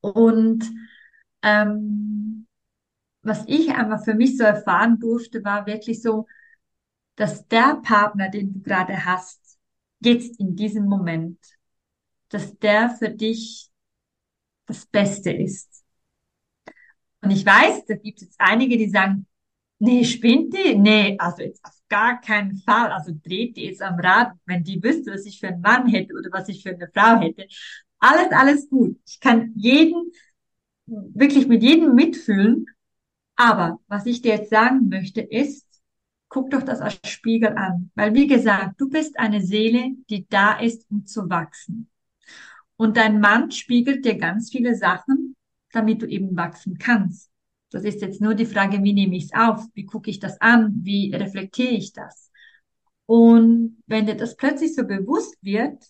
Und 0.00 0.64
ähm, 1.42 2.46
was 3.22 3.44
ich 3.46 3.70
einfach 3.70 4.04
für 4.04 4.14
mich 4.14 4.36
so 4.38 4.44
erfahren 4.44 4.98
durfte, 4.98 5.44
war 5.44 5.66
wirklich 5.66 6.02
so, 6.02 6.26
dass 7.16 7.46
der 7.48 7.80
Partner, 7.82 8.30
den 8.30 8.52
du 8.54 8.60
gerade 8.60 9.04
hast, 9.04 9.58
jetzt 10.00 10.40
in 10.40 10.56
diesem 10.56 10.86
Moment, 10.86 11.38
dass 12.30 12.58
der 12.58 12.90
für 12.90 13.10
dich 13.10 13.69
das 14.70 14.86
Beste 14.86 15.30
ist. 15.32 15.84
Und 17.22 17.30
ich 17.30 17.44
weiß, 17.44 17.84
da 17.86 17.94
gibt 17.96 18.22
es 18.22 18.34
einige, 18.38 18.78
die 18.78 18.88
sagen, 18.88 19.26
nee, 19.78 20.04
spinnt 20.04 20.54
die? 20.54 20.76
Nee, 20.76 21.16
also 21.18 21.42
jetzt 21.42 21.64
auf 21.64 21.76
gar 21.88 22.20
keinen 22.20 22.56
Fall. 22.58 22.90
Also 22.92 23.12
dreht 23.12 23.56
die 23.56 23.66
jetzt 23.66 23.82
am 23.82 23.98
Rad, 23.98 24.32
wenn 24.46 24.64
die 24.64 24.82
wüsste, 24.82 25.12
was 25.12 25.26
ich 25.26 25.40
für 25.40 25.48
einen 25.48 25.60
Mann 25.60 25.88
hätte 25.88 26.14
oder 26.14 26.30
was 26.32 26.48
ich 26.48 26.62
für 26.62 26.70
eine 26.70 26.88
Frau 26.92 27.20
hätte. 27.20 27.46
Alles, 27.98 28.32
alles 28.32 28.70
gut. 28.70 28.98
Ich 29.06 29.20
kann 29.20 29.52
jeden, 29.56 30.12
wirklich 30.86 31.46
mit 31.46 31.62
jedem 31.62 31.94
mitfühlen. 31.94 32.66
Aber 33.36 33.80
was 33.88 34.06
ich 34.06 34.22
dir 34.22 34.34
jetzt 34.34 34.50
sagen 34.50 34.88
möchte, 34.88 35.20
ist, 35.20 35.66
guck 36.28 36.50
doch 36.50 36.62
das 36.62 36.80
als 36.80 37.00
Spiegel 37.06 37.56
an. 37.56 37.90
Weil 37.94 38.14
wie 38.14 38.26
gesagt, 38.26 38.80
du 38.80 38.88
bist 38.88 39.18
eine 39.18 39.42
Seele, 39.42 39.92
die 40.08 40.26
da 40.28 40.58
ist, 40.58 40.86
um 40.90 41.06
zu 41.06 41.28
wachsen. 41.28 41.90
Und 42.80 42.96
dein 42.96 43.20
Mann 43.20 43.50
spiegelt 43.50 44.06
dir 44.06 44.16
ganz 44.16 44.50
viele 44.50 44.74
Sachen, 44.74 45.36
damit 45.70 46.00
du 46.00 46.06
eben 46.06 46.34
wachsen 46.34 46.78
kannst. 46.78 47.30
Das 47.70 47.84
ist 47.84 48.00
jetzt 48.00 48.22
nur 48.22 48.34
die 48.34 48.46
Frage, 48.46 48.82
wie 48.82 48.94
nehme 48.94 49.16
ich 49.16 49.24
es 49.24 49.34
auf? 49.34 49.66
Wie 49.74 49.84
gucke 49.84 50.08
ich 50.08 50.18
das 50.18 50.40
an? 50.40 50.80
Wie 50.82 51.14
reflektiere 51.14 51.74
ich 51.74 51.92
das? 51.92 52.30
Und 53.04 53.82
wenn 53.86 54.06
dir 54.06 54.16
das 54.16 54.34
plötzlich 54.34 54.74
so 54.74 54.86
bewusst 54.86 55.36
wird, 55.42 55.84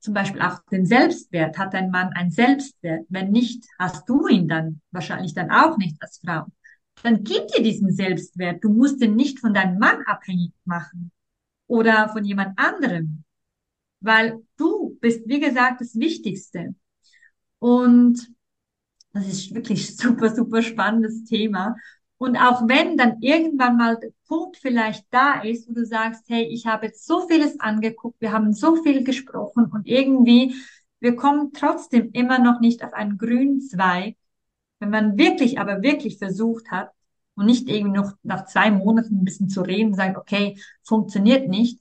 zum 0.00 0.14
Beispiel 0.14 0.42
auch 0.42 0.58
den 0.72 0.84
Selbstwert, 0.84 1.56
hat 1.58 1.74
dein 1.74 1.92
Mann 1.92 2.08
einen 2.14 2.32
Selbstwert? 2.32 3.06
Wenn 3.08 3.30
nicht, 3.30 3.66
hast 3.78 4.08
du 4.08 4.26
ihn 4.26 4.48
dann 4.48 4.80
wahrscheinlich 4.90 5.32
dann 5.32 5.52
auch 5.52 5.78
nicht 5.78 5.94
als 6.02 6.18
Frau. 6.26 6.46
Dann 7.04 7.22
gib 7.22 7.46
dir 7.52 7.62
diesen 7.62 7.92
Selbstwert. 7.92 8.64
Du 8.64 8.70
musst 8.70 9.00
den 9.00 9.14
nicht 9.14 9.38
von 9.38 9.54
deinem 9.54 9.78
Mann 9.78 10.02
abhängig 10.06 10.50
machen 10.64 11.12
oder 11.68 12.08
von 12.08 12.24
jemand 12.24 12.58
anderem 12.58 13.22
weil 14.00 14.42
du 14.56 14.75
bist, 15.06 15.28
wie 15.28 15.38
gesagt, 15.38 15.80
das 15.80 15.94
Wichtigste. 15.94 16.74
Und 17.60 18.28
das 19.12 19.28
ist 19.28 19.54
wirklich 19.54 19.96
super, 19.96 20.34
super 20.34 20.62
spannendes 20.62 21.24
Thema. 21.24 21.76
Und 22.18 22.36
auch 22.36 22.66
wenn 22.66 22.96
dann 22.96 23.20
irgendwann 23.20 23.76
mal 23.76 23.98
der 23.98 24.10
Punkt 24.26 24.56
vielleicht 24.56 25.06
da 25.10 25.42
ist, 25.42 25.68
wo 25.68 25.74
du 25.74 25.84
sagst, 25.84 26.24
hey, 26.28 26.44
ich 26.44 26.66
habe 26.66 26.86
jetzt 26.86 27.06
so 27.06 27.28
vieles 27.28 27.60
angeguckt, 27.60 28.20
wir 28.20 28.32
haben 28.32 28.52
so 28.52 28.82
viel 28.82 29.04
gesprochen 29.04 29.66
und 29.66 29.86
irgendwie, 29.86 30.54
wir 30.98 31.14
kommen 31.14 31.52
trotzdem 31.52 32.10
immer 32.12 32.38
noch 32.38 32.58
nicht 32.60 32.82
auf 32.82 32.94
einen 32.94 33.18
grünen 33.18 33.60
Zweig. 33.60 34.16
Wenn 34.80 34.90
man 34.90 35.18
wirklich, 35.18 35.60
aber 35.60 35.82
wirklich 35.82 36.18
versucht 36.18 36.70
hat 36.70 36.90
und 37.36 37.46
nicht 37.46 37.68
irgendwie 37.68 37.96
noch 37.98 38.12
nach 38.22 38.46
zwei 38.46 38.70
Monaten 38.70 39.20
ein 39.20 39.24
bisschen 39.24 39.48
zu 39.48 39.60
reden 39.60 39.94
sagt, 39.94 40.16
okay, 40.16 40.58
funktioniert 40.82 41.48
nicht, 41.48 41.80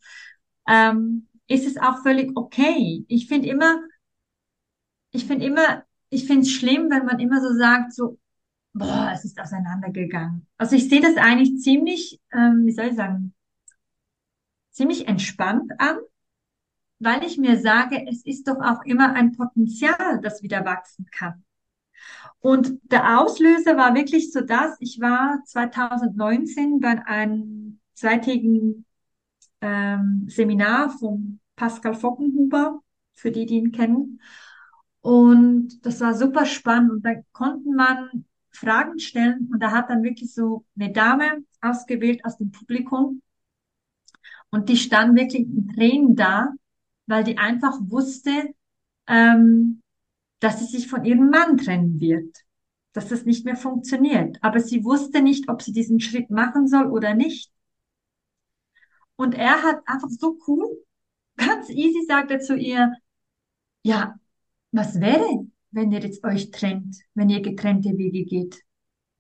ähm, 0.68 1.28
ist 1.48 1.66
es 1.68 1.78
auch 1.78 2.02
völlig 2.02 2.36
okay. 2.36 3.06
Ich 3.08 3.28
finde 3.28 3.50
immer, 3.50 3.80
ich 5.12 5.26
finde 5.26 5.46
immer, 5.46 5.84
ich 6.10 6.26
finde 6.26 6.42
es 6.42 6.52
schlimm, 6.52 6.90
wenn 6.90 7.06
man 7.06 7.20
immer 7.20 7.42
so 7.42 7.54
sagt, 7.54 7.94
so, 7.94 8.18
boah, 8.74 9.12
es 9.14 9.26
ist 9.26 9.40
auseinandergegangen. 9.40 10.48
Also 10.58 10.76
ich 10.76 10.90
sehe 10.90 11.02
das 11.02 11.18
eigentlich 11.18 11.60
ziemlich, 11.62 12.20
ähm, 12.34 12.66
wie 12.66 12.72
soll 12.72 12.86
ich 12.86 12.96
sagen, 12.96 13.34
ziemlich 14.72 15.08
entspannt 15.08 15.72
an, 15.80 15.98
weil 17.00 17.24
ich 17.24 17.38
mir 17.38 17.60
sage, 17.60 18.06
es 18.10 18.26
ist 18.26 18.48
doch 18.48 18.58
auch 18.62 18.84
immer 18.84 19.14
ein 19.14 19.32
Potenzial, 19.34 20.20
das 20.22 20.44
wieder 20.44 20.66
wachsen 20.66 21.06
kann. 21.12 21.44
Und 22.40 22.80
der 22.84 23.20
Auslöser 23.20 23.78
war 23.78 23.96
wirklich 23.96 24.32
so 24.32 24.42
das, 24.42 24.76
ich 24.80 25.00
war 25.00 25.40
2019 25.46 26.80
bei 26.80 27.06
einem 27.06 27.80
zweitägigen 27.94 28.85
ähm, 29.62 30.26
Seminar 30.28 30.90
vom 30.90 31.40
Pascal 31.56 31.96
Fockenhuber, 31.96 32.82
für 33.14 33.32
die, 33.32 33.46
die 33.46 33.56
ihn 33.58 33.72
kennen. 33.72 34.22
Und 35.02 35.86
das 35.86 36.02
war 36.02 36.14
super 36.16 36.46
spannend 36.46 36.92
und 36.92 37.06
da 37.06 37.14
konnten 37.32 37.76
man 37.76 38.26
Fragen 38.52 39.00
stellen 39.00 39.50
und 39.52 39.62
da 39.62 39.72
hat 39.72 39.90
dann 39.90 40.04
wirklich 40.04 40.34
so 40.34 40.66
eine 40.80 40.92
Dame 40.92 41.44
ausgewählt 41.62 42.24
aus 42.26 42.38
dem 42.38 42.52
Publikum 42.52 43.22
und 44.50 44.70
die 44.70 44.78
stand 44.78 45.18
wirklich 45.18 45.48
in 45.48 45.68
Tränen 45.68 46.16
da, 46.16 46.54
weil 47.08 47.24
die 47.24 47.38
einfach 47.38 47.78
wusste, 47.82 48.54
ähm, 49.08 49.82
dass 50.40 50.60
sie 50.60 50.66
sich 50.66 50.88
von 50.88 51.06
ihrem 51.06 51.30
Mann 51.30 51.58
trennen 51.58 52.00
wird, 52.00 52.38
dass 52.94 53.10
das 53.10 53.26
nicht 53.26 53.46
mehr 53.46 53.56
funktioniert. 53.58 54.38
Aber 54.42 54.60
sie 54.60 54.84
wusste 54.84 55.22
nicht, 55.22 55.50
ob 55.50 55.62
sie 55.62 55.74
diesen 55.74 56.00
Schritt 56.00 56.30
machen 56.30 56.68
soll 56.68 56.86
oder 56.88 57.14
nicht. 57.16 57.52
Und 59.18 59.36
er 59.36 59.64
hat 59.64 59.82
einfach 59.86 60.10
so 60.10 60.38
cool, 60.48 60.84
ganz 61.38 61.70
easy 61.70 62.06
sagt 62.08 62.32
er 62.32 62.40
zu 62.40 62.56
ihr, 62.56 62.94
ja, 63.84 64.16
was 64.72 65.00
wäre, 65.00 65.48
wenn 65.72 65.92
ihr 65.92 66.00
jetzt 66.00 66.24
euch 66.24 66.52
trennt, 66.52 66.98
wenn 67.14 67.30
ihr 67.30 67.42
getrennte 67.42 67.98
Wege 67.98 68.26
geht? 68.26 68.62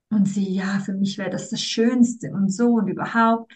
Und 0.10 0.28
sie, 0.28 0.54
ja, 0.54 0.80
für 0.80 0.94
mich 0.94 1.18
wäre 1.18 1.30
das 1.30 1.50
das 1.50 1.62
Schönste 1.62 2.32
und 2.32 2.50
so 2.50 2.68
und 2.74 2.88
überhaupt. 2.88 3.52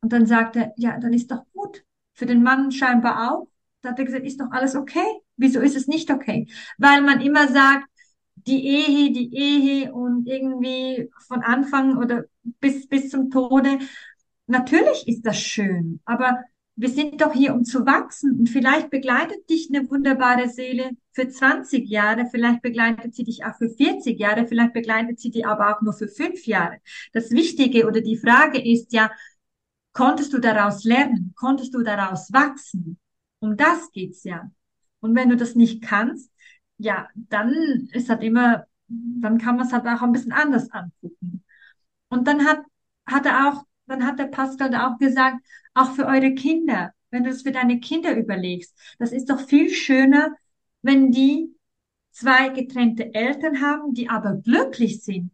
Und 0.00 0.12
dann 0.12 0.26
sagt 0.26 0.56
er, 0.56 0.72
ja, 0.76 0.98
dann 0.98 1.12
ist 1.12 1.30
doch 1.30 1.44
gut. 1.52 1.84
Für 2.14 2.26
den 2.26 2.42
Mann 2.42 2.72
scheinbar 2.72 3.32
auch. 3.32 3.48
Da 3.82 3.90
hat 3.90 3.98
er 3.98 4.04
gesagt, 4.04 4.24
ist 4.24 4.40
doch 4.40 4.50
alles 4.50 4.74
okay. 4.76 5.06
Wieso 5.36 5.60
ist 5.60 5.76
es 5.76 5.86
nicht 5.86 6.10
okay? 6.10 6.48
Weil 6.78 7.02
man 7.02 7.20
immer 7.20 7.48
sagt, 7.48 7.86
die 8.34 8.64
Ehe, 8.66 9.12
die 9.12 9.34
Ehe 9.34 9.92
und 9.92 10.26
irgendwie 10.26 11.10
von 11.28 11.42
Anfang 11.42 11.96
oder 11.96 12.24
bis, 12.42 12.88
bis 12.88 13.10
zum 13.10 13.30
Tode 13.30 13.78
Natürlich 14.52 15.08
ist 15.08 15.22
das 15.22 15.40
schön, 15.40 16.00
aber 16.04 16.44
wir 16.76 16.90
sind 16.90 17.22
doch 17.22 17.32
hier, 17.32 17.54
um 17.54 17.64
zu 17.64 17.86
wachsen. 17.86 18.38
Und 18.38 18.50
vielleicht 18.50 18.90
begleitet 18.90 19.48
dich 19.48 19.70
eine 19.72 19.88
wunderbare 19.90 20.50
Seele 20.50 20.90
für 21.12 21.26
20 21.26 21.88
Jahre, 21.88 22.26
vielleicht 22.30 22.60
begleitet 22.60 23.14
sie 23.14 23.24
dich 23.24 23.46
auch 23.46 23.56
für 23.56 23.70
40 23.70 24.20
Jahre, 24.20 24.46
vielleicht 24.46 24.74
begleitet 24.74 25.20
sie 25.20 25.30
dich 25.30 25.46
aber 25.46 25.74
auch 25.74 25.80
nur 25.80 25.94
für 25.94 26.06
fünf 26.06 26.46
Jahre. 26.46 26.76
Das 27.14 27.30
Wichtige 27.30 27.86
oder 27.86 28.02
die 28.02 28.18
Frage 28.18 28.62
ist 28.62 28.92
ja, 28.92 29.10
konntest 29.94 30.34
du 30.34 30.38
daraus 30.38 30.84
lernen? 30.84 31.32
Konntest 31.34 31.72
du 31.74 31.82
daraus 31.82 32.30
wachsen? 32.30 32.98
Um 33.40 33.56
das 33.56 33.90
geht's 33.92 34.22
ja. 34.24 34.50
Und 35.00 35.14
wenn 35.14 35.30
du 35.30 35.36
das 35.36 35.54
nicht 35.54 35.82
kannst, 35.82 36.30
ja, 36.76 37.08
dann 37.14 37.88
ist 37.92 38.10
halt 38.10 38.22
immer, 38.22 38.66
dann 38.86 39.38
kann 39.38 39.56
man 39.56 39.66
es 39.66 39.72
halt 39.72 39.86
auch 39.86 40.02
ein 40.02 40.12
bisschen 40.12 40.32
anders 40.32 40.70
angucken. 40.70 41.42
Und 42.10 42.28
dann 42.28 42.44
hat, 42.44 42.60
hat 43.06 43.24
er 43.24 43.48
auch 43.48 43.64
dann 43.92 44.06
hat 44.06 44.18
der 44.18 44.26
Pascal 44.26 44.70
da 44.70 44.88
auch 44.88 44.98
gesagt, 44.98 45.44
auch 45.74 45.92
für 45.92 46.06
eure 46.06 46.34
Kinder, 46.34 46.92
wenn 47.10 47.24
du 47.24 47.30
es 47.30 47.42
für 47.42 47.52
deine 47.52 47.78
Kinder 47.80 48.16
überlegst, 48.16 48.76
das 48.98 49.12
ist 49.12 49.30
doch 49.30 49.40
viel 49.40 49.70
schöner, 49.70 50.34
wenn 50.82 51.12
die 51.12 51.54
zwei 52.10 52.48
getrennte 52.48 53.14
Eltern 53.14 53.60
haben, 53.60 53.94
die 53.94 54.08
aber 54.08 54.34
glücklich 54.34 55.02
sind, 55.02 55.30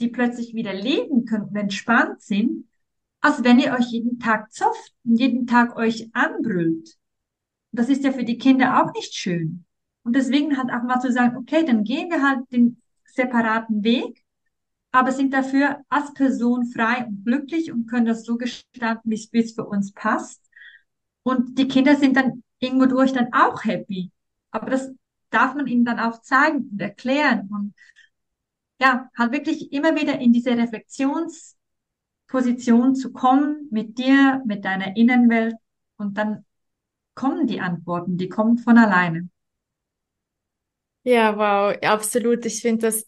die 0.00 0.08
plötzlich 0.08 0.54
wieder 0.54 0.74
leben 0.74 1.24
können 1.24 1.44
und 1.44 1.56
entspannt 1.56 2.22
sind, 2.22 2.68
als 3.20 3.42
wenn 3.44 3.58
ihr 3.58 3.72
euch 3.72 3.90
jeden 3.90 4.18
Tag 4.18 4.52
zofft 4.52 4.94
und 5.04 5.16
jeden 5.16 5.46
Tag 5.46 5.76
euch 5.76 6.08
anbrüllt. 6.14 6.96
Das 7.72 7.88
ist 7.88 8.04
ja 8.04 8.12
für 8.12 8.24
die 8.24 8.38
Kinder 8.38 8.82
auch 8.82 8.92
nicht 8.94 9.14
schön. 9.14 9.64
Und 10.02 10.16
deswegen 10.16 10.56
halt 10.56 10.70
auch 10.70 10.82
mal 10.82 11.00
zu 11.00 11.12
sagen, 11.12 11.36
okay, 11.36 11.64
dann 11.64 11.84
gehen 11.84 12.10
wir 12.10 12.22
halt 12.26 12.50
den 12.52 12.80
separaten 13.04 13.84
Weg, 13.84 14.24
aber 14.92 15.12
sind 15.12 15.32
dafür 15.34 15.82
als 15.88 16.12
Person 16.14 16.66
frei 16.66 17.04
und 17.06 17.24
glücklich 17.24 17.72
und 17.72 17.86
können 17.86 18.06
das 18.06 18.24
so 18.24 18.36
gestalten, 18.36 19.10
wie 19.10 19.40
es 19.40 19.52
für 19.52 19.64
uns 19.64 19.92
passt. 19.92 20.42
Und 21.22 21.58
die 21.58 21.68
Kinder 21.68 21.96
sind 21.96 22.16
dann 22.16 22.42
irgendwo 22.58 22.86
durch 22.86 23.12
dann 23.12 23.32
auch 23.32 23.64
happy. 23.64 24.10
Aber 24.50 24.70
das 24.70 24.90
darf 25.30 25.54
man 25.54 25.66
ihnen 25.66 25.84
dann 25.84 26.00
auch 26.00 26.20
zeigen 26.22 26.70
und 26.72 26.80
erklären 26.80 27.48
und 27.52 27.74
ja, 28.80 29.10
halt 29.16 29.32
wirklich 29.32 29.72
immer 29.72 29.94
wieder 29.96 30.18
in 30.20 30.32
diese 30.32 30.50
Reflexionsposition 30.56 31.56
zu 32.94 33.12
kommen 33.12 33.68
mit 33.70 33.98
dir, 33.98 34.42
mit 34.46 34.64
deiner 34.64 34.96
Innenwelt 34.96 35.56
und 35.96 36.16
dann 36.18 36.44
kommen 37.14 37.46
die 37.46 37.60
Antworten, 37.60 38.16
die 38.18 38.28
kommen 38.28 38.58
von 38.58 38.78
alleine. 38.78 39.28
Ja, 41.04 41.36
wow, 41.36 41.76
absolut. 41.82 42.44
Ich 42.46 42.60
finde 42.60 42.86
das, 42.86 43.06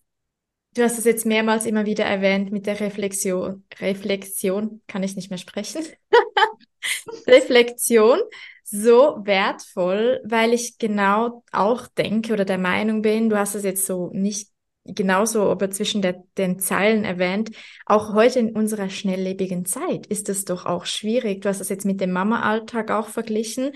du 0.74 0.82
hast 0.82 0.98
es 0.98 1.04
jetzt 1.04 1.26
mehrmals 1.26 1.66
immer 1.66 1.86
wieder 1.86 2.04
erwähnt 2.04 2.52
mit 2.52 2.66
der 2.66 2.80
Reflexion. 2.80 3.64
Reflexion, 3.80 4.82
kann 4.86 5.02
ich 5.02 5.16
nicht 5.16 5.30
mehr 5.30 5.38
sprechen. 5.38 5.84
Reflexion 7.26 8.20
so 8.64 9.18
wertvoll, 9.24 10.20
weil 10.24 10.52
ich 10.52 10.78
genau 10.78 11.42
auch 11.50 11.88
denke 11.88 12.32
oder 12.32 12.44
der 12.44 12.58
Meinung 12.58 13.02
bin, 13.02 13.28
du 13.28 13.36
hast 13.36 13.56
es 13.56 13.64
jetzt 13.64 13.84
so 13.84 14.10
nicht 14.12 14.48
genauso, 14.84 15.50
aber 15.50 15.70
zwischen 15.70 16.02
der, 16.02 16.22
den 16.38 16.58
Zeilen 16.58 17.04
erwähnt, 17.04 17.50
auch 17.84 18.14
heute 18.14 18.38
in 18.38 18.54
unserer 18.54 18.88
schnelllebigen 18.88 19.64
Zeit 19.64 20.06
ist 20.06 20.28
es 20.28 20.44
doch 20.44 20.66
auch 20.66 20.86
schwierig. 20.86 21.42
Du 21.42 21.48
hast 21.48 21.60
das 21.60 21.68
jetzt 21.68 21.84
mit 21.84 22.00
dem 22.00 22.12
Mama-Alltag 22.12 22.90
auch 22.90 23.08
verglichen. 23.08 23.72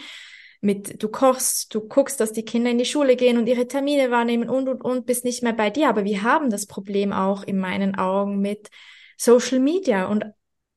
Mit, 0.64 1.02
du 1.02 1.08
kochst, 1.08 1.74
du 1.74 1.82
guckst, 1.82 2.20
dass 2.20 2.32
die 2.32 2.44
Kinder 2.44 2.70
in 2.70 2.78
die 2.78 2.86
Schule 2.86 3.16
gehen 3.16 3.36
und 3.36 3.46
ihre 3.46 3.68
Termine 3.68 4.10
wahrnehmen 4.10 4.48
und, 4.48 4.66
und, 4.66 4.82
und, 4.82 5.04
bist 5.04 5.26
nicht 5.26 5.42
mehr 5.42 5.52
bei 5.52 5.68
dir. 5.68 5.90
Aber 5.90 6.04
wir 6.04 6.22
haben 6.22 6.48
das 6.48 6.64
Problem 6.64 7.12
auch 7.12 7.42
in 7.42 7.58
meinen 7.58 7.96
Augen 7.96 8.40
mit 8.40 8.70
Social 9.18 9.58
Media 9.58 10.06
und 10.06 10.24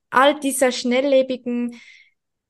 all 0.10 0.38
dieser 0.42 0.74
schnelllebigen 0.74 1.80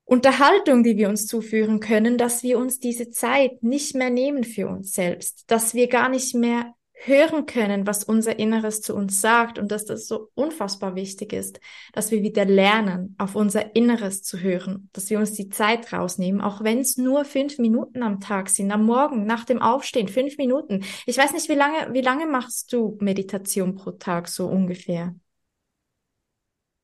Unterhaltung, 0.03 0.84
die 0.84 0.97
wir 0.97 1.09
uns 1.09 1.27
zuführen 1.27 1.80
können, 1.80 2.18
dass 2.18 2.41
wir 2.41 2.57
uns 2.57 2.80
diese 2.80 3.11
Zeit 3.11 3.61
nicht 3.61 3.93
mehr 3.93 4.09
nehmen 4.09 4.43
für 4.43 4.68
uns 4.68 4.93
selbst, 4.93 5.43
dass 5.45 5.76
wir 5.76 5.88
gar 5.88 6.09
nicht 6.09 6.34
mehr 6.34 6.73
hören 7.06 7.45
können, 7.45 7.86
was 7.86 8.03
unser 8.03 8.40
Inneres 8.40 8.82
zu 8.82 8.95
uns 8.95 9.22
sagt 9.22 9.60
und 9.60 9.72
dass 9.72 9.86
das 9.86 10.07
so 10.07 10.30
unfassbar 10.34 10.95
wichtig 10.95 11.32
ist, 11.32 11.60
dass 11.94 12.11
wir 12.11 12.24
wieder 12.24 12.45
lernen, 12.45 13.15
auf 13.18 13.36
unser 13.36 13.76
Inneres 13.76 14.24
zu 14.24 14.40
hören, 14.40 14.90
dass 14.94 15.10
wir 15.10 15.19
uns 15.19 15.34
die 15.34 15.49
Zeit 15.49 15.94
rausnehmen, 15.94 16.41
auch 16.41 16.64
wenn 16.64 16.80
es 16.80 16.98
nur 16.98 17.24
fünf 17.24 17.60
Minuten 17.60 18.02
am 18.02 18.19
Tag 18.19 18.49
sind, 18.49 18.72
am 18.72 18.86
Morgen, 18.86 19.26
nach 19.26 19.45
dem 19.45 19.61
Aufstehen, 19.61 20.07
fünf 20.07 20.38
Minuten. 20.38 20.84
Ich 21.06 21.18
weiß 21.18 21.34
nicht, 21.34 21.49
wie 21.49 21.53
lange, 21.53 21.94
wie 21.94 22.02
lange 22.02 22.26
machst 22.26 22.74
du 22.74 22.98
Meditation 22.99 23.76
pro 23.76 23.91
Tag 23.91 24.28
so 24.28 24.48
ungefähr? 24.48 25.15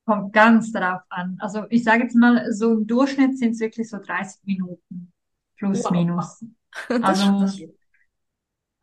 Kommt 0.06 0.32
ganz 0.32 0.70
darauf 0.70 1.02
an. 1.08 1.38
Also 1.40 1.64
ich 1.70 1.82
sage 1.82 2.04
jetzt 2.04 2.14
mal, 2.14 2.52
so 2.52 2.72
im 2.72 2.86
Durchschnitt 2.86 3.38
sind 3.38 3.52
es 3.52 3.60
wirklich 3.60 3.88
so 3.88 3.98
30 3.98 4.42
Minuten. 4.44 5.12
Plus, 5.56 5.84
wow. 5.84 5.90
minus. 5.90 6.44
Also, 6.88 7.46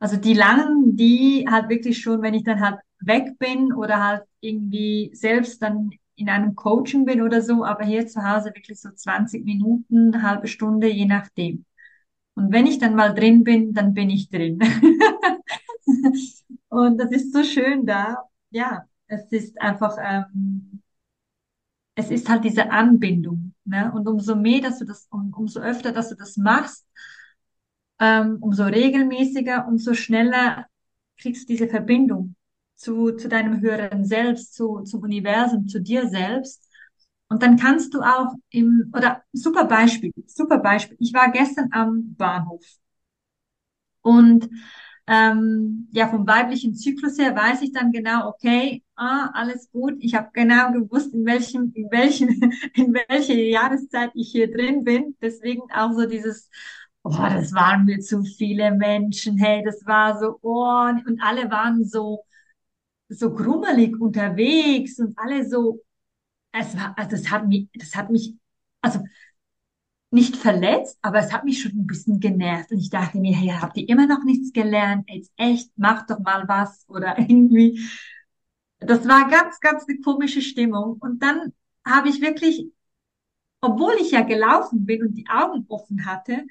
also 0.01 0.17
die 0.17 0.33
langen, 0.33 0.95
die 0.97 1.45
halt 1.49 1.69
wirklich 1.69 2.01
schon, 2.01 2.21
wenn 2.23 2.33
ich 2.33 2.43
dann 2.43 2.59
halt 2.59 2.79
weg 3.01 3.37
bin 3.39 3.71
oder 3.73 4.03
halt 4.03 4.23
irgendwie 4.41 5.11
selbst 5.13 5.61
dann 5.61 5.91
in 6.15 6.27
einem 6.29 6.55
Coaching 6.55 7.05
bin 7.05 7.21
oder 7.21 7.41
so, 7.43 7.63
aber 7.65 7.85
hier 7.85 8.07
zu 8.07 8.23
Hause 8.23 8.51
wirklich 8.55 8.81
so 8.81 8.89
20 8.91 9.45
Minuten, 9.45 10.23
halbe 10.23 10.47
Stunde, 10.47 10.87
je 10.89 11.05
nachdem. 11.05 11.65
Und 12.35 12.51
wenn 12.51 12.65
ich 12.67 12.79
dann 12.79 12.95
mal 12.95 13.13
drin 13.13 13.43
bin, 13.43 13.73
dann 13.73 13.93
bin 13.93 14.09
ich 14.09 14.29
drin. 14.29 14.59
Und 16.69 16.97
das 16.97 17.11
ist 17.11 17.33
so 17.33 17.43
schön 17.43 17.85
da. 17.85 18.17
Ja, 18.49 18.85
es 19.07 19.31
ist 19.31 19.59
einfach, 19.61 19.97
ähm, 20.01 20.81
es 21.95 22.09
ist 22.11 22.29
halt 22.29 22.43
diese 22.43 22.69
Anbindung. 22.71 23.53
Ne? 23.65 23.91
Und 23.93 24.07
umso 24.07 24.35
mehr, 24.35 24.61
dass 24.61 24.79
du 24.79 24.85
das, 24.85 25.07
um, 25.11 25.33
umso 25.33 25.59
öfter, 25.59 25.91
dass 25.91 26.09
du 26.09 26.15
das 26.15 26.37
machst, 26.37 26.87
ähm, 28.01 28.39
umso 28.41 28.65
regelmäßiger, 28.65 29.67
umso 29.67 29.93
schneller 29.95 30.67
kriegst 31.19 31.43
du 31.49 31.53
diese 31.53 31.69
Verbindung 31.69 32.35
zu, 32.75 33.13
zu 33.13 33.29
deinem 33.29 33.61
höheren 33.61 34.05
Selbst, 34.05 34.55
zu, 34.55 34.81
zum 34.81 35.03
Universum, 35.03 35.67
zu 35.67 35.81
dir 35.81 36.09
selbst. 36.09 36.67
Und 37.29 37.43
dann 37.43 37.57
kannst 37.57 37.93
du 37.93 38.01
auch 38.01 38.33
im, 38.49 38.91
oder 38.95 39.23
super 39.33 39.65
Beispiel, 39.65 40.11
super 40.27 40.57
Beispiel. 40.59 40.97
Ich 40.99 41.13
war 41.13 41.31
gestern 41.31 41.69
am 41.71 42.15
Bahnhof 42.17 42.61
und 44.01 44.49
ähm, 45.07 45.87
ja, 45.91 46.07
vom 46.07 46.27
weiblichen 46.27 46.75
Zyklus 46.75 47.17
her 47.17 47.35
weiß 47.35 47.61
ich 47.63 47.73
dann 47.73 47.91
genau, 47.91 48.29
okay, 48.29 48.83
ah, 48.95 49.29
alles 49.33 49.69
gut. 49.71 49.95
Ich 49.99 50.15
habe 50.15 50.29
genau 50.33 50.71
gewusst, 50.71 51.13
in 51.13 51.25
welchem, 51.25 51.71
in 51.75 51.89
welchen, 51.91 52.29
in 52.75 52.93
welche 52.93 53.33
Jahreszeit 53.33 54.11
ich 54.13 54.31
hier 54.31 54.49
drin 54.51 54.83
bin. 54.83 55.17
Deswegen 55.21 55.63
auch 55.73 55.91
so 55.93 56.05
dieses, 56.05 56.49
oh, 57.03 57.11
das 57.11 57.53
waren 57.53 57.85
mir 57.85 57.99
zu 57.99 58.23
viele 58.23 58.71
Menschen. 58.71 59.37
Hey, 59.37 59.63
das 59.63 59.85
war 59.85 60.19
so, 60.19 60.37
oh, 60.41 60.89
und 61.07 61.21
alle 61.21 61.49
waren 61.51 61.83
so, 61.83 62.23
so 63.09 63.33
grummelig 63.33 63.99
unterwegs 63.99 64.99
und 64.99 65.17
alle 65.17 65.47
so, 65.47 65.81
es 66.53 66.75
war, 66.77 66.97
also 66.97 67.11
das 67.11 67.31
hat 67.31 67.47
mich, 67.47 67.69
das 67.73 67.95
hat 67.95 68.09
mich, 68.11 68.35
also 68.81 69.01
nicht 70.11 70.35
verletzt, 70.35 70.97
aber 71.01 71.19
es 71.19 71.31
hat 71.31 71.45
mich 71.45 71.61
schon 71.61 71.71
ein 71.71 71.87
bisschen 71.87 72.19
genervt. 72.19 72.71
Und 72.71 72.79
ich 72.79 72.89
dachte 72.89 73.17
mir, 73.17 73.35
hey, 73.35 73.49
habt 73.49 73.77
ihr 73.77 73.87
immer 73.87 74.07
noch 74.07 74.23
nichts 74.25 74.51
gelernt? 74.51 75.09
Jetzt 75.09 75.31
echt, 75.37 75.77
macht 75.77 76.09
doch 76.09 76.19
mal 76.19 76.47
was 76.47 76.85
oder 76.89 77.17
irgendwie. 77.19 77.79
Das 78.79 79.07
war 79.07 79.29
ganz, 79.29 79.59
ganz 79.59 79.85
eine 79.87 79.99
komische 80.01 80.41
Stimmung. 80.41 80.97
Und 80.99 81.23
dann 81.23 81.53
habe 81.85 82.09
ich 82.09 82.21
wirklich, 82.21 82.67
obwohl 83.61 83.93
ich 84.01 84.11
ja 84.11 84.21
gelaufen 84.21 84.85
bin 84.85 85.03
und 85.03 85.13
die 85.15 85.27
Augen 85.29 85.65
offen 85.69 86.05
hatte, 86.05 86.45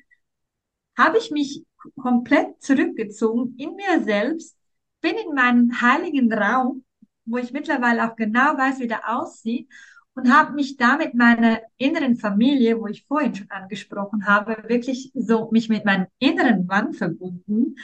habe 1.01 1.18
ich 1.18 1.31
mich 1.31 1.64
komplett 1.97 2.60
zurückgezogen 2.62 3.55
in 3.56 3.74
mir 3.74 4.05
selbst, 4.05 4.56
bin 5.01 5.16
in 5.16 5.35
meinen 5.35 5.81
heiligen 5.81 6.32
Raum, 6.32 6.85
wo 7.24 7.39
ich 7.39 7.52
mittlerweile 7.52 8.10
auch 8.10 8.16
genau 8.16 8.56
weiß, 8.59 8.81
wie 8.81 8.89
der 8.89 9.09
aussieht 9.09 9.68
und 10.14 10.31
habe 10.31 10.52
mich 10.52 10.77
damit 10.77 11.14
meiner 11.14 11.60
inneren 11.78 12.16
Familie, 12.16 12.78
wo 12.78 12.86
ich 12.86 13.06
vorhin 13.06 13.35
schon 13.35 13.51
angesprochen 13.51 14.27
habe, 14.27 14.62
wirklich 14.68 15.10
so 15.14 15.51
mich 15.51 15.68
mit 15.68 15.85
meinem 15.85 16.06
inneren 16.18 16.66
Mann 16.66 16.93
verbunden 16.93 17.77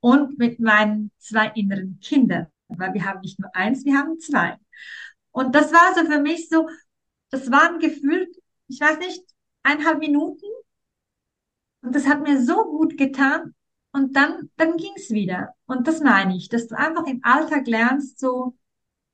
und 0.00 0.38
mit 0.38 0.60
meinen 0.60 1.10
zwei 1.18 1.48
inneren 1.54 1.98
Kindern, 2.00 2.46
weil 2.68 2.94
wir 2.94 3.04
haben 3.04 3.20
nicht 3.20 3.40
nur 3.40 3.54
eins, 3.56 3.84
wir 3.84 3.96
haben 3.96 4.20
zwei. 4.20 4.56
Und 5.32 5.54
das 5.54 5.72
war 5.72 5.94
so 5.94 6.08
für 6.08 6.20
mich 6.20 6.48
so, 6.48 6.68
das 7.30 7.50
waren 7.50 7.80
gefühlt, 7.80 8.28
ich 8.68 8.80
weiß 8.80 8.98
nicht, 8.98 9.22
eineinhalb 9.62 9.98
Minuten. 9.98 10.46
Und 11.82 11.94
das 11.94 12.06
hat 12.06 12.22
mir 12.22 12.42
so 12.42 12.64
gut 12.64 12.96
getan. 12.96 13.54
Und 13.92 14.16
dann, 14.16 14.50
dann 14.56 14.76
ging's 14.78 15.10
wieder. 15.10 15.54
Und 15.66 15.86
das 15.86 16.00
meine 16.00 16.36
ich, 16.36 16.48
dass 16.48 16.66
du 16.66 16.78
einfach 16.78 17.06
im 17.06 17.20
Alltag 17.22 17.66
lernst, 17.66 18.18
so 18.18 18.56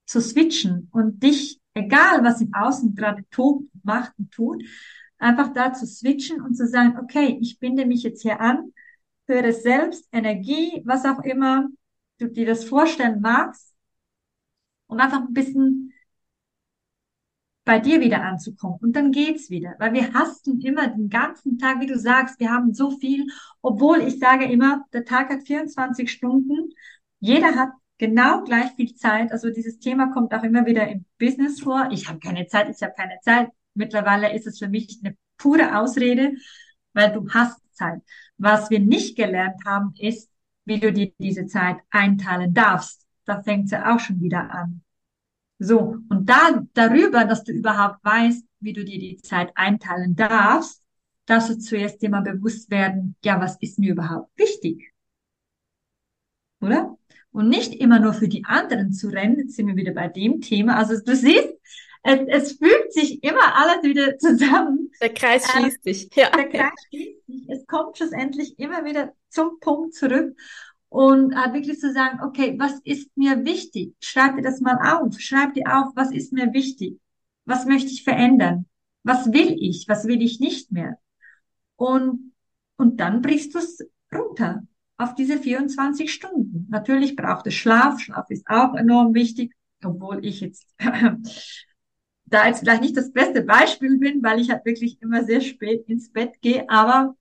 zu 0.06 0.20
switchen 0.20 0.88
und 0.92 1.22
dich 1.22 1.60
egal 1.78 2.24
was 2.24 2.40
im 2.40 2.52
Außen 2.54 2.94
gerade 2.94 3.24
tobt, 3.30 3.68
macht 3.82 4.12
und 4.18 4.30
tut, 4.30 4.62
einfach 5.18 5.52
da 5.52 5.72
zu 5.72 5.86
switchen 5.86 6.40
und 6.40 6.54
zu 6.54 6.66
sagen, 6.66 6.98
okay, 6.98 7.38
ich 7.40 7.58
binde 7.58 7.86
mich 7.86 8.02
jetzt 8.02 8.22
hier 8.22 8.40
an, 8.40 8.72
höre 9.26 9.52
selbst, 9.52 10.08
Energie, 10.12 10.82
was 10.84 11.04
auch 11.04 11.20
immer 11.20 11.68
du 12.18 12.28
dir 12.28 12.46
das 12.46 12.64
vorstellen 12.64 13.20
magst, 13.20 13.74
um 14.86 14.98
einfach 14.98 15.20
ein 15.20 15.34
bisschen 15.34 15.87
bei 17.68 17.80
dir 17.80 18.00
wieder 18.00 18.22
anzukommen. 18.22 18.78
Und 18.80 18.96
dann 18.96 19.12
geht's 19.12 19.50
wieder, 19.50 19.74
weil 19.78 19.92
wir 19.92 20.14
hasten 20.14 20.58
immer 20.62 20.88
den 20.88 21.10
ganzen 21.10 21.58
Tag, 21.58 21.80
wie 21.80 21.86
du 21.86 21.98
sagst, 21.98 22.40
wir 22.40 22.50
haben 22.50 22.72
so 22.72 22.92
viel, 22.92 23.26
obwohl 23.60 24.00
ich 24.00 24.18
sage 24.18 24.46
immer, 24.46 24.86
der 24.94 25.04
Tag 25.04 25.28
hat 25.28 25.46
24 25.46 26.10
Stunden, 26.10 26.70
jeder 27.20 27.56
hat 27.56 27.68
genau 27.98 28.42
gleich 28.44 28.70
viel 28.72 28.94
Zeit. 28.94 29.32
Also 29.32 29.50
dieses 29.50 29.78
Thema 29.80 30.10
kommt 30.14 30.32
auch 30.32 30.44
immer 30.44 30.64
wieder 30.64 30.88
im 30.88 31.04
Business 31.18 31.60
vor. 31.60 31.90
Ich 31.92 32.08
habe 32.08 32.20
keine 32.20 32.46
Zeit, 32.46 32.70
ich 32.74 32.82
habe 32.82 32.94
keine 32.96 33.18
Zeit. 33.20 33.50
Mittlerweile 33.74 34.34
ist 34.34 34.46
es 34.46 34.58
für 34.58 34.68
mich 34.68 35.00
eine 35.04 35.14
pure 35.36 35.78
Ausrede, 35.78 36.32
weil 36.94 37.12
du 37.12 37.28
hast 37.28 37.60
Zeit. 37.74 38.00
Was 38.38 38.70
wir 38.70 38.80
nicht 38.80 39.14
gelernt 39.14 39.60
haben, 39.66 39.92
ist, 39.98 40.30
wie 40.64 40.80
du 40.80 40.90
dir 40.90 41.12
diese 41.18 41.44
Zeit 41.44 41.76
einteilen 41.90 42.54
darfst. 42.54 43.04
Da 43.26 43.42
fängt 43.42 43.66
es 43.66 43.72
ja 43.72 43.94
auch 43.94 44.00
schon 44.00 44.22
wieder 44.22 44.50
an. 44.54 44.80
So, 45.58 45.96
und 46.08 46.26
da 46.26 46.64
darüber, 46.74 47.24
dass 47.24 47.44
du 47.44 47.52
überhaupt 47.52 48.04
weißt, 48.04 48.44
wie 48.60 48.72
du 48.72 48.84
dir 48.84 48.98
die 48.98 49.18
Zeit 49.18 49.50
einteilen 49.56 50.14
darfst, 50.14 50.82
darfst 51.26 51.50
du 51.50 51.58
zuerst 51.58 52.00
dir 52.00 52.10
mal 52.10 52.22
bewusst 52.22 52.70
werden, 52.70 53.16
ja, 53.24 53.40
was 53.40 53.56
ist 53.60 53.78
mir 53.78 53.92
überhaupt 53.92 54.30
wichtig? 54.38 54.92
Oder? 56.60 56.98
und 57.32 57.48
nicht 57.48 57.74
immer 57.74 58.00
nur 58.00 58.14
für 58.14 58.28
die 58.28 58.44
anderen 58.44 58.92
zu 58.92 59.08
rennen. 59.08 59.38
Jetzt 59.38 59.56
sind 59.56 59.68
wir 59.68 59.76
wieder 59.76 59.92
bei 59.92 60.08
dem 60.08 60.40
Thema. 60.40 60.76
Also 60.76 60.94
du 61.00 61.14
siehst, 61.14 61.48
es, 62.02 62.20
es 62.26 62.52
fügt 62.52 62.92
sich 62.92 63.22
immer 63.22 63.54
alles 63.54 63.82
wieder 63.82 64.18
zusammen. 64.18 64.90
Der 65.00 65.14
Kreis 65.14 65.44
ähm, 65.54 65.62
schließt 65.62 65.86
äh, 65.86 65.92
sich. 65.92 66.10
Ja. 66.14 66.30
Der 66.30 66.48
Kreis 66.48 66.72
schließt 66.88 67.26
sich. 67.26 67.48
Es 67.48 67.66
kommt 67.66 67.96
schlussendlich 67.96 68.58
immer 68.58 68.84
wieder 68.84 69.12
zum 69.28 69.58
Punkt 69.60 69.94
zurück 69.94 70.36
und 70.88 71.34
halt 71.36 71.54
wirklich 71.54 71.78
zu 71.78 71.92
sagen, 71.92 72.20
okay, 72.22 72.56
was 72.58 72.80
ist 72.84 73.10
mir 73.16 73.44
wichtig? 73.44 73.94
Schreib 74.00 74.36
dir 74.36 74.42
das 74.42 74.60
mal 74.60 74.78
auf. 74.96 75.18
Schreib 75.20 75.54
dir 75.54 75.66
auf, 75.66 75.92
was 75.94 76.12
ist 76.12 76.32
mir 76.32 76.52
wichtig? 76.52 76.98
Was 77.44 77.66
möchte 77.66 77.90
ich 77.90 78.04
verändern? 78.04 78.66
Was 79.02 79.32
will 79.32 79.56
ich? 79.58 79.86
Was 79.88 80.06
will 80.06 80.22
ich 80.22 80.40
nicht 80.40 80.72
mehr? 80.72 80.98
Und, 81.76 82.32
und 82.76 83.00
dann 83.00 83.22
brichst 83.22 83.54
du 83.54 83.58
es 83.58 83.78
runter 84.12 84.62
auf 84.96 85.14
diese 85.14 85.38
24 85.38 86.12
Stunden. 86.12 86.66
Natürlich 86.70 87.16
braucht 87.16 87.46
es 87.46 87.54
Schlaf. 87.54 88.00
Schlaf 88.00 88.30
ist 88.30 88.46
auch 88.48 88.74
enorm 88.74 89.14
wichtig, 89.14 89.54
obwohl 89.84 90.24
ich 90.24 90.40
jetzt 90.40 90.74
da 92.24 92.46
jetzt 92.46 92.60
vielleicht 92.60 92.82
nicht 92.82 92.96
das 92.96 93.12
beste 93.12 93.42
Beispiel 93.42 93.98
bin, 93.98 94.22
weil 94.22 94.40
ich 94.40 94.50
halt 94.50 94.64
wirklich 94.64 95.00
immer 95.00 95.24
sehr 95.24 95.40
spät 95.40 95.84
ins 95.88 96.10
Bett 96.10 96.40
gehe. 96.40 96.68
Aber 96.68 97.14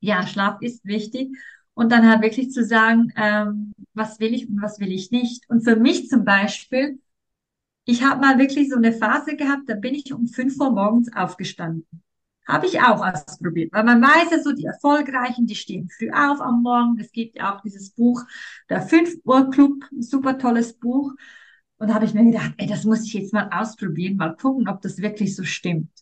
ja, 0.00 0.26
Schlaf 0.26 0.60
ist 0.60 0.84
wichtig. 0.84 1.36
Und 1.78 1.92
dann 1.92 2.10
halt 2.10 2.22
wirklich 2.22 2.50
zu 2.50 2.64
sagen, 2.64 3.12
ähm, 3.14 3.72
was 3.94 4.18
will 4.18 4.34
ich 4.34 4.48
und 4.48 4.60
was 4.60 4.80
will 4.80 4.90
ich 4.90 5.12
nicht. 5.12 5.48
Und 5.48 5.62
für 5.62 5.76
mich 5.76 6.08
zum 6.08 6.24
Beispiel, 6.24 6.98
ich 7.84 8.02
habe 8.02 8.20
mal 8.20 8.36
wirklich 8.36 8.68
so 8.68 8.74
eine 8.74 8.92
Phase 8.92 9.36
gehabt, 9.36 9.68
da 9.68 9.76
bin 9.76 9.94
ich 9.94 10.12
um 10.12 10.26
5 10.26 10.58
Uhr 10.58 10.72
morgens 10.72 11.14
aufgestanden. 11.14 11.86
Habe 12.48 12.66
ich 12.66 12.80
auch 12.80 13.00
ausprobiert, 13.06 13.72
weil 13.72 13.84
man 13.84 14.02
weiß 14.02 14.32
ja 14.32 14.42
so, 14.42 14.50
die 14.50 14.64
Erfolgreichen, 14.64 15.46
die 15.46 15.54
stehen 15.54 15.88
früh 15.88 16.10
auf 16.10 16.40
am 16.40 16.64
Morgen. 16.64 16.98
Es 16.98 17.12
gibt 17.12 17.36
ja 17.36 17.54
auch 17.54 17.60
dieses 17.60 17.90
Buch, 17.90 18.24
der 18.68 18.82
5 18.82 19.14
Uhr 19.22 19.48
Club, 19.48 19.84
super 20.00 20.36
tolles 20.36 20.72
Buch. 20.72 21.12
Und 21.76 21.90
da 21.90 21.94
habe 21.94 22.06
ich 22.06 22.12
mir 22.12 22.24
gedacht, 22.24 22.54
ey, 22.56 22.66
das 22.66 22.82
muss 22.82 23.04
ich 23.04 23.12
jetzt 23.12 23.32
mal 23.32 23.50
ausprobieren, 23.52 24.16
mal 24.16 24.34
gucken, 24.34 24.68
ob 24.68 24.82
das 24.82 24.98
wirklich 24.98 25.36
so 25.36 25.44
stimmt. 25.44 25.92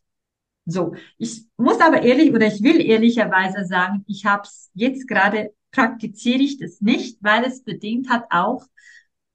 So, 0.65 0.95
ich 1.19 1.45
muss 1.59 1.81
aber 1.83 2.01
ehrlich 2.01 2.33
oder 2.33 2.47
ich 2.47 2.63
will 2.63 2.81
ehrlicherweise 2.81 3.67
sagen, 3.67 4.05
ich 4.09 4.25
habe 4.25 4.45
es 4.45 4.71
jetzt 4.73 5.07
gerade 5.07 5.53
praktiziere 5.77 6.43
ich 6.43 6.59
das 6.59 6.81
nicht, 6.81 7.19
weil 7.21 7.45
es 7.45 7.63
bedingt 7.63 8.09
hat 8.09 8.25
auch, 8.31 8.67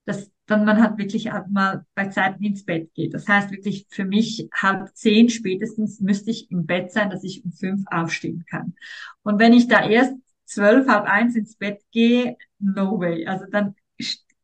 dass 0.06 0.32
dann 0.48 0.66
man 0.66 0.82
halt 0.82 0.98
wirklich 0.98 1.30
mal 1.50 1.86
bei 1.94 2.08
Zeiten 2.08 2.44
ins 2.44 2.66
Bett 2.66 2.94
geht. 2.96 3.14
Das 3.14 3.28
heißt 3.28 3.52
wirklich 3.52 3.86
für 3.90 4.04
mich 4.04 4.50
halb 4.54 4.90
zehn 4.96 5.30
spätestens 5.30 6.02
müsste 6.02 6.32
ich 6.32 6.50
im 6.52 6.66
Bett 6.66 6.92
sein, 6.92 7.12
dass 7.12 7.24
ich 7.24 7.46
um 7.46 7.52
fünf 7.52 7.84
aufstehen 7.90 8.44
kann. 8.50 8.74
Und 9.22 9.40
wenn 9.40 9.54
ich 9.54 9.68
da 9.68 9.88
erst 9.88 10.14
zwölf, 10.46 10.88
halb 10.88 11.06
eins 11.06 11.36
ins 11.36 11.56
Bett 11.56 11.82
gehe, 11.92 12.36
no 12.60 13.00
way. 13.00 13.26
Also 13.28 13.46
dann 13.50 13.76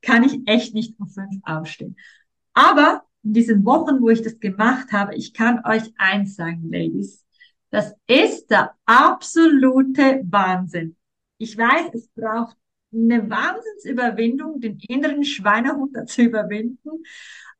kann 0.02 0.24
ich 0.24 0.40
echt 0.46 0.76
nicht 0.76 0.98
um 1.00 1.10
fünf 1.10 1.42
aufstehen. 1.44 1.98
Aber 2.54 3.04
in 3.24 3.34
diesen 3.34 3.66
Wochen, 3.66 4.00
wo 4.02 4.10
ich 4.10 4.22
das 4.22 4.40
gemacht 4.40 4.92
habe, 4.94 5.16
ich 5.16 5.34
kann 5.34 5.66
euch 5.66 5.92
eins 5.98 6.36
sagen, 6.36 6.72
Ladies, 6.72 7.26
das 7.72 7.94
ist 8.06 8.52
der 8.52 8.76
absolute 8.86 10.22
Wahnsinn. 10.26 10.96
Ich 11.38 11.58
weiß, 11.58 11.94
es 11.94 12.10
braucht 12.10 12.58
eine 12.94 13.30
Wahnsinnsüberwindung, 13.30 14.60
den 14.60 14.80
inneren 14.80 15.24
Schweinehund 15.24 16.10
zu 16.10 16.24
überwinden. 16.24 17.04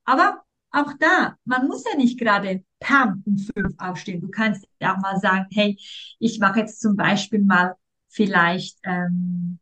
Aber 0.06 0.44
auch 0.72 0.94
da, 1.00 1.38
man 1.46 1.68
muss 1.68 1.84
ja 1.90 1.98
nicht 1.98 2.20
gerade 2.20 2.64
pam 2.80 3.24
um 3.26 3.38
fünf 3.38 3.74
aufstehen. 3.78 4.22
Du 4.22 4.30
kannst 4.30 4.68
ja 4.80 4.96
auch 4.96 5.02
mal 5.02 5.20
sagen, 5.20 5.48
hey, 5.52 5.78
ich 6.20 6.40
mache 6.40 6.60
jetzt 6.60 6.82
zum 6.82 6.96
Beispiel 6.96 7.44
mal 7.44 7.76
vielleicht, 8.10 8.78
ähm, 8.84 9.60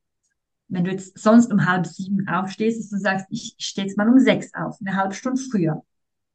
wenn 0.68 0.84
du 0.84 0.92
jetzt 0.92 1.18
sonst 1.18 1.52
um 1.52 1.66
halb 1.66 1.86
sieben 1.86 2.28
aufstehst, 2.28 2.80
dass 2.80 2.90
du 2.90 2.98
sagst, 2.98 3.28
ich 3.30 3.56
stehe 3.60 3.88
jetzt 3.88 3.98
mal 3.98 4.10
um 4.10 4.20
sechs 4.20 4.54
auf, 4.54 4.78
eine 4.82 4.96
halbe 4.96 5.14
Stunde 5.14 5.42
früher. 5.42 5.84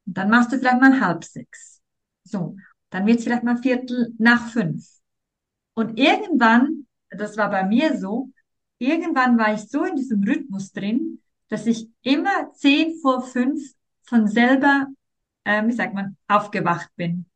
Und 0.06 0.16
dann 0.16 0.30
machst 0.30 0.52
du 0.52 0.58
vielleicht 0.58 0.80
mal 0.80 1.00
halb 1.00 1.24
sechs. 1.24 1.80
So, 2.24 2.56
dann 2.90 3.06
wird 3.06 3.18
es 3.18 3.24
vielleicht 3.24 3.44
mal 3.44 3.56
Viertel 3.56 4.14
nach 4.18 4.48
fünf. 4.48 4.86
Und 5.74 5.98
irgendwann, 5.98 6.86
das 7.10 7.36
war 7.36 7.50
bei 7.50 7.64
mir 7.64 7.96
so, 7.98 8.30
irgendwann 8.78 9.38
war 9.38 9.54
ich 9.54 9.68
so 9.68 9.84
in 9.84 9.96
diesem 9.96 10.22
Rhythmus 10.22 10.72
drin, 10.72 11.20
dass 11.48 11.66
ich 11.66 11.88
immer 12.02 12.52
zehn 12.52 12.98
vor 13.00 13.22
fünf 13.22 13.74
von 14.02 14.26
selber, 14.26 14.86
äh, 15.44 15.66
wie 15.66 15.72
sagt 15.72 15.94
man, 15.94 16.16
aufgewacht 16.28 16.90
bin. 16.96 17.26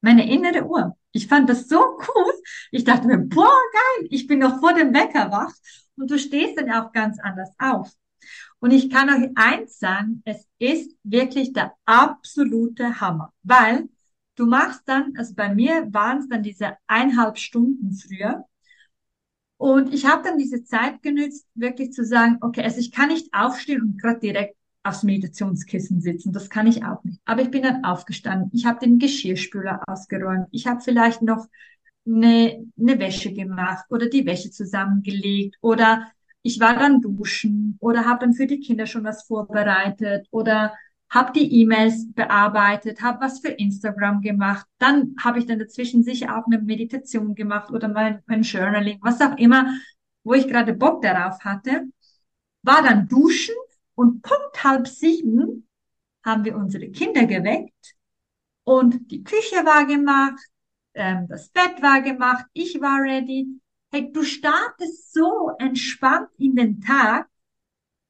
Meine 0.00 0.30
innere 0.30 0.66
Uhr. 0.66 0.96
Ich 1.12 1.28
fand 1.28 1.48
das 1.48 1.68
so 1.68 1.78
cool. 1.78 2.32
Ich 2.70 2.84
dachte 2.84 3.06
mir, 3.06 3.18
boah, 3.18 3.60
geil, 3.72 4.08
ich 4.10 4.26
bin 4.26 4.40
noch 4.40 4.58
vor 4.60 4.74
dem 4.74 4.92
Wecker 4.92 5.30
wach. 5.30 5.52
Und 5.96 6.10
du 6.10 6.18
stehst 6.18 6.58
dann 6.58 6.70
auch 6.72 6.92
ganz 6.92 7.18
anders 7.20 7.50
auf. 7.58 7.92
Und 8.58 8.72
ich 8.72 8.90
kann 8.90 9.10
euch 9.10 9.30
eins 9.34 9.78
sagen, 9.78 10.22
es 10.24 10.46
ist 10.58 10.96
wirklich 11.02 11.52
der 11.52 11.74
absolute 11.84 13.00
Hammer, 13.00 13.32
weil 13.42 13.88
du 14.36 14.46
machst 14.46 14.82
dann, 14.86 15.14
also 15.16 15.34
bei 15.34 15.52
mir 15.54 15.92
waren 15.92 16.18
es 16.18 16.28
dann 16.28 16.42
diese 16.42 16.76
eineinhalb 16.86 17.38
Stunden 17.38 17.92
früher, 17.92 18.44
und 19.62 19.94
ich 19.94 20.06
habe 20.06 20.24
dann 20.24 20.38
diese 20.38 20.64
Zeit 20.64 21.02
genützt, 21.02 21.46
wirklich 21.54 21.92
zu 21.92 22.04
sagen, 22.04 22.38
okay, 22.40 22.64
also 22.64 22.80
ich 22.80 22.90
kann 22.90 23.10
nicht 23.10 23.32
aufstehen 23.32 23.80
und 23.80 24.02
gerade 24.02 24.18
direkt 24.18 24.56
aufs 24.82 25.04
Meditationskissen 25.04 26.00
sitzen. 26.00 26.32
Das 26.32 26.50
kann 26.50 26.66
ich 26.66 26.84
auch 26.84 27.04
nicht. 27.04 27.20
Aber 27.26 27.42
ich 27.42 27.50
bin 27.52 27.62
dann 27.62 27.84
aufgestanden. 27.84 28.50
Ich 28.52 28.66
habe 28.66 28.80
den 28.80 28.98
Geschirrspüler 28.98 29.80
ausgeräumt. 29.86 30.48
Ich 30.50 30.66
habe 30.66 30.80
vielleicht 30.80 31.22
noch 31.22 31.46
eine, 32.04 32.66
eine 32.76 32.98
Wäsche 32.98 33.32
gemacht 33.32 33.84
oder 33.88 34.08
die 34.08 34.26
Wäsche 34.26 34.50
zusammengelegt 34.50 35.58
oder 35.60 36.10
ich 36.42 36.58
war 36.58 36.74
dann 36.76 37.00
duschen 37.00 37.76
oder 37.78 38.04
habe 38.04 38.18
dann 38.24 38.34
für 38.34 38.48
die 38.48 38.58
Kinder 38.58 38.86
schon 38.86 39.04
was 39.04 39.22
vorbereitet 39.28 40.26
oder 40.32 40.74
habe 41.12 41.32
die 41.34 41.60
E-Mails 41.60 42.10
bearbeitet, 42.14 43.02
habe 43.02 43.20
was 43.20 43.40
für 43.40 43.50
Instagram 43.50 44.22
gemacht. 44.22 44.66
Dann 44.78 45.14
habe 45.22 45.38
ich 45.38 45.46
dann 45.46 45.58
dazwischen 45.58 46.02
sicher 46.02 46.38
auch 46.38 46.46
eine 46.46 46.58
Meditation 46.58 47.34
gemacht 47.34 47.70
oder 47.70 47.88
mein, 47.88 48.22
mein 48.26 48.42
Journaling, 48.42 48.98
was 49.02 49.20
auch 49.20 49.36
immer, 49.36 49.74
wo 50.24 50.32
ich 50.32 50.48
gerade 50.48 50.72
Bock 50.72 51.02
darauf 51.02 51.38
hatte. 51.44 51.84
War 52.62 52.82
dann 52.82 53.08
duschen 53.08 53.54
und 53.94 54.22
Punkt 54.22 54.64
halb 54.64 54.88
sieben 54.88 55.68
haben 56.24 56.44
wir 56.44 56.56
unsere 56.56 56.88
Kinder 56.90 57.26
geweckt 57.26 57.94
und 58.64 59.10
die 59.10 59.22
Küche 59.22 59.56
war 59.66 59.84
gemacht, 59.84 60.40
ähm, 60.94 61.26
das 61.28 61.50
Bett 61.50 61.82
war 61.82 62.00
gemacht, 62.00 62.46
ich 62.54 62.80
war 62.80 63.02
ready. 63.02 63.48
Hey, 63.90 64.10
du 64.10 64.22
startest 64.22 65.12
so 65.12 65.50
entspannt 65.58 66.30
in 66.38 66.56
den 66.56 66.80
Tag. 66.80 67.28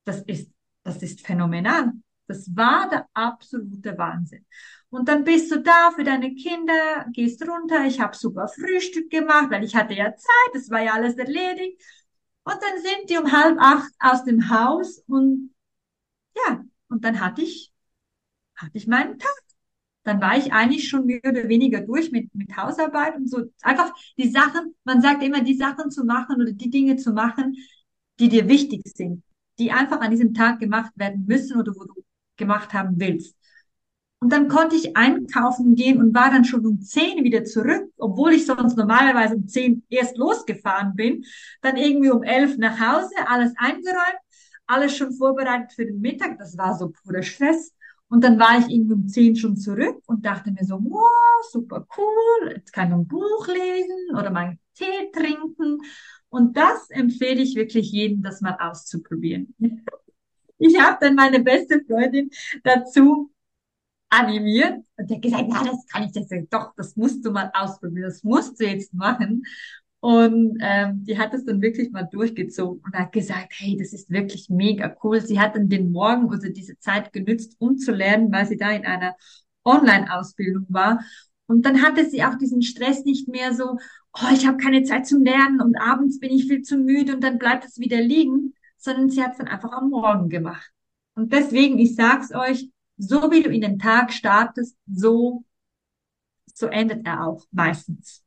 Das 0.04 0.22
ist, 0.22 0.52
das 0.84 1.02
ist 1.02 1.26
phänomenal. 1.26 1.94
Das 2.26 2.54
war 2.56 2.88
der 2.88 3.06
absolute 3.14 3.96
Wahnsinn. 3.98 4.44
Und 4.90 5.08
dann 5.08 5.24
bist 5.24 5.50
du 5.50 5.60
da 5.60 5.90
für 5.94 6.04
deine 6.04 6.34
Kinder, 6.34 7.06
gehst 7.12 7.46
runter. 7.46 7.86
Ich 7.86 8.00
habe 8.00 8.16
super 8.16 8.48
Frühstück 8.48 9.10
gemacht, 9.10 9.50
weil 9.50 9.64
ich 9.64 9.74
hatte 9.74 9.94
ja 9.94 10.14
Zeit, 10.14 10.54
das 10.54 10.70
war 10.70 10.82
ja 10.82 10.92
alles 10.92 11.16
erledigt. 11.16 11.82
Und 12.44 12.54
dann 12.54 12.82
sind 12.82 13.10
die 13.10 13.18
um 13.18 13.32
halb 13.32 13.58
acht 13.60 13.92
aus 14.00 14.24
dem 14.24 14.50
Haus 14.50 14.98
und 15.06 15.54
ja, 16.36 16.64
und 16.88 17.04
dann 17.04 17.20
hatte 17.20 17.42
ich, 17.42 17.72
hatte 18.56 18.78
ich 18.78 18.86
meinen 18.86 19.18
Tag. 19.18 19.30
Dann 20.04 20.20
war 20.20 20.36
ich 20.36 20.52
eigentlich 20.52 20.88
schon 20.88 21.06
mehr 21.06 21.20
oder 21.24 21.48
weniger 21.48 21.80
durch 21.82 22.12
mit, 22.12 22.34
mit 22.34 22.56
Hausarbeit 22.56 23.16
und 23.16 23.28
so. 23.30 23.44
Einfach 23.62 23.94
die 24.18 24.28
Sachen, 24.30 24.74
man 24.84 25.02
sagt 25.02 25.22
immer, 25.22 25.42
die 25.42 25.56
Sachen 25.56 25.90
zu 25.90 26.04
machen 26.04 26.42
oder 26.42 26.52
die 26.52 26.70
Dinge 26.70 26.96
zu 26.96 27.12
machen, 27.12 27.56
die 28.20 28.28
dir 28.28 28.48
wichtig 28.48 28.82
sind, 28.86 29.22
die 29.58 29.72
einfach 29.72 30.00
an 30.00 30.10
diesem 30.10 30.34
Tag 30.34 30.60
gemacht 30.60 30.92
werden 30.96 31.26
müssen 31.26 31.58
oder 31.60 31.72
wo 31.76 31.84
du 31.84 31.94
gemacht 32.42 32.72
haben 32.74 32.98
willst. 32.98 33.36
Und 34.20 34.30
dann 34.32 34.46
konnte 34.46 34.76
ich 34.76 34.96
einkaufen 34.96 35.74
gehen 35.74 35.98
und 35.98 36.14
war 36.14 36.30
dann 36.30 36.44
schon 36.44 36.64
um 36.64 36.80
zehn 36.80 37.24
wieder 37.24 37.44
zurück, 37.44 37.90
obwohl 37.96 38.34
ich 38.34 38.46
sonst 38.46 38.76
normalerweise 38.76 39.34
um 39.34 39.48
zehn 39.48 39.82
erst 39.88 40.16
losgefahren 40.16 40.94
bin. 40.94 41.24
Dann 41.60 41.76
irgendwie 41.76 42.10
um 42.10 42.22
elf 42.22 42.56
nach 42.56 42.78
Hause, 42.78 43.10
alles 43.26 43.52
eingeräumt, 43.56 44.20
alles 44.66 44.96
schon 44.96 45.12
vorbereitet 45.12 45.72
für 45.72 45.86
den 45.86 46.00
Mittag. 46.00 46.38
Das 46.38 46.56
war 46.56 46.78
so 46.78 46.90
purer 46.90 47.22
Stress. 47.22 47.74
Und 48.08 48.22
dann 48.22 48.38
war 48.38 48.60
ich 48.60 48.68
irgendwie 48.68 48.94
um 48.94 49.08
zehn 49.08 49.34
schon 49.34 49.56
zurück 49.56 50.00
und 50.06 50.24
dachte 50.24 50.52
mir 50.52 50.64
so, 50.64 50.78
wow, 50.78 51.50
super 51.50 51.84
cool, 51.96 52.52
jetzt 52.54 52.72
kann 52.72 52.88
ich 52.88 52.94
ein 52.94 53.08
Buch 53.08 53.48
lesen 53.48 54.16
oder 54.16 54.30
mal 54.30 54.56
Tee 54.74 55.10
trinken. 55.12 55.80
Und 56.28 56.56
das 56.56 56.90
empfehle 56.90 57.42
ich 57.42 57.56
wirklich 57.56 57.90
jedem, 57.90 58.22
das 58.22 58.40
mal 58.40 58.56
auszuprobieren. 58.60 59.54
Ich 60.62 60.80
habe 60.80 60.96
dann 61.00 61.14
meine 61.14 61.40
beste 61.40 61.82
Freundin 61.86 62.30
dazu 62.62 63.30
animiert 64.10 64.84
und 64.96 65.10
hat 65.10 65.22
gesagt, 65.22 65.48
ja, 65.48 65.64
das 65.64 65.86
kann 65.86 66.04
ich 66.04 66.14
jetzt 66.14 66.32
doch, 66.50 66.74
das 66.76 66.96
musst 66.96 67.24
du 67.24 67.30
mal 67.30 67.50
ausprobieren, 67.54 68.04
das 68.04 68.22
musst 68.22 68.60
du 68.60 68.66
jetzt 68.66 68.94
machen. 68.94 69.44
Und 70.00 70.58
ähm, 70.60 71.04
die 71.04 71.18
hat 71.18 71.32
es 71.32 71.44
dann 71.44 71.62
wirklich 71.62 71.90
mal 71.92 72.02
durchgezogen 72.02 72.82
und 72.84 72.94
hat 72.94 73.12
gesagt, 73.12 73.52
hey, 73.56 73.76
das 73.78 73.92
ist 73.92 74.10
wirklich 74.10 74.48
mega 74.50 74.94
cool. 75.02 75.20
Sie 75.20 75.40
hat 75.40 75.54
dann 75.54 75.68
den 75.68 75.92
Morgen, 75.92 76.30
also 76.30 76.48
diese 76.48 76.78
Zeit 76.78 77.12
genützt, 77.12 77.56
um 77.58 77.78
zu 77.78 77.92
lernen, 77.92 78.32
weil 78.32 78.46
sie 78.46 78.56
da 78.56 78.70
in 78.72 78.84
einer 78.84 79.14
Online-Ausbildung 79.64 80.66
war. 80.68 81.04
Und 81.46 81.64
dann 81.66 81.82
hatte 81.82 82.08
sie 82.08 82.24
auch 82.24 82.36
diesen 82.36 82.62
Stress 82.62 83.04
nicht 83.04 83.28
mehr 83.28 83.54
so, 83.54 83.78
oh, 84.14 84.28
ich 84.34 84.46
habe 84.46 84.58
keine 84.58 84.82
Zeit 84.82 85.06
zum 85.06 85.22
Lernen 85.24 85.60
und 85.60 85.76
abends 85.76 86.18
bin 86.18 86.32
ich 86.32 86.46
viel 86.46 86.62
zu 86.62 86.78
müde 86.78 87.14
und 87.14 87.22
dann 87.22 87.38
bleibt 87.38 87.64
es 87.64 87.78
wieder 87.78 88.00
liegen, 88.00 88.54
sondern 88.82 89.08
sie 89.08 89.22
hat 89.22 89.32
es 89.32 89.38
dann 89.38 89.48
einfach 89.48 89.72
am 89.72 89.90
Morgen 89.90 90.28
gemacht. 90.28 90.70
Und 91.14 91.32
deswegen, 91.32 91.78
ich 91.78 91.94
sag's 91.94 92.34
euch, 92.34 92.68
so 92.96 93.30
wie 93.30 93.42
du 93.42 93.50
in 93.50 93.60
den 93.60 93.78
Tag 93.78 94.12
startest, 94.12 94.76
so, 94.86 95.44
so 96.54 96.66
endet 96.66 97.06
er 97.06 97.26
auch 97.26 97.44
meistens. 97.50 98.24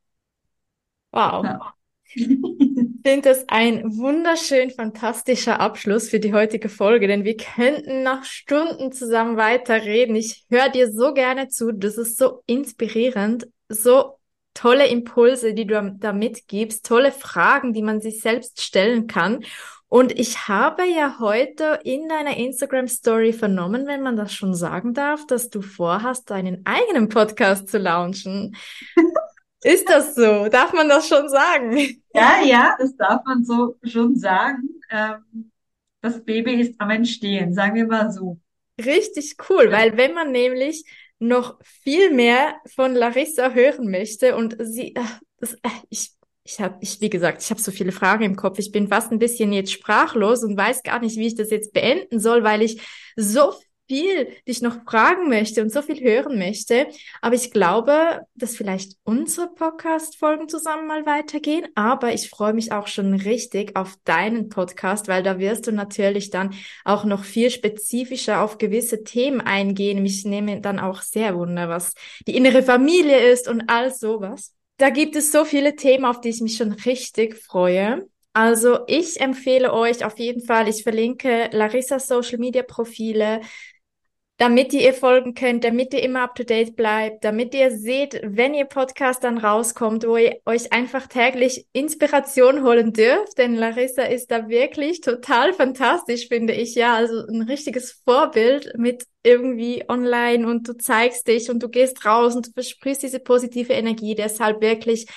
Wow. 1.11 1.43
Ja. 1.43 1.73
Ich 2.17 2.27
finde 2.27 3.21
das 3.29 3.45
ein 3.49 3.97
wunderschön 3.97 4.71
fantastischer 4.71 5.59
Abschluss 5.59 6.09
für 6.09 6.19
die 6.19 6.33
heutige 6.33 6.69
Folge, 6.69 7.07
denn 7.07 7.23
wir 7.23 7.35
könnten 7.35 8.03
noch 8.03 8.23
Stunden 8.23 8.91
zusammen 8.91 9.37
weiterreden. 9.37 10.15
Ich 10.15 10.45
höre 10.49 10.69
dir 10.69 10.91
so 10.91 11.13
gerne 11.13 11.49
zu. 11.49 11.71
Das 11.71 11.97
ist 11.97 12.17
so 12.17 12.41
inspirierend, 12.47 13.47
so 13.69 14.17
tolle 14.53 14.87
Impulse, 14.87 15.53
die 15.53 15.67
du 15.67 15.95
da 15.99 16.13
mitgibst, 16.13 16.85
tolle 16.85 17.11
Fragen, 17.11 17.73
die 17.73 17.83
man 17.83 18.01
sich 18.01 18.21
selbst 18.21 18.61
stellen 18.61 19.07
kann. 19.07 19.43
Und 19.87 20.11
ich 20.17 20.47
habe 20.47 20.83
ja 20.85 21.19
heute 21.19 21.79
in 21.83 22.09
deiner 22.09 22.37
Instagram 22.37 22.87
Story 22.87 23.33
vernommen, 23.33 23.87
wenn 23.87 24.01
man 24.01 24.15
das 24.17 24.33
schon 24.33 24.53
sagen 24.53 24.93
darf, 24.93 25.25
dass 25.27 25.49
du 25.49 25.61
vorhast, 25.61 26.29
deinen 26.29 26.65
eigenen 26.65 27.07
Podcast 27.07 27.67
zu 27.67 27.77
launchen. 27.77 28.55
Ist 29.63 29.89
das 29.89 30.13
so? 30.13 30.47
Darf 30.47 30.73
man 30.73 30.89
das 30.89 31.07
schon 31.07 31.27
sagen? 31.27 31.77
Ja, 32.13 32.39
ja, 32.43 32.75
das 32.77 32.95
darf 32.97 33.23
man 33.25 33.43
so 33.43 33.77
schon 33.83 34.15
sagen. 34.15 34.69
Ähm, 34.91 35.51
das 36.01 36.23
Baby 36.23 36.61
ist 36.61 36.75
am 36.79 36.91
Entstehen, 36.91 37.51
sagen 37.51 37.73
wir 37.73 37.87
mal 37.87 38.11
so. 38.11 38.39
Richtig 38.79 39.37
cool, 39.49 39.71
weil 39.71 39.97
wenn 39.97 40.13
man 40.13 40.31
nämlich 40.31 40.85
noch 41.17 41.57
viel 41.63 42.11
mehr 42.11 42.55
von 42.75 42.93
Larissa 42.93 43.51
hören 43.51 43.89
möchte 43.89 44.35
und 44.35 44.55
sie, 44.59 44.93
das, 45.39 45.57
ich, 45.89 46.11
ich 46.45 46.59
habe, 46.59 46.77
ich, 46.79 47.01
wie 47.01 47.09
gesagt, 47.09 47.41
ich 47.41 47.49
habe 47.49 47.59
so 47.59 47.71
viele 47.71 47.91
Fragen 47.91 48.23
im 48.23 48.35
Kopf. 48.35 48.59
Ich 48.59 48.71
bin 48.71 48.87
fast 48.87 49.11
ein 49.11 49.17
bisschen 49.19 49.51
jetzt 49.51 49.71
sprachlos 49.71 50.43
und 50.43 50.55
weiß 50.55 50.83
gar 50.83 50.99
nicht, 50.99 51.17
wie 51.17 51.27
ich 51.27 51.35
das 51.35 51.49
jetzt 51.49 51.73
beenden 51.73 52.19
soll, 52.19 52.43
weil 52.43 52.61
ich 52.61 52.81
so 53.15 53.53
viel 53.87 54.29
dich 54.47 54.61
noch 54.61 54.83
fragen 54.83 55.27
möchte 55.27 55.63
und 55.63 55.71
so 55.71 55.81
viel 55.81 55.99
hören 56.01 56.37
möchte. 56.37 56.87
Aber 57.21 57.33
ich 57.33 57.51
glaube, 57.51 58.21
dass 58.35 58.55
vielleicht 58.55 58.93
unsere 59.03 59.47
Podcast-Folgen 59.47 60.47
zusammen 60.47 60.87
mal 60.87 61.07
weitergehen. 61.07 61.65
Aber 61.73 62.13
ich 62.13 62.29
freue 62.29 62.53
mich 62.53 62.71
auch 62.71 62.87
schon 62.87 63.15
richtig 63.15 63.75
auf 63.75 63.95
deinen 64.03 64.49
Podcast, 64.49 65.07
weil 65.07 65.23
da 65.23 65.39
wirst 65.39 65.65
du 65.65 65.71
natürlich 65.71 66.29
dann 66.29 66.53
auch 66.83 67.05
noch 67.05 67.23
viel 67.23 67.49
spezifischer 67.49 68.41
auf 68.41 68.59
gewisse 68.59 69.03
Themen 69.03 69.41
eingehen. 69.41 70.03
Mich 70.03 70.25
nehme 70.25 70.61
dann 70.61 70.79
auch 70.79 71.01
sehr 71.01 71.35
wunder, 71.35 71.69
was 71.69 71.95
die 72.27 72.35
innere 72.35 72.61
Familie 72.61 73.31
ist 73.31 73.47
und 73.47 73.63
all 73.67 73.91
sowas. 73.91 74.54
Da 74.77 74.89
gibt 74.89 75.15
es 75.15 75.31
so 75.31 75.45
viele 75.45 75.75
Themen, 75.75 76.05
auf 76.05 76.19
die 76.21 76.29
ich 76.29 76.41
mich 76.41 76.57
schon 76.57 76.71
richtig 76.73 77.37
freue. 77.37 78.07
Also 78.33 78.79
ich 78.87 79.21
empfehle 79.21 79.71
euch 79.71 80.03
auf 80.03 80.19
jeden 80.19 80.43
Fall, 80.45 80.67
ich 80.67 80.83
verlinke 80.83 81.49
Larissas 81.53 82.07
Social 82.07 82.37
Media 82.37 82.63
Profile, 82.63 83.39
damit 84.37 84.73
ihr 84.73 84.81
ihr 84.81 84.93
folgen 84.93 85.33
könnt, 85.33 85.63
damit 85.63 85.93
ihr 85.93 86.03
immer 86.03 86.23
up 86.23 86.35
to 86.35 86.43
date 86.43 86.75
bleibt, 86.75 87.23
damit 87.23 87.55
ihr 87.55 87.71
seht, 87.71 88.19
wenn 88.23 88.53
ihr 88.53 88.65
Podcast 88.65 89.23
dann 89.23 89.37
rauskommt, 89.37 90.05
wo 90.05 90.17
ihr 90.17 90.37
euch 90.45 90.73
einfach 90.73 91.07
täglich 91.07 91.65
Inspiration 91.71 92.63
holen 92.63 92.91
dürft, 92.91 93.37
denn 93.37 93.55
Larissa 93.55 94.03
ist 94.03 94.31
da 94.31 94.49
wirklich 94.49 94.99
total 94.99 95.53
fantastisch, 95.53 96.27
finde 96.27 96.53
ich, 96.53 96.75
ja, 96.75 96.95
also 96.95 97.25
ein 97.27 97.43
richtiges 97.43 98.01
Vorbild 98.03 98.73
mit 98.77 99.05
irgendwie 99.23 99.85
online 99.87 100.45
und 100.45 100.67
du 100.67 100.73
zeigst 100.73 101.27
dich 101.27 101.49
und 101.49 101.63
du 101.63 101.69
gehst 101.69 102.05
raus 102.05 102.35
und 102.35 102.47
du 102.47 102.51
versprichst 102.51 103.03
diese 103.03 103.19
positive 103.19 103.71
Energie, 103.71 104.15
deshalb 104.15 104.61
wirklich 104.61 105.07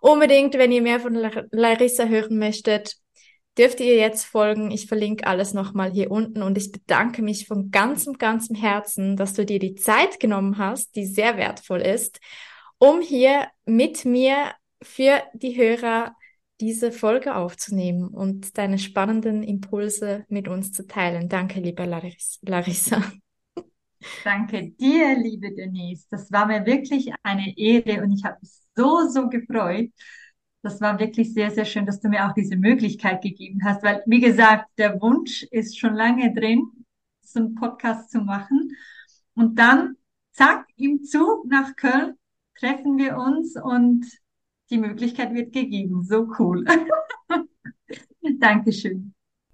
unbedingt, 0.00 0.54
wenn 0.54 0.72
ihr 0.72 0.82
mehr 0.82 0.98
von 0.98 1.14
Larissa 1.52 2.06
hören 2.06 2.38
möchtet, 2.38 2.96
dürft 3.58 3.80
ihr 3.80 3.96
jetzt 3.96 4.24
folgen. 4.24 4.70
Ich 4.70 4.86
verlinke 4.86 5.26
alles 5.26 5.54
nochmal 5.54 5.92
hier 5.92 6.10
unten 6.10 6.42
und 6.42 6.58
ich 6.58 6.72
bedanke 6.72 7.22
mich 7.22 7.46
von 7.46 7.70
ganzem, 7.70 8.18
ganzem 8.18 8.56
Herzen, 8.56 9.16
dass 9.16 9.34
du 9.34 9.44
dir 9.44 9.58
die 9.58 9.74
Zeit 9.74 10.20
genommen 10.20 10.58
hast, 10.58 10.96
die 10.96 11.06
sehr 11.06 11.36
wertvoll 11.36 11.80
ist, 11.80 12.20
um 12.78 13.00
hier 13.00 13.48
mit 13.64 14.04
mir 14.04 14.52
für 14.82 15.22
die 15.34 15.56
Hörer 15.56 16.14
diese 16.60 16.92
Folge 16.92 17.34
aufzunehmen 17.34 18.08
und 18.08 18.58
deine 18.58 18.78
spannenden 18.78 19.42
Impulse 19.42 20.24
mit 20.28 20.48
uns 20.48 20.72
zu 20.72 20.86
teilen. 20.86 21.28
Danke, 21.28 21.60
liebe 21.60 21.84
Larissa. 21.84 23.02
Danke 24.22 24.70
dir, 24.72 25.18
liebe 25.18 25.52
Denise. 25.54 26.06
Das 26.10 26.30
war 26.30 26.46
mir 26.46 26.64
wirklich 26.66 27.10
eine 27.22 27.56
Ehre 27.56 28.02
und 28.02 28.12
ich 28.12 28.24
habe 28.24 28.36
mich 28.40 28.50
so, 28.76 29.08
so 29.08 29.28
gefreut 29.28 29.90
das 30.64 30.80
war 30.80 30.98
wirklich 30.98 31.34
sehr, 31.34 31.50
sehr 31.50 31.66
schön, 31.66 31.84
dass 31.84 32.00
du 32.00 32.08
mir 32.08 32.26
auch 32.26 32.32
diese 32.32 32.56
Möglichkeit 32.56 33.22
gegeben 33.22 33.60
hast, 33.64 33.82
weil, 33.82 34.02
wie 34.06 34.20
gesagt, 34.20 34.66
der 34.78 35.00
Wunsch 35.00 35.42
ist 35.50 35.78
schon 35.78 35.94
lange 35.94 36.32
drin, 36.32 36.70
so 37.20 37.40
einen 37.40 37.54
Podcast 37.54 38.10
zu 38.10 38.20
machen. 38.20 38.70
Und 39.34 39.58
dann, 39.58 39.96
zack, 40.32 40.66
im 40.76 41.02
Zug 41.02 41.44
nach 41.46 41.76
Köln 41.76 42.14
treffen 42.58 42.96
wir 42.96 43.18
uns 43.18 43.56
und 43.60 44.06
die 44.70 44.78
Möglichkeit 44.78 45.34
wird 45.34 45.52
gegeben. 45.52 46.02
So 46.02 46.28
cool. 46.38 46.64
Dankeschön. 48.40 49.13